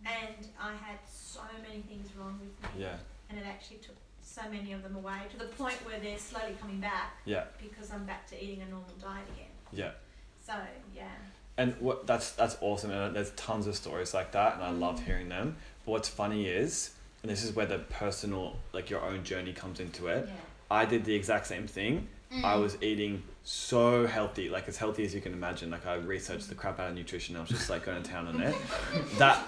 And 0.04 0.48
I 0.58 0.74
had 0.74 0.98
so 1.06 1.42
many 1.62 1.82
things 1.82 2.14
wrong 2.16 2.38
with 2.40 2.74
me. 2.74 2.82
Yeah. 2.82 2.96
And 3.28 3.38
it 3.38 3.44
actually 3.44 3.78
took 3.78 3.96
so 4.22 4.42
many 4.50 4.72
of 4.72 4.82
them 4.82 4.96
away 4.96 5.20
to 5.30 5.36
the 5.36 5.46
point 5.46 5.76
where 5.84 5.98
they're 5.98 6.18
slowly 6.18 6.56
coming 6.60 6.80
back 6.80 7.16
Yeah. 7.24 7.44
because 7.60 7.92
I'm 7.92 8.04
back 8.06 8.26
to 8.28 8.42
eating 8.42 8.62
a 8.62 8.66
normal 8.66 8.94
diet 9.00 9.28
again. 9.34 9.50
Yeah. 9.72 9.92
So, 10.40 10.54
yeah. 10.94 11.10
And 11.58 11.74
what 11.80 12.06
that's 12.06 12.32
that's 12.32 12.56
awesome, 12.60 12.90
and 12.90 13.16
there's 13.16 13.30
tons 13.30 13.66
of 13.66 13.76
stories 13.76 14.12
like 14.12 14.32
that, 14.32 14.54
and 14.54 14.62
I 14.62 14.70
love 14.70 15.04
hearing 15.04 15.28
them. 15.28 15.56
But 15.84 15.92
what's 15.92 16.08
funny 16.08 16.46
is, 16.46 16.90
and 17.22 17.30
this 17.30 17.42
is 17.42 17.56
where 17.56 17.66
the 17.66 17.78
personal, 17.78 18.56
like 18.72 18.90
your 18.90 19.02
own 19.02 19.24
journey 19.24 19.52
comes 19.52 19.80
into 19.80 20.08
it. 20.08 20.26
Yeah. 20.28 20.34
I 20.70 20.84
did 20.84 21.04
the 21.04 21.14
exact 21.14 21.46
same 21.46 21.66
thing. 21.66 22.08
I 22.44 22.56
was 22.56 22.76
eating 22.82 23.22
so 23.44 24.06
healthy, 24.06 24.48
like 24.48 24.68
as 24.68 24.76
healthy 24.76 25.04
as 25.04 25.14
you 25.14 25.20
can 25.20 25.32
imagine. 25.32 25.70
Like 25.70 25.86
I 25.86 25.94
researched 25.94 26.48
the 26.48 26.54
crap 26.54 26.80
out 26.80 26.90
of 26.90 26.94
nutrition. 26.96 27.36
I 27.36 27.40
was 27.40 27.48
just 27.48 27.70
like 27.70 27.86
going 27.86 28.02
to 28.02 28.10
town 28.10 28.26
on 28.26 28.40
it. 28.40 28.54
That 29.18 29.42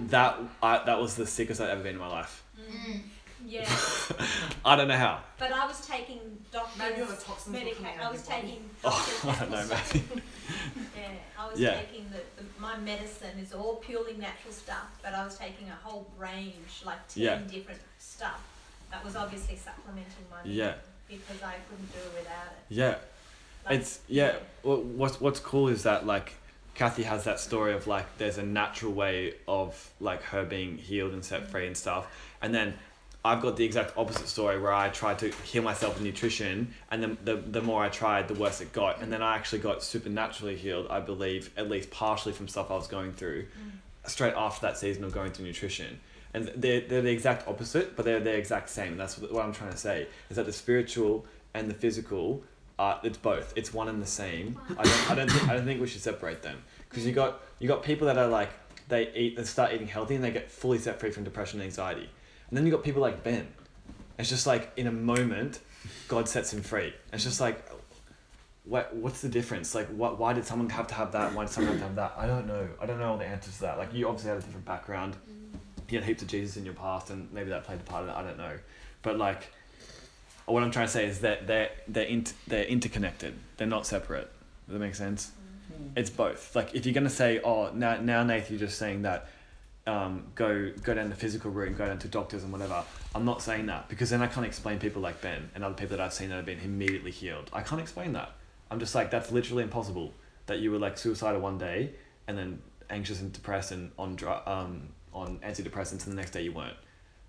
that 0.00 0.38
I, 0.62 0.82
that 0.84 1.00
was 1.00 1.16
the 1.16 1.26
sickest 1.26 1.60
I've 1.60 1.70
ever 1.70 1.82
been 1.82 1.94
in 1.94 2.00
my 2.00 2.08
life. 2.08 2.44
Mm. 2.60 3.00
Yeah. 3.46 3.68
I 4.64 4.76
don't 4.76 4.88
know 4.88 4.96
how. 4.96 5.20
But 5.38 5.52
I 5.52 5.66
was 5.66 5.86
taking 5.86 6.18
doctors' 6.52 6.78
Maybe 6.78 7.00
all 7.02 7.06
the 7.08 7.16
toxins 7.16 7.54
were 7.54 7.60
coming 7.60 7.64
medication. 7.82 8.00
out 8.00 8.04
I 8.04 8.06
of 8.06 8.12
was 8.12 8.28
your 8.28 8.36
body. 8.36 8.48
taking 8.48 8.70
Oh, 8.84 9.18
I 9.28 9.34
don't 9.38 9.50
know, 9.50 9.66
medical 9.68 10.00
maybe. 10.16 10.22
Yeah, 10.96 11.08
I 11.38 11.50
was 11.50 11.60
Yeah. 11.60 11.80
taking 11.80 12.06
the, 12.10 12.42
the 12.42 12.48
my 12.60 12.76
medicine 12.78 13.38
is 13.38 13.52
all 13.52 13.76
purely 13.76 14.14
natural 14.14 14.52
stuff, 14.52 14.98
but 15.02 15.14
I 15.14 15.24
was 15.24 15.38
taking 15.38 15.68
a 15.68 15.74
whole 15.88 16.10
range, 16.18 16.82
like 16.84 17.06
ten 17.08 17.22
Yeah. 17.22 17.38
different 17.48 17.80
stuff 17.98 18.40
that 18.90 19.04
was 19.04 19.16
obviously 19.16 19.56
supplementing 19.56 20.24
my 20.30 20.38
Yeah. 20.44 20.74
because 21.08 21.42
I 21.42 21.54
couldn't 21.68 21.92
do 21.92 21.98
it 22.00 22.14
without 22.18 22.46
it. 22.46 22.58
Yeah. 22.74 22.96
Like, 23.64 23.80
It's 23.80 24.00
yeah. 24.08 24.36
Well, 24.62 24.78
what's 24.82 25.20
what's 25.20 25.40
cool 25.40 25.68
is 25.68 25.82
that 25.84 26.06
like 26.06 26.34
Kathy 26.74 27.02
has 27.02 27.24
that 27.24 27.38
story 27.40 27.72
of 27.74 27.86
like 27.86 28.06
there's 28.18 28.38
a 28.38 28.42
natural 28.42 28.92
way 28.92 29.34
of 29.46 29.90
like 30.00 30.22
her 30.24 30.44
being 30.44 30.78
healed 30.78 31.12
and 31.12 31.24
set 31.24 31.48
free 31.50 31.66
and 31.66 31.76
stuff, 31.76 32.06
and 32.40 32.54
then 32.54 32.74
I've 33.28 33.42
got 33.42 33.56
the 33.56 33.64
exact 33.64 33.96
opposite 33.98 34.26
story 34.26 34.58
where 34.58 34.72
I 34.72 34.88
tried 34.88 35.18
to 35.18 35.30
heal 35.44 35.62
myself 35.62 35.94
with 35.94 36.02
nutrition, 36.02 36.72
and 36.90 37.02
then 37.02 37.18
the 37.24 37.36
the 37.36 37.60
more 37.60 37.84
I 37.84 37.90
tried, 37.90 38.26
the 38.26 38.34
worse 38.34 38.62
it 38.62 38.72
got, 38.72 39.02
and 39.02 39.12
then 39.12 39.22
I 39.22 39.36
actually 39.36 39.58
got 39.58 39.82
supernaturally 39.82 40.56
healed. 40.56 40.86
I 40.88 41.00
believe 41.00 41.50
at 41.56 41.68
least 41.68 41.90
partially 41.90 42.32
from 42.32 42.48
stuff 42.48 42.70
I 42.70 42.74
was 42.74 42.86
going 42.86 43.12
through, 43.12 43.46
straight 44.06 44.34
after 44.34 44.66
that 44.66 44.78
season 44.78 45.04
of 45.04 45.12
going 45.12 45.32
through 45.32 45.44
nutrition. 45.44 46.00
And 46.32 46.50
they're, 46.56 46.80
they're 46.80 47.02
the 47.02 47.10
exact 47.10 47.48
opposite, 47.48 47.96
but 47.96 48.04
they're 48.04 48.20
the 48.20 48.34
exact 48.34 48.68
same. 48.70 48.92
And 48.92 49.00
that's 49.00 49.18
what, 49.18 49.32
what 49.32 49.44
I'm 49.44 49.52
trying 49.52 49.72
to 49.72 49.78
say 49.78 50.08
is 50.30 50.36
that 50.36 50.46
the 50.46 50.52
spiritual 50.52 51.24
and 51.54 51.70
the 51.70 51.74
physical 51.74 52.42
uh, 52.78 52.98
it's 53.02 53.18
both. 53.18 53.52
It's 53.56 53.74
one 53.74 53.88
and 53.88 54.00
the 54.00 54.06
same. 54.06 54.58
I 54.78 54.84
don't, 54.84 55.10
I 55.10 55.14
don't 55.14 55.30
think 55.30 55.48
I 55.50 55.54
don't 55.54 55.64
think 55.64 55.80
we 55.80 55.86
should 55.86 56.00
separate 56.00 56.42
them 56.42 56.62
because 56.88 57.04
you 57.04 57.12
got 57.12 57.42
you 57.58 57.68
got 57.68 57.82
people 57.82 58.06
that 58.06 58.16
are 58.16 58.28
like 58.28 58.50
they 58.88 59.12
eat 59.14 59.36
they 59.36 59.44
start 59.44 59.72
eating 59.74 59.88
healthy 59.88 60.14
and 60.14 60.24
they 60.24 60.30
get 60.30 60.50
fully 60.50 60.78
set 60.78 61.00
free 61.00 61.10
from 61.10 61.24
depression 61.24 61.60
and 61.60 61.66
anxiety, 61.66 62.08
and 62.48 62.56
then 62.56 62.64
you 62.66 62.72
got 62.72 62.82
people 62.82 63.02
like 63.02 63.22
Ben. 63.22 63.46
It's 64.18 64.28
just 64.28 64.46
like 64.46 64.72
in 64.76 64.86
a 64.86 64.92
moment, 64.92 65.60
God 66.08 66.28
sets 66.28 66.52
him 66.52 66.62
free. 66.62 66.92
It's 67.12 67.24
just 67.24 67.40
like, 67.40 67.64
what 68.64 68.94
what's 68.94 69.20
the 69.20 69.28
difference? 69.28 69.74
Like 69.74 69.88
what 69.88 70.18
why 70.18 70.32
did 70.32 70.44
someone 70.44 70.68
have 70.70 70.86
to 70.88 70.94
have 70.94 71.12
that? 71.12 71.32
Why 71.34 71.44
did 71.44 71.52
someone 71.52 71.72
have 71.72 71.80
to 71.80 71.86
have 71.86 71.96
that? 71.96 72.14
I 72.16 72.26
don't 72.26 72.46
know. 72.46 72.68
I 72.80 72.86
don't 72.86 72.98
know 72.98 73.12
all 73.12 73.18
the 73.18 73.26
answers 73.26 73.54
to 73.56 73.60
that. 73.62 73.78
Like 73.78 73.94
you 73.94 74.06
obviously 74.08 74.30
had 74.30 74.38
a 74.38 74.42
different 74.42 74.66
background. 74.66 75.16
You 75.88 75.98
had 75.98 76.06
heaps 76.06 76.20
of 76.20 76.28
Jesus 76.28 76.58
in 76.58 76.64
your 76.66 76.74
past, 76.74 77.08
and 77.10 77.32
maybe 77.32 77.48
that 77.50 77.64
played 77.64 77.80
a 77.80 77.84
part 77.84 78.02
of 78.02 78.10
it. 78.10 78.16
I 78.16 78.22
don't 78.22 78.36
know, 78.36 78.58
but 79.02 79.16
like 79.16 79.52
what 80.44 80.62
I'm 80.62 80.70
trying 80.70 80.86
to 80.86 80.92
say 80.92 81.06
is 81.06 81.20
that 81.20 81.46
they're 81.46 81.70
they're 81.86 82.06
int- 82.06 82.34
they're 82.46 82.64
interconnected. 82.64 83.34
They're 83.56 83.66
not 83.66 83.86
separate. 83.86 84.30
Does 84.66 84.74
that 84.74 84.78
make 84.80 84.94
sense? 84.94 85.30
Mm-hmm. 85.72 85.98
It's 85.98 86.10
both. 86.10 86.54
Like 86.54 86.74
if 86.74 86.84
you're 86.84 86.94
gonna 86.94 87.10
say, 87.10 87.40
oh, 87.42 87.70
now 87.72 88.00
now 88.00 88.22
Nath, 88.22 88.50
you're 88.50 88.58
just 88.58 88.78
saying 88.78 89.02
that, 89.02 89.28
um, 89.88 90.26
go 90.34 90.70
go 90.82 90.94
down 90.94 91.08
the 91.08 91.16
physical 91.16 91.50
route, 91.50 91.68
and 91.68 91.76
go 91.76 91.86
down 91.86 91.98
to 91.98 92.08
doctors 92.08 92.42
and 92.44 92.52
whatever. 92.52 92.84
I'm 93.14 93.24
not 93.24 93.42
saying 93.42 93.66
that 93.66 93.88
because 93.88 94.10
then 94.10 94.22
I 94.22 94.26
can't 94.26 94.46
explain 94.46 94.78
people 94.78 95.00
like 95.00 95.20
Ben 95.20 95.50
and 95.54 95.64
other 95.64 95.74
people 95.74 95.96
that 95.96 96.04
I've 96.04 96.12
seen 96.12 96.28
that 96.28 96.36
have 96.36 96.46
been 96.46 96.60
immediately 96.60 97.10
healed. 97.10 97.50
I 97.52 97.62
can't 97.62 97.80
explain 97.80 98.12
that. 98.12 98.32
I'm 98.70 98.78
just 98.78 98.94
like 98.94 99.10
that's 99.10 99.32
literally 99.32 99.62
impossible. 99.62 100.12
That 100.46 100.60
you 100.60 100.70
were 100.70 100.78
like 100.78 100.96
suicidal 100.96 101.40
one 101.40 101.58
day 101.58 101.92
and 102.26 102.36
then 102.36 102.62
anxious 102.90 103.20
and 103.20 103.32
depressed 103.32 103.72
and 103.72 103.90
on 103.98 104.16
dr- 104.16 104.46
um 104.46 104.88
on 105.12 105.38
antidepressants 105.38 106.06
and 106.06 106.12
the 106.12 106.16
next 106.16 106.30
day 106.30 106.42
you 106.42 106.52
weren't. 106.52 106.76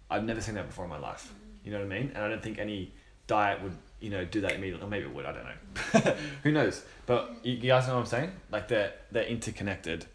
I've 0.10 0.24
never 0.24 0.42
seen 0.42 0.56
that 0.56 0.68
before 0.68 0.86
in 0.86 0.90
my 0.90 1.00
life. 1.00 1.34
You 1.64 1.72
know 1.72 1.80
what 1.80 1.86
I 1.86 2.00
mean? 2.00 2.12
And 2.14 2.24
I 2.24 2.30
don't 2.30 2.44
think 2.44 2.60
any 2.60 2.94
diet 3.28 3.62
would 3.62 3.78
you 4.00 4.10
know 4.10 4.26
do 4.26 4.42
that 4.42 4.54
immediately. 4.54 4.86
Or 4.86 4.90
maybe 4.90 5.06
it 5.06 5.14
would. 5.14 5.26
I 5.26 5.32
don't 5.32 5.46
know. 5.46 6.16
Who 6.44 6.52
knows? 6.52 6.84
But 7.06 7.32
you, 7.44 7.54
you 7.54 7.68
guys 7.70 7.88
know 7.88 7.94
what 7.94 8.02
I'm 8.02 8.06
saying? 8.06 8.32
Like 8.52 8.68
they're 8.68 8.94
they're 9.12 9.24
interconnected, 9.24 10.06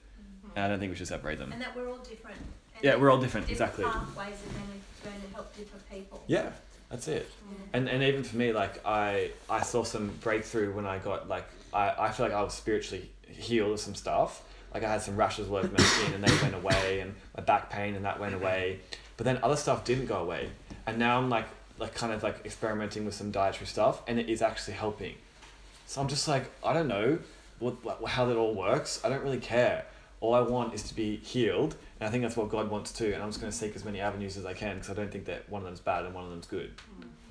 and 0.57 0.65
I 0.65 0.69
don't 0.69 0.79
think 0.79 0.91
we 0.91 0.97
should 0.97 1.09
separate 1.09 1.39
them. 1.39 1.53
And 1.53 1.61
that 1.61 1.77
we're 1.77 1.89
all 1.91 1.99
different. 1.99 2.37
And 2.77 2.85
Yeah, 2.85 2.97
we're 2.97 3.11
all 3.11 3.21
different. 3.21 3.51
Exactly. 3.51 3.85
Pathways 3.85 4.19
are 4.19 4.53
going 4.59 4.83
to, 5.03 5.09
going 5.09 5.21
to 5.21 5.35
help 5.35 5.57
different 5.57 5.91
people. 5.91 6.23
Yeah, 6.27 6.51
that's 6.91 7.09
it. 7.09 7.29
And 7.73 7.89
and 7.89 8.03
even 8.03 8.23
for 8.23 8.37
me, 8.37 8.53
like 8.53 8.85
I 8.87 9.31
I 9.49 9.63
saw 9.63 9.85
some 9.85 10.13
breakthrough 10.21 10.73
when 10.73 10.87
I 10.87 10.99
got 10.99 11.29
like 11.29 11.47
I, 11.73 11.95
I 11.99 12.11
feel 12.13 12.27
like 12.27 12.35
I 12.35 12.43
was 12.43 12.55
spiritually 12.55 13.11
healed 13.29 13.73
of 13.73 13.81
some 13.81 13.95
stuff. 13.95 14.43
Like 14.73 14.83
I 14.83 14.91
had 14.91 15.03
some 15.03 15.17
rashes 15.17 15.49
all 15.49 15.57
over 15.57 15.69
my 15.69 15.83
skin 15.83 16.15
and 16.15 16.25
they 16.25 16.43
went 16.43 16.55
away, 16.55 17.01
and 17.01 17.15
my 17.37 17.43
back 17.43 17.71
pain 17.71 17.95
and 17.95 18.05
that 18.05 18.19
went 18.19 18.35
away. 18.35 18.81
But 19.17 19.25
then 19.25 19.39
other 19.43 19.57
stuff 19.57 19.85
didn't 19.85 20.07
go 20.07 20.17
away, 20.17 20.51
and 20.87 20.99
now 20.99 21.19
I'm 21.19 21.31
like 21.31 21.47
like 21.79 21.95
kind 21.95 22.13
of 22.13 22.23
like 22.23 22.45
experimenting 22.45 23.05
with 23.05 23.15
some 23.15 23.31
dietary 23.31 23.67
stuff, 23.67 24.03
and 24.07 24.19
it 24.19 24.29
is 24.29 24.43
actually 24.43 24.75
helping. 24.75 25.15
So 25.87 26.01
I'm 26.01 26.09
just 26.09 26.27
like 26.29 26.51
I 26.65 26.73
don't 26.73 26.89
know 26.89 27.19
what, 27.59 27.85
what 27.85 28.11
how 28.11 28.25
that 28.27 28.37
all 28.37 28.55
works. 28.55 29.01
I 29.05 29.09
don't 29.09 29.23
really 29.23 29.39
care. 29.39 29.85
All 30.25 30.35
I 30.35 30.41
want 30.41 30.73
is 30.73 30.83
to 30.85 30.95
be 30.97 31.17
healed, 31.17 31.77
and 32.01 32.09
I 32.09 32.11
think 32.11 32.23
that's 32.23 32.35
what 32.35 32.49
God 32.49 32.71
wants 32.71 32.93
too. 32.93 33.13
And 33.13 33.23
I'm 33.23 33.29
just 33.29 33.43
going 33.43 33.53
to 33.53 33.59
seek 33.59 33.77
as 33.77 33.85
many 33.85 34.01
avenues 34.01 34.39
as 34.39 34.47
I 34.47 34.55
can 34.55 34.77
because 34.77 34.89
I 34.89 34.95
don't 34.95 35.13
think 35.13 35.27
that 35.27 35.47
one 35.51 35.61
of 35.61 35.67
them's 35.67 35.81
bad 35.81 36.07
and 36.07 36.15
one 36.15 36.25
of 36.25 36.31
them's 36.31 36.47
good. 36.47 36.73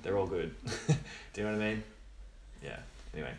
They're 0.04 0.16
all 0.16 0.28
good. 0.28 0.54
Do 0.86 0.94
you 1.40 1.42
know 1.44 1.54
what 1.54 1.60
I 1.62 1.70
mean? 1.70 1.82
Yeah. 2.62 2.78
Anyway, 3.12 3.32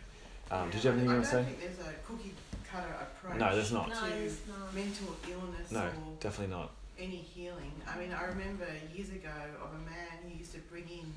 um, 0.50 0.68
did 0.68 0.84
you 0.84 0.90
have 0.90 0.98
anything 0.98 1.08
I 1.10 1.16
you 1.16 1.22
don't 1.22 1.22
want 1.22 1.24
to 1.24 1.30
say? 1.30 1.44
think 1.44 1.60
there's 1.74 1.88
a 1.88 1.92
cookie 2.06 2.34
cutter 2.70 2.94
approach. 3.00 3.38
No, 3.40 3.54
there's 3.54 3.72
not. 3.72 3.88
No, 3.88 3.94
To 3.94 4.00
not. 4.04 4.74
mental 4.74 5.16
illness 5.32 5.70
No, 5.72 5.80
or 5.86 5.92
definitely 6.20 6.54
not. 6.54 6.72
any 6.98 7.16
healing. 7.16 7.72
I 7.88 7.98
mean, 7.98 8.12
I 8.12 8.24
remember 8.24 8.66
years 8.94 9.08
ago 9.08 9.32
of 9.64 9.70
a 9.72 9.82
man 9.90 10.20
who 10.22 10.36
used 10.36 10.52
to 10.52 10.58
bring 10.70 10.84
in 10.90 11.10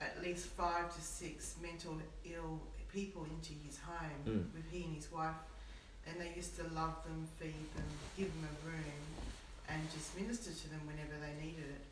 at 0.00 0.20
least 0.20 0.46
five 0.46 0.92
to 0.96 1.00
six 1.00 1.54
mental 1.62 1.94
ill 2.24 2.58
people 2.92 3.24
into 3.24 3.52
his 3.64 3.78
home 3.78 4.10
Mm. 4.26 4.52
with 4.52 4.64
he 4.72 4.82
and 4.82 4.96
his 4.96 5.12
wife, 5.12 5.36
and 6.06 6.20
they 6.20 6.32
used 6.34 6.56
to 6.56 6.62
love 6.74 7.02
them, 7.04 7.26
feed 7.38 7.54
them, 7.76 7.86
give 8.16 8.28
them 8.34 8.48
a 8.50 8.66
room, 8.66 9.02
and 9.68 9.80
just 9.92 10.18
minister 10.18 10.50
to 10.50 10.70
them 10.70 10.80
whenever 10.86 11.14
they 11.20 11.44
needed 11.44 11.64
it. 11.64 11.82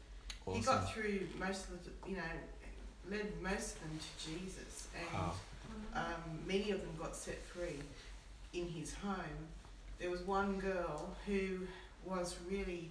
He 0.53 0.61
got 0.61 0.93
through 0.93 1.29
most 1.39 1.67
of 1.69 1.85
the, 1.85 1.91
you 2.11 2.17
know, 2.17 2.33
led 3.11 3.27
most 3.43 3.77
of 3.77 3.83
them 3.83 3.99
to 3.99 4.29
Jesus, 4.31 4.89
and 4.99 5.13
Wow. 5.15 5.35
um, 5.95 6.23
many 6.47 6.71
of 6.71 6.81
them 6.81 6.91
got 6.99 7.15
set 7.15 7.39
free 7.47 7.79
in 8.53 8.67
his 8.69 8.95
home. 8.95 9.47
There 9.99 10.11
was 10.11 10.23
one 10.23 10.59
girl 10.59 11.15
who 11.27 11.61
was 12.05 12.37
really, 12.51 12.91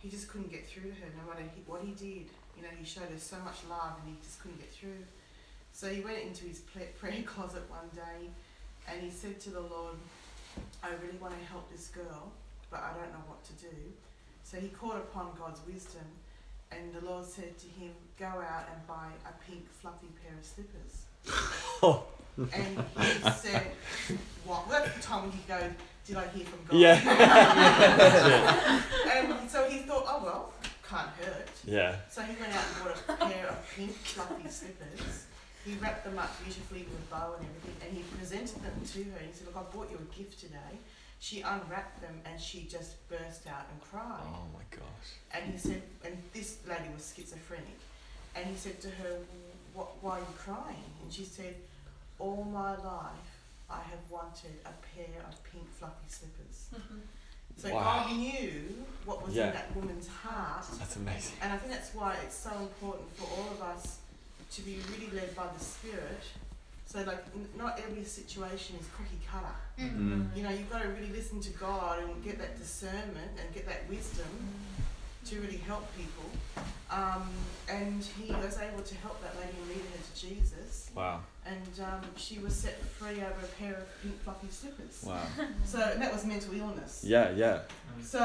he 0.00 0.08
just 0.10 0.28
couldn't 0.28 0.50
get 0.50 0.66
through 0.68 0.82
to 0.90 1.00
her 1.00 1.06
no 1.22 1.32
matter 1.32 1.44
he, 1.54 1.62
what 1.66 1.82
he 1.82 1.92
did. 1.92 2.26
You 2.56 2.62
know, 2.62 2.68
he 2.78 2.84
showed 2.84 3.04
her 3.08 3.18
so 3.18 3.36
much 3.44 3.58
love 3.70 3.96
and 4.04 4.14
he 4.14 4.20
just 4.22 4.40
couldn't 4.42 4.58
get 4.58 4.70
through. 4.70 5.04
So 5.72 5.88
he 5.88 6.00
went 6.02 6.18
into 6.18 6.44
his 6.44 6.58
prayer 7.00 7.22
closet 7.24 7.62
one 7.70 7.88
day 7.94 8.28
and 8.90 9.00
he 9.00 9.10
said 9.10 9.40
to 9.40 9.50
the 9.50 9.60
Lord, 9.60 9.96
I 10.82 10.90
really 11.02 11.18
want 11.20 11.38
to 11.38 11.44
help 11.46 11.70
this 11.70 11.88
girl, 11.88 12.32
but 12.70 12.80
I 12.80 12.92
don't 12.98 13.12
know 13.12 13.24
what 13.26 13.44
to 13.44 13.52
do. 13.54 13.74
So 14.42 14.58
he 14.58 14.68
called 14.68 14.96
upon 14.96 15.30
God's 15.38 15.60
wisdom 15.66 16.04
and 16.70 16.92
the 16.94 17.04
Lord 17.04 17.24
said 17.24 17.56
to 17.58 17.66
him, 17.66 17.92
Go 18.18 18.26
out 18.26 18.68
and 18.72 18.86
buy 18.86 19.08
a 19.26 19.32
pink 19.50 19.68
fluffy 19.70 20.08
pair 20.22 20.36
of 20.38 20.44
slippers. 20.44 21.06
Oh. 21.82 22.04
And 22.38 22.82
he 22.98 23.30
said, 23.30 23.72
What? 24.46 24.66
Well, 24.66 24.80
that's 24.80 24.96
the 24.96 25.02
time 25.02 25.22
when 25.24 25.32
he 25.32 25.42
goes, 25.46 25.70
Did 26.06 26.16
I 26.16 26.26
hear 26.28 26.46
from 26.46 26.60
God? 26.66 26.78
Yeah. 26.78 26.98
And 29.14 29.50
so 29.50 29.68
he 29.68 29.80
thought, 29.80 30.04
Oh, 30.06 30.22
well, 30.24 30.52
can't 30.88 31.08
hurt. 31.20 31.48
yeah. 31.66 31.96
So 32.10 32.22
he 32.22 32.34
went 32.40 32.54
out 32.54 32.64
and 32.64 32.84
bought 32.84 32.96
a 33.20 33.26
pair 33.30 33.46
of 33.48 33.56
pink 33.76 33.92
fluffy 33.92 34.48
slippers. 34.48 35.26
He 35.64 35.74
wrapped 35.76 36.04
them 36.04 36.18
up 36.18 36.32
beautifully 36.42 36.82
with 36.82 36.98
a 36.98 37.14
bow 37.14 37.34
and 37.38 37.46
everything, 37.46 37.76
and 37.86 37.96
he 37.96 38.02
presented 38.18 38.62
them 38.62 38.74
to 38.92 39.04
her. 39.10 39.18
And 39.18 39.26
he 39.28 39.32
said, 39.32 39.46
"Look, 39.46 39.56
I 39.56 39.62
bought 39.74 39.90
you 39.90 39.98
a 39.98 40.16
gift 40.16 40.40
today." 40.40 40.78
She 41.20 41.40
unwrapped 41.40 42.00
them 42.00 42.20
and 42.26 42.40
she 42.40 42.64
just 42.64 43.08
burst 43.08 43.46
out 43.46 43.66
and 43.70 43.80
cried. 43.80 44.24
Oh 44.26 44.46
my 44.52 44.64
gosh. 44.76 45.08
And 45.32 45.52
he 45.52 45.56
said, 45.56 45.80
and 46.04 46.20
this 46.32 46.58
lady 46.66 46.88
was 46.92 47.12
schizophrenic, 47.14 47.78
and 48.34 48.44
he 48.46 48.56
said 48.56 48.80
to 48.80 48.88
her, 48.90 49.18
"What? 49.72 50.02
Why 50.02 50.16
are 50.16 50.18
you 50.18 50.34
crying?" 50.36 50.90
And 51.00 51.12
she 51.12 51.24
said, 51.24 51.54
"All 52.18 52.42
my 52.44 52.72
life, 52.76 53.30
I 53.70 53.78
have 53.92 54.02
wanted 54.10 54.54
a 54.66 54.72
pair 54.96 55.22
of 55.28 55.42
pink 55.44 55.68
fluffy 55.78 56.08
slippers. 56.08 56.70
So 57.54 57.68
Wow. 57.72 57.82
God 58.08 58.16
knew 58.16 58.86
what 59.04 59.24
was 59.26 59.34
Yeah. 59.34 59.48
in 59.48 59.52
that 59.52 59.76
woman's 59.76 60.08
heart. 60.08 60.64
That's 60.78 60.96
amazing. 60.96 61.36
And 61.42 61.52
I 61.52 61.58
think 61.58 61.70
that's 61.70 61.92
why 61.94 62.14
it's 62.24 62.34
so 62.34 62.50
important 62.58 63.14
for 63.14 63.24
all 63.24 63.50
of 63.50 63.60
us 63.60 63.98
to 64.52 64.62
be 64.62 64.78
really 64.90 65.10
led 65.14 65.34
by 65.34 65.46
the 65.56 65.64
Spirit. 65.64 66.22
So, 66.86 66.98
like, 67.04 67.24
n- 67.34 67.48
not 67.56 67.80
every 67.86 68.04
situation 68.04 68.76
is 68.78 68.86
cookie 68.96 69.20
cutter. 69.26 69.54
Mm. 69.80 70.36
You 70.36 70.42
know, 70.42 70.50
you've 70.50 70.70
got 70.70 70.82
to 70.82 70.88
really 70.88 71.10
listen 71.10 71.40
to 71.40 71.50
God 71.50 72.02
and 72.02 72.22
get 72.22 72.38
that 72.38 72.58
discernment 72.58 73.32
and 73.40 73.54
get 73.54 73.66
that 73.66 73.88
wisdom 73.88 74.28
to 75.24 75.40
really 75.40 75.56
help 75.56 75.86
people. 75.96 76.24
Um, 76.90 77.28
and 77.70 78.04
he 78.04 78.32
was 78.34 78.58
able 78.58 78.82
to 78.82 78.94
help 78.96 79.22
that 79.22 79.34
lady 79.36 79.56
and 79.58 79.68
lead 79.68 79.78
her 79.78 80.02
to 80.14 80.20
Jesus. 80.20 80.90
Wow. 80.94 81.20
And 81.46 81.80
um, 81.80 82.02
she 82.16 82.38
was 82.38 82.54
set 82.54 82.78
free 82.84 83.16
over 83.22 83.42
a 83.42 83.48
pair 83.58 83.74
of 83.74 84.02
pink 84.02 84.20
fluffy 84.22 84.48
slippers. 84.50 85.02
Wow. 85.06 85.22
So 85.64 85.78
that 85.78 86.12
was 86.12 86.26
mental 86.26 86.54
illness. 86.54 87.02
Yeah, 87.06 87.30
yeah. 87.30 87.60
So 88.02 88.18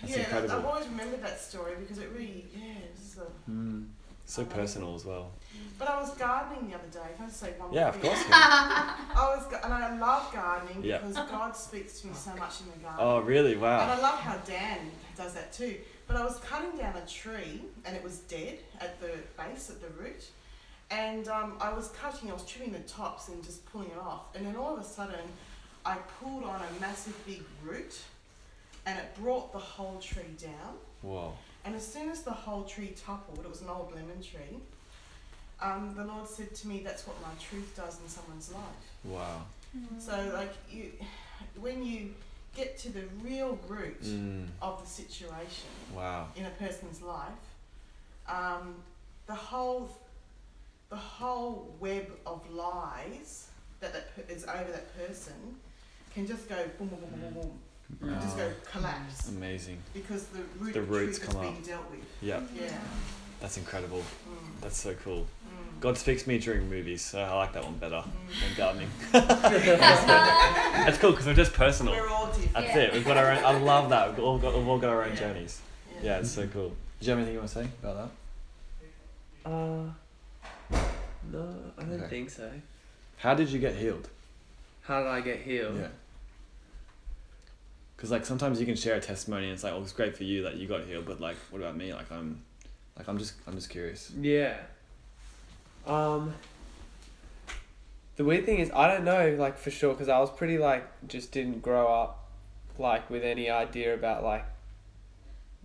That's 0.00 0.16
yeah. 0.16 0.26
I've 0.36 0.64
always 0.64 0.88
remembered 0.88 1.22
that 1.22 1.38
story 1.40 1.74
because 1.78 1.98
it 1.98 2.08
really, 2.12 2.46
yeah, 2.52 3.22
a, 3.22 3.50
Mm. 3.50 3.86
So 4.26 4.44
personal 4.44 4.94
as 4.94 5.04
well. 5.04 5.30
But 5.78 5.88
I 5.88 6.00
was 6.00 6.14
gardening 6.16 6.68
the 6.70 6.76
other 6.76 6.86
day. 6.88 7.14
Can 7.16 7.24
I 7.24 7.28
just 7.28 7.40
say 7.40 7.52
one 7.58 7.72
Yeah, 7.72 7.80
more 7.80 7.88
of 7.90 7.96
thing? 7.96 8.10
course. 8.10 8.24
yeah. 8.28 8.94
I 9.14 9.34
was, 9.36 9.46
ga- 9.50 9.60
and 9.64 9.74
I 9.74 9.98
love 9.98 10.32
gardening 10.32 10.82
Yeah. 10.84 10.98
because 10.98 11.16
God 11.16 11.56
speaks 11.56 12.00
to 12.00 12.06
me 12.06 12.14
so 12.14 12.34
much 12.36 12.60
in 12.60 12.66
the 12.70 12.78
garden. 12.86 13.00
Oh, 13.00 13.20
really? 13.20 13.56
Wow. 13.56 13.80
And 13.80 13.90
Wow. 13.90 13.96
I 13.96 14.00
love 14.12 14.20
how 14.20 14.36
Dan 14.38 14.78
does 15.16 15.34
that 15.34 15.52
too. 15.52 15.76
But 16.06 16.16
I 16.16 16.24
was 16.24 16.38
cutting 16.40 16.76
down 16.78 16.94
a 16.96 17.06
tree 17.06 17.62
and 17.84 17.96
it 17.96 18.02
was 18.02 18.18
dead 18.20 18.58
at 18.80 19.00
the 19.00 19.10
base, 19.36 19.70
at 19.70 19.80
the 19.80 19.88
root. 20.02 20.24
And 20.90 21.26
um, 21.28 21.54
I 21.60 21.72
was 21.72 21.88
cutting, 21.90 22.30
I 22.30 22.34
was 22.34 22.44
trimming 22.44 22.72
the 22.72 22.78
tops 22.80 23.28
and 23.28 23.42
just 23.42 23.64
pulling 23.66 23.88
it 23.90 23.98
off. 23.98 24.34
And 24.36 24.46
then 24.46 24.56
all 24.56 24.74
of 24.74 24.80
a 24.80 24.84
sudden, 24.84 25.20
I 25.84 25.96
pulled 26.20 26.44
on 26.44 26.60
a 26.60 26.80
massive 26.80 27.18
big 27.26 27.42
root 27.64 27.98
and 28.86 28.98
it 28.98 29.14
brought 29.20 29.52
the 29.52 29.58
whole 29.58 29.98
tree 30.00 30.22
down. 30.40 30.74
Whoa. 31.02 31.32
And 31.64 31.74
as 31.76 31.86
soon 31.86 32.08
as 32.10 32.22
the 32.22 32.32
whole 32.32 32.64
tree 32.64 32.94
toppled, 33.06 33.38
it 33.44 33.48
was 33.48 33.62
an 33.62 33.68
old 33.68 33.92
lemon 33.94 34.20
tree, 34.22 34.58
um, 35.60 35.94
the 35.96 36.04
Lord 36.04 36.26
said 36.28 36.54
to 36.56 36.68
me, 36.68 36.82
That's 36.84 37.06
what 37.06 37.20
my 37.22 37.28
truth 37.40 37.72
does 37.76 38.00
in 38.00 38.08
someone's 38.08 38.52
life. 38.52 38.62
Wow. 39.04 39.42
So, 39.98 40.30
like, 40.34 40.52
you, 40.70 40.92
when 41.60 41.84
you 41.84 42.14
get 42.54 42.76
to 42.78 42.90
the 42.92 43.04
real 43.22 43.58
root 43.68 44.02
Mm. 44.02 44.48
of 44.60 44.82
the 44.82 44.86
situation 44.88 45.70
Wow. 45.94 46.28
in 46.36 46.44
a 46.46 46.50
person's 46.50 47.00
life, 47.00 47.30
um, 48.28 48.74
the 49.26 49.34
whole 49.34 49.88
the 50.90 50.96
whole 50.96 51.74
web 51.80 52.06
of 52.26 52.48
lies 52.50 53.48
that, 53.80 53.94
that 53.94 54.30
is 54.30 54.44
over 54.44 54.70
that 54.70 54.94
person 54.94 55.56
can 56.12 56.26
just 56.26 56.46
go 56.50 56.56
boom, 56.78 56.88
boom, 56.88 56.98
boom, 57.00 57.10
boom, 57.10 57.20
boom, 57.20 57.32
boom, 57.34 57.58
just 58.00 58.36
go 58.36 58.50
collapse 58.70 59.28
Amazing. 59.28 59.78
because 59.94 60.24
the 60.26 60.40
root 60.58 60.74
The 60.74 60.82
roots 60.82 61.18
truth 61.18 61.28
is 61.28 61.34
come 61.34 61.42
being 61.42 61.56
up. 61.56 61.64
dealt 61.64 61.90
with. 61.90 62.00
Yeah, 62.20 62.40
Yeah. 62.54 62.78
that's 63.40 63.56
incredible. 63.58 63.98
Mm. 64.00 64.60
That's 64.60 64.76
so 64.76 64.94
cool. 64.94 65.26
Mm. 65.46 65.80
God 65.80 65.98
speaks 65.98 66.22
to 66.24 66.28
me 66.28 66.38
during 66.38 66.68
movies, 66.70 67.02
so 67.02 67.20
I 67.20 67.34
like 67.34 67.52
that 67.54 67.64
one 67.64 67.76
better 67.76 68.02
Mm. 68.02 68.40
than 68.40 68.56
gardening. 68.56 68.90
That's 69.12 70.98
cool 70.98 71.10
because 71.10 71.26
we're 71.26 71.34
just 71.34 71.52
personal. 71.54 71.92
We're 71.94 72.08
all 72.08 72.26
different. 72.28 72.52
That's 72.54 72.76
it. 72.76 72.92
We've 72.92 73.04
got 73.04 73.16
our 73.16 73.30
own. 73.32 73.44
I 73.44 73.58
love 73.58 73.90
that. 73.90 74.10
We've 74.16 74.24
all 74.24 74.38
got, 74.38 74.56
we've 74.56 74.66
all 74.68 74.78
got 74.78 74.90
our 74.90 75.02
own 75.04 75.10
Yeah. 75.14 75.18
journeys. 75.20 75.60
Yeah, 76.02 76.18
it's 76.18 76.30
so 76.30 76.46
cool. 76.48 76.70
Do 76.70 77.06
you 77.06 77.10
have 77.10 77.18
anything 77.18 77.34
you 77.34 77.40
want 77.40 77.50
to 77.50 77.54
say 77.62 77.68
about 77.82 78.10
that? 79.44 79.50
Uh, 79.50 79.90
no, 81.30 81.72
I 81.78 81.82
don't 81.82 81.92
Okay. 82.00 82.08
think 82.08 82.30
so. 82.30 82.50
How 83.18 83.34
did 83.34 83.48
you 83.50 83.58
get 83.60 83.74
healed? 83.76 84.08
How 84.82 85.00
did 85.02 85.08
I 85.08 85.20
get 85.20 85.40
healed? 85.42 85.76
Yeah. 85.78 85.88
Because 88.02 88.10
like 88.10 88.26
sometimes 88.26 88.58
you 88.58 88.66
can 88.66 88.74
share 88.74 88.96
a 88.96 89.00
testimony 89.00 89.44
and 89.44 89.52
it's 89.52 89.62
like, 89.62 89.72
oh, 89.72 89.80
it's 89.80 89.92
great 89.92 90.16
for 90.16 90.24
you 90.24 90.42
that 90.42 90.56
you 90.56 90.66
got 90.66 90.82
healed, 90.86 91.06
but 91.06 91.20
like, 91.20 91.36
what 91.50 91.62
about 91.62 91.76
me? 91.76 91.94
Like 91.94 92.10
I'm, 92.10 92.42
like 92.98 93.06
I'm 93.06 93.16
just, 93.16 93.34
I'm 93.46 93.54
just 93.54 93.70
curious. 93.70 94.10
Yeah. 94.20 94.56
Um. 95.86 96.34
The 98.16 98.24
weird 98.24 98.44
thing 98.44 98.58
is, 98.58 98.72
I 98.72 98.88
don't 98.88 99.04
know, 99.04 99.36
like 99.38 99.56
for 99.56 99.70
sure, 99.70 99.92
because 99.92 100.08
I 100.08 100.18
was 100.18 100.30
pretty 100.30 100.58
like 100.58 100.84
just 101.06 101.30
didn't 101.30 101.62
grow 101.62 101.86
up, 101.86 102.28
like 102.76 103.08
with 103.08 103.22
any 103.22 103.48
idea 103.48 103.94
about 103.94 104.24
like 104.24 104.46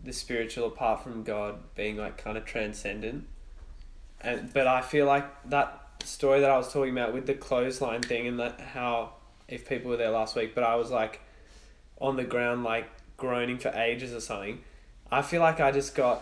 the 0.03 0.13
spiritual 0.13 0.67
apart 0.67 1.01
from 1.01 1.23
God 1.23 1.55
being 1.73 1.97
like 1.97 2.19
kind 2.19 2.37
of 2.37 2.45
transcendent. 2.45 3.25
And 4.21 4.53
but 4.53 4.67
I 4.67 4.81
feel 4.81 5.07
like 5.07 5.25
that 5.49 6.03
story 6.03 6.41
that 6.41 6.51
I 6.51 6.57
was 6.57 6.71
talking 6.71 6.91
about 6.91 7.15
with 7.15 7.25
the 7.25 7.33
clothesline 7.33 8.03
thing 8.03 8.27
and 8.27 8.39
that 8.39 8.61
how 8.61 9.13
if 9.47 9.67
people 9.67 9.89
were 9.89 9.97
there 9.97 10.11
last 10.11 10.35
week, 10.35 10.53
but 10.53 10.63
I 10.63 10.75
was 10.75 10.91
like 10.91 11.21
on 11.99 12.15
the 12.15 12.23
ground 12.23 12.63
like 12.63 12.89
groaning 13.17 13.57
for 13.57 13.69
ages 13.69 14.13
or 14.13 14.19
something. 14.19 14.61
I 15.11 15.21
feel 15.21 15.41
like 15.41 15.59
I 15.59 15.71
just 15.71 15.95
got 15.95 16.21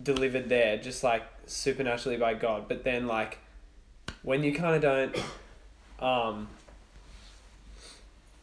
delivered 0.00 0.48
there 0.48 0.76
just 0.78 1.02
like 1.02 1.22
supernaturally 1.46 2.16
by 2.16 2.34
God. 2.34 2.68
But 2.68 2.84
then 2.84 3.06
like 3.06 3.38
when 4.22 4.42
you 4.42 4.54
kind 4.54 4.76
of 4.76 4.82
don't 4.82 5.24
um 6.00 6.48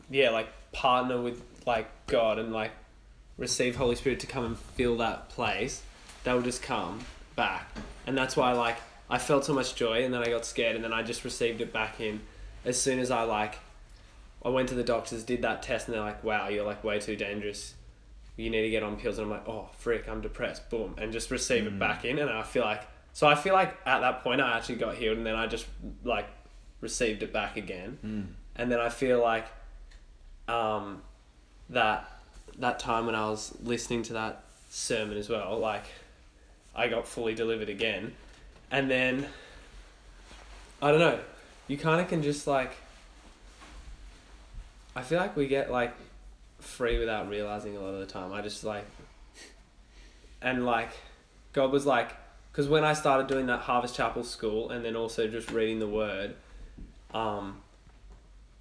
yeah, 0.09 0.29
like 0.29 0.49
partner 0.71 1.19
with 1.19 1.41
like 1.65 1.87
God 2.07 2.37
and 2.37 2.53
like 2.53 2.71
receive 3.37 3.75
Holy 3.75 3.95
Spirit 3.95 4.19
to 4.21 4.27
come 4.27 4.45
and 4.45 4.57
fill 4.57 4.97
that 4.97 5.29
place, 5.29 5.81
that 6.23 6.33
will 6.33 6.41
just 6.41 6.61
come 6.61 6.99
back. 7.35 7.69
And 8.05 8.17
that's 8.17 8.37
why 8.37 8.51
like 8.53 8.77
I 9.09 9.17
felt 9.17 9.45
so 9.45 9.53
much 9.53 9.75
joy 9.75 10.03
and 10.03 10.13
then 10.13 10.21
I 10.21 10.29
got 10.29 10.45
scared 10.45 10.75
and 10.75 10.83
then 10.83 10.93
I 10.93 11.03
just 11.03 11.23
received 11.23 11.61
it 11.61 11.73
back 11.73 11.99
in 11.99 12.21
as 12.63 12.79
soon 12.79 12.99
as 12.99 13.11
I 13.11 13.23
like 13.23 13.59
I 14.45 14.49
went 14.49 14.69
to 14.69 14.75
the 14.75 14.83
doctors, 14.83 15.23
did 15.23 15.41
that 15.41 15.63
test 15.63 15.87
and 15.87 15.95
they're 15.95 16.03
like, 16.03 16.23
Wow, 16.23 16.47
you're 16.49 16.65
like 16.65 16.83
way 16.83 16.99
too 16.99 17.15
dangerous. 17.15 17.73
You 18.37 18.49
need 18.49 18.61
to 18.61 18.69
get 18.69 18.83
on 18.83 18.95
pills 18.97 19.17
and 19.17 19.25
I'm 19.25 19.31
like, 19.31 19.47
Oh 19.47 19.69
frick, 19.77 20.07
I'm 20.07 20.21
depressed, 20.21 20.69
boom 20.69 20.95
and 20.97 21.11
just 21.11 21.31
receive 21.31 21.63
Mm. 21.63 21.67
it 21.67 21.79
back 21.79 22.05
in 22.05 22.19
and 22.19 22.29
I 22.29 22.43
feel 22.43 22.63
like 22.63 22.83
so 23.13 23.27
I 23.27 23.35
feel 23.35 23.53
like 23.53 23.75
at 23.85 24.01
that 24.01 24.23
point 24.23 24.41
I 24.41 24.55
actually 24.57 24.75
got 24.75 24.95
healed 24.95 25.17
and 25.17 25.25
then 25.25 25.35
I 25.35 25.47
just 25.47 25.65
like 26.03 26.27
received 26.81 27.23
it 27.23 27.33
back 27.33 27.57
again 27.57 27.97
Mm. 28.05 28.25
and 28.55 28.71
then 28.71 28.79
I 28.79 28.89
feel 28.89 29.19
like 29.21 29.47
um, 30.47 31.01
that 31.69 32.09
that 32.59 32.77
time 32.79 33.05
when 33.07 33.15
I 33.15 33.27
was 33.29 33.53
listening 33.63 34.03
to 34.03 34.13
that 34.13 34.43
sermon 34.69 35.17
as 35.17 35.27
well, 35.29 35.57
like 35.57 35.85
I 36.75 36.87
got 36.87 37.07
fully 37.07 37.33
delivered 37.33 37.69
again, 37.69 38.13
and 38.69 38.91
then 38.91 39.25
I 40.81 40.91
don't 40.91 40.99
know, 40.99 41.19
you 41.67 41.77
kind 41.77 41.99
of 42.01 42.07
can 42.07 42.21
just 42.21 42.45
like 42.47 42.75
I 44.95 45.01
feel 45.01 45.19
like 45.19 45.35
we 45.35 45.47
get 45.47 45.71
like 45.71 45.93
free 46.59 46.97
without 46.97 47.29
realizing 47.29 47.75
a 47.75 47.79
lot 47.79 47.93
of 47.93 47.99
the 47.99 48.05
time. 48.05 48.31
I 48.31 48.41
just 48.41 48.63
like 48.63 48.85
and 50.41 50.65
like 50.65 50.91
God 51.53 51.71
was 51.71 51.85
like 51.85 52.11
because 52.51 52.67
when 52.69 52.83
I 52.85 52.93
started 52.93 53.27
doing 53.27 53.47
that 53.47 53.61
Harvest 53.61 53.95
Chapel 53.95 54.23
school 54.23 54.69
and 54.69 54.85
then 54.85 54.95
also 54.95 55.27
just 55.27 55.51
reading 55.51 55.79
the 55.79 55.87
Word, 55.87 56.35
um, 57.13 57.61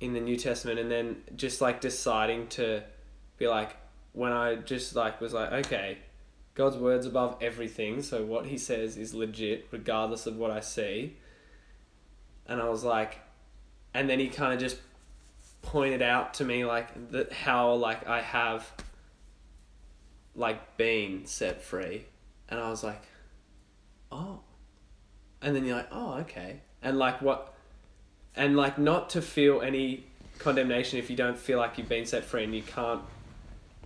in 0.00 0.12
the 0.12 0.20
New 0.20 0.36
Testament 0.36 0.78
and 0.78 0.90
then 0.90 1.22
just 1.36 1.60
like 1.60 1.80
deciding 1.80 2.48
to 2.48 2.82
be 3.38 3.48
like 3.48 3.76
when 4.12 4.32
I 4.32 4.56
just 4.56 4.94
like 4.94 5.20
was 5.20 5.32
like 5.32 5.52
okay 5.66 5.98
God's 6.54 6.76
words 6.76 7.06
above 7.06 7.36
everything 7.40 8.02
so 8.02 8.24
what 8.24 8.46
he 8.46 8.58
says 8.58 8.96
is 8.96 9.14
legit 9.14 9.66
regardless 9.70 10.26
of 10.26 10.36
what 10.36 10.50
I 10.50 10.60
see 10.60 11.16
and 12.46 12.60
I 12.60 12.68
was 12.68 12.84
like 12.84 13.20
and 13.92 14.08
then 14.08 14.18
he 14.18 14.28
kind 14.28 14.52
of 14.52 14.60
just 14.60 14.76
pointed 15.64 16.02
out 16.02 16.34
to 16.34 16.44
me 16.44 16.64
like 16.64 17.10
that 17.10 17.32
how 17.32 17.74
like 17.74 18.06
I 18.06 18.20
have 18.20 18.70
like 20.34 20.76
been 20.76 21.26
set 21.26 21.62
free. 21.62 22.04
And 22.48 22.60
I 22.60 22.70
was 22.70 22.84
like 22.84 23.02
oh. 24.12 24.40
And 25.42 25.54
then 25.54 25.64
you're 25.64 25.76
like 25.76 25.88
oh 25.90 26.14
okay. 26.20 26.60
And 26.82 26.98
like 26.98 27.20
what 27.22 27.54
and 28.36 28.56
like 28.56 28.78
not 28.78 29.10
to 29.10 29.22
feel 29.22 29.60
any 29.62 30.06
condemnation 30.38 30.98
if 30.98 31.10
you 31.10 31.16
don't 31.16 31.38
feel 31.38 31.58
like 31.58 31.78
you've 31.78 31.88
been 31.88 32.06
set 32.06 32.24
free 32.24 32.44
and 32.44 32.54
you 32.54 32.62
can't 32.62 33.00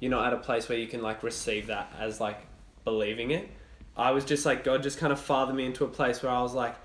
you're 0.01 0.11
not 0.11 0.27
at 0.27 0.33
a 0.33 0.39
place 0.39 0.69
where 0.69 0.79
you 0.79 0.87
can 0.87 1.03
like 1.03 1.23
receive 1.23 1.67
that 1.67 1.93
as 1.99 2.21
like 2.21 2.41
believing 2.85 3.31
it. 3.31 3.49
I 3.97 4.13
was 4.13 4.25
just 4.25 4.47
like 4.47 4.65
god 4.65 4.83
just 4.83 4.99
kind 4.99 5.13
of 5.13 5.21
fathered 5.21 5.55
me 5.55 5.67
into 5.67 5.85
a 5.85 5.89
place 5.89 6.23
where 6.23 6.31
i 6.31 6.41
was 6.41 6.55
like 6.55 6.77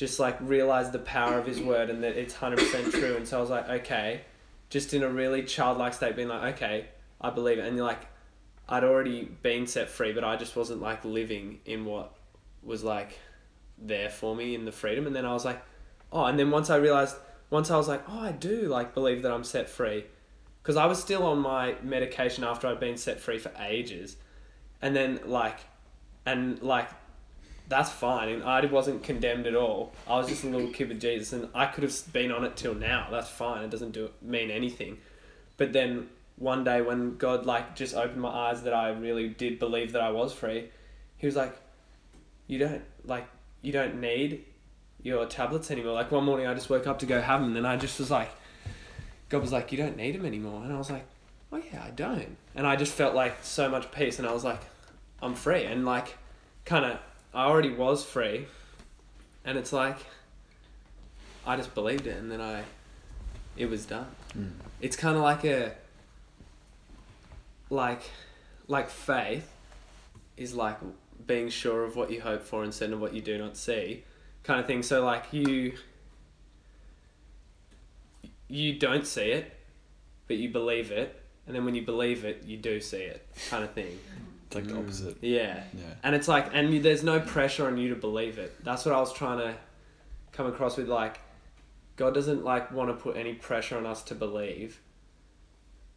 just 0.00 0.18
like 0.18 0.38
realized 0.40 0.92
the 0.92 0.98
power 0.98 1.38
of 1.38 1.44
his 1.44 1.60
word 1.60 1.90
and 1.90 2.02
that 2.02 2.16
it's 2.16 2.32
100% 2.32 2.90
true. 2.90 3.16
And 3.16 3.28
so 3.28 3.36
i 3.36 3.40
was 3.42 3.50
like 3.50 3.68
okay. 3.68 4.22
Just 4.70 4.94
in 4.94 5.02
a 5.02 5.10
really 5.10 5.42
childlike 5.42 5.92
state 5.92 6.16
being 6.16 6.28
like 6.28 6.54
okay 6.54 6.86
i 7.20 7.28
believe 7.28 7.58
it. 7.58 7.66
And 7.66 7.76
you're 7.76 7.84
like 7.84 8.06
i'd 8.70 8.82
already 8.82 9.24
been 9.42 9.66
set 9.66 9.90
free 9.90 10.12
but 10.12 10.24
i 10.24 10.36
just 10.36 10.56
wasn't 10.56 10.80
like 10.80 11.04
living 11.04 11.58
in 11.66 11.84
what 11.84 12.14
was 12.62 12.82
like 12.82 13.18
there 13.76 14.08
for 14.08 14.34
me 14.34 14.54
in 14.54 14.64
the 14.64 14.72
freedom. 14.72 15.06
And 15.06 15.14
then 15.14 15.26
i 15.26 15.34
was 15.34 15.44
like 15.44 15.62
oh 16.12 16.24
and 16.24 16.38
then 16.38 16.50
once 16.50 16.70
i 16.70 16.76
realized 16.76 17.16
once 17.50 17.70
i 17.70 17.76
was 17.76 17.86
like 17.86 18.02
oh 18.08 18.20
i 18.20 18.32
do 18.32 18.68
like 18.68 18.94
believe 18.94 19.20
that 19.20 19.32
i'm 19.32 19.44
set 19.44 19.68
free. 19.68 20.06
Because 20.62 20.76
i 20.78 20.86
was 20.86 20.98
still 20.98 21.24
on 21.24 21.40
my 21.40 21.74
medication 21.82 22.42
after 22.42 22.68
i'd 22.68 22.80
been 22.80 22.96
set 22.96 23.20
free 23.20 23.38
for 23.38 23.52
ages. 23.60 24.16
And 24.80 24.96
then 24.96 25.20
like 25.26 25.58
and 26.24 26.62
like 26.62 26.88
that's 27.70 27.90
fine, 27.90 28.28
and 28.28 28.42
I 28.42 28.66
wasn't 28.66 29.04
condemned 29.04 29.46
at 29.46 29.54
all. 29.54 29.94
I 30.08 30.18
was 30.18 30.28
just 30.28 30.42
a 30.42 30.48
little 30.48 30.70
kid 30.72 30.88
with 30.88 31.00
Jesus, 31.00 31.32
and 31.32 31.48
I 31.54 31.66
could 31.66 31.84
have 31.84 32.12
been 32.12 32.32
on 32.32 32.44
it 32.44 32.56
till 32.56 32.74
now. 32.74 33.06
That's 33.10 33.30
fine. 33.30 33.62
It 33.62 33.70
doesn't 33.70 33.92
do 33.92 34.10
mean 34.20 34.50
anything. 34.50 34.98
But 35.56 35.72
then 35.72 36.08
one 36.36 36.64
day 36.64 36.82
when 36.82 37.16
God 37.16 37.46
like 37.46 37.76
just 37.76 37.94
opened 37.94 38.20
my 38.20 38.28
eyes 38.28 38.62
that 38.62 38.74
I 38.74 38.88
really 38.90 39.28
did 39.28 39.60
believe 39.60 39.92
that 39.92 40.02
I 40.02 40.10
was 40.10 40.32
free, 40.32 40.70
He 41.16 41.26
was 41.26 41.36
like, 41.36 41.54
"You 42.48 42.58
don't 42.58 42.82
like 43.04 43.28
you 43.62 43.72
don't 43.72 44.00
need 44.00 44.44
your 45.02 45.24
tablets 45.26 45.70
anymore." 45.70 45.92
Like 45.92 46.10
one 46.10 46.24
morning 46.24 46.46
I 46.46 46.54
just 46.54 46.70
woke 46.70 46.86
up 46.86 46.98
to 47.00 47.06
go 47.06 47.20
have 47.20 47.40
them, 47.40 47.56
and 47.56 47.66
I 47.66 47.76
just 47.76 47.98
was 48.00 48.10
like, 48.10 48.30
God 49.28 49.42
was 49.42 49.52
like, 49.52 49.70
"You 49.70 49.78
don't 49.78 49.96
need 49.96 50.16
them 50.16 50.26
anymore," 50.26 50.64
and 50.64 50.72
I 50.72 50.78
was 50.78 50.90
like, 50.90 51.04
"Oh 51.52 51.62
yeah, 51.72 51.84
I 51.84 51.90
don't," 51.90 52.36
and 52.56 52.66
I 52.66 52.74
just 52.74 52.94
felt 52.94 53.14
like 53.14 53.36
so 53.42 53.68
much 53.68 53.92
peace, 53.92 54.18
and 54.18 54.26
I 54.26 54.32
was 54.32 54.44
like, 54.44 54.62
"I'm 55.22 55.34
free," 55.34 55.64
and 55.64 55.84
like, 55.84 56.16
kind 56.64 56.84
of, 56.86 56.98
I 57.32 57.44
already 57.44 57.70
was 57.70 58.04
free, 58.04 58.46
and 59.44 59.56
it's 59.56 59.72
like, 59.72 59.96
I 61.46 61.56
just 61.56 61.74
believed 61.74 62.06
it, 62.06 62.16
and 62.16 62.30
then 62.30 62.40
I, 62.40 62.64
it 63.56 63.70
was 63.70 63.86
done. 63.86 64.06
Mm. 64.36 64.50
It's 64.80 64.96
kind 64.96 65.16
of 65.16 65.22
like 65.22 65.44
a, 65.44 65.72
like, 67.70 68.02
like 68.66 68.90
faith, 68.90 69.48
is 70.36 70.54
like 70.54 70.78
being 71.26 71.50
sure 71.50 71.84
of 71.84 71.94
what 71.96 72.10
you 72.10 72.20
hope 72.20 72.42
for 72.42 72.64
instead 72.64 72.92
of 72.92 73.00
what 73.00 73.14
you 73.14 73.20
do 73.20 73.38
not 73.38 73.56
see, 73.56 74.02
kind 74.42 74.58
of 74.58 74.66
thing. 74.66 74.82
So 74.82 75.04
like 75.04 75.26
you 75.32 75.74
you 78.48 78.76
don't 78.78 79.06
see 79.06 79.30
it, 79.30 79.52
but 80.26 80.36
you 80.38 80.48
believe 80.48 80.90
it, 80.90 81.22
and 81.46 81.54
then 81.54 81.64
when 81.64 81.74
you 81.74 81.82
believe 81.82 82.24
it, 82.24 82.42
you 82.44 82.56
do 82.56 82.80
see 82.80 83.02
it, 83.02 83.24
kind 83.48 83.62
of 83.62 83.72
thing. 83.72 83.98
It's 84.50 84.56
like 84.56 84.66
the 84.66 84.72
Mm. 84.74 84.82
opposite. 84.82 85.16
Yeah, 85.20 85.62
Yeah. 85.72 85.94
and 86.02 86.12
it's 86.16 86.26
like, 86.26 86.48
and 86.52 86.74
you, 86.74 86.80
there's 86.82 87.04
no 87.04 87.20
pressure 87.20 87.68
on 87.68 87.78
you 87.78 87.90
to 87.90 87.94
believe 87.94 88.36
it. 88.36 88.52
That's 88.64 88.84
what 88.84 88.92
I 88.96 88.98
was 88.98 89.12
trying 89.12 89.38
to 89.38 89.54
come 90.32 90.46
across 90.46 90.76
with. 90.76 90.88
Like, 90.88 91.20
God 91.94 92.14
doesn't 92.14 92.42
like 92.44 92.72
want 92.72 92.90
to 92.90 93.00
put 93.00 93.16
any 93.16 93.34
pressure 93.34 93.76
on 93.76 93.86
us 93.86 94.02
to 94.04 94.14
believe. 94.16 94.80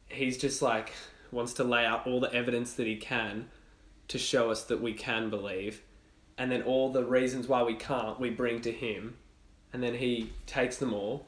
He's 0.07 0.37
just 0.37 0.61
like 0.61 0.93
wants 1.31 1.53
to 1.53 1.63
lay 1.63 1.83
out 1.83 2.05
all 2.05 2.19
the 2.19 2.31
evidence 2.31 2.73
that 2.73 2.85
he 2.85 2.95
can 2.95 3.49
to 4.09 4.19
show 4.19 4.51
us 4.51 4.63
that 4.65 4.79
we 4.79 4.93
can 4.93 5.31
believe, 5.31 5.81
and 6.37 6.51
then 6.51 6.61
all 6.61 6.91
the 6.91 7.03
reasons 7.03 7.47
why 7.47 7.63
we 7.63 7.73
can't, 7.73 8.19
we 8.19 8.29
bring 8.29 8.61
to 8.61 8.71
him, 8.71 9.15
and 9.71 9.81
then 9.81 9.95
he 9.95 10.29
takes 10.45 10.77
them 10.77 10.93
all. 10.93 11.25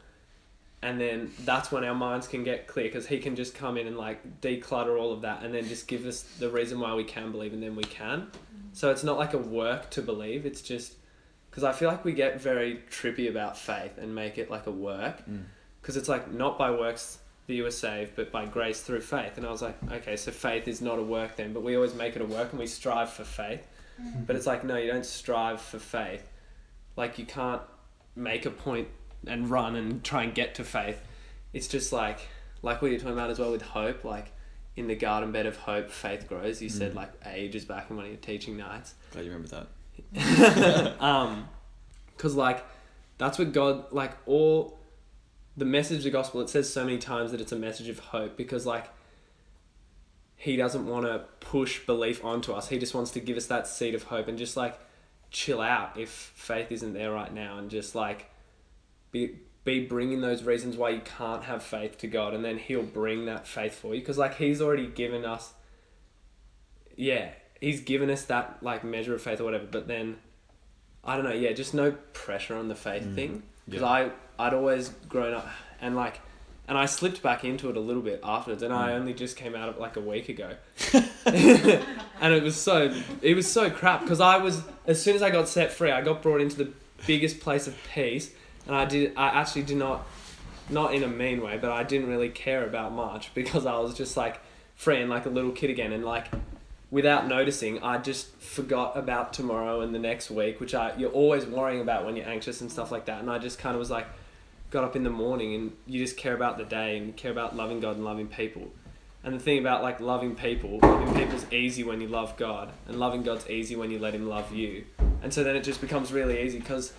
And 0.81 1.01
then 1.01 1.31
that's 1.45 1.71
when 1.71 1.83
our 1.83 1.95
minds 1.95 2.27
can 2.27 2.43
get 2.43 2.67
clear 2.67 2.85
because 2.85 3.07
he 3.07 3.17
can 3.19 3.35
just 3.35 3.55
come 3.55 3.77
in 3.77 3.87
and 3.87 3.97
like 3.97 4.41
declutter 4.41 4.99
all 4.99 5.11
of 5.11 5.21
that 5.21 5.41
and 5.43 5.53
then 5.53 5.67
just 5.67 5.87
give 5.87 6.05
us 6.05 6.21
the 6.39 6.49
reason 6.49 6.79
why 6.79 6.93
we 6.93 7.03
can 7.03 7.31
believe 7.31 7.53
and 7.53 7.63
then 7.63 7.75
we 7.75 7.83
can. 7.83 8.27
So 8.73 8.91
it's 8.91 9.03
not 9.03 9.17
like 9.17 9.33
a 9.33 9.37
work 9.39 9.89
to 9.91 10.01
believe, 10.01 10.45
it's 10.45 10.61
just 10.61 10.93
because 11.49 11.63
I 11.63 11.71
feel 11.71 11.89
like 11.89 12.03
we 12.05 12.11
get 12.13 12.39
very 12.39 12.81
trippy 12.91 13.29
about 13.29 13.57
faith 13.57 13.97
and 13.97 14.13
make 14.13 14.37
it 14.37 14.51
like 14.51 14.67
a 14.67 14.71
work 14.71 15.25
Mm. 15.27 15.43
because 15.81 15.95
it's 15.97 16.09
like 16.09 16.31
not 16.31 16.57
by 16.57 16.69
works 16.69 17.19
that 17.47 17.53
you 17.53 17.63
were 17.63 17.71
saved, 17.71 18.11
but 18.15 18.31
by 18.31 18.45
grace 18.45 18.81
through 18.81 19.01
faith. 19.01 19.37
And 19.37 19.45
I 19.45 19.51
was 19.51 19.61
like, 19.61 19.77
okay, 19.91 20.17
so 20.17 20.31
faith 20.31 20.67
is 20.67 20.81
not 20.81 20.99
a 20.99 21.03
work 21.03 21.35
then, 21.37 21.53
but 21.53 21.63
we 21.63 21.75
always 21.75 21.93
make 21.95 22.15
it 22.15 22.21
a 22.21 22.25
work 22.25 22.51
and 22.51 22.59
we 22.59 22.67
strive 22.67 23.09
for 23.09 23.23
faith. 23.23 23.65
But 24.27 24.35
it's 24.35 24.45
like, 24.45 24.63
no, 24.65 24.75
you 24.75 24.91
don't 24.91 25.05
strive 25.05 25.61
for 25.61 25.79
faith. 25.79 26.27
Like, 26.97 27.17
you 27.17 27.25
can't 27.25 27.61
make 28.15 28.45
a 28.45 28.51
point 28.51 28.89
and 29.27 29.49
run 29.49 29.75
and 29.75 30.03
try 30.03 30.23
and 30.23 30.33
get 30.33 30.55
to 30.55 30.63
faith. 30.63 30.99
It's 31.53 31.67
just 31.67 31.91
like, 31.93 32.19
like 32.61 32.81
what 32.81 32.91
you're 32.91 32.99
talking 32.99 33.13
about 33.13 33.29
as 33.29 33.39
well 33.39 33.51
with 33.51 33.61
hope, 33.61 34.03
like 34.03 34.31
in 34.75 34.87
the 34.87 34.95
garden 34.95 35.31
bed 35.31 35.45
of 35.45 35.55
hope, 35.57 35.89
faith 35.89 36.27
grows. 36.27 36.61
You 36.61 36.69
said 36.69 36.91
Mm. 36.91 36.95
like 36.95 37.11
ages 37.25 37.65
back 37.65 37.89
in 37.89 37.95
one 37.95 38.05
of 38.05 38.11
your 38.11 38.19
teaching 38.19 38.57
nights. 38.57 38.95
Glad 39.11 39.25
you 39.25 39.31
remember 39.31 39.65
that. 40.13 40.95
um, 41.01 41.47
because 42.15 42.35
like 42.35 42.63
that's 43.17 43.37
what 43.37 43.53
God 43.53 43.85
like 43.91 44.11
all 44.25 44.79
the 45.55 45.65
message 45.65 45.99
of 45.99 46.03
the 46.03 46.09
gospel. 46.11 46.41
It 46.41 46.49
says 46.49 46.71
so 46.71 46.83
many 46.83 46.97
times 46.97 47.31
that 47.31 47.39
it's 47.39 47.51
a 47.53 47.57
message 47.57 47.87
of 47.87 47.99
hope 47.99 48.35
because 48.35 48.65
like 48.65 48.89
He 50.35 50.57
doesn't 50.57 50.85
want 50.85 51.05
to 51.05 51.19
push 51.39 51.85
belief 51.85 52.23
onto 52.25 52.51
us. 52.51 52.67
He 52.67 52.77
just 52.77 52.93
wants 52.93 53.11
to 53.11 53.21
give 53.21 53.37
us 53.37 53.45
that 53.47 53.67
seed 53.67 53.95
of 53.95 54.03
hope 54.03 54.27
and 54.27 54.37
just 54.37 54.57
like 54.57 54.77
chill 55.31 55.61
out 55.61 55.97
if 55.97 56.09
faith 56.09 56.71
isn't 56.71 56.93
there 56.93 57.11
right 57.11 57.33
now 57.33 57.57
and 57.57 57.69
just 57.69 57.95
like 57.95 58.29
be 59.15 59.35
be 59.63 59.79
bringing 59.85 60.19
those 60.21 60.43
reasons 60.43 60.75
why 60.77 60.89
you 60.89 61.01
can't 61.17 61.45
have 61.45 61.63
faith 61.63 61.97
to 61.99 62.07
God 62.07 62.33
and 62.35 62.43
then 62.45 62.57
he'll 62.57 62.83
bring 62.83 63.25
that 63.25 63.47
faith 63.47 63.73
for 63.73 63.95
you 63.95 64.01
because 64.01 64.17
like 64.17 64.35
he's 64.35 64.61
already 64.61 64.85
given 64.87 65.25
us 65.25 65.53
yeah 66.95 67.29
he's 67.59 67.81
given 67.81 68.09
us 68.09 68.23
that 68.25 68.57
like 68.61 68.83
measure 68.83 69.15
of 69.15 69.21
faith 69.21 69.39
or 69.41 69.45
whatever 69.45 69.65
but 69.69 69.87
then 69.87 70.17
I 71.03 71.15
don't 71.15 71.25
know 71.25 71.33
yeah 71.33 71.51
just 71.53 71.73
no 71.73 71.91
pressure 72.13 72.55
on 72.55 72.67
the 72.67 72.75
faith 72.75 73.03
Mm. 73.03 73.15
thing 73.15 73.43
because 73.65 73.81
Yeah. 73.81 73.87
I 73.87 74.11
I'd 74.37 74.53
always 74.53 74.89
grown 75.09 75.33
up 75.33 75.47
and 75.81 75.95
like 75.95 76.19
and 76.67 76.77
I 76.77 76.85
slipped 76.87 77.21
back 77.23 77.43
into 77.45 77.69
it 77.69 77.77
a 77.77 77.79
little 77.79 78.01
bit 78.01 78.19
afterwards 78.23 78.61
and 78.63 78.73
I 78.73 78.89
Mm. 78.91 78.99
only 78.99 79.13
just 79.13 79.35
came 79.37 79.55
out 79.55 79.69
of 79.69 79.75
it 79.77 79.81
like 79.81 79.95
a 79.97 80.01
week 80.01 80.29
ago 80.29 80.51
and 81.25 82.33
it 82.33 82.43
was 82.43 82.55
so 82.55 82.93
it 83.21 83.35
was 83.35 83.51
so 83.51 83.69
crap 83.69 84.01
because 84.01 84.21
I 84.21 84.37
was 84.37 84.61
as 84.85 85.01
soon 85.01 85.15
as 85.15 85.21
I 85.23 85.29
got 85.31 85.47
set 85.49 85.71
free 85.71 85.91
I 85.91 86.01
got 86.01 86.21
brought 86.21 86.41
into 86.41 86.57
the 86.57 86.69
biggest 87.07 87.39
place 87.39 87.65
of 87.67 87.75
peace 87.93 88.31
and 88.67 88.75
I 88.75 88.85
did 88.85 89.13
I 89.15 89.27
actually 89.27 89.63
did 89.63 89.77
not 89.77 90.05
not 90.69 90.93
in 90.93 91.03
a 91.03 91.07
mean 91.07 91.41
way 91.41 91.57
but 91.57 91.71
I 91.71 91.83
didn't 91.83 92.07
really 92.07 92.29
care 92.29 92.65
about 92.65 92.91
much 92.91 93.33
because 93.33 93.65
I 93.65 93.77
was 93.79 93.93
just 93.93 94.17
like 94.17 94.39
free 94.75 95.01
and 95.01 95.09
like 95.09 95.25
a 95.25 95.29
little 95.29 95.51
kid 95.51 95.69
again. 95.69 95.93
And 95.93 96.05
like 96.05 96.27
without 96.91 97.27
noticing 97.27 97.81
I 97.83 97.97
just 97.97 98.35
forgot 98.37 98.97
about 98.97 99.33
tomorrow 99.33 99.81
and 99.81 99.93
the 99.93 99.99
next 99.99 100.29
week 100.29 100.59
which 100.59 100.73
I 100.73 100.95
you're 100.97 101.11
always 101.11 101.45
worrying 101.45 101.81
about 101.81 102.05
when 102.05 102.15
you're 102.15 102.27
anxious 102.27 102.61
and 102.61 102.71
stuff 102.71 102.91
like 102.91 103.05
that. 103.05 103.19
And 103.19 103.29
I 103.29 103.39
just 103.39 103.59
kind 103.59 103.75
of 103.75 103.79
was 103.79 103.91
like 103.91 104.07
got 104.71 104.83
up 104.83 104.95
in 104.95 105.03
the 105.03 105.09
morning 105.09 105.55
and 105.55 105.71
you 105.85 106.03
just 106.03 106.17
care 106.17 106.35
about 106.35 106.57
the 106.57 106.65
day 106.65 106.97
and 106.97 107.07
you 107.07 107.13
care 107.13 107.31
about 107.31 107.55
loving 107.55 107.79
God 107.79 107.95
and 107.95 108.05
loving 108.05 108.27
people. 108.27 108.71
And 109.23 109.33
the 109.33 109.39
thing 109.39 109.57
about 109.57 109.81
like 109.81 109.99
loving 109.99 110.35
people, 110.35 110.79
loving 110.83 111.15
people's 111.15 111.51
easy 111.51 111.83
when 111.83 111.99
you 111.99 112.07
love 112.07 112.37
God, 112.37 112.71
and 112.87 112.99
loving 112.99 113.23
God's 113.23 113.49
easy 113.49 113.75
when 113.75 113.89
you 113.89 113.97
let 113.97 114.13
Him 114.13 114.29
love 114.29 114.53
you. 114.53 114.85
And 115.23 115.33
so 115.33 115.43
then 115.43 115.55
it 115.55 115.63
just 115.63 115.81
becomes 115.81 116.13
really 116.13 116.43
easy 116.43 116.59
because 116.59 116.93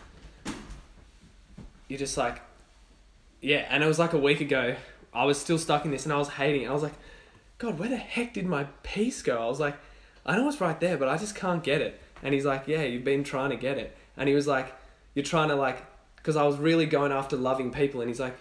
you're 1.89 1.99
just 1.99 2.17
like, 2.17 2.41
yeah. 3.41 3.67
And 3.69 3.83
it 3.83 3.87
was 3.87 3.99
like 3.99 4.13
a 4.13 4.19
week 4.19 4.41
ago, 4.41 4.77
I 5.13 5.25
was 5.25 5.41
still 5.41 5.59
stuck 5.59 5.85
in 5.85 5.91
this, 5.91 6.05
and 6.05 6.13
I 6.13 6.19
was 6.19 6.29
hating 6.29 6.63
it. 6.63 6.69
I 6.69 6.73
was 6.73 6.83
like, 6.83 6.95
God, 7.59 7.79
where 7.79 7.89
the 7.89 7.97
heck 7.97 8.35
did 8.35 8.47
my 8.47 8.65
peace 8.83 9.23
go? 9.23 9.43
I 9.43 9.47
was 9.47 9.61
like, 9.61 9.77
I 10.27 10.37
know 10.37 10.49
it's 10.49 10.61
right 10.61 10.79
there, 10.79 10.99
but 10.99 11.09
I 11.09 11.17
just 11.17 11.35
can't 11.35 11.63
get 11.63 11.81
it. 11.81 12.01
And 12.23 12.35
He's 12.35 12.45
like, 12.45 12.65
Yeah, 12.67 12.83
you've 12.83 13.05
been 13.05 13.25
trying 13.25 13.51
to 13.51 13.57
get 13.57 13.79
it. 13.79 13.97
And 14.17 14.29
He 14.29 14.35
was 14.35 14.47
like, 14.47 14.75
You're 15.15 15.25
trying 15.25 15.49
to 15.49 15.55
like, 15.55 15.83
because 16.17 16.37
I 16.37 16.43
was 16.43 16.59
really 16.59 16.87
going 16.87 17.13
after 17.13 17.37
loving 17.37 17.71
people, 17.71 18.01
and 18.01 18.11
He's 18.11 18.21
like. 18.21 18.37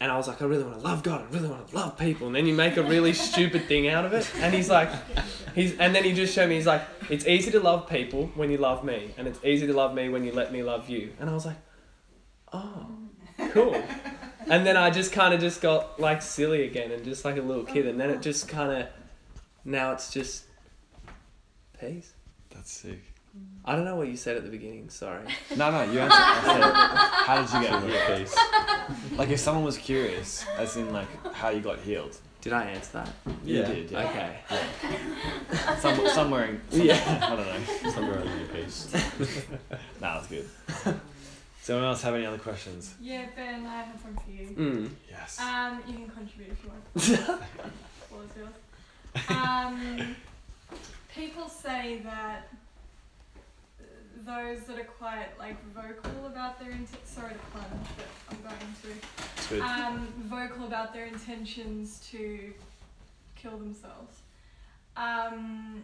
And 0.00 0.10
I 0.10 0.16
was 0.16 0.26
like, 0.26 0.42
I 0.42 0.46
really 0.46 0.64
want 0.64 0.80
to 0.80 0.84
love 0.84 1.04
God. 1.04 1.24
I 1.24 1.32
really 1.32 1.48
want 1.48 1.68
to 1.68 1.76
love 1.76 1.96
people. 1.96 2.26
And 2.26 2.34
then 2.34 2.44
you 2.44 2.54
make 2.54 2.76
a 2.76 2.82
really 2.82 3.12
stupid 3.30 3.66
thing 3.66 3.86
out 3.86 4.04
of 4.04 4.12
it. 4.12 4.28
And 4.38 4.52
he's 4.52 4.68
like, 4.68 4.90
he's, 5.54 5.78
and 5.78 5.94
then 5.94 6.02
he 6.02 6.12
just 6.12 6.34
showed 6.34 6.48
me, 6.48 6.56
he's 6.56 6.66
like, 6.66 6.82
it's 7.08 7.24
easy 7.24 7.52
to 7.52 7.60
love 7.60 7.88
people 7.88 8.26
when 8.34 8.50
you 8.50 8.58
love 8.58 8.82
me, 8.82 9.14
and 9.16 9.28
it's 9.28 9.38
easy 9.44 9.64
to 9.68 9.72
love 9.72 9.94
me 9.94 10.08
when 10.08 10.24
you 10.24 10.32
let 10.32 10.52
me 10.52 10.64
love 10.64 10.90
you. 10.90 11.12
And 11.20 11.30
I 11.30 11.34
was 11.34 11.46
like, 11.46 11.54
oh, 12.52 12.86
cool. 13.50 13.82
And 14.48 14.66
then 14.66 14.76
I 14.76 14.90
just 14.90 15.12
kind 15.12 15.32
of 15.32 15.40
just 15.40 15.60
got 15.62 15.98
like 16.00 16.20
silly 16.22 16.66
again, 16.66 16.90
and 16.90 17.04
just 17.04 17.24
like 17.24 17.36
a 17.36 17.42
little 17.42 17.64
kid. 17.64 17.86
And 17.86 17.98
then 18.00 18.10
it 18.10 18.22
just 18.22 18.48
kind 18.48 18.82
of, 18.82 18.88
now 19.64 19.92
it's 19.92 20.10
just 20.12 20.44
peace. 21.80 22.12
That's 22.50 22.70
sick. 22.70 23.00
I 23.64 23.74
don't 23.76 23.84
know 23.86 23.96
what 23.96 24.08
you 24.08 24.16
said 24.16 24.36
at 24.36 24.44
the 24.44 24.50
beginning. 24.50 24.90
Sorry. 24.90 25.22
No, 25.56 25.70
no, 25.70 25.82
you 25.90 26.00
answered. 26.00 26.18
I 26.18 26.42
said, 26.44 27.26
how 27.26 27.40
did 27.40 27.52
you 27.54 27.70
get 27.70 28.06
healed? 28.08 28.18
Peace. 28.18 29.16
Like, 29.18 29.28
if 29.30 29.40
someone 29.40 29.64
was 29.64 29.78
curious, 29.78 30.44
as 30.58 30.76
in 30.76 30.92
like 30.92 31.08
how 31.32 31.48
you 31.50 31.60
got 31.60 31.78
healed. 31.78 32.16
Did 32.42 32.52
I 32.52 32.64
answer 32.64 33.04
that? 33.04 33.08
You 33.44 33.60
Yeah. 33.60 33.66
did, 33.68 33.90
yeah. 33.90 34.08
Okay. 34.10 34.36
Some, 35.78 36.08
somewhere 36.08 36.44
in. 36.46 36.60
Yeah. 36.72 36.98
I 37.22 37.36
don't 37.36 37.46
know. 37.46 37.90
Somewhere 37.92 38.16
around 38.18 38.38
your 38.38 38.48
peace. 38.48 38.92
Nah, 40.00 40.14
that's 40.20 40.26
good. 40.26 40.48
Does 41.62 41.70
anyone 41.70 41.90
else 41.90 42.02
have 42.02 42.16
any 42.16 42.26
other 42.26 42.38
questions? 42.38 42.92
Yeah, 43.00 43.26
Ben, 43.36 43.64
I 43.64 43.82
have 43.84 44.04
one 44.04 44.16
for 44.16 44.30
you. 44.32 44.48
Mm. 44.48 44.90
Yes. 45.08 45.38
Um, 45.40 45.80
you 45.86 45.94
can 45.94 46.08
contribute 46.08 46.50
if 46.50 46.64
you 46.64 46.70
want. 46.70 47.40
Floor 48.08 48.22
is 48.24 48.36
yours. 48.36 49.28
Um, 49.38 50.16
people 51.14 51.48
say 51.48 52.00
that 52.02 52.48
those 54.26 54.64
that 54.64 54.76
are 54.76 54.84
quite 54.98 55.38
like 55.38 55.56
vocal 55.72 56.26
about 56.26 56.58
their 56.58 56.72
int- 56.72 56.88
sorry 57.06 57.32
to 57.34 57.38
plunge, 57.52 57.86
but 57.96 58.06
I'm 58.28 58.42
going 58.42 58.74
to 58.82 59.60
um, 59.62 60.12
vocal 60.24 60.66
about 60.66 60.92
their 60.92 61.06
intentions 61.06 62.00
to 62.10 62.52
kill 63.36 63.56
themselves. 63.56 64.18
Um, 64.96 65.82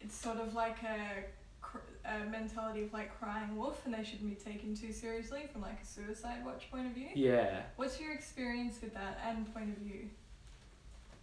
it's 0.00 0.16
sort 0.16 0.38
of 0.38 0.54
like 0.54 0.82
a, 0.82 1.24
cr- 2.06 2.26
a 2.26 2.30
mentality 2.30 2.82
of 2.84 2.92
like 2.92 3.18
crying 3.18 3.56
wolf, 3.56 3.82
and 3.84 3.94
they 3.94 4.04
shouldn't 4.04 4.28
be 4.28 4.36
taken 4.36 4.74
too 4.74 4.92
seriously 4.92 5.48
from 5.52 5.62
like 5.62 5.80
a 5.82 5.86
suicide 5.86 6.44
watch 6.44 6.70
point 6.70 6.86
of 6.86 6.92
view. 6.92 7.08
Yeah. 7.14 7.62
What's 7.76 8.00
your 8.00 8.12
experience 8.12 8.78
with 8.80 8.94
that 8.94 9.18
and 9.26 9.52
point 9.54 9.70
of 9.76 9.82
view? 9.82 10.08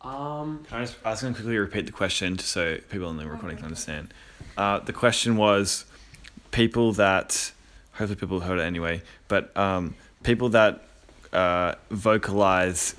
Um, 0.01 0.65
Can 0.67 0.79
I 0.79 0.81
just, 0.81 0.97
I 1.05 1.11
was 1.11 1.21
going 1.21 1.33
to 1.33 1.39
quickly 1.39 1.57
repeat 1.57 1.85
the 1.85 1.91
question 1.93 2.35
just 2.35 2.49
so 2.49 2.77
people 2.89 3.09
in 3.09 3.17
the 3.17 3.25
recording 3.25 3.57
can 3.57 3.65
understand. 3.65 4.13
Uh, 4.57 4.79
the 4.79 4.91
question 4.91 5.37
was 5.37 5.85
people 6.51 6.91
that, 6.93 7.53
hopefully 7.93 8.19
people 8.19 8.41
heard 8.41 8.59
it 8.59 8.63
anyway, 8.63 9.01
but 9.29 9.55
um, 9.55 9.95
people 10.23 10.49
that 10.49 10.83
uh, 11.31 11.75
vocalize 11.89 12.95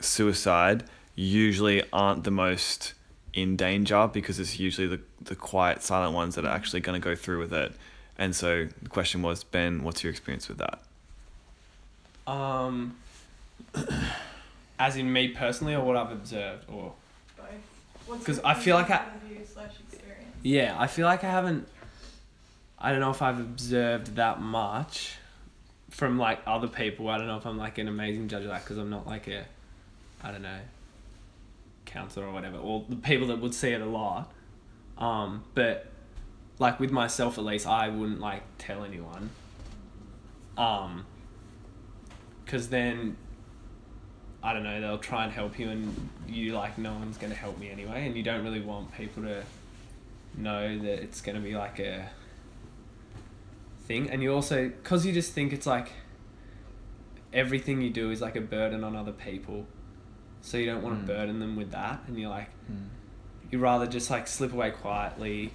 suicide 0.00 0.84
usually 1.14 1.84
aren't 1.92 2.24
the 2.24 2.30
most 2.32 2.94
in 3.34 3.56
danger 3.56 4.08
because 4.12 4.40
it's 4.40 4.58
usually 4.58 4.86
the, 4.86 5.00
the 5.22 5.34
quiet, 5.36 5.82
silent 5.82 6.14
ones 6.14 6.34
that 6.34 6.44
are 6.44 6.52
actually 6.54 6.80
going 6.80 7.00
to 7.00 7.04
go 7.04 7.14
through 7.14 7.38
with 7.38 7.52
it. 7.52 7.72
And 8.18 8.34
so 8.34 8.66
the 8.82 8.88
question 8.88 9.22
was, 9.22 9.44
Ben, 9.44 9.82
what's 9.82 10.02
your 10.02 10.10
experience 10.10 10.48
with 10.48 10.58
that? 10.58 10.80
um, 12.26 12.96
as 14.78 14.96
in 14.96 15.12
me 15.12 15.28
personally, 15.28 15.74
or 15.74 15.84
what 15.84 15.96
I've 15.96 16.12
observed, 16.12 16.64
or 16.68 16.92
Both. 17.36 17.46
What's 18.06 18.24
'Cause 18.26 18.40
I 18.44 18.54
feel 18.54 18.76
like 18.76 18.90
I- 18.90 18.98
point 18.98 19.14
of 19.16 19.22
view 19.28 19.40
slash 19.44 19.72
experience? 19.88 20.30
yeah, 20.42 20.76
I 20.78 20.86
feel 20.86 21.06
like 21.06 21.24
I 21.24 21.30
haven't. 21.30 21.66
I 22.78 22.90
don't 22.92 23.00
know 23.00 23.10
if 23.10 23.20
I've 23.20 23.38
observed 23.38 24.16
that 24.16 24.40
much 24.40 25.16
from 25.90 26.18
like 26.18 26.40
other 26.46 26.68
people. 26.68 27.08
I 27.08 27.18
don't 27.18 27.26
know 27.26 27.36
if 27.36 27.46
I'm 27.46 27.58
like 27.58 27.78
an 27.78 27.88
amazing 27.88 28.28
judge 28.28 28.44
of 28.44 28.48
that 28.50 28.62
because 28.64 28.78
I'm 28.78 28.90
not 28.90 29.06
like 29.06 29.26
a, 29.28 29.44
I 30.22 30.30
don't 30.30 30.42
know, 30.42 30.60
counselor 31.90 32.26
or 32.26 32.32
whatever, 32.32 32.56
or 32.56 32.84
the 32.88 32.96
people 32.96 33.26
that 33.28 33.40
would 33.40 33.54
see 33.54 33.70
it 33.70 33.80
a 33.80 33.86
lot. 33.86 34.32
Um, 34.98 35.44
but 35.54 35.86
like 36.58 36.78
with 36.78 36.90
myself 36.90 37.38
at 37.38 37.44
least, 37.44 37.66
I 37.66 37.88
wouldn't 37.88 38.20
like 38.20 38.42
tell 38.58 38.84
anyone. 38.84 39.30
Um, 40.56 41.06
because 42.44 42.68
then 42.68 43.16
I 44.42 44.52
don't 44.52 44.64
know, 44.64 44.80
they'll 44.80 44.98
try 44.98 45.24
and 45.24 45.32
help 45.32 45.58
you, 45.58 45.68
and 45.68 46.10
you 46.26 46.52
like 46.52 46.78
no 46.78 46.92
one's 46.94 47.18
gonna 47.18 47.34
help 47.34 47.58
me 47.58 47.70
anyway, 47.70 48.06
and 48.06 48.16
you 48.16 48.22
don't 48.22 48.44
really 48.44 48.60
want 48.60 48.92
people 48.96 49.22
to 49.24 49.42
know 50.36 50.78
that 50.78 51.02
it's 51.02 51.20
gonna 51.20 51.40
be 51.40 51.54
like 51.54 51.78
a 51.78 52.10
thing, 53.86 54.10
and 54.10 54.22
you 54.22 54.32
also 54.32 54.68
because 54.68 55.04
you 55.04 55.12
just 55.12 55.32
think 55.32 55.52
it's 55.52 55.66
like 55.66 55.92
everything 57.32 57.80
you 57.80 57.90
do 57.90 58.10
is 58.10 58.20
like 58.20 58.36
a 58.36 58.40
burden 58.40 58.82
on 58.82 58.96
other 58.96 59.12
people, 59.12 59.66
so 60.42 60.56
you 60.58 60.66
don't 60.66 60.82
want 60.82 60.98
to 60.98 61.02
Mm. 61.04 61.06
burden 61.16 61.38
them 61.40 61.56
with 61.56 61.70
that, 61.72 62.00
and 62.06 62.18
you're 62.18 62.30
like 62.30 62.48
you'd 63.50 63.60
rather 63.60 63.86
just 63.86 64.10
like 64.10 64.26
slip 64.28 64.52
away 64.52 64.70
quietly 64.70 65.50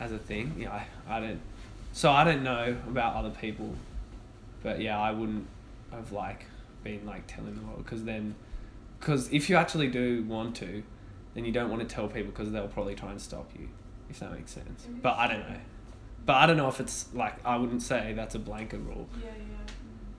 as 0.00 0.10
a 0.12 0.18
thing. 0.18 0.54
Yeah, 0.58 0.72
I, 1.08 1.16
I 1.16 1.20
don't. 1.20 1.40
So 1.92 2.10
I 2.10 2.24
don't 2.24 2.42
know 2.42 2.76
about 2.88 3.14
other 3.16 3.30
people, 3.30 3.74
but 4.62 4.80
yeah, 4.80 4.98
I 4.98 5.10
wouldn't 5.12 5.46
have 5.92 6.10
like 6.12 6.46
been 6.82 7.04
like 7.06 7.26
telling 7.26 7.54
the 7.54 7.60
world 7.62 7.84
because 7.84 8.04
then, 8.04 8.34
because 8.98 9.32
if 9.32 9.48
you 9.48 9.56
actually 9.56 9.88
do 9.88 10.24
want 10.24 10.56
to, 10.56 10.82
then 11.34 11.44
you 11.44 11.52
don't 11.52 11.70
want 11.70 11.86
to 11.86 11.94
tell 11.94 12.08
people 12.08 12.30
because 12.32 12.50
they'll 12.50 12.66
probably 12.68 12.94
try 12.94 13.10
and 13.10 13.20
stop 13.20 13.50
you, 13.58 13.68
if 14.10 14.18
that 14.20 14.32
makes 14.32 14.50
sense. 14.50 14.86
But 15.02 15.16
I 15.18 15.28
don't 15.28 15.40
know. 15.48 15.56
But 16.24 16.34
I 16.34 16.46
don't 16.46 16.56
know 16.56 16.68
if 16.68 16.80
it's 16.80 17.12
like 17.14 17.34
I 17.44 17.56
wouldn't 17.56 17.82
say 17.82 18.12
that's 18.14 18.34
a 18.34 18.38
blanket 18.38 18.78
rule. 18.78 19.08
Yeah, 19.22 19.30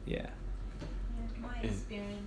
yeah. 0.05 0.15
Yeah. 0.17 0.29
Yeah, 0.29 1.41
my 1.41 1.59
experience 1.61 2.22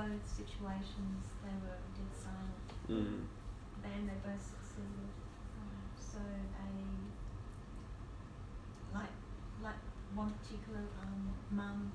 Both 0.00 0.24
situations, 0.32 1.28
they 1.44 1.52
were 1.60 1.76
dead 1.92 2.08
silent. 2.16 2.64
Mm. 2.88 3.28
Then 3.84 4.08
they 4.08 4.16
both 4.24 4.40
succeeded. 4.40 5.12
Um, 5.60 5.76
so 6.00 6.24
they, 6.24 6.80
like, 8.96 9.12
like 9.62 9.76
one 10.16 10.32
particular 10.40 10.88
um, 11.04 11.28
mum, 11.52 11.92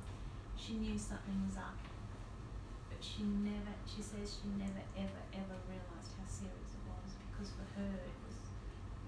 she 0.54 0.74
knew 0.78 0.94
something 0.94 1.50
was 1.50 1.58
up, 1.58 1.82
but 2.94 3.02
she 3.02 3.24
never. 3.26 3.74
She 3.90 4.06
says 4.06 4.38
she 4.38 4.54
never, 4.54 4.86
ever, 4.94 5.22
ever 5.34 5.58
realised 5.66 6.14
how 6.22 6.30
serious 6.30 6.78
it 6.78 6.86
was 6.86 7.10
because 7.26 7.58
for 7.58 7.66
her 7.74 7.90
it 7.90 8.18
was, 8.22 8.38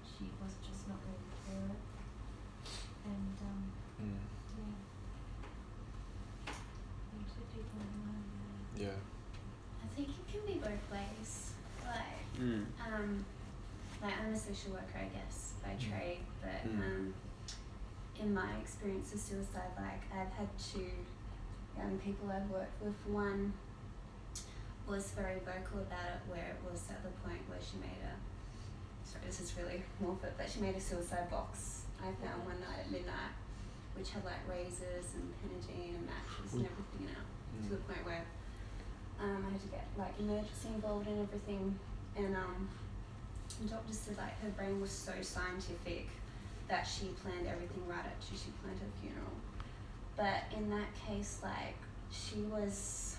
she 0.02 0.26
was 0.42 0.58
just 0.66 0.90
not 0.90 0.98
ready 1.06 1.30
for 1.46 1.54
it. 1.70 1.82
And 3.06 3.36
um, 3.46 3.62
yeah, 4.02 4.26
and 7.14 7.22
two 7.30 7.46
people 7.54 7.78
alone. 7.78 8.26
Yeah. 8.78 8.94
I 9.82 9.86
think 9.96 10.08
it 10.10 10.26
can 10.30 10.46
be 10.46 10.60
both 10.60 10.86
ways. 10.92 11.52
Like, 11.82 12.22
Mm. 12.38 12.66
um, 12.78 13.24
like 14.00 14.14
I'm 14.22 14.27
a 14.27 14.27
social 14.38 14.72
worker, 14.72 14.98
I 14.98 15.08
guess, 15.12 15.54
by 15.62 15.70
Mm. 15.74 15.90
trade, 15.90 16.24
but 16.40 16.64
Mm. 16.64 16.78
um, 16.80 17.14
in 18.18 18.34
my 18.34 18.56
experience 18.58 19.12
of 19.12 19.20
suicide, 19.20 19.70
like 19.76 20.02
I've 20.12 20.32
had 20.32 20.48
two 20.58 20.90
young 21.76 21.98
people 21.98 22.30
I've 22.30 22.48
worked 22.50 22.80
with. 22.82 22.94
One 23.06 23.52
was 24.86 25.10
very 25.12 25.38
vocal 25.40 25.80
about 25.82 26.08
it, 26.16 26.20
where 26.28 26.56
it 26.56 26.60
was 26.70 26.88
at 26.90 27.02
the 27.02 27.10
point 27.26 27.46
where 27.48 27.60
she 27.60 27.76
made 27.78 28.00
a 28.02 28.14
sorry, 29.06 29.24
this 29.26 29.40
is 29.40 29.54
really 29.56 29.82
morbid, 30.00 30.32
but 30.36 30.48
she 30.50 30.60
made 30.60 30.74
a 30.76 30.80
suicide 30.80 31.30
box. 31.30 31.82
I 32.00 32.12
found 32.24 32.44
one 32.46 32.60
night 32.60 32.78
at 32.86 32.90
midnight, 32.90 33.34
which 33.94 34.10
had 34.10 34.24
like 34.24 34.42
razors 34.48 35.14
and 35.14 35.32
Panadeine 35.42 35.96
and 35.96 36.06
matches 36.06 36.54
and 36.54 36.66
everything 36.66 37.02
in 37.06 37.08
it, 37.10 37.64
to 37.64 37.70
the 37.70 37.82
point 37.84 38.04
where 38.04 38.24
um, 39.20 39.44
I 39.46 39.50
had 39.52 39.60
to 39.60 39.68
get 39.68 39.86
like 39.96 40.14
emergency 40.18 40.68
involved 40.74 41.06
and 41.08 41.20
everything, 41.22 41.78
and 42.16 42.36
um, 42.36 42.68
the 43.62 43.68
doctor 43.68 43.92
said 43.92 44.16
like 44.16 44.40
her 44.40 44.50
brain 44.50 44.80
was 44.80 44.90
so 44.90 45.12
scientific 45.22 46.08
that 46.68 46.82
she 46.86 47.06
planned 47.22 47.46
everything 47.46 47.82
right 47.88 48.04
up 48.04 48.20
to 48.20 48.36
she 48.36 48.50
planned 48.62 48.78
her 48.78 48.92
funeral. 49.00 49.32
But 50.16 50.44
in 50.56 50.68
that 50.70 50.88
case, 51.06 51.38
like 51.42 51.76
she 52.10 52.40
was, 52.42 53.16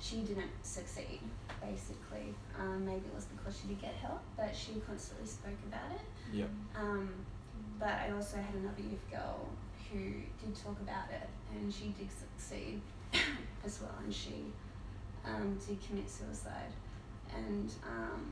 she 0.00 0.16
didn't 0.22 0.50
succeed. 0.62 1.20
Basically, 1.60 2.34
um, 2.58 2.84
maybe 2.84 3.06
it 3.06 3.14
was 3.14 3.26
because 3.26 3.60
she 3.60 3.68
did 3.68 3.80
get 3.80 3.94
help, 3.94 4.20
but 4.36 4.50
she 4.54 4.82
constantly 4.84 5.26
spoke 5.26 5.58
about 5.68 5.92
it. 5.92 6.36
Yep. 6.36 6.48
Um, 6.76 7.10
but 7.78 7.88
I 7.88 8.10
also 8.12 8.38
had 8.38 8.54
another 8.56 8.82
youth 8.82 9.08
girl 9.10 9.46
who 9.90 9.98
did 10.40 10.56
talk 10.56 10.76
about 10.80 11.06
it, 11.10 11.28
and 11.54 11.72
she 11.72 11.94
did 11.96 12.08
succeed 12.10 12.80
as 13.64 13.80
well, 13.80 13.94
and 14.02 14.12
she 14.12 14.46
um, 15.24 15.56
did 15.64 15.78
commit 15.86 16.10
suicide, 16.10 16.72
and 17.32 17.70
um, 17.86 18.26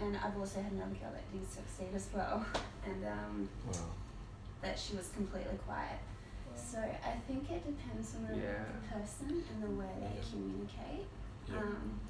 and 0.00 0.16
I've 0.16 0.36
also 0.38 0.60
had 0.60 0.72
another 0.72 0.94
girl 0.96 1.12
that 1.12 1.24
did 1.32 1.46
succeed 1.50 1.94
as 1.94 2.08
well, 2.14 2.44
and 2.86 3.04
um, 3.04 3.48
Wow. 3.66 3.90
that 4.62 4.78
she 4.78 4.96
was 4.96 5.08
completely 5.14 5.56
quiet. 5.66 5.98
So 6.56 6.78
I 6.78 7.18
think 7.26 7.50
it 7.50 7.62
depends 7.66 8.14
on 8.16 8.26
the, 8.28 8.36
Yeah. 8.36 8.64
the 8.64 8.94
person 8.94 9.42
and 9.50 9.62
the 9.62 9.70
way 9.78 9.90
they 9.98 10.16
Yeah. 10.16 10.30
communicate 10.30 11.06
Yeah. 11.48 11.58
um, 11.58 12.00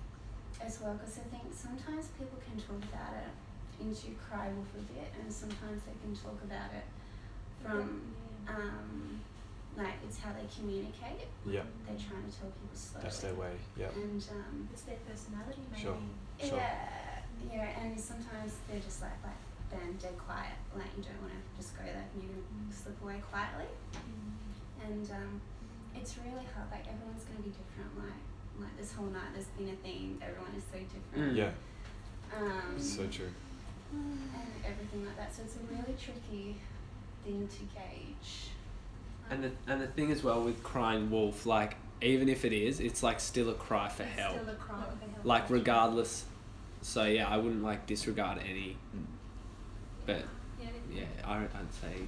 as 0.60 0.80
well 0.80 0.94
because 0.94 1.18
I 1.18 1.22
think 1.32 1.52
sometimes 1.52 2.08
people 2.18 2.38
can 2.44 2.56
talk 2.60 2.80
about 2.92 3.14
it 3.24 3.32
into 3.82 4.14
cry 4.14 4.48
wolf 4.52 4.68
a 4.78 4.82
bit 4.92 5.10
and 5.20 5.32
sometimes 5.32 5.82
they 5.84 5.96
can 6.00 6.14
talk 6.14 6.40
about 6.44 6.70
it 6.72 6.84
from 7.60 8.14
um, 8.46 9.20
like 9.76 9.94
it's 10.06 10.18
how 10.18 10.30
they 10.32 10.46
communicate 10.46 11.26
Yeah. 11.44 11.62
they're 11.86 11.96
trying 11.98 12.22
to 12.30 12.32
tell 12.38 12.50
people 12.52 12.76
slowly 12.76 13.02
That's 13.04 13.18
their 13.20 13.34
way. 13.34 13.56
Yeah. 13.76 13.88
and 13.96 14.22
um, 14.30 14.68
It's 14.72 14.82
their 14.82 14.96
personality, 15.08 15.62
maybe. 15.70 15.82
Sure. 15.82 15.98
Sure. 16.38 16.58
yeah 16.58 16.88
yeah 17.52 17.68
and 17.82 17.98
sometimes 17.98 18.56
they're 18.68 18.80
just 18.80 19.02
like 19.02 19.16
like 19.24 19.40
then 19.70 19.96
dead 20.00 20.16
quiet 20.18 20.54
like 20.76 20.90
you 20.96 21.02
don't 21.02 21.20
want 21.20 21.32
to 21.32 21.40
just 21.56 21.76
go 21.76 21.82
there 21.84 22.04
and 22.14 22.22
you 22.22 22.30
slip 22.70 22.96
away 23.02 23.20
quietly 23.30 23.66
and 24.84 25.10
um, 25.10 25.40
it's 25.96 26.14
really 26.18 26.44
hard 26.54 26.68
like 26.70 26.84
everyone's 26.86 27.24
going 27.24 27.38
to 27.38 27.42
be 27.44 27.50
different 27.54 27.90
like 27.98 28.20
like 28.60 28.76
this 28.78 28.92
whole 28.92 29.06
night 29.06 29.32
there's 29.34 29.46
been 29.58 29.68
a 29.68 29.76
theme 29.86 30.18
everyone 30.22 30.52
is 30.56 30.62
so 30.70 30.78
different 30.78 31.34
Mm. 31.34 31.36
Yeah. 31.36 31.50
um, 32.36 32.78
So 32.78 33.06
true. 33.06 33.30
and 33.92 34.50
everything 34.64 35.04
like 35.06 35.16
that. 35.16 35.34
So 35.34 35.42
it's 35.42 35.56
a 35.56 35.60
really 35.72 35.94
tricky 35.98 36.56
thing 37.24 37.46
to 37.48 37.58
gauge. 37.74 38.50
And 39.30 39.44
the 39.44 39.50
and 39.68 39.80
the 39.80 39.86
thing 39.86 40.10
as 40.10 40.22
well 40.24 40.42
with 40.42 40.62
crying 40.64 41.10
wolf, 41.10 41.46
like 41.46 41.76
even 42.02 42.28
if 42.28 42.44
it 42.44 42.52
is, 42.52 42.80
it's 42.80 43.02
like 43.02 43.20
still 43.20 43.48
a 43.50 43.54
cry 43.54 43.88
for 43.88 44.02
It's 44.02 44.12
help. 44.18 44.36
Still 44.40 44.50
a 44.50 44.54
cry 44.56 44.82
for 45.00 45.10
help. 45.10 45.24
Like 45.24 45.48
regardless. 45.50 46.24
So 46.84 47.04
yeah, 47.04 47.26
I 47.26 47.38
wouldn't 47.38 47.62
like 47.62 47.86
disregard 47.86 48.38
any. 48.44 48.76
Mm. 48.94 49.06
But 50.04 50.22
Yeah, 50.60 50.68
yeah, 50.92 51.04
I 51.24 51.38
I'd 51.44 51.72
say 51.72 52.04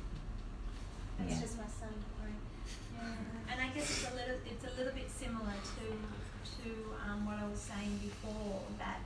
that's 1.18 1.32
Yeah. 1.32 1.40
just 1.40 1.56
my 1.56 1.64
son. 1.64 1.88
Right. 2.20 2.36
Yeah. 2.94 3.52
And 3.52 3.60
I 3.62 3.68
guess 3.72 3.88
it's 3.88 4.12
a 4.12 4.14
little, 4.14 4.36
it's 4.44 4.64
a 4.64 4.76
little 4.76 4.92
bit 4.92 5.10
similar 5.10 5.56
to, 5.80 5.84
to 6.60 6.68
um, 7.08 7.24
what 7.24 7.38
I 7.38 7.48
was 7.48 7.58
saying 7.58 7.96
before 8.04 8.60
that 8.78 9.00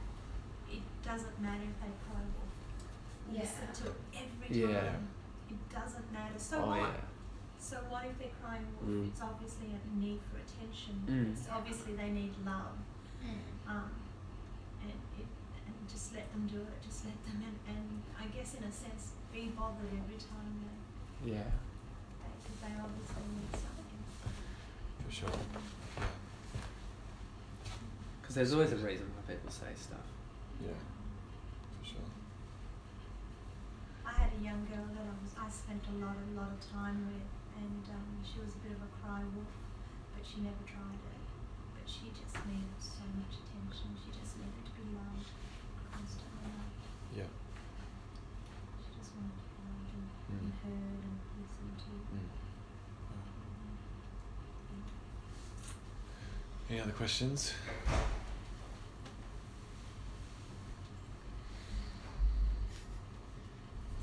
it 0.68 0.82
doesn't 1.06 1.40
matter 1.40 1.62
if 1.62 1.78
they 1.78 1.92
cry 2.02 2.18
wolf. 2.18 2.50
Yeah. 3.30 3.40
Listen 3.46 3.70
to 3.70 3.90
it 3.94 4.26
every 4.26 4.50
Yeah. 4.74 4.80
time. 4.90 5.08
It 5.50 5.62
doesn't 5.70 6.12
matter. 6.12 6.34
So 6.36 6.56
oh 6.64 6.66
what? 6.66 6.78
yeah. 6.78 7.06
So 7.60 7.76
what 7.88 8.06
if 8.10 8.18
they're 8.18 8.34
crying 8.42 8.66
wolf? 8.74 8.90
Mm. 8.90 9.06
It's 9.06 9.22
obviously 9.22 9.68
a 9.70 9.78
need 10.02 10.18
for 10.26 10.42
attention. 10.42 10.98
Mm. 11.06 11.30
It's 11.32 11.46
obviously 11.46 11.94
they 11.94 12.10
need 12.10 12.34
love. 12.44 12.74
Um, 13.22 13.28
and 13.28 13.38
it, 13.38 13.46
and 13.68 13.99
just 15.90 16.14
let 16.14 16.30
them 16.32 16.46
do 16.46 16.62
it. 16.62 16.78
Just 16.86 17.04
let 17.04 17.18
them, 17.26 17.42
and, 17.42 17.56
and 17.66 18.02
I 18.14 18.26
guess 18.30 18.54
in 18.54 18.62
a 18.64 18.72
sense, 18.72 19.12
be 19.34 19.50
bothered 19.54 19.90
every 19.90 20.18
time 20.18 20.54
they, 20.62 21.34
Yeah. 21.34 21.50
because 22.22 22.58
they 22.62 22.72
obviously 22.78 23.30
sure. 25.10 25.28
Because 28.22 28.34
there's 28.38 28.54
always 28.54 28.70
a 28.70 28.78
reason 28.78 29.10
why 29.10 29.34
people 29.34 29.50
say 29.50 29.74
stuff. 29.74 30.06
Yeah. 30.62 30.78
For 31.82 31.82
sure. 31.82 32.10
I 34.06 34.12
had 34.14 34.30
a 34.30 34.40
young 34.40 34.62
girl 34.70 34.86
that 34.94 35.02
I 35.02 35.14
was 35.18 35.34
I 35.34 35.50
spent 35.50 35.82
a 35.90 35.94
lot 35.98 36.14
a 36.14 36.30
lot 36.38 36.54
of 36.54 36.62
time 36.62 37.10
with, 37.10 37.26
and 37.58 37.82
um, 37.90 38.22
she 38.22 38.38
was 38.38 38.54
a 38.54 38.60
bit 38.62 38.78
of 38.78 38.82
a 38.86 38.90
cry 39.02 39.26
wolf, 39.34 39.50
but 40.14 40.22
she 40.22 40.46
never 40.46 40.62
tried 40.62 41.02
it. 41.10 41.22
But 41.74 41.84
she 41.90 42.14
just 42.14 42.38
needed 42.46 42.78
so 42.78 43.02
much 43.18 43.34
attention. 43.34 43.98
She 43.98 44.14
just 44.14 44.38
needed 44.38 44.62
to 44.62 44.72
be. 44.78 44.94
Loved. 44.94 45.39
Yeah. 47.16 47.24
She 48.80 48.98
just 48.98 49.12
wanted 49.16 49.34
to 49.36 49.44
be 49.56 49.64
and, 50.30 50.38
Mm. 50.38 50.44
and 50.44 50.52
heard 50.62 51.00
and 51.04 51.16
listened 51.40 51.76
to. 51.78 51.90
Mm. 52.14 52.30
Any 56.70 56.80
other 56.80 56.92
questions? 56.92 57.52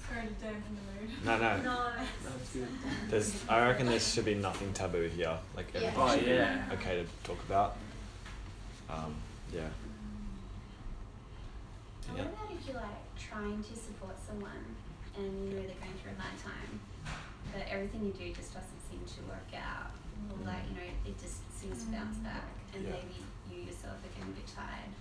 Sorry 0.08 0.28
to 0.28 0.34
dampen 0.34 0.78
the 0.78 1.02
mood. 1.06 1.26
No, 1.26 1.38
no. 1.38 1.58
No. 2.56 2.66
There's, 3.10 3.44
I 3.48 3.68
reckon 3.68 3.86
there 3.88 4.00
should 4.00 4.26
be 4.26 4.34
nothing 4.36 4.74
taboo 4.74 5.10
here. 5.16 5.38
Like 5.56 5.68
Yeah. 5.74 5.80
everything 5.82 6.02
Oh, 6.02 6.16
should 6.18 6.28
yeah. 6.28 6.66
be 6.70 6.76
okay 6.76 7.04
to 7.04 7.28
talk 7.28 7.40
about. 7.44 7.76
Um, 8.90 9.14
yeah. 9.54 9.68
And 12.10 12.18
Yeah. 12.18 12.24
What 12.26 12.34
about 12.34 12.52
if 12.56 12.62
you're 12.68 12.80
like 12.82 13.04
trying 13.20 13.64
to 13.64 13.74
support 13.76 14.16
someone 14.26 14.64
and 15.18 15.26
you 15.26 15.32
know 15.50 15.56
they're 15.56 15.62
really 15.68 15.78
going 15.82 15.98
through 16.02 16.14
a 16.18 16.22
hard 16.22 16.38
time, 16.40 16.80
but 17.52 17.64
everything 17.70 18.06
you 18.06 18.14
do 18.14 18.32
just 18.34 18.54
doesn't 18.54 18.82
seem 18.90 19.02
to 19.04 19.20
work 19.28 19.50
out, 19.58 19.92
or 20.32 20.38
like 20.46 20.64
you 20.70 20.76
know 20.78 20.90
it 21.06 21.18
just 21.20 21.42
seems 21.52 21.84
to 21.86 21.92
bounce 21.92 22.18
back, 22.22 22.46
and 22.74 22.86
Yeah. 22.86 22.94
maybe 23.02 23.26
you 23.50 23.58
yourself 23.68 23.98
are 24.04 24.12
getting 24.14 24.32
a 24.32 24.38
bit 24.38 24.48
tired. 24.48 24.94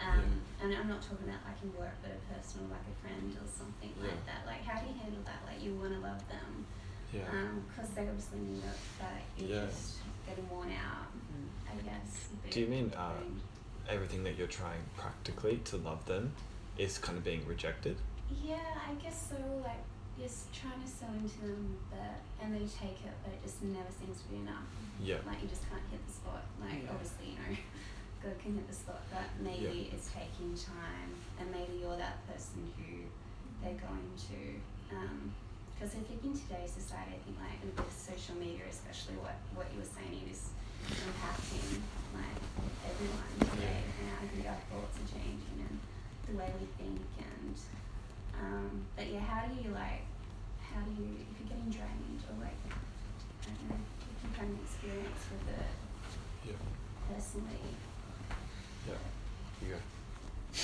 Um, 0.00 0.40
And 0.60 0.74
I'm 0.74 0.88
not 0.88 1.00
talking 1.02 1.28
about 1.28 1.44
like 1.44 1.60
in 1.62 1.72
work, 1.76 1.92
but 2.02 2.12
a 2.12 2.20
personal, 2.32 2.68
like 2.68 2.84
a 2.88 2.96
friend 3.04 3.30
or 3.36 3.46
something 3.48 3.92
like 4.00 4.24
that. 4.26 4.44
Like, 4.46 4.64
how 4.64 4.80
do 4.80 4.88
you 4.88 4.96
handle 4.98 5.22
that? 5.24 5.40
Like, 5.46 5.62
you 5.62 5.74
want 5.76 5.92
to 5.92 6.00
love 6.00 6.20
them, 6.28 6.64
Yeah. 7.12 7.24
because 7.68 7.90
they 7.92 8.08
obviously 8.08 8.38
know 8.40 8.72
that 8.98 9.22
you're 9.36 9.48
Yeah. 9.60 9.66
just 9.66 9.98
getting 10.26 10.48
worn 10.48 10.72
out. 10.72 11.08
I 11.70 11.76
guess. 11.84 12.28
Do 12.50 12.60
you 12.60 12.66
mean, 12.66 12.92
uh. 12.96 13.12
Everything 13.88 14.22
that 14.24 14.36
you're 14.36 14.46
trying 14.46 14.82
practically 14.96 15.56
to 15.64 15.76
love 15.78 16.04
them 16.06 16.32
is 16.80 16.96
kind 16.96 17.18
of 17.18 17.24
being 17.24 17.44
rejected. 17.46 17.96
Yeah, 18.42 18.56
I 18.88 18.94
guess 18.96 19.28
so. 19.28 19.36
Like 19.60 19.84
you're 20.16 20.32
trying 20.48 20.80
to 20.80 20.88
sell 20.88 21.12
into 21.12 21.44
them, 21.44 21.76
but 21.92 22.16
and 22.40 22.54
they 22.56 22.64
take 22.64 23.04
it, 23.04 23.12
but 23.22 23.32
it 23.36 23.42
just 23.44 23.60
never 23.62 23.92
seems 23.92 24.22
to 24.24 24.28
be 24.32 24.36
enough. 24.40 24.64
Yeah. 24.96 25.20
Like 25.28 25.42
you 25.44 25.48
just 25.48 25.68
can't 25.68 25.84
hit 25.92 26.00
the 26.08 26.12
spot. 26.12 26.44
Like 26.56 26.84
Yeah. 26.84 26.96
obviously, 26.96 27.36
you 27.36 27.38
know, 27.40 27.52
God 28.24 28.36
can 28.40 28.56
hit 28.56 28.64
the 28.68 28.74
spot, 28.76 29.04
but 29.12 29.28
maybe 29.44 29.92
it's 29.92 30.08
taking 30.12 30.56
time, 30.56 31.12
and 31.38 31.52
maybe 31.52 31.80
you're 31.84 31.96
that 32.00 32.24
person 32.28 32.72
who 32.80 33.04
they're 33.60 33.76
going 33.80 34.08
to. 34.32 34.40
Um, 34.96 35.32
because 35.76 35.96
I 35.96 36.04
think 36.04 36.20
in 36.24 36.36
today's 36.36 36.76
society, 36.76 37.16
I 37.16 37.20
think 37.24 37.36
like 37.40 37.60
with 37.76 37.88
social 37.92 38.36
media, 38.36 38.68
especially 38.68 39.16
what 39.20 39.36
what 39.56 39.68
you 39.72 39.80
were 39.84 39.92
saying 39.96 40.20
is 40.28 40.52
impacting 40.88 41.80
like 42.16 42.40
everyone 42.88 43.32
today, 43.52 43.80
and 44.00 44.08
I 44.16 44.24
think 44.32 44.44
our 44.48 44.60
thoughts 44.68 44.96
are 45.00 45.08
changing 45.12 45.56
and 45.64 45.76
the 46.30 46.38
way 46.38 46.50
we 46.60 46.66
think 46.82 47.00
and 47.18 47.56
um, 48.40 48.70
but 48.96 49.06
yeah, 49.10 49.20
how 49.20 49.46
do 49.46 49.54
you 49.62 49.70
like 49.74 50.04
how 50.62 50.80
do 50.82 50.90
you 51.02 51.08
if 51.20 51.40
you're 51.40 51.48
getting 51.48 51.70
drained 51.70 52.22
or 52.28 52.44
like 52.44 52.56
I 52.66 53.50
don't 53.50 53.70
know 53.70 53.76
if 54.00 54.24
you've 54.24 54.36
had 54.36 54.48
an 54.48 54.58
experience 54.64 55.24
with 55.32 55.54
it 55.54 55.66
Yeah. 56.46 57.14
personally. 57.14 57.74
Yeah. 58.88 58.94
You 59.62 59.74
go. 59.74 59.80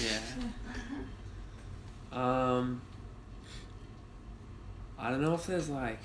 Yeah. 0.04 0.20
Um. 2.12 2.80
I 4.98 5.10
don't 5.10 5.20
know 5.20 5.34
if 5.34 5.46
there's 5.46 5.68
like 5.68 6.00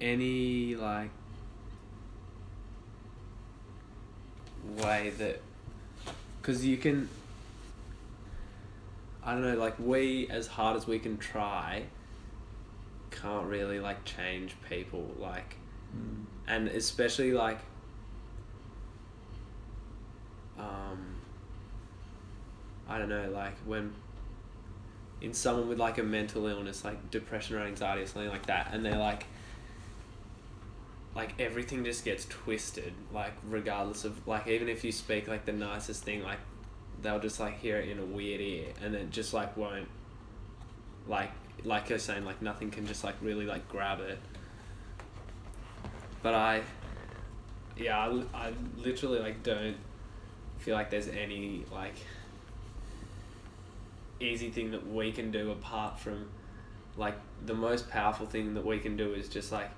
any 0.00 0.74
like 0.74 1.10
way 4.76 5.10
that 5.16 5.40
because 6.50 6.66
you 6.66 6.76
can 6.76 7.08
I 9.22 9.34
don't 9.34 9.42
know 9.42 9.56
like 9.56 9.76
we 9.78 10.26
as 10.30 10.48
hard 10.48 10.76
as 10.76 10.84
we 10.84 10.98
can 10.98 11.16
try 11.16 11.84
can't 13.12 13.46
really 13.46 13.78
like 13.78 14.04
change 14.04 14.56
people 14.68 15.14
like 15.20 15.56
and 16.48 16.66
especially 16.66 17.32
like 17.32 17.60
um 20.58 21.14
I 22.88 22.98
don't 22.98 23.08
know 23.08 23.30
like 23.30 23.56
when 23.64 23.94
in 25.20 25.32
someone 25.32 25.68
with 25.68 25.78
like 25.78 25.98
a 25.98 26.02
mental 26.02 26.48
illness 26.48 26.84
like 26.84 27.12
depression 27.12 27.58
or 27.58 27.60
anxiety 27.60 28.02
or 28.02 28.06
something 28.06 28.28
like 28.28 28.46
that 28.46 28.70
and 28.72 28.84
they're 28.84 28.98
like 28.98 29.26
like 31.14 31.34
everything 31.40 31.84
just 31.84 32.04
gets 32.04 32.24
twisted 32.26 32.92
like 33.12 33.32
regardless 33.48 34.04
of 34.04 34.26
like 34.28 34.46
even 34.46 34.68
if 34.68 34.84
you 34.84 34.92
speak 34.92 35.26
like 35.26 35.44
the 35.44 35.52
nicest 35.52 36.04
thing 36.04 36.22
like 36.22 36.38
they'll 37.02 37.18
just 37.18 37.40
like 37.40 37.58
hear 37.58 37.78
it 37.78 37.88
in 37.88 37.98
a 37.98 38.04
weird 38.04 38.40
ear 38.40 38.66
and 38.82 38.94
then 38.94 39.10
just 39.10 39.34
like 39.34 39.56
won't 39.56 39.88
like 41.08 41.30
like 41.64 41.88
you're 41.88 41.98
saying 41.98 42.24
like 42.24 42.40
nothing 42.40 42.70
can 42.70 42.86
just 42.86 43.04
like 43.04 43.14
really 43.20 43.46
like 43.46 43.68
grab 43.68 44.00
it. 44.00 44.18
But 46.22 46.34
I 46.34 46.62
yeah 47.76 47.98
I, 47.98 48.22
I 48.34 48.52
literally 48.78 49.18
like 49.18 49.42
don't 49.42 49.76
feel 50.58 50.74
like 50.74 50.90
there's 50.90 51.08
any 51.08 51.64
like 51.72 51.94
easy 54.20 54.50
thing 54.50 54.70
that 54.70 54.86
we 54.86 55.12
can 55.12 55.30
do 55.30 55.50
apart 55.50 55.98
from 55.98 56.28
like 56.96 57.14
the 57.46 57.54
most 57.54 57.88
powerful 57.88 58.26
thing 58.26 58.54
that 58.54 58.64
we 58.64 58.78
can 58.78 58.96
do 58.96 59.14
is 59.14 59.28
just 59.28 59.50
like 59.50 59.70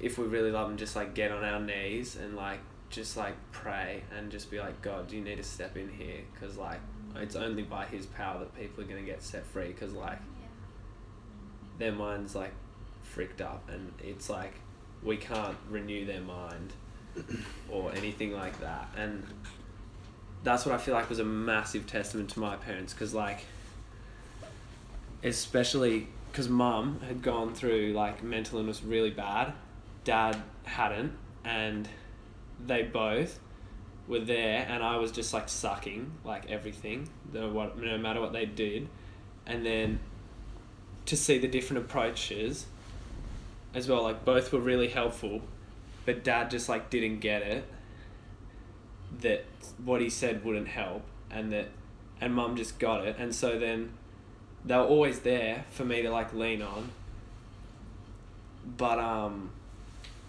if 0.00 0.18
we 0.18 0.26
really 0.26 0.50
love 0.50 0.68
them 0.68 0.76
just 0.76 0.96
like 0.96 1.14
get 1.14 1.30
on 1.30 1.44
our 1.44 1.60
knees 1.60 2.16
and 2.16 2.36
like 2.36 2.60
just 2.90 3.16
like 3.16 3.34
pray 3.52 4.02
and 4.16 4.30
just 4.30 4.50
be 4.50 4.58
like 4.58 4.80
god 4.82 5.08
do 5.08 5.16
you 5.16 5.22
need 5.22 5.36
to 5.36 5.42
step 5.42 5.76
in 5.76 5.88
here 5.88 6.20
because 6.32 6.56
like 6.56 6.80
it's 7.16 7.36
only 7.36 7.62
by 7.62 7.84
his 7.86 8.06
power 8.06 8.38
that 8.38 8.54
people 8.54 8.82
are 8.82 8.86
going 8.86 9.00
to 9.00 9.06
get 9.10 9.22
set 9.22 9.44
free 9.46 9.68
because 9.68 9.92
like 9.92 10.18
their 11.78 11.92
mind's 11.92 12.34
like 12.34 12.52
fricked 13.02 13.40
up 13.40 13.68
and 13.68 13.92
it's 14.02 14.30
like 14.30 14.54
we 15.02 15.16
can't 15.16 15.56
renew 15.68 16.06
their 16.06 16.20
mind 16.20 16.72
or 17.70 17.92
anything 17.94 18.32
like 18.32 18.60
that. 18.60 18.88
And 18.96 19.24
that's 20.42 20.64
what 20.64 20.74
I 20.74 20.78
feel 20.78 20.94
like 20.94 21.08
was 21.08 21.18
a 21.18 21.24
massive 21.24 21.86
testament 21.86 22.30
to 22.30 22.40
my 22.40 22.56
parents 22.56 22.92
because 22.92 23.14
like 23.14 23.44
especially 25.22 26.08
because 26.30 26.48
mum 26.48 27.00
had 27.06 27.22
gone 27.22 27.54
through 27.54 27.92
like 27.92 28.22
mental 28.22 28.58
illness 28.58 28.82
really 28.82 29.10
bad 29.10 29.52
dad 30.04 30.40
hadn't 30.64 31.12
and 31.44 31.88
they 32.64 32.82
both 32.82 33.38
were 34.06 34.20
there 34.20 34.66
and 34.68 34.82
I 34.82 34.96
was 34.96 35.12
just 35.12 35.32
like 35.32 35.48
sucking 35.48 36.12
like 36.24 36.50
everything 36.50 37.08
no, 37.32 37.48
what, 37.48 37.78
no 37.78 37.98
matter 37.98 38.20
what 38.20 38.32
they 38.32 38.46
did. 38.46 38.88
And 39.46 39.64
then 39.64 40.00
to 41.06 41.16
see 41.16 41.38
the 41.38 41.48
different 41.48 41.84
approaches 41.84 42.66
as 43.74 43.88
well 43.88 44.02
like 44.02 44.24
both 44.24 44.52
were 44.52 44.60
really 44.60 44.88
helpful 44.88 45.40
but 46.04 46.22
dad 46.22 46.50
just 46.50 46.68
like 46.68 46.90
didn't 46.90 47.18
get 47.18 47.42
it 47.42 47.64
that 49.20 49.44
what 49.84 50.00
he 50.00 50.08
said 50.10 50.44
wouldn't 50.44 50.68
help 50.68 51.02
and 51.30 51.52
that 51.52 51.68
and 52.22 52.34
mum 52.34 52.56
just 52.56 52.78
got 52.78 53.04
it. 53.04 53.16
And 53.18 53.34
so 53.34 53.58
then 53.58 53.94
they 54.64 54.76
were 54.76 54.84
always 54.84 55.20
there 55.20 55.64
for 55.70 55.84
me 55.84 56.02
to 56.02 56.10
like 56.10 56.32
lean 56.32 56.62
on. 56.62 56.92
But 58.64 59.00
um 59.00 59.50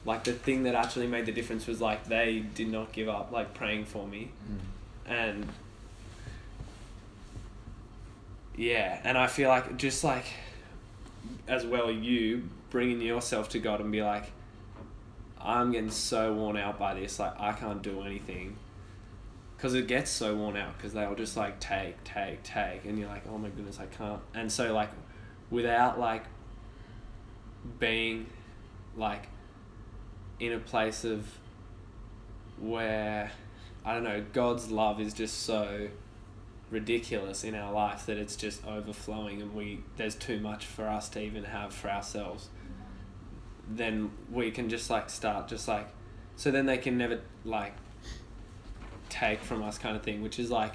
like 0.05 0.23
the 0.23 0.33
thing 0.33 0.63
that 0.63 0.75
actually 0.75 1.07
made 1.07 1.25
the 1.25 1.31
difference 1.31 1.67
was 1.67 1.79
like 1.79 2.05
they 2.07 2.39
did 2.53 2.69
not 2.69 2.91
give 2.91 3.07
up 3.07 3.31
like 3.31 3.53
praying 3.53 3.85
for 3.85 4.07
me. 4.07 4.31
Hmm. 4.47 5.11
And 5.11 5.47
yeah 8.55 8.99
and 9.03 9.17
i 9.17 9.27
feel 9.27 9.49
like 9.49 9.77
just 9.77 10.03
like 10.03 10.25
as 11.47 11.65
well 11.65 11.91
you 11.91 12.47
bringing 12.69 13.01
yourself 13.01 13.49
to 13.49 13.59
god 13.59 13.81
and 13.81 13.91
be 13.91 14.01
like 14.01 14.31
i'm 15.39 15.71
getting 15.71 15.89
so 15.89 16.33
worn 16.33 16.55
out 16.55 16.77
by 16.77 16.93
this 16.93 17.19
like 17.19 17.33
i 17.39 17.51
can't 17.51 17.81
do 17.81 18.01
anything. 18.01 18.55
Because 19.57 19.75
it 19.75 19.87
gets 19.87 20.11
so 20.11 20.35
worn 20.35 20.57
out 20.57 20.75
because 20.75 20.91
they'll 20.91 21.15
just 21.15 21.37
like 21.37 21.57
take 21.61 22.03
take 22.03 22.43
take 22.43 22.83
and 22.83 22.99
you're 22.99 23.07
like 23.07 23.23
oh 23.29 23.37
my 23.37 23.47
goodness 23.49 23.79
i 23.79 23.85
can't. 23.85 24.19
And 24.33 24.51
so 24.51 24.73
like 24.73 24.89
without 25.49 25.99
like 25.99 26.23
being 27.79 28.27
like 28.97 29.27
in 30.39 30.53
a 30.53 30.59
place 30.59 31.03
of 31.03 31.25
where 32.59 33.31
i 33.85 33.93
don't 33.93 34.03
know 34.03 34.23
god's 34.33 34.71
love 34.71 34.99
is 34.99 35.13
just 35.13 35.43
so 35.43 35.89
ridiculous 36.73 37.43
in 37.43 37.53
our 37.53 37.71
life 37.71 38.07
that 38.07 38.17
it's 38.17 38.35
just 38.35 38.65
overflowing 38.65 39.41
and 39.41 39.53
we 39.53 39.79
there's 39.95 40.15
too 40.15 40.39
much 40.39 40.65
for 40.65 40.87
us 40.87 41.07
to 41.07 41.21
even 41.21 41.43
have 41.43 41.71
for 41.71 41.89
ourselves. 41.89 42.49
Then 43.69 44.11
we 44.31 44.51
can 44.51 44.69
just 44.69 44.89
like 44.89 45.09
start 45.09 45.47
just 45.47 45.67
like 45.67 45.87
so 46.35 46.49
then 46.51 46.65
they 46.65 46.77
can 46.77 46.97
never 46.97 47.21
like 47.45 47.75
take 49.07 49.39
from 49.39 49.61
us 49.61 49.77
kind 49.77 49.95
of 49.95 50.01
thing 50.01 50.23
which 50.23 50.39
is 50.39 50.49
like 50.49 50.73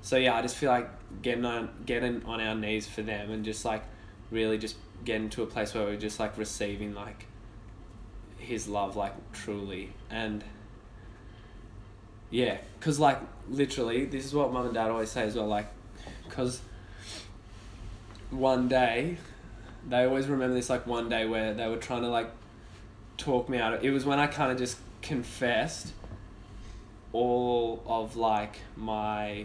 so 0.00 0.16
yeah 0.16 0.34
i 0.34 0.40
just 0.40 0.56
feel 0.56 0.70
like 0.70 0.88
getting 1.20 1.44
on 1.44 1.68
getting 1.84 2.24
on 2.24 2.40
our 2.40 2.54
knees 2.54 2.88
for 2.88 3.02
them 3.02 3.30
and 3.30 3.44
just 3.44 3.66
like 3.66 3.84
really 4.30 4.56
just 4.56 4.76
getting 5.04 5.28
to 5.28 5.42
a 5.42 5.46
place 5.46 5.74
where 5.74 5.84
we're 5.84 5.96
just 5.96 6.18
like 6.18 6.38
receiving 6.38 6.94
like 6.94 7.26
his 8.50 8.68
love 8.68 8.96
like 8.96 9.14
truly. 9.32 9.92
And 10.10 10.44
yeah 12.30 12.58
because 12.78 13.00
like 13.00 13.18
literally 13.48 14.04
this 14.04 14.24
is 14.24 14.32
what 14.32 14.52
mum 14.52 14.64
and 14.64 14.74
dad 14.74 14.88
always 14.88 15.10
say 15.10 15.22
as 15.22 15.34
well 15.34 15.48
like 15.48 15.66
because 16.28 16.60
one 18.30 18.68
day 18.68 19.16
they 19.88 20.04
always 20.04 20.28
remember 20.28 20.54
this 20.54 20.70
like 20.70 20.86
one 20.86 21.08
day 21.08 21.26
where 21.26 21.52
they 21.54 21.66
were 21.66 21.76
trying 21.76 22.02
to 22.02 22.08
like 22.08 22.30
talk 23.16 23.48
me 23.48 23.58
out 23.58 23.74
of 23.74 23.82
it 23.82 23.90
was 23.90 24.04
when 24.04 24.20
i 24.20 24.28
kind 24.28 24.52
of 24.52 24.56
just 24.56 24.78
confessed 25.02 25.92
all 27.12 27.82
of 27.84 28.14
like 28.14 28.58
my 28.76 29.44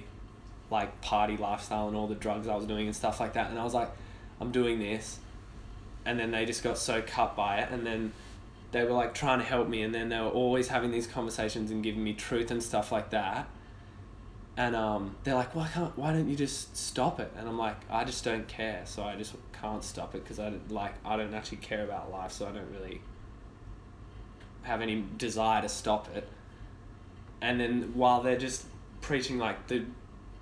like 0.70 1.02
party 1.02 1.36
lifestyle 1.36 1.88
and 1.88 1.98
all 1.98 2.06
the 2.06 2.14
drugs 2.14 2.48
i 2.48 2.56
was 2.56 2.68
doing 2.68 2.86
and 2.86 2.96
stuff 2.96 3.20
like 3.20 3.34
that 3.34 3.50
and 3.50 3.58
i 3.58 3.64
was 3.64 3.74
like 3.74 3.90
i'm 4.40 4.52
doing 4.52 4.80
this. 4.80 5.20
And 6.08 6.20
then 6.20 6.32
they 6.32 6.46
just 6.46 6.64
got 6.64 6.78
so 6.78 7.02
cut 7.02 7.36
by 7.36 7.60
it 7.60 7.72
and 7.72 7.86
then 7.86 8.14
they 8.76 8.84
were 8.84 8.92
like 8.92 9.14
trying 9.14 9.40
to 9.40 9.46
help 9.46 9.70
me 9.70 9.84
and 9.84 9.96
then 9.96 10.10
they 10.10 10.20
were 10.20 10.28
always 10.28 10.68
having 10.68 10.92
these 10.92 11.08
conversations 11.08 11.72
and 11.72 11.82
giving 11.82 12.04
me 12.04 12.12
truth 12.12 12.52
and 12.52 12.62
stuff 12.62 12.92
like 12.92 13.10
that. 13.12 13.48
And 14.58 14.76
um, 14.76 15.16
they're 15.24 15.34
like 15.34 15.56
why 15.56 15.70
can't 15.70 15.98
why 15.98 16.12
don't 16.12 16.28
you 16.28 16.36
just 16.36 16.76
stop 16.76 17.22
it? 17.22 17.32
And 17.38 17.48
i'm 17.48 17.58
like 17.58 17.78
i 17.90 18.04
just 18.04 18.26
don't 18.26 18.48
care 18.50 18.82
so 18.84 19.04
i 19.04 19.16
just 19.16 19.34
can't 19.62 19.84
stop 19.84 20.14
it 20.14 20.24
because 20.24 20.40
i 20.40 20.52
like 20.70 20.94
i 21.06 21.16
don't 21.16 21.34
actually 21.34 21.60
care 21.60 21.86
about 21.86 22.12
life 22.12 22.34
so 22.34 22.48
i 22.48 22.52
don't 22.52 22.70
really 22.72 23.02
have 24.64 24.82
any 24.82 25.06
desire 25.18 25.62
to 25.62 25.70
stop 25.70 26.14
it. 26.14 26.28
And 27.42 27.60
then 27.60 27.92
while 27.94 28.24
they're 28.24 28.38
just 28.38 28.66
preaching 29.00 29.38
like 29.38 29.68
the 29.68 29.86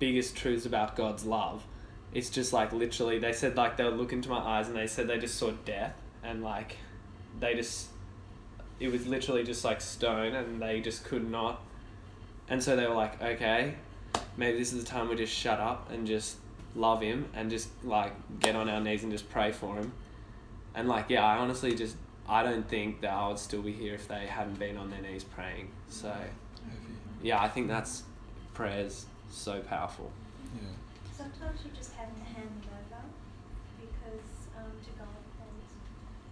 biggest 0.00 0.36
truths 0.36 0.66
about 0.66 0.96
god's 0.96 1.24
love 1.24 1.64
it's 2.12 2.30
just 2.30 2.52
like 2.52 2.72
literally 2.72 3.20
they 3.20 3.32
said 3.32 3.56
like 3.56 3.76
they'll 3.76 3.92
look 3.92 4.12
into 4.12 4.28
my 4.28 4.38
eyes 4.38 4.66
and 4.66 4.76
they 4.76 4.88
said 4.88 5.06
they 5.06 5.18
just 5.18 5.36
saw 5.36 5.52
death 5.64 5.94
and 6.24 6.42
like 6.42 6.78
they 7.38 7.54
just 7.54 7.88
it 8.80 8.90
was 8.90 9.06
literally 9.06 9.44
just 9.44 9.64
like 9.64 9.80
stone 9.80 10.34
and 10.34 10.60
they 10.60 10.80
just 10.80 11.04
could 11.04 11.30
not. 11.30 11.62
And 12.48 12.62
so 12.62 12.76
they 12.76 12.86
were 12.86 12.94
like 12.94 13.20
okay 13.22 13.74
maybe 14.36 14.58
this 14.58 14.72
is 14.72 14.82
the 14.82 14.88
time 14.88 15.08
we 15.08 15.16
just 15.16 15.32
shut 15.32 15.60
up 15.60 15.90
and 15.90 16.06
just 16.06 16.36
love 16.74 17.00
him 17.00 17.28
and 17.34 17.50
just 17.50 17.68
like 17.84 18.12
get 18.40 18.56
on 18.56 18.68
our 18.68 18.80
knees 18.80 19.02
and 19.02 19.12
just 19.12 19.28
pray 19.30 19.52
for 19.52 19.76
him. 19.76 19.92
And 20.74 20.88
like 20.88 21.06
yeah 21.08 21.24
i 21.24 21.36
honestly 21.38 21.74
just 21.74 21.96
i 22.28 22.42
don't 22.42 22.68
think 22.68 23.00
that 23.02 23.12
i 23.12 23.28
would 23.28 23.38
still 23.38 23.62
be 23.62 23.72
here 23.72 23.94
if 23.94 24.08
they 24.08 24.26
hadn't 24.26 24.58
been 24.58 24.76
on 24.76 24.90
their 24.90 25.00
knees 25.00 25.24
praying. 25.24 25.70
So 25.88 26.14
yeah 27.22 27.40
i 27.40 27.48
think 27.48 27.68
that's 27.68 28.02
prayers 28.54 29.06
so 29.30 29.60
powerful. 29.60 30.10
Yeah. 30.54 30.68
Sometimes 31.16 31.60
you 31.64 31.70
just 31.76 31.94
have 31.94 32.08
to 32.08 32.22
hand 32.22 32.50
it 32.62 32.68
over 32.70 33.02
because 33.82 34.30
um, 34.54 34.70
to 34.82 34.90
God 34.98 35.22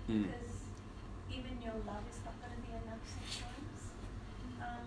and 0.09 0.25
mm. 0.25 0.27
because 0.27 0.53
even 1.31 1.59
your 1.63 1.75
love 1.87 2.03
is 2.11 2.19
not 2.27 2.35
going 2.39 2.55
to 2.55 2.63
be 2.63 2.75
enough 2.75 3.03
sometimes. 3.03 3.81
Um, 4.63 4.87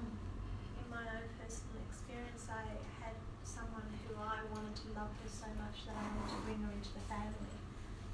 in 0.80 0.86
my 0.88 1.04
own 1.04 1.28
personal 1.42 1.84
experience, 1.90 2.48
I 2.48 2.64
had 3.04 3.16
someone 3.56 3.88
who 4.04 4.20
I 4.20 4.44
wanted 4.52 4.76
to 4.84 4.88
love 4.98 5.12
her 5.16 5.30
so 5.30 5.48
much 5.56 5.88
that 5.88 5.96
I 5.96 6.06
wanted 6.12 6.32
to 6.36 6.40
bring 6.44 6.60
her 6.66 6.74
into 6.76 6.92
the 6.92 7.06
family. 7.08 7.56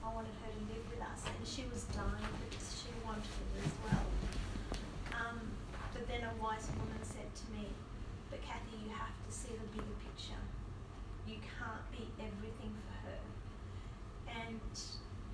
I 0.06 0.10
wanted 0.14 0.34
her 0.46 0.50
to 0.54 0.62
live 0.70 0.86
with 0.86 1.02
us, 1.02 1.26
and 1.26 1.42
she 1.42 1.66
was 1.70 1.90
dying 1.94 2.30
because 2.46 2.82
she 2.82 2.94
wanted 3.02 3.26
it 3.26 3.66
as 3.66 3.76
well. 3.86 4.06
Um, 5.18 5.40
but 5.94 6.06
then 6.06 6.26
a 6.26 6.34
wise 6.38 6.70
woman 6.78 7.02
said 7.02 7.30
to 7.30 7.46
me, 7.54 7.74
"But 8.30 8.46
Kathy, 8.46 8.86
you 8.86 8.94
have 8.94 9.14
to 9.14 9.32
see 9.34 9.54
the 9.58 9.66
bigger 9.74 9.98
picture. 10.02 10.42
You 11.26 11.42
can't 11.42 11.86
be 11.90 12.06
everything 12.22 12.74
for 12.86 12.96
her." 13.10 13.22
And 14.30 14.62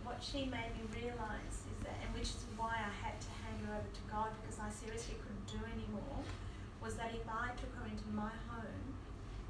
what 0.08 0.24
she 0.24 0.48
made 0.48 0.72
me 0.76 0.88
realise 0.92 1.68
is 1.68 1.78
that, 1.84 2.00
and 2.00 2.16
which 2.16 2.32
is 2.32 2.44
why 2.56 2.80
I 2.80 2.92
had 3.04 3.20
to 3.20 3.32
hand 3.44 3.60
her 3.68 3.76
over 3.80 3.92
to 3.92 4.04
God 4.08 4.30
because 4.40 4.60
I 4.60 4.70
seriously 4.72 5.16
couldn't 5.20 5.48
do 5.48 5.60
anymore, 5.68 6.24
was 6.80 6.96
that 6.96 7.12
if 7.12 7.28
I 7.28 7.52
took 7.60 7.74
her 7.76 7.88
into 7.88 8.08
my 8.12 8.32
home, 8.48 8.88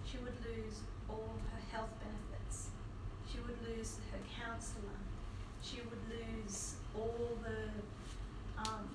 she 0.10 0.18
would 0.24 0.38
lose 0.46 0.80
all 1.10 1.36
of 1.36 1.42
her 1.52 1.64
health 1.72 1.92
benefits. 2.00 2.70
She 3.30 3.40
would 3.40 3.60
lose 3.68 3.98
her 4.12 4.20
counsellor. 4.32 5.00
She 5.62 5.82
would 5.84 6.04
lose 6.08 6.76
all 6.96 7.38
the 7.44 7.68
um, 8.64 8.88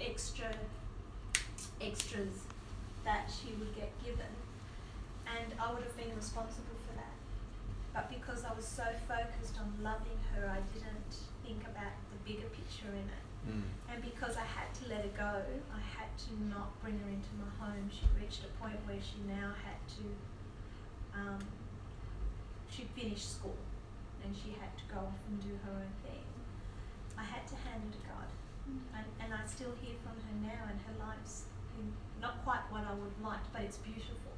extra 0.00 0.50
extras 1.80 2.48
that 3.04 3.30
she 3.30 3.52
would 3.54 3.74
get 3.76 3.92
given, 4.02 4.32
and 5.26 5.52
I 5.60 5.72
would 5.72 5.82
have 5.82 5.96
been 5.96 6.14
responsible 6.16 6.76
for 6.88 6.96
that. 6.96 7.14
But 7.92 8.10
because 8.10 8.44
I 8.44 8.54
was 8.54 8.66
so 8.66 8.84
focused 9.06 9.58
on 9.60 9.72
loving 9.82 10.18
her, 10.34 10.48
I 10.48 10.60
didn't 10.72 11.12
think 11.44 11.62
about 11.62 11.92
the 12.10 12.18
bigger 12.24 12.48
picture 12.48 12.88
in 12.88 13.04
it. 13.04 13.24
Mm. 13.48 13.62
And 13.92 14.02
because 14.02 14.36
I 14.36 14.44
had 14.44 14.72
to 14.82 14.88
let 14.88 15.04
her 15.04 15.12
go, 15.28 15.42
I 15.72 15.80
had 15.80 16.10
to 16.28 16.30
not 16.48 16.80
bring 16.80 16.96
her 16.98 17.08
into 17.08 17.32
my 17.36 17.50
home. 17.60 17.90
She 17.92 18.08
reached 18.16 18.44
a 18.44 18.52
point 18.56 18.80
where 18.88 19.00
she 19.00 19.20
now 19.28 19.52
had 19.52 19.80
to, 20.00 20.04
um, 21.12 21.40
she 22.70 22.88
finished 22.96 23.36
school 23.36 23.60
and 24.24 24.34
she 24.34 24.56
had 24.56 24.72
to 24.80 24.84
go 24.88 25.00
off 25.12 25.20
and 25.28 25.40
do 25.40 25.52
her 25.68 25.72
own 25.84 25.92
thing. 26.04 26.24
I 27.16 27.24
had 27.24 27.46
to 27.48 27.56
hand 27.56 27.82
her 27.84 27.92
to 27.92 28.02
God. 28.08 28.28
And, 28.92 29.06
and 29.20 29.32
I 29.32 29.42
still 29.48 29.72
hear 29.80 29.96
from 30.04 30.12
her 30.20 30.34
now, 30.44 30.68
and 30.68 30.76
her 30.84 30.96
life's 31.00 31.48
not 32.20 32.44
quite 32.44 32.60
what 32.68 32.84
I 32.84 32.92
would 32.92 33.16
have 33.16 33.24
liked, 33.24 33.48
but 33.48 33.64
it's 33.64 33.80
beautiful. 33.80 34.36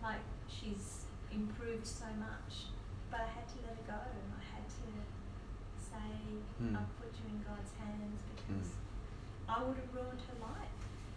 Like, 0.00 0.24
she's 0.48 1.04
improved 1.28 1.84
so 1.84 2.08
much. 2.16 2.72
But 3.12 3.28
I 3.28 3.28
had 3.36 3.44
to 3.52 3.56
let 3.68 3.76
her 3.76 3.84
go, 3.84 4.00
and 4.00 4.32
I 4.32 4.42
had 4.56 4.64
to 4.64 4.88
say, 5.76 6.40
Mm. 6.56 6.72
I'll 6.72 6.88
put 6.96 7.12
you 7.20 7.28
in 7.28 7.44
God's 7.44 7.68
hands 7.76 8.24
because 8.32 8.80
I 9.48 9.62
would 9.62 9.76
have 9.76 9.90
ruined 9.94 10.22
her 10.26 10.38
life 10.42 10.74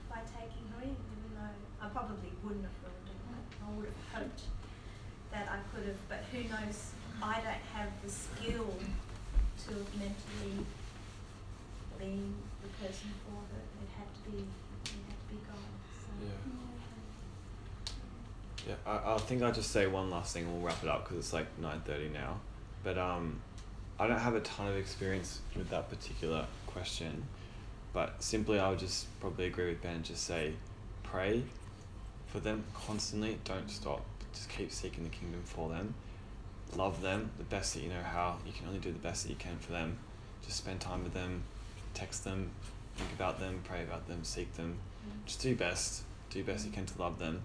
by 0.10 0.22
taking 0.26 0.66
her 0.74 0.82
in, 0.84 0.94
even 0.94 1.30
though 1.34 1.58
I 1.82 1.90
probably 1.90 2.32
wouldn't 2.44 2.66
have 2.66 2.80
ruined 2.86 3.10
her 3.10 3.22
life. 3.34 3.50
I 3.62 3.68
would 3.76 3.90
have 3.90 4.02
hoped 4.14 4.44
that 5.32 5.50
I 5.50 5.60
could 5.74 5.86
have, 5.88 6.02
but 6.08 6.22
who 6.32 6.46
knows? 6.50 6.94
I 7.22 7.42
don't 7.42 7.66
have 7.74 7.90
the 8.04 8.10
skill 8.10 8.70
to 8.70 9.70
have 9.74 9.92
mentally 9.98 10.66
been 12.00 12.36
the 12.64 12.70
person 12.80 13.12
for 13.26 13.44
her. 13.52 13.62
It 13.84 13.90
had 13.98 14.08
to 14.08 14.32
be, 14.32 14.44
it 14.44 15.04
had 15.10 15.20
to 15.20 15.28
be 15.30 15.40
God. 15.46 15.72
So. 16.06 16.12
Yeah. 16.26 16.60
Yeah, 18.68 18.76
I, 18.86 19.16
I 19.16 19.18
think 19.18 19.42
I'll 19.42 19.52
just 19.52 19.72
say 19.72 19.88
one 19.88 20.10
last 20.12 20.34
thing 20.34 20.44
and 20.46 20.54
we'll 20.54 20.62
wrap 20.62 20.84
it 20.84 20.90
up 20.90 21.04
because 21.04 21.18
it's 21.18 21.34
like 21.34 21.48
9.30 21.62 22.14
now. 22.14 22.40
But 22.84 22.98
um, 22.98 23.42
I 24.00 24.08
don't 24.08 24.20
have 24.20 24.36
a 24.36 24.42
ton 24.42 24.68
of 24.68 24.78
experience 24.78 25.42
with 25.56 25.70
that 25.70 25.90
particular 25.90 26.46
question. 26.68 27.24
But 27.94 28.22
simply, 28.22 28.60
I 28.60 28.70
would 28.70 28.80
just 28.80 29.08
probably 29.20 29.48
agree 29.48 29.68
with 29.70 29.82
Ben 29.82 29.96
and 29.96 30.06
just 30.06 30.24
say 30.24 30.54
pray 31.04 31.44
for 32.28 32.40
them 32.40 32.64
constantly. 32.74 33.40
Don't 33.44 33.70
stop. 33.70 34.06
Just 34.34 34.50
keep 34.50 34.72
seeking 34.72 35.04
the 35.04 35.10
kingdom 35.10 35.42
for 35.44 35.70
them. 35.70 35.96
Love 36.76 37.02
them 37.02 37.32
the 37.38 37.44
best 37.44 37.74
that 37.74 37.82
you 37.82 37.90
know 37.90 38.04
how. 38.04 38.38
You 38.46 38.54
can 38.54 38.68
only 38.68 38.80
do 38.80 38.92
the 38.92 39.00
best 39.00 39.24
that 39.24 39.30
you 39.30 39.36
can 39.36 39.58
for 39.58 39.72
them. 39.72 39.98
Just 40.46 40.58
spend 40.58 40.80
time 40.80 41.04
with 41.04 41.14
them, 41.14 41.44
text 41.94 42.24
them, 42.24 42.52
think 42.96 43.12
about 43.14 43.40
them, 43.40 43.62
pray 43.64 43.82
about 43.82 44.08
them, 44.08 44.24
seek 44.24 44.54
them. 44.54 44.78
Just 45.26 45.42
do 45.42 45.50
your 45.50 45.58
best. 45.58 46.04
Do 46.30 46.40
your 46.40 46.46
best 46.46 46.66
you 46.66 46.72
can 46.72 46.86
to 46.86 47.00
love 47.00 47.18
them. 47.18 47.42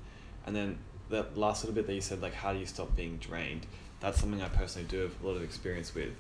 And 0.47 0.55
then 0.55 0.79
that 1.11 1.37
last 1.39 1.65
little 1.65 1.75
bit 1.75 1.87
that 1.87 1.95
you 1.95 2.01
said, 2.01 2.21
like, 2.21 2.35
how 2.35 2.53
do 2.53 2.59
you 2.59 2.67
stop 2.67 2.95
being 2.95 3.17
drained? 3.17 3.67
That's 4.01 4.21
something 4.21 4.43
I 4.43 4.49
personally 4.49 4.87
do 4.89 5.01
have 5.01 5.13
a 5.23 5.27
lot 5.27 5.37
of 5.37 5.43
experience 5.43 5.95
with. 5.95 6.13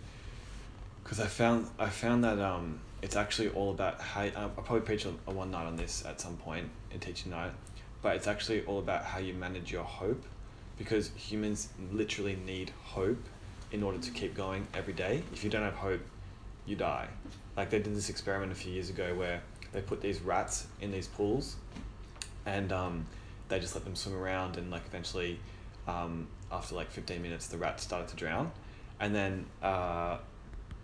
Because 1.02 1.20
I 1.20 1.26
found 1.26 1.68
I 1.78 1.90
found 1.90 2.24
that 2.24 2.38
um, 2.38 2.80
it's 3.04 3.16
actually 3.16 3.50
all 3.50 3.70
about 3.70 4.00
how 4.00 4.22
I'll 4.34 4.48
probably 4.48 4.80
preach 4.80 5.04
a, 5.04 5.12
a 5.26 5.30
one 5.30 5.50
night 5.50 5.66
on 5.66 5.76
this 5.76 6.06
at 6.06 6.22
some 6.22 6.38
point 6.38 6.70
in 6.90 7.00
teaching 7.00 7.32
night, 7.32 7.52
but 8.00 8.16
it's 8.16 8.26
actually 8.26 8.64
all 8.64 8.78
about 8.78 9.04
how 9.04 9.18
you 9.18 9.34
manage 9.34 9.70
your 9.70 9.84
hope, 9.84 10.24
because 10.78 11.10
humans 11.14 11.68
literally 11.92 12.38
need 12.46 12.72
hope 12.82 13.22
in 13.72 13.82
order 13.82 13.98
to 13.98 14.10
keep 14.10 14.34
going 14.34 14.66
every 14.72 14.94
day. 14.94 15.22
If 15.34 15.44
you 15.44 15.50
don't 15.50 15.62
have 15.62 15.74
hope, 15.74 16.00
you 16.64 16.76
die. 16.76 17.08
Like 17.58 17.68
they 17.68 17.78
did 17.78 17.94
this 17.94 18.08
experiment 18.08 18.52
a 18.52 18.54
few 18.54 18.72
years 18.72 18.88
ago 18.88 19.14
where 19.14 19.42
they 19.72 19.82
put 19.82 20.00
these 20.00 20.22
rats 20.22 20.66
in 20.80 20.90
these 20.90 21.06
pools, 21.06 21.56
and 22.46 22.72
um, 22.72 23.06
they 23.50 23.60
just 23.60 23.74
let 23.74 23.84
them 23.84 23.96
swim 23.96 24.16
around, 24.16 24.56
and 24.56 24.70
like 24.70 24.82
eventually, 24.86 25.38
um, 25.86 26.26
after 26.50 26.74
like 26.74 26.90
fifteen 26.90 27.20
minutes, 27.20 27.48
the 27.48 27.58
rats 27.58 27.82
started 27.82 28.08
to 28.08 28.16
drown, 28.16 28.50
and 28.98 29.14
then 29.14 29.44
uh, 29.62 30.16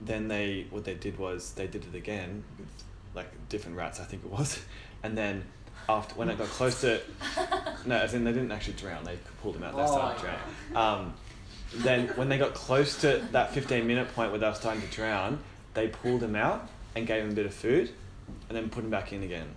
then 0.01 0.29
they 0.29 0.67
what 0.71 0.85
they 0.85 0.95
did 0.95 1.19
was 1.19 1.53
they 1.53 1.67
did 1.67 1.85
it 1.85 1.97
again 1.97 2.43
with 2.59 2.69
like 3.15 3.27
different 3.49 3.77
rats, 3.77 4.01
I 4.01 4.05
think 4.05 4.25
it 4.25 4.31
was, 4.31 4.61
and 5.03 5.17
then 5.17 5.45
after 5.89 6.15
when 6.15 6.29
it 6.29 6.39
got 6.39 6.49
close 6.49 6.81
to 6.83 7.01
no, 7.87 7.97
as 7.97 8.15
in 8.15 8.25
they 8.25 8.33
didn't 8.33 8.53
actually 8.53 8.75
drown, 8.75 9.05
they 9.05 9.19
pulled 9.43 9.57
them 9.57 9.65
out, 9.65 9.77
they 9.77 9.87
started 9.87 10.21
drowning. 10.21 10.77
Um, 10.77 11.15
then 11.75 12.09
when 12.09 12.29
they 12.29 12.39
got 12.39 12.55
close 12.55 13.01
to 13.03 13.25
that 13.33 13.53
15 13.53 13.87
minute 13.87 14.13
point 14.15 14.31
where 14.31 14.41
they 14.41 14.49
were 14.49 14.55
starting 14.55 14.83
to 14.83 14.89
drown, 14.89 15.39
they 15.75 15.89
pulled 15.89 16.21
them 16.21 16.35
out 16.35 16.69
and 16.97 17.07
gave 17.07 17.23
them 17.23 17.33
a 17.33 17.35
bit 17.35 17.47
of 17.47 17.55
food 17.55 17.91
and 18.49 18.57
then 18.57 18.69
put 18.69 18.83
them 18.83 18.91
back 18.91 19.13
in 19.13 19.23
again. 19.23 19.49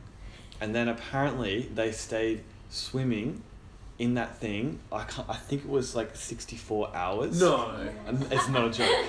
And 0.62 0.74
then 0.74 0.88
apparently 0.88 1.70
they 1.74 1.92
stayed 1.92 2.44
swimming 2.70 3.42
in 4.04 4.16
that 4.16 4.36
thing. 4.38 4.80
I 4.92 5.04
can't, 5.04 5.30
I 5.30 5.36
think 5.36 5.64
it 5.64 5.70
was 5.70 5.96
like 5.96 6.14
64 6.14 6.94
hours. 6.94 7.40
No. 7.40 7.74
And 8.06 8.22
It's 8.32 8.50
not 8.50 8.68
a 8.68 8.70
joke. 8.70 9.06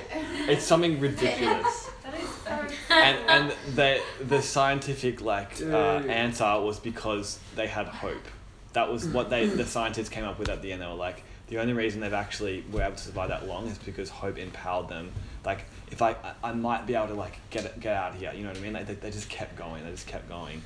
It's 0.48 0.64
something 0.64 1.00
ridiculous. 1.00 1.90
That 2.04 2.20
is 2.20 2.28
fake. 2.68 2.78
And 2.90 3.18
and 3.30 3.76
the 3.76 3.98
the 4.28 4.42
scientific 4.42 5.22
like 5.22 5.52
uh, 5.62 6.00
Dude. 6.00 6.10
answer 6.10 6.60
was 6.60 6.78
because 6.78 7.38
they 7.56 7.66
had 7.66 7.86
hope. 7.88 8.26
That 8.74 8.92
was 8.92 9.06
what 9.06 9.30
they 9.30 9.46
the 9.46 9.64
scientists 9.64 10.10
came 10.10 10.24
up 10.24 10.38
with 10.38 10.50
at 10.50 10.60
the 10.60 10.70
end. 10.70 10.82
They 10.82 10.86
were 10.86 10.92
like, 10.92 11.24
the 11.46 11.58
only 11.60 11.72
reason 11.72 12.02
they've 12.02 12.12
actually 12.12 12.62
were 12.70 12.82
able 12.82 12.96
to 12.96 13.02
survive 13.02 13.30
that 13.30 13.48
long 13.48 13.68
is 13.68 13.78
because 13.78 14.10
hope 14.10 14.36
empowered 14.36 14.88
them. 14.90 15.12
Like 15.46 15.64
if 15.90 16.02
I 16.02 16.10
I, 16.10 16.50
I 16.50 16.52
might 16.52 16.86
be 16.86 16.94
able 16.94 17.08
to 17.08 17.14
like 17.14 17.38
get 17.48 17.64
it, 17.64 17.80
get 17.80 17.96
out 17.96 18.12
of 18.12 18.20
here. 18.20 18.32
You 18.36 18.42
know 18.42 18.50
what 18.50 18.58
I 18.58 18.60
mean? 18.60 18.74
Like 18.74 18.86
they, 18.86 18.94
they 18.94 19.10
just 19.10 19.30
kept 19.30 19.56
going. 19.56 19.82
They 19.82 19.90
just 19.90 20.06
kept 20.06 20.28
going. 20.28 20.60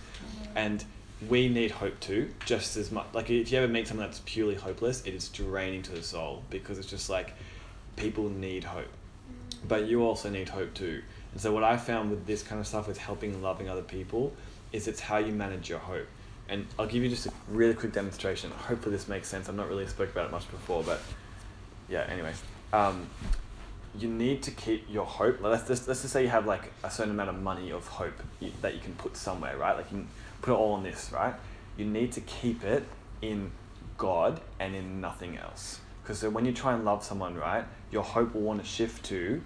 And 0.57 0.85
we 1.27 1.49
need 1.49 1.73
hope 1.73 1.99
too, 2.01 2.31
just 2.45 2.77
as 2.77 2.93
much. 2.93 3.07
Like 3.13 3.31
if 3.31 3.51
you 3.51 3.59
ever 3.59 3.69
meet 3.69 3.89
someone 3.89 4.07
that's 4.07 4.23
purely 4.25 4.55
hopeless, 4.55 5.03
it 5.05 5.15
is 5.15 5.29
draining 5.29 5.83
to 5.83 5.93
the 5.93 6.03
soul 6.03 6.43
because 6.51 6.79
it's 6.79 6.89
just 6.89 7.11
like 7.11 7.35
people 7.97 8.29
need 8.29 8.65
hope, 8.65 8.89
but 9.67 9.89
you 9.89 10.05
also 10.05 10.31
need 10.31 10.49
hope 10.49 10.75
too. 10.75 11.03
And 11.33 11.41
so 11.41 11.53
what 11.53 11.65
I 11.65 11.77
found 11.77 12.11
with 12.11 12.27
this 12.27 12.43
kind 12.43 12.61
of 12.61 12.67
stuff 12.67 12.87
with 12.87 12.99
helping 12.99 13.35
and 13.35 13.43
loving 13.43 13.69
other 13.69 13.83
people 13.83 14.33
is 14.73 14.87
it's 14.87 15.01
how 15.01 15.19
you 15.19 15.33
manage 15.33 15.69
your 15.69 15.81
hope. 15.81 16.07
And 16.49 16.67
I'll 16.79 16.87
give 16.87 17.03
you 17.03 17.11
just 17.11 17.27
a 17.27 17.33
really 17.49 17.75
quick 17.75 17.93
demonstration. 17.93 18.51
Hopefully 18.51 18.95
this 18.95 19.09
makes 19.09 19.29
sense. 19.29 19.49
I've 19.49 19.55
not 19.55 19.69
really 19.69 19.87
spoke 19.87 20.11
about 20.11 20.27
it 20.27 20.33
much 20.33 20.51
before, 20.51 20.83
but 20.83 21.01
yeah. 21.89 22.07
Anyway, 22.09 22.33
um, 22.73 23.07
you 23.99 24.09
need 24.09 24.43
to 24.45 24.51
keep 24.53 24.87
your 24.89 25.05
hope. 25.05 25.43
Let's 25.43 25.69
just, 25.69 25.89
let's 25.89 26.01
just 26.01 26.13
say 26.13 26.23
you 26.23 26.29
have 26.29 26.47
like 26.47 26.73
a 26.85 26.91
certain 26.91 27.13
amount 27.13 27.29
of 27.29 27.43
money 27.43 27.71
of 27.71 27.87
hope 27.87 28.15
you, 28.41 28.51
that 28.63 28.75
you 28.75 28.81
can 28.81 28.95
put 28.95 29.17
somewhere, 29.17 29.59
right? 29.59 29.77
Like 29.77 29.93
you 29.93 30.07
put 30.43 30.53
it 30.53 30.57
all 30.57 30.73
on 30.73 30.83
this, 30.83 31.11
right? 31.13 31.35
You 31.77 31.85
need 31.85 32.13
to 32.13 32.21
keep 32.21 32.65
it 32.65 32.85
in 33.23 33.53
God 33.97 34.41
and 34.59 34.75
in 34.75 35.01
nothing 35.01 35.37
else. 35.37 35.81
Because 36.03 36.23
when 36.23 36.45
you 36.45 36.53
try 36.53 36.73
and 36.73 36.85
love 36.85 37.05
someone, 37.05 37.37
right, 37.37 37.65
your 37.91 38.03
hope 38.03 38.35
will 38.35 38.43
want 38.43 38.61
to 38.61 38.67
shift 38.67 39.05
to, 39.07 39.43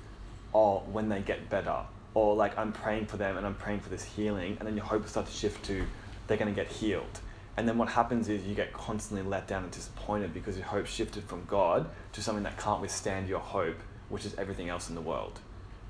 oh, 0.54 0.80
when 0.90 1.08
they 1.08 1.20
get 1.20 1.50
better, 1.50 1.80
or 2.14 2.36
like 2.36 2.56
I'm 2.56 2.72
praying 2.72 3.06
for 3.06 3.16
them 3.16 3.36
and 3.36 3.46
I'm 3.46 3.54
praying 3.54 3.80
for 3.80 3.88
this 3.88 4.04
healing, 4.04 4.56
and 4.58 4.68
then 4.68 4.76
your 4.76 4.84
hope 4.84 5.02
will 5.02 5.08
start 5.08 5.26
to 5.26 5.32
shift 5.32 5.64
to, 5.66 5.84
they're 6.26 6.36
going 6.36 6.54
to 6.54 6.60
get 6.60 6.70
healed. 6.70 7.20
And 7.56 7.68
then 7.68 7.76
what 7.76 7.88
happens 7.88 8.28
is 8.28 8.44
you 8.44 8.54
get 8.54 8.72
constantly 8.72 9.28
let 9.28 9.46
down 9.46 9.64
and 9.64 9.72
disappointed 9.72 10.32
because 10.32 10.56
your 10.56 10.66
hope 10.66 10.86
shifted 10.86 11.24
from 11.24 11.44
God 11.46 11.88
to 12.12 12.22
something 12.22 12.44
that 12.44 12.58
can't 12.58 12.80
withstand 12.80 13.28
your 13.28 13.40
hope, 13.40 13.78
which 14.08 14.24
is 14.24 14.34
everything 14.36 14.68
else 14.68 14.88
in 14.88 14.94
the 14.94 15.02
world. 15.02 15.40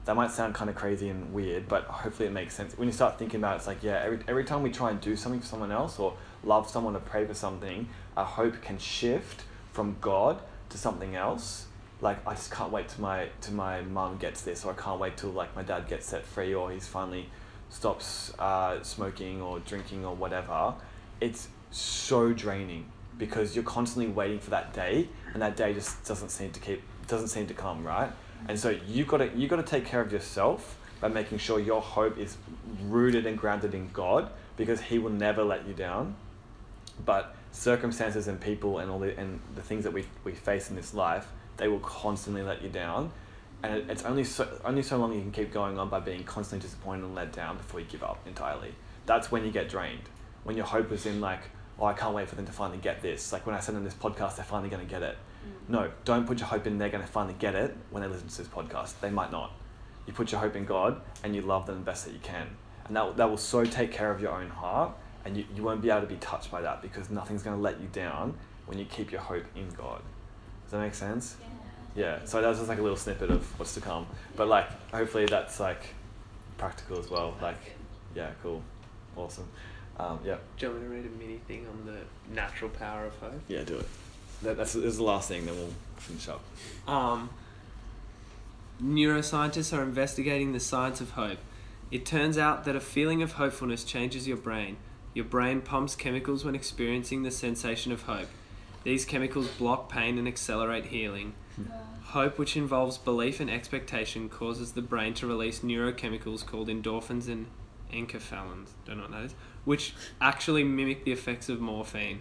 That 0.04 0.16
might 0.16 0.30
sound 0.32 0.54
kind 0.54 0.68
of 0.68 0.74
crazy 0.76 1.08
and 1.08 1.32
weird, 1.32 1.68
but 1.68 1.84
hopefully 1.84 2.28
it 2.28 2.32
makes 2.32 2.54
sense. 2.54 2.76
When 2.76 2.88
you 2.88 2.92
start 2.92 3.18
thinking 3.18 3.38
about 3.38 3.54
it, 3.54 3.56
it's 3.58 3.66
like, 3.68 3.82
yeah, 3.82 4.02
every, 4.04 4.18
every 4.26 4.44
time 4.44 4.62
we 4.62 4.70
try 4.70 4.90
and 4.90 5.00
do 5.00 5.14
something 5.14 5.40
for 5.40 5.46
someone 5.46 5.70
else 5.70 5.98
or 5.98 6.16
love 6.42 6.68
someone 6.68 6.96
or 6.96 7.00
pray 7.00 7.24
for 7.24 7.34
something, 7.34 7.88
our 8.16 8.24
hope 8.24 8.60
can 8.62 8.78
shift 8.78 9.44
from 9.72 9.96
God 10.00 10.40
to 10.70 10.78
something 10.78 11.14
else. 11.14 11.66
Like, 12.00 12.26
I 12.26 12.34
just 12.34 12.50
can't 12.50 12.72
wait 12.72 12.88
till 12.88 13.02
my, 13.02 13.28
till 13.40 13.54
my 13.54 13.82
mum 13.82 14.18
gets 14.18 14.42
this, 14.42 14.64
or 14.64 14.72
I 14.72 14.74
can't 14.74 14.98
wait 14.98 15.16
till 15.16 15.30
like 15.30 15.54
my 15.54 15.62
dad 15.62 15.86
gets 15.88 16.06
set 16.06 16.26
free, 16.26 16.52
or 16.52 16.72
he's 16.72 16.88
finally 16.88 17.28
stops 17.70 18.32
uh, 18.38 18.82
smoking 18.82 19.40
or 19.40 19.60
drinking 19.60 20.04
or 20.04 20.14
whatever. 20.14 20.74
It's 21.20 21.48
so 21.70 22.32
draining 22.32 22.86
because 23.18 23.54
you're 23.54 23.64
constantly 23.64 24.12
waiting 24.12 24.40
for 24.40 24.50
that 24.50 24.72
day, 24.72 25.08
and 25.32 25.40
that 25.42 25.56
day 25.56 25.72
just 25.72 26.04
doesn't 26.04 26.30
seem 26.30 26.50
to 26.50 26.60
keep 26.60 26.82
doesn't 27.06 27.28
seem 27.28 27.46
to 27.46 27.54
come, 27.54 27.84
right? 27.84 28.10
And 28.48 28.58
so 28.58 28.70
you 28.86 29.04
got 29.04 29.18
to 29.18 29.30
you 29.36 29.48
got 29.48 29.56
to 29.56 29.62
take 29.62 29.84
care 29.84 30.00
of 30.00 30.12
yourself 30.12 30.78
by 31.00 31.08
making 31.08 31.38
sure 31.38 31.58
your 31.58 31.80
hope 31.80 32.18
is 32.18 32.36
rooted 32.84 33.26
and 33.26 33.36
grounded 33.38 33.74
in 33.74 33.90
God 33.92 34.30
because 34.56 34.80
He 34.80 34.98
will 34.98 35.10
never 35.10 35.42
let 35.42 35.66
you 35.66 35.74
down. 35.74 36.14
But 37.04 37.34
circumstances 37.52 38.28
and 38.28 38.40
people 38.40 38.78
and 38.78 38.90
all 38.90 38.98
the 38.98 39.18
and 39.18 39.40
the 39.54 39.62
things 39.62 39.84
that 39.84 39.92
we 39.92 40.04
we 40.24 40.32
face 40.32 40.70
in 40.70 40.76
this 40.76 40.94
life, 40.94 41.26
they 41.56 41.68
will 41.68 41.80
constantly 41.80 42.42
let 42.42 42.62
you 42.62 42.68
down. 42.68 43.10
And 43.62 43.90
it's 43.90 44.04
only 44.04 44.24
so 44.24 44.48
only 44.64 44.82
so 44.82 44.96
long 44.98 45.12
you 45.12 45.20
can 45.20 45.32
keep 45.32 45.52
going 45.52 45.78
on 45.78 45.88
by 45.88 46.00
being 46.00 46.24
constantly 46.24 46.66
disappointed 46.66 47.04
and 47.04 47.14
let 47.14 47.32
down 47.32 47.56
before 47.56 47.80
you 47.80 47.86
give 47.86 48.02
up 48.02 48.18
entirely. 48.26 48.74
That's 49.06 49.30
when 49.30 49.44
you 49.44 49.50
get 49.50 49.68
drained. 49.68 50.02
When 50.44 50.56
your 50.56 50.66
hope 50.66 50.90
is 50.90 51.06
in 51.06 51.20
like, 51.20 51.40
oh, 51.78 51.86
I 51.86 51.92
can't 51.92 52.14
wait 52.14 52.28
for 52.28 52.34
them 52.34 52.46
to 52.46 52.52
finally 52.52 52.78
get 52.78 53.02
this. 53.02 53.32
Like 53.32 53.46
when 53.46 53.54
I 53.54 53.60
send 53.60 53.76
them 53.76 53.84
this 53.84 53.94
podcast, 53.94 54.36
they're 54.36 54.44
finally 54.44 54.70
going 54.70 54.84
to 54.84 54.90
get 54.90 55.02
it. 55.02 55.16
No, 55.68 55.90
don't 56.04 56.26
put 56.26 56.38
your 56.38 56.48
hope 56.48 56.66
in 56.66 56.78
they're 56.78 56.90
going 56.90 57.04
to 57.04 57.10
finally 57.10 57.36
get 57.38 57.54
it 57.54 57.76
when 57.90 58.02
they 58.02 58.08
listen 58.08 58.28
to 58.28 58.38
this 58.38 58.48
podcast. 58.48 58.94
They 59.00 59.10
might 59.10 59.30
not. 59.30 59.52
You 60.06 60.12
put 60.12 60.32
your 60.32 60.40
hope 60.40 60.56
in 60.56 60.64
God 60.64 61.00
and 61.22 61.34
you 61.34 61.42
love 61.42 61.66
them 61.66 61.76
the 61.76 61.84
best 61.84 62.04
that 62.04 62.12
you 62.12 62.20
can. 62.22 62.48
And 62.86 62.96
that, 62.96 63.16
that 63.16 63.30
will 63.30 63.36
so 63.36 63.64
take 63.64 63.92
care 63.92 64.10
of 64.10 64.20
your 64.20 64.32
own 64.32 64.50
heart 64.50 64.92
and 65.24 65.36
you, 65.36 65.44
you 65.54 65.62
won't 65.62 65.80
be 65.80 65.90
able 65.90 66.00
to 66.00 66.06
be 66.06 66.16
touched 66.16 66.50
by 66.50 66.60
that 66.62 66.82
because 66.82 67.10
nothing's 67.10 67.42
going 67.42 67.56
to 67.56 67.62
let 67.62 67.80
you 67.80 67.86
down 67.92 68.34
when 68.66 68.78
you 68.78 68.84
keep 68.84 69.12
your 69.12 69.20
hope 69.20 69.44
in 69.54 69.68
God. 69.70 70.02
Does 70.64 70.72
that 70.72 70.80
make 70.80 70.94
sense? 70.94 71.36
Yeah. 71.94 72.24
So 72.24 72.40
that 72.40 72.48
was 72.48 72.58
just 72.58 72.68
like 72.68 72.78
a 72.78 72.82
little 72.82 72.96
snippet 72.96 73.30
of 73.30 73.58
what's 73.58 73.74
to 73.74 73.80
come. 73.80 74.06
But 74.36 74.48
like, 74.48 74.68
hopefully 74.90 75.26
that's 75.26 75.60
like 75.60 75.94
practical 76.58 76.98
as 76.98 77.10
well. 77.10 77.36
Like, 77.40 77.76
yeah, 78.14 78.30
cool. 78.42 78.62
Awesome. 79.16 79.48
Um, 79.98 80.18
yeah. 80.24 80.36
Do 80.56 80.66
you 80.66 80.72
want 80.72 80.82
me 80.82 80.88
to 80.88 80.94
read 80.94 81.06
a 81.06 81.18
mini 81.18 81.38
thing 81.46 81.66
on 81.68 81.86
the 81.86 81.98
natural 82.34 82.70
power 82.70 83.06
of 83.06 83.14
hope? 83.16 83.40
Yeah, 83.48 83.62
do 83.62 83.76
it. 83.76 83.88
That, 84.42 84.56
that's 84.56 84.74
is 84.74 84.96
the 84.96 85.02
last 85.02 85.28
thing, 85.28 85.46
then 85.46 85.56
we'll 85.56 85.74
finish 85.96 86.28
up. 86.28 86.42
Um, 86.88 87.30
neuroscientists 88.82 89.76
are 89.76 89.82
investigating 89.82 90.52
the 90.52 90.60
science 90.60 91.00
of 91.00 91.12
hope. 91.12 91.38
It 91.90 92.06
turns 92.06 92.38
out 92.38 92.64
that 92.64 92.74
a 92.74 92.80
feeling 92.80 93.22
of 93.22 93.32
hopefulness 93.32 93.84
changes 93.84 94.26
your 94.26 94.36
brain. 94.36 94.76
Your 95.14 95.26
brain 95.26 95.60
pumps 95.60 95.94
chemicals 95.94 96.44
when 96.44 96.54
experiencing 96.54 97.22
the 97.22 97.30
sensation 97.30 97.92
of 97.92 98.02
hope. 98.02 98.28
These 98.82 99.04
chemicals 99.04 99.48
block 99.48 99.88
pain 99.88 100.18
and 100.18 100.26
accelerate 100.26 100.86
healing. 100.86 101.34
Hope, 102.04 102.38
which 102.38 102.56
involves 102.56 102.98
belief 102.98 103.40
and 103.40 103.50
expectation, 103.50 104.28
causes 104.28 104.72
the 104.72 104.82
brain 104.82 105.14
to 105.14 105.26
release 105.26 105.60
neurochemicals 105.60 106.44
called 106.44 106.68
endorphins 106.68 107.28
and 107.28 107.46
enkephalins, 107.92 108.70
don't 108.84 108.96
know 108.96 109.02
what 109.02 109.12
that 109.12 109.24
is, 109.24 109.34
which 109.64 109.94
actually 110.20 110.64
mimic 110.64 111.04
the 111.04 111.12
effects 111.12 111.48
of 111.48 111.60
morphine. 111.60 112.20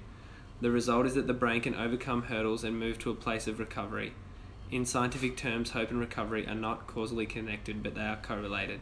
The 0.62 0.72
result 0.72 1.06
is 1.08 1.16
that 1.16 1.28
the 1.28 1.34
brain 1.34 1.62
can 1.62 1.76
overcome 1.76 2.24
hurdles 2.24 2.64
and 2.64 2.80
move 2.80 3.00
to 3.00 3.10
a 3.10 3.16
place 3.16 3.48
of 3.48 3.60
recovery. 3.60 4.14
In 4.70 4.86
scientific 4.86 5.36
terms, 5.36 5.72
hope 5.72 5.90
and 5.90 6.00
recovery 6.00 6.48
are 6.48 6.56
not 6.56 6.88
causally 6.88 7.26
connected, 7.26 7.84
but 7.84 7.96
they 7.96 8.02
are 8.02 8.20
correlated. 8.22 8.80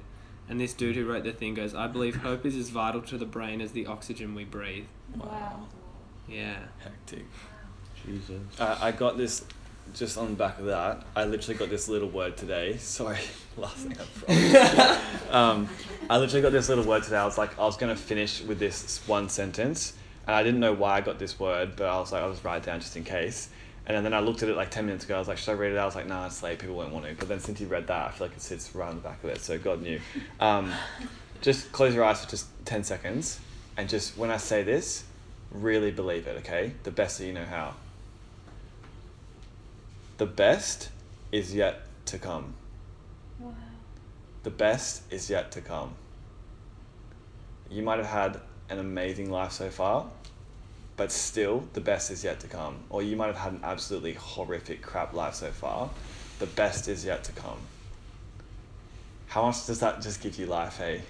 And 0.50 0.60
this 0.60 0.74
dude 0.74 0.96
who 0.96 1.06
wrote 1.06 1.24
the 1.24 1.32
thing 1.32 1.54
goes, 1.54 1.74
I 1.74 1.88
believe 1.88 2.18
hope 2.18 2.46
is 2.46 2.56
as 2.56 2.70
vital 2.70 3.02
to 3.04 3.18
the 3.18 3.26
brain 3.26 3.62
as 3.62 3.72
the 3.72 3.86
oxygen 3.86 4.36
we 4.36 4.44
breathe. 4.44 4.86
Wow. 5.16 5.68
Yeah. 6.28 6.58
Hectic. 6.80 7.26
Jesus. 8.06 8.42
Uh, 8.60 8.78
I 8.82 8.92
got 8.92 9.18
this 9.18 9.46
just 9.94 10.18
on 10.18 10.30
the 10.30 10.36
back 10.36 10.60
of 10.60 10.66
that. 10.66 11.04
I 11.16 11.26
literally 11.26 11.58
got 11.58 11.70
this 11.70 11.88
little 11.88 12.10
word 12.10 12.38
today. 12.38 12.78
Sorry, 12.80 13.20
last 13.58 13.88
thing 13.88 13.98
I 14.28 15.02
um, 15.32 15.70
I 16.10 16.18
literally 16.18 16.42
got 16.42 16.52
this 16.52 16.70
little 16.70 16.84
word 16.84 17.04
today. 17.04 17.18
I 17.18 17.26
was 17.26 17.38
like, 17.38 17.58
I 17.58 17.64
was 17.64 17.78
gonna 17.78 17.96
finish 17.96 18.42
with 18.42 18.60
this 18.60 19.02
one 19.08 19.30
sentence, 19.30 19.94
and 20.28 20.36
I 20.36 20.44
didn't 20.44 20.60
know 20.60 20.74
why 20.74 20.98
I 20.98 21.02
got 21.02 21.20
this 21.20 21.40
word, 21.40 21.76
but 21.76 21.88
I 21.88 22.00
was 22.00 22.12
like, 22.12 22.22
I'll 22.22 22.32
just 22.32 22.44
write 22.44 22.58
it 22.58 22.66
down 22.66 22.80
just 22.80 22.96
in 22.96 23.04
case. 23.04 23.50
And 23.86 24.06
then 24.06 24.14
I 24.14 24.20
looked 24.20 24.44
at 24.44 24.50
it 24.50 24.56
like 24.56 24.70
ten 24.70 24.86
minutes 24.86 25.06
ago. 25.06 25.16
I 25.16 25.20
was 25.20 25.28
like, 25.28 25.40
should 25.40 25.52
I 25.52 25.56
read 25.56 25.72
it? 25.74 25.78
I 25.78 25.86
was 25.86 25.96
like, 25.96 26.06
nah, 26.06 26.28
it's 26.28 26.44
late. 26.44 26.60
People 26.60 26.76
won't 26.76 26.94
want 26.94 27.06
to. 27.06 27.16
But 27.16 27.28
then 27.28 27.40
since 27.40 27.60
you 27.60 27.68
read 27.68 27.88
that, 27.88 28.08
I 28.08 28.12
feel 28.12 28.28
like 28.28 28.36
it 28.36 28.42
sits 28.42 28.76
right 28.76 28.88
on 28.88 28.96
the 28.96 29.02
back 29.02 29.24
of 29.24 29.32
it. 29.32 29.40
So 29.40 29.58
God 29.58 29.82
knew. 29.82 30.00
Um, 30.40 30.72
just 31.42 31.72
close 31.72 31.96
your 31.96 32.04
eyes 32.04 32.24
for 32.24 32.30
just 32.30 32.48
ten 32.66 32.84
seconds, 32.84 33.40
and 33.78 33.90
just 33.90 34.16
when 34.16 34.30
I 34.30 34.38
say 34.38 34.62
this, 34.62 35.06
really 35.52 35.90
believe 35.90 36.28
it. 36.28 36.38
Okay, 36.40 36.74
the 36.84 36.92
best 36.92 37.18
that 37.18 37.26
you 37.26 37.34
know 37.34 37.46
how. 37.46 37.74
The 40.20 40.28
best 40.28 40.90
is 41.32 41.56
yet 41.56 41.82
to 42.08 42.20
come. 42.20 42.54
Wow. 43.40 43.54
The 44.44 44.50
best 44.50 45.04
is 45.12 45.30
yet 45.30 45.52
to 45.54 45.62
come. 45.62 45.94
You 47.72 47.84
might 47.84 47.98
have 47.98 48.08
had 48.08 48.42
an 48.70 48.80
amazing 48.80 49.32
life 49.32 49.52
so 49.52 49.70
far, 49.70 50.06
but 50.98 51.12
still, 51.12 51.66
the 51.74 51.82
best 51.82 52.12
is 52.12 52.24
yet 52.24 52.40
to 52.42 52.48
come. 52.48 52.76
Or 52.90 53.02
you 53.02 53.16
might 53.16 53.28
have 53.28 53.38
had 53.38 53.54
an 53.54 53.62
absolutely 53.64 54.14
horrific 54.14 54.82
crap 54.82 55.14
life 55.14 55.36
so 55.36 55.50
far. 55.52 55.90
The 56.40 56.46
best 56.46 56.88
is 56.88 57.06
yet 57.06 57.24
to 57.26 57.32
come. 57.32 57.60
How 59.28 59.46
much 59.46 59.66
does 59.66 59.80
that 59.80 60.02
just 60.02 60.22
give 60.22 60.38
you 60.38 60.46
life, 60.48 60.78
hey? 60.78 61.02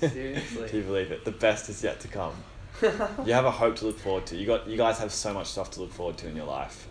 Seriously. 0.00 0.68
Do 0.70 0.76
you 0.76 0.82
believe 0.82 1.10
it? 1.10 1.24
The 1.24 1.32
best 1.32 1.68
is 1.68 1.82
yet 1.82 2.00
to 2.00 2.08
come. 2.08 2.34
you 2.82 3.32
have 3.32 3.44
a 3.46 3.50
hope 3.50 3.76
to 3.76 3.86
look 3.86 3.98
forward 3.98 4.26
to. 4.26 4.36
You 4.36 4.46
got 4.46 4.66
you 4.68 4.76
guys 4.76 4.98
have 4.98 5.12
so 5.12 5.32
much 5.32 5.46
stuff 5.46 5.70
to 5.72 5.80
look 5.80 5.92
forward 5.92 6.18
to 6.18 6.28
in 6.28 6.36
your 6.36 6.46
life. 6.46 6.86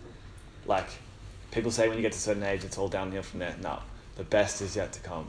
Like 0.66 0.88
people 1.52 1.70
say 1.70 1.88
when 1.88 1.96
you 1.96 2.02
get 2.02 2.12
to 2.12 2.18
a 2.18 2.20
certain 2.20 2.42
age 2.42 2.64
it's 2.64 2.76
all 2.76 2.88
downhill 2.88 3.22
from 3.22 3.38
there. 3.40 3.56
No. 3.62 3.78
The 4.16 4.24
best 4.24 4.60
is 4.60 4.74
yet 4.74 4.92
to 4.92 5.00
come. 5.00 5.28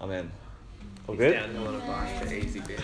Amen. 0.00 0.30
All 1.12 1.18
He's 1.18 1.26
good? 1.26 1.32
downhill 1.34 1.68
on 1.68 1.74
a 1.74 1.78
bike 1.80 2.26
for 2.26 2.34
easy 2.34 2.60
bit. 2.60 2.80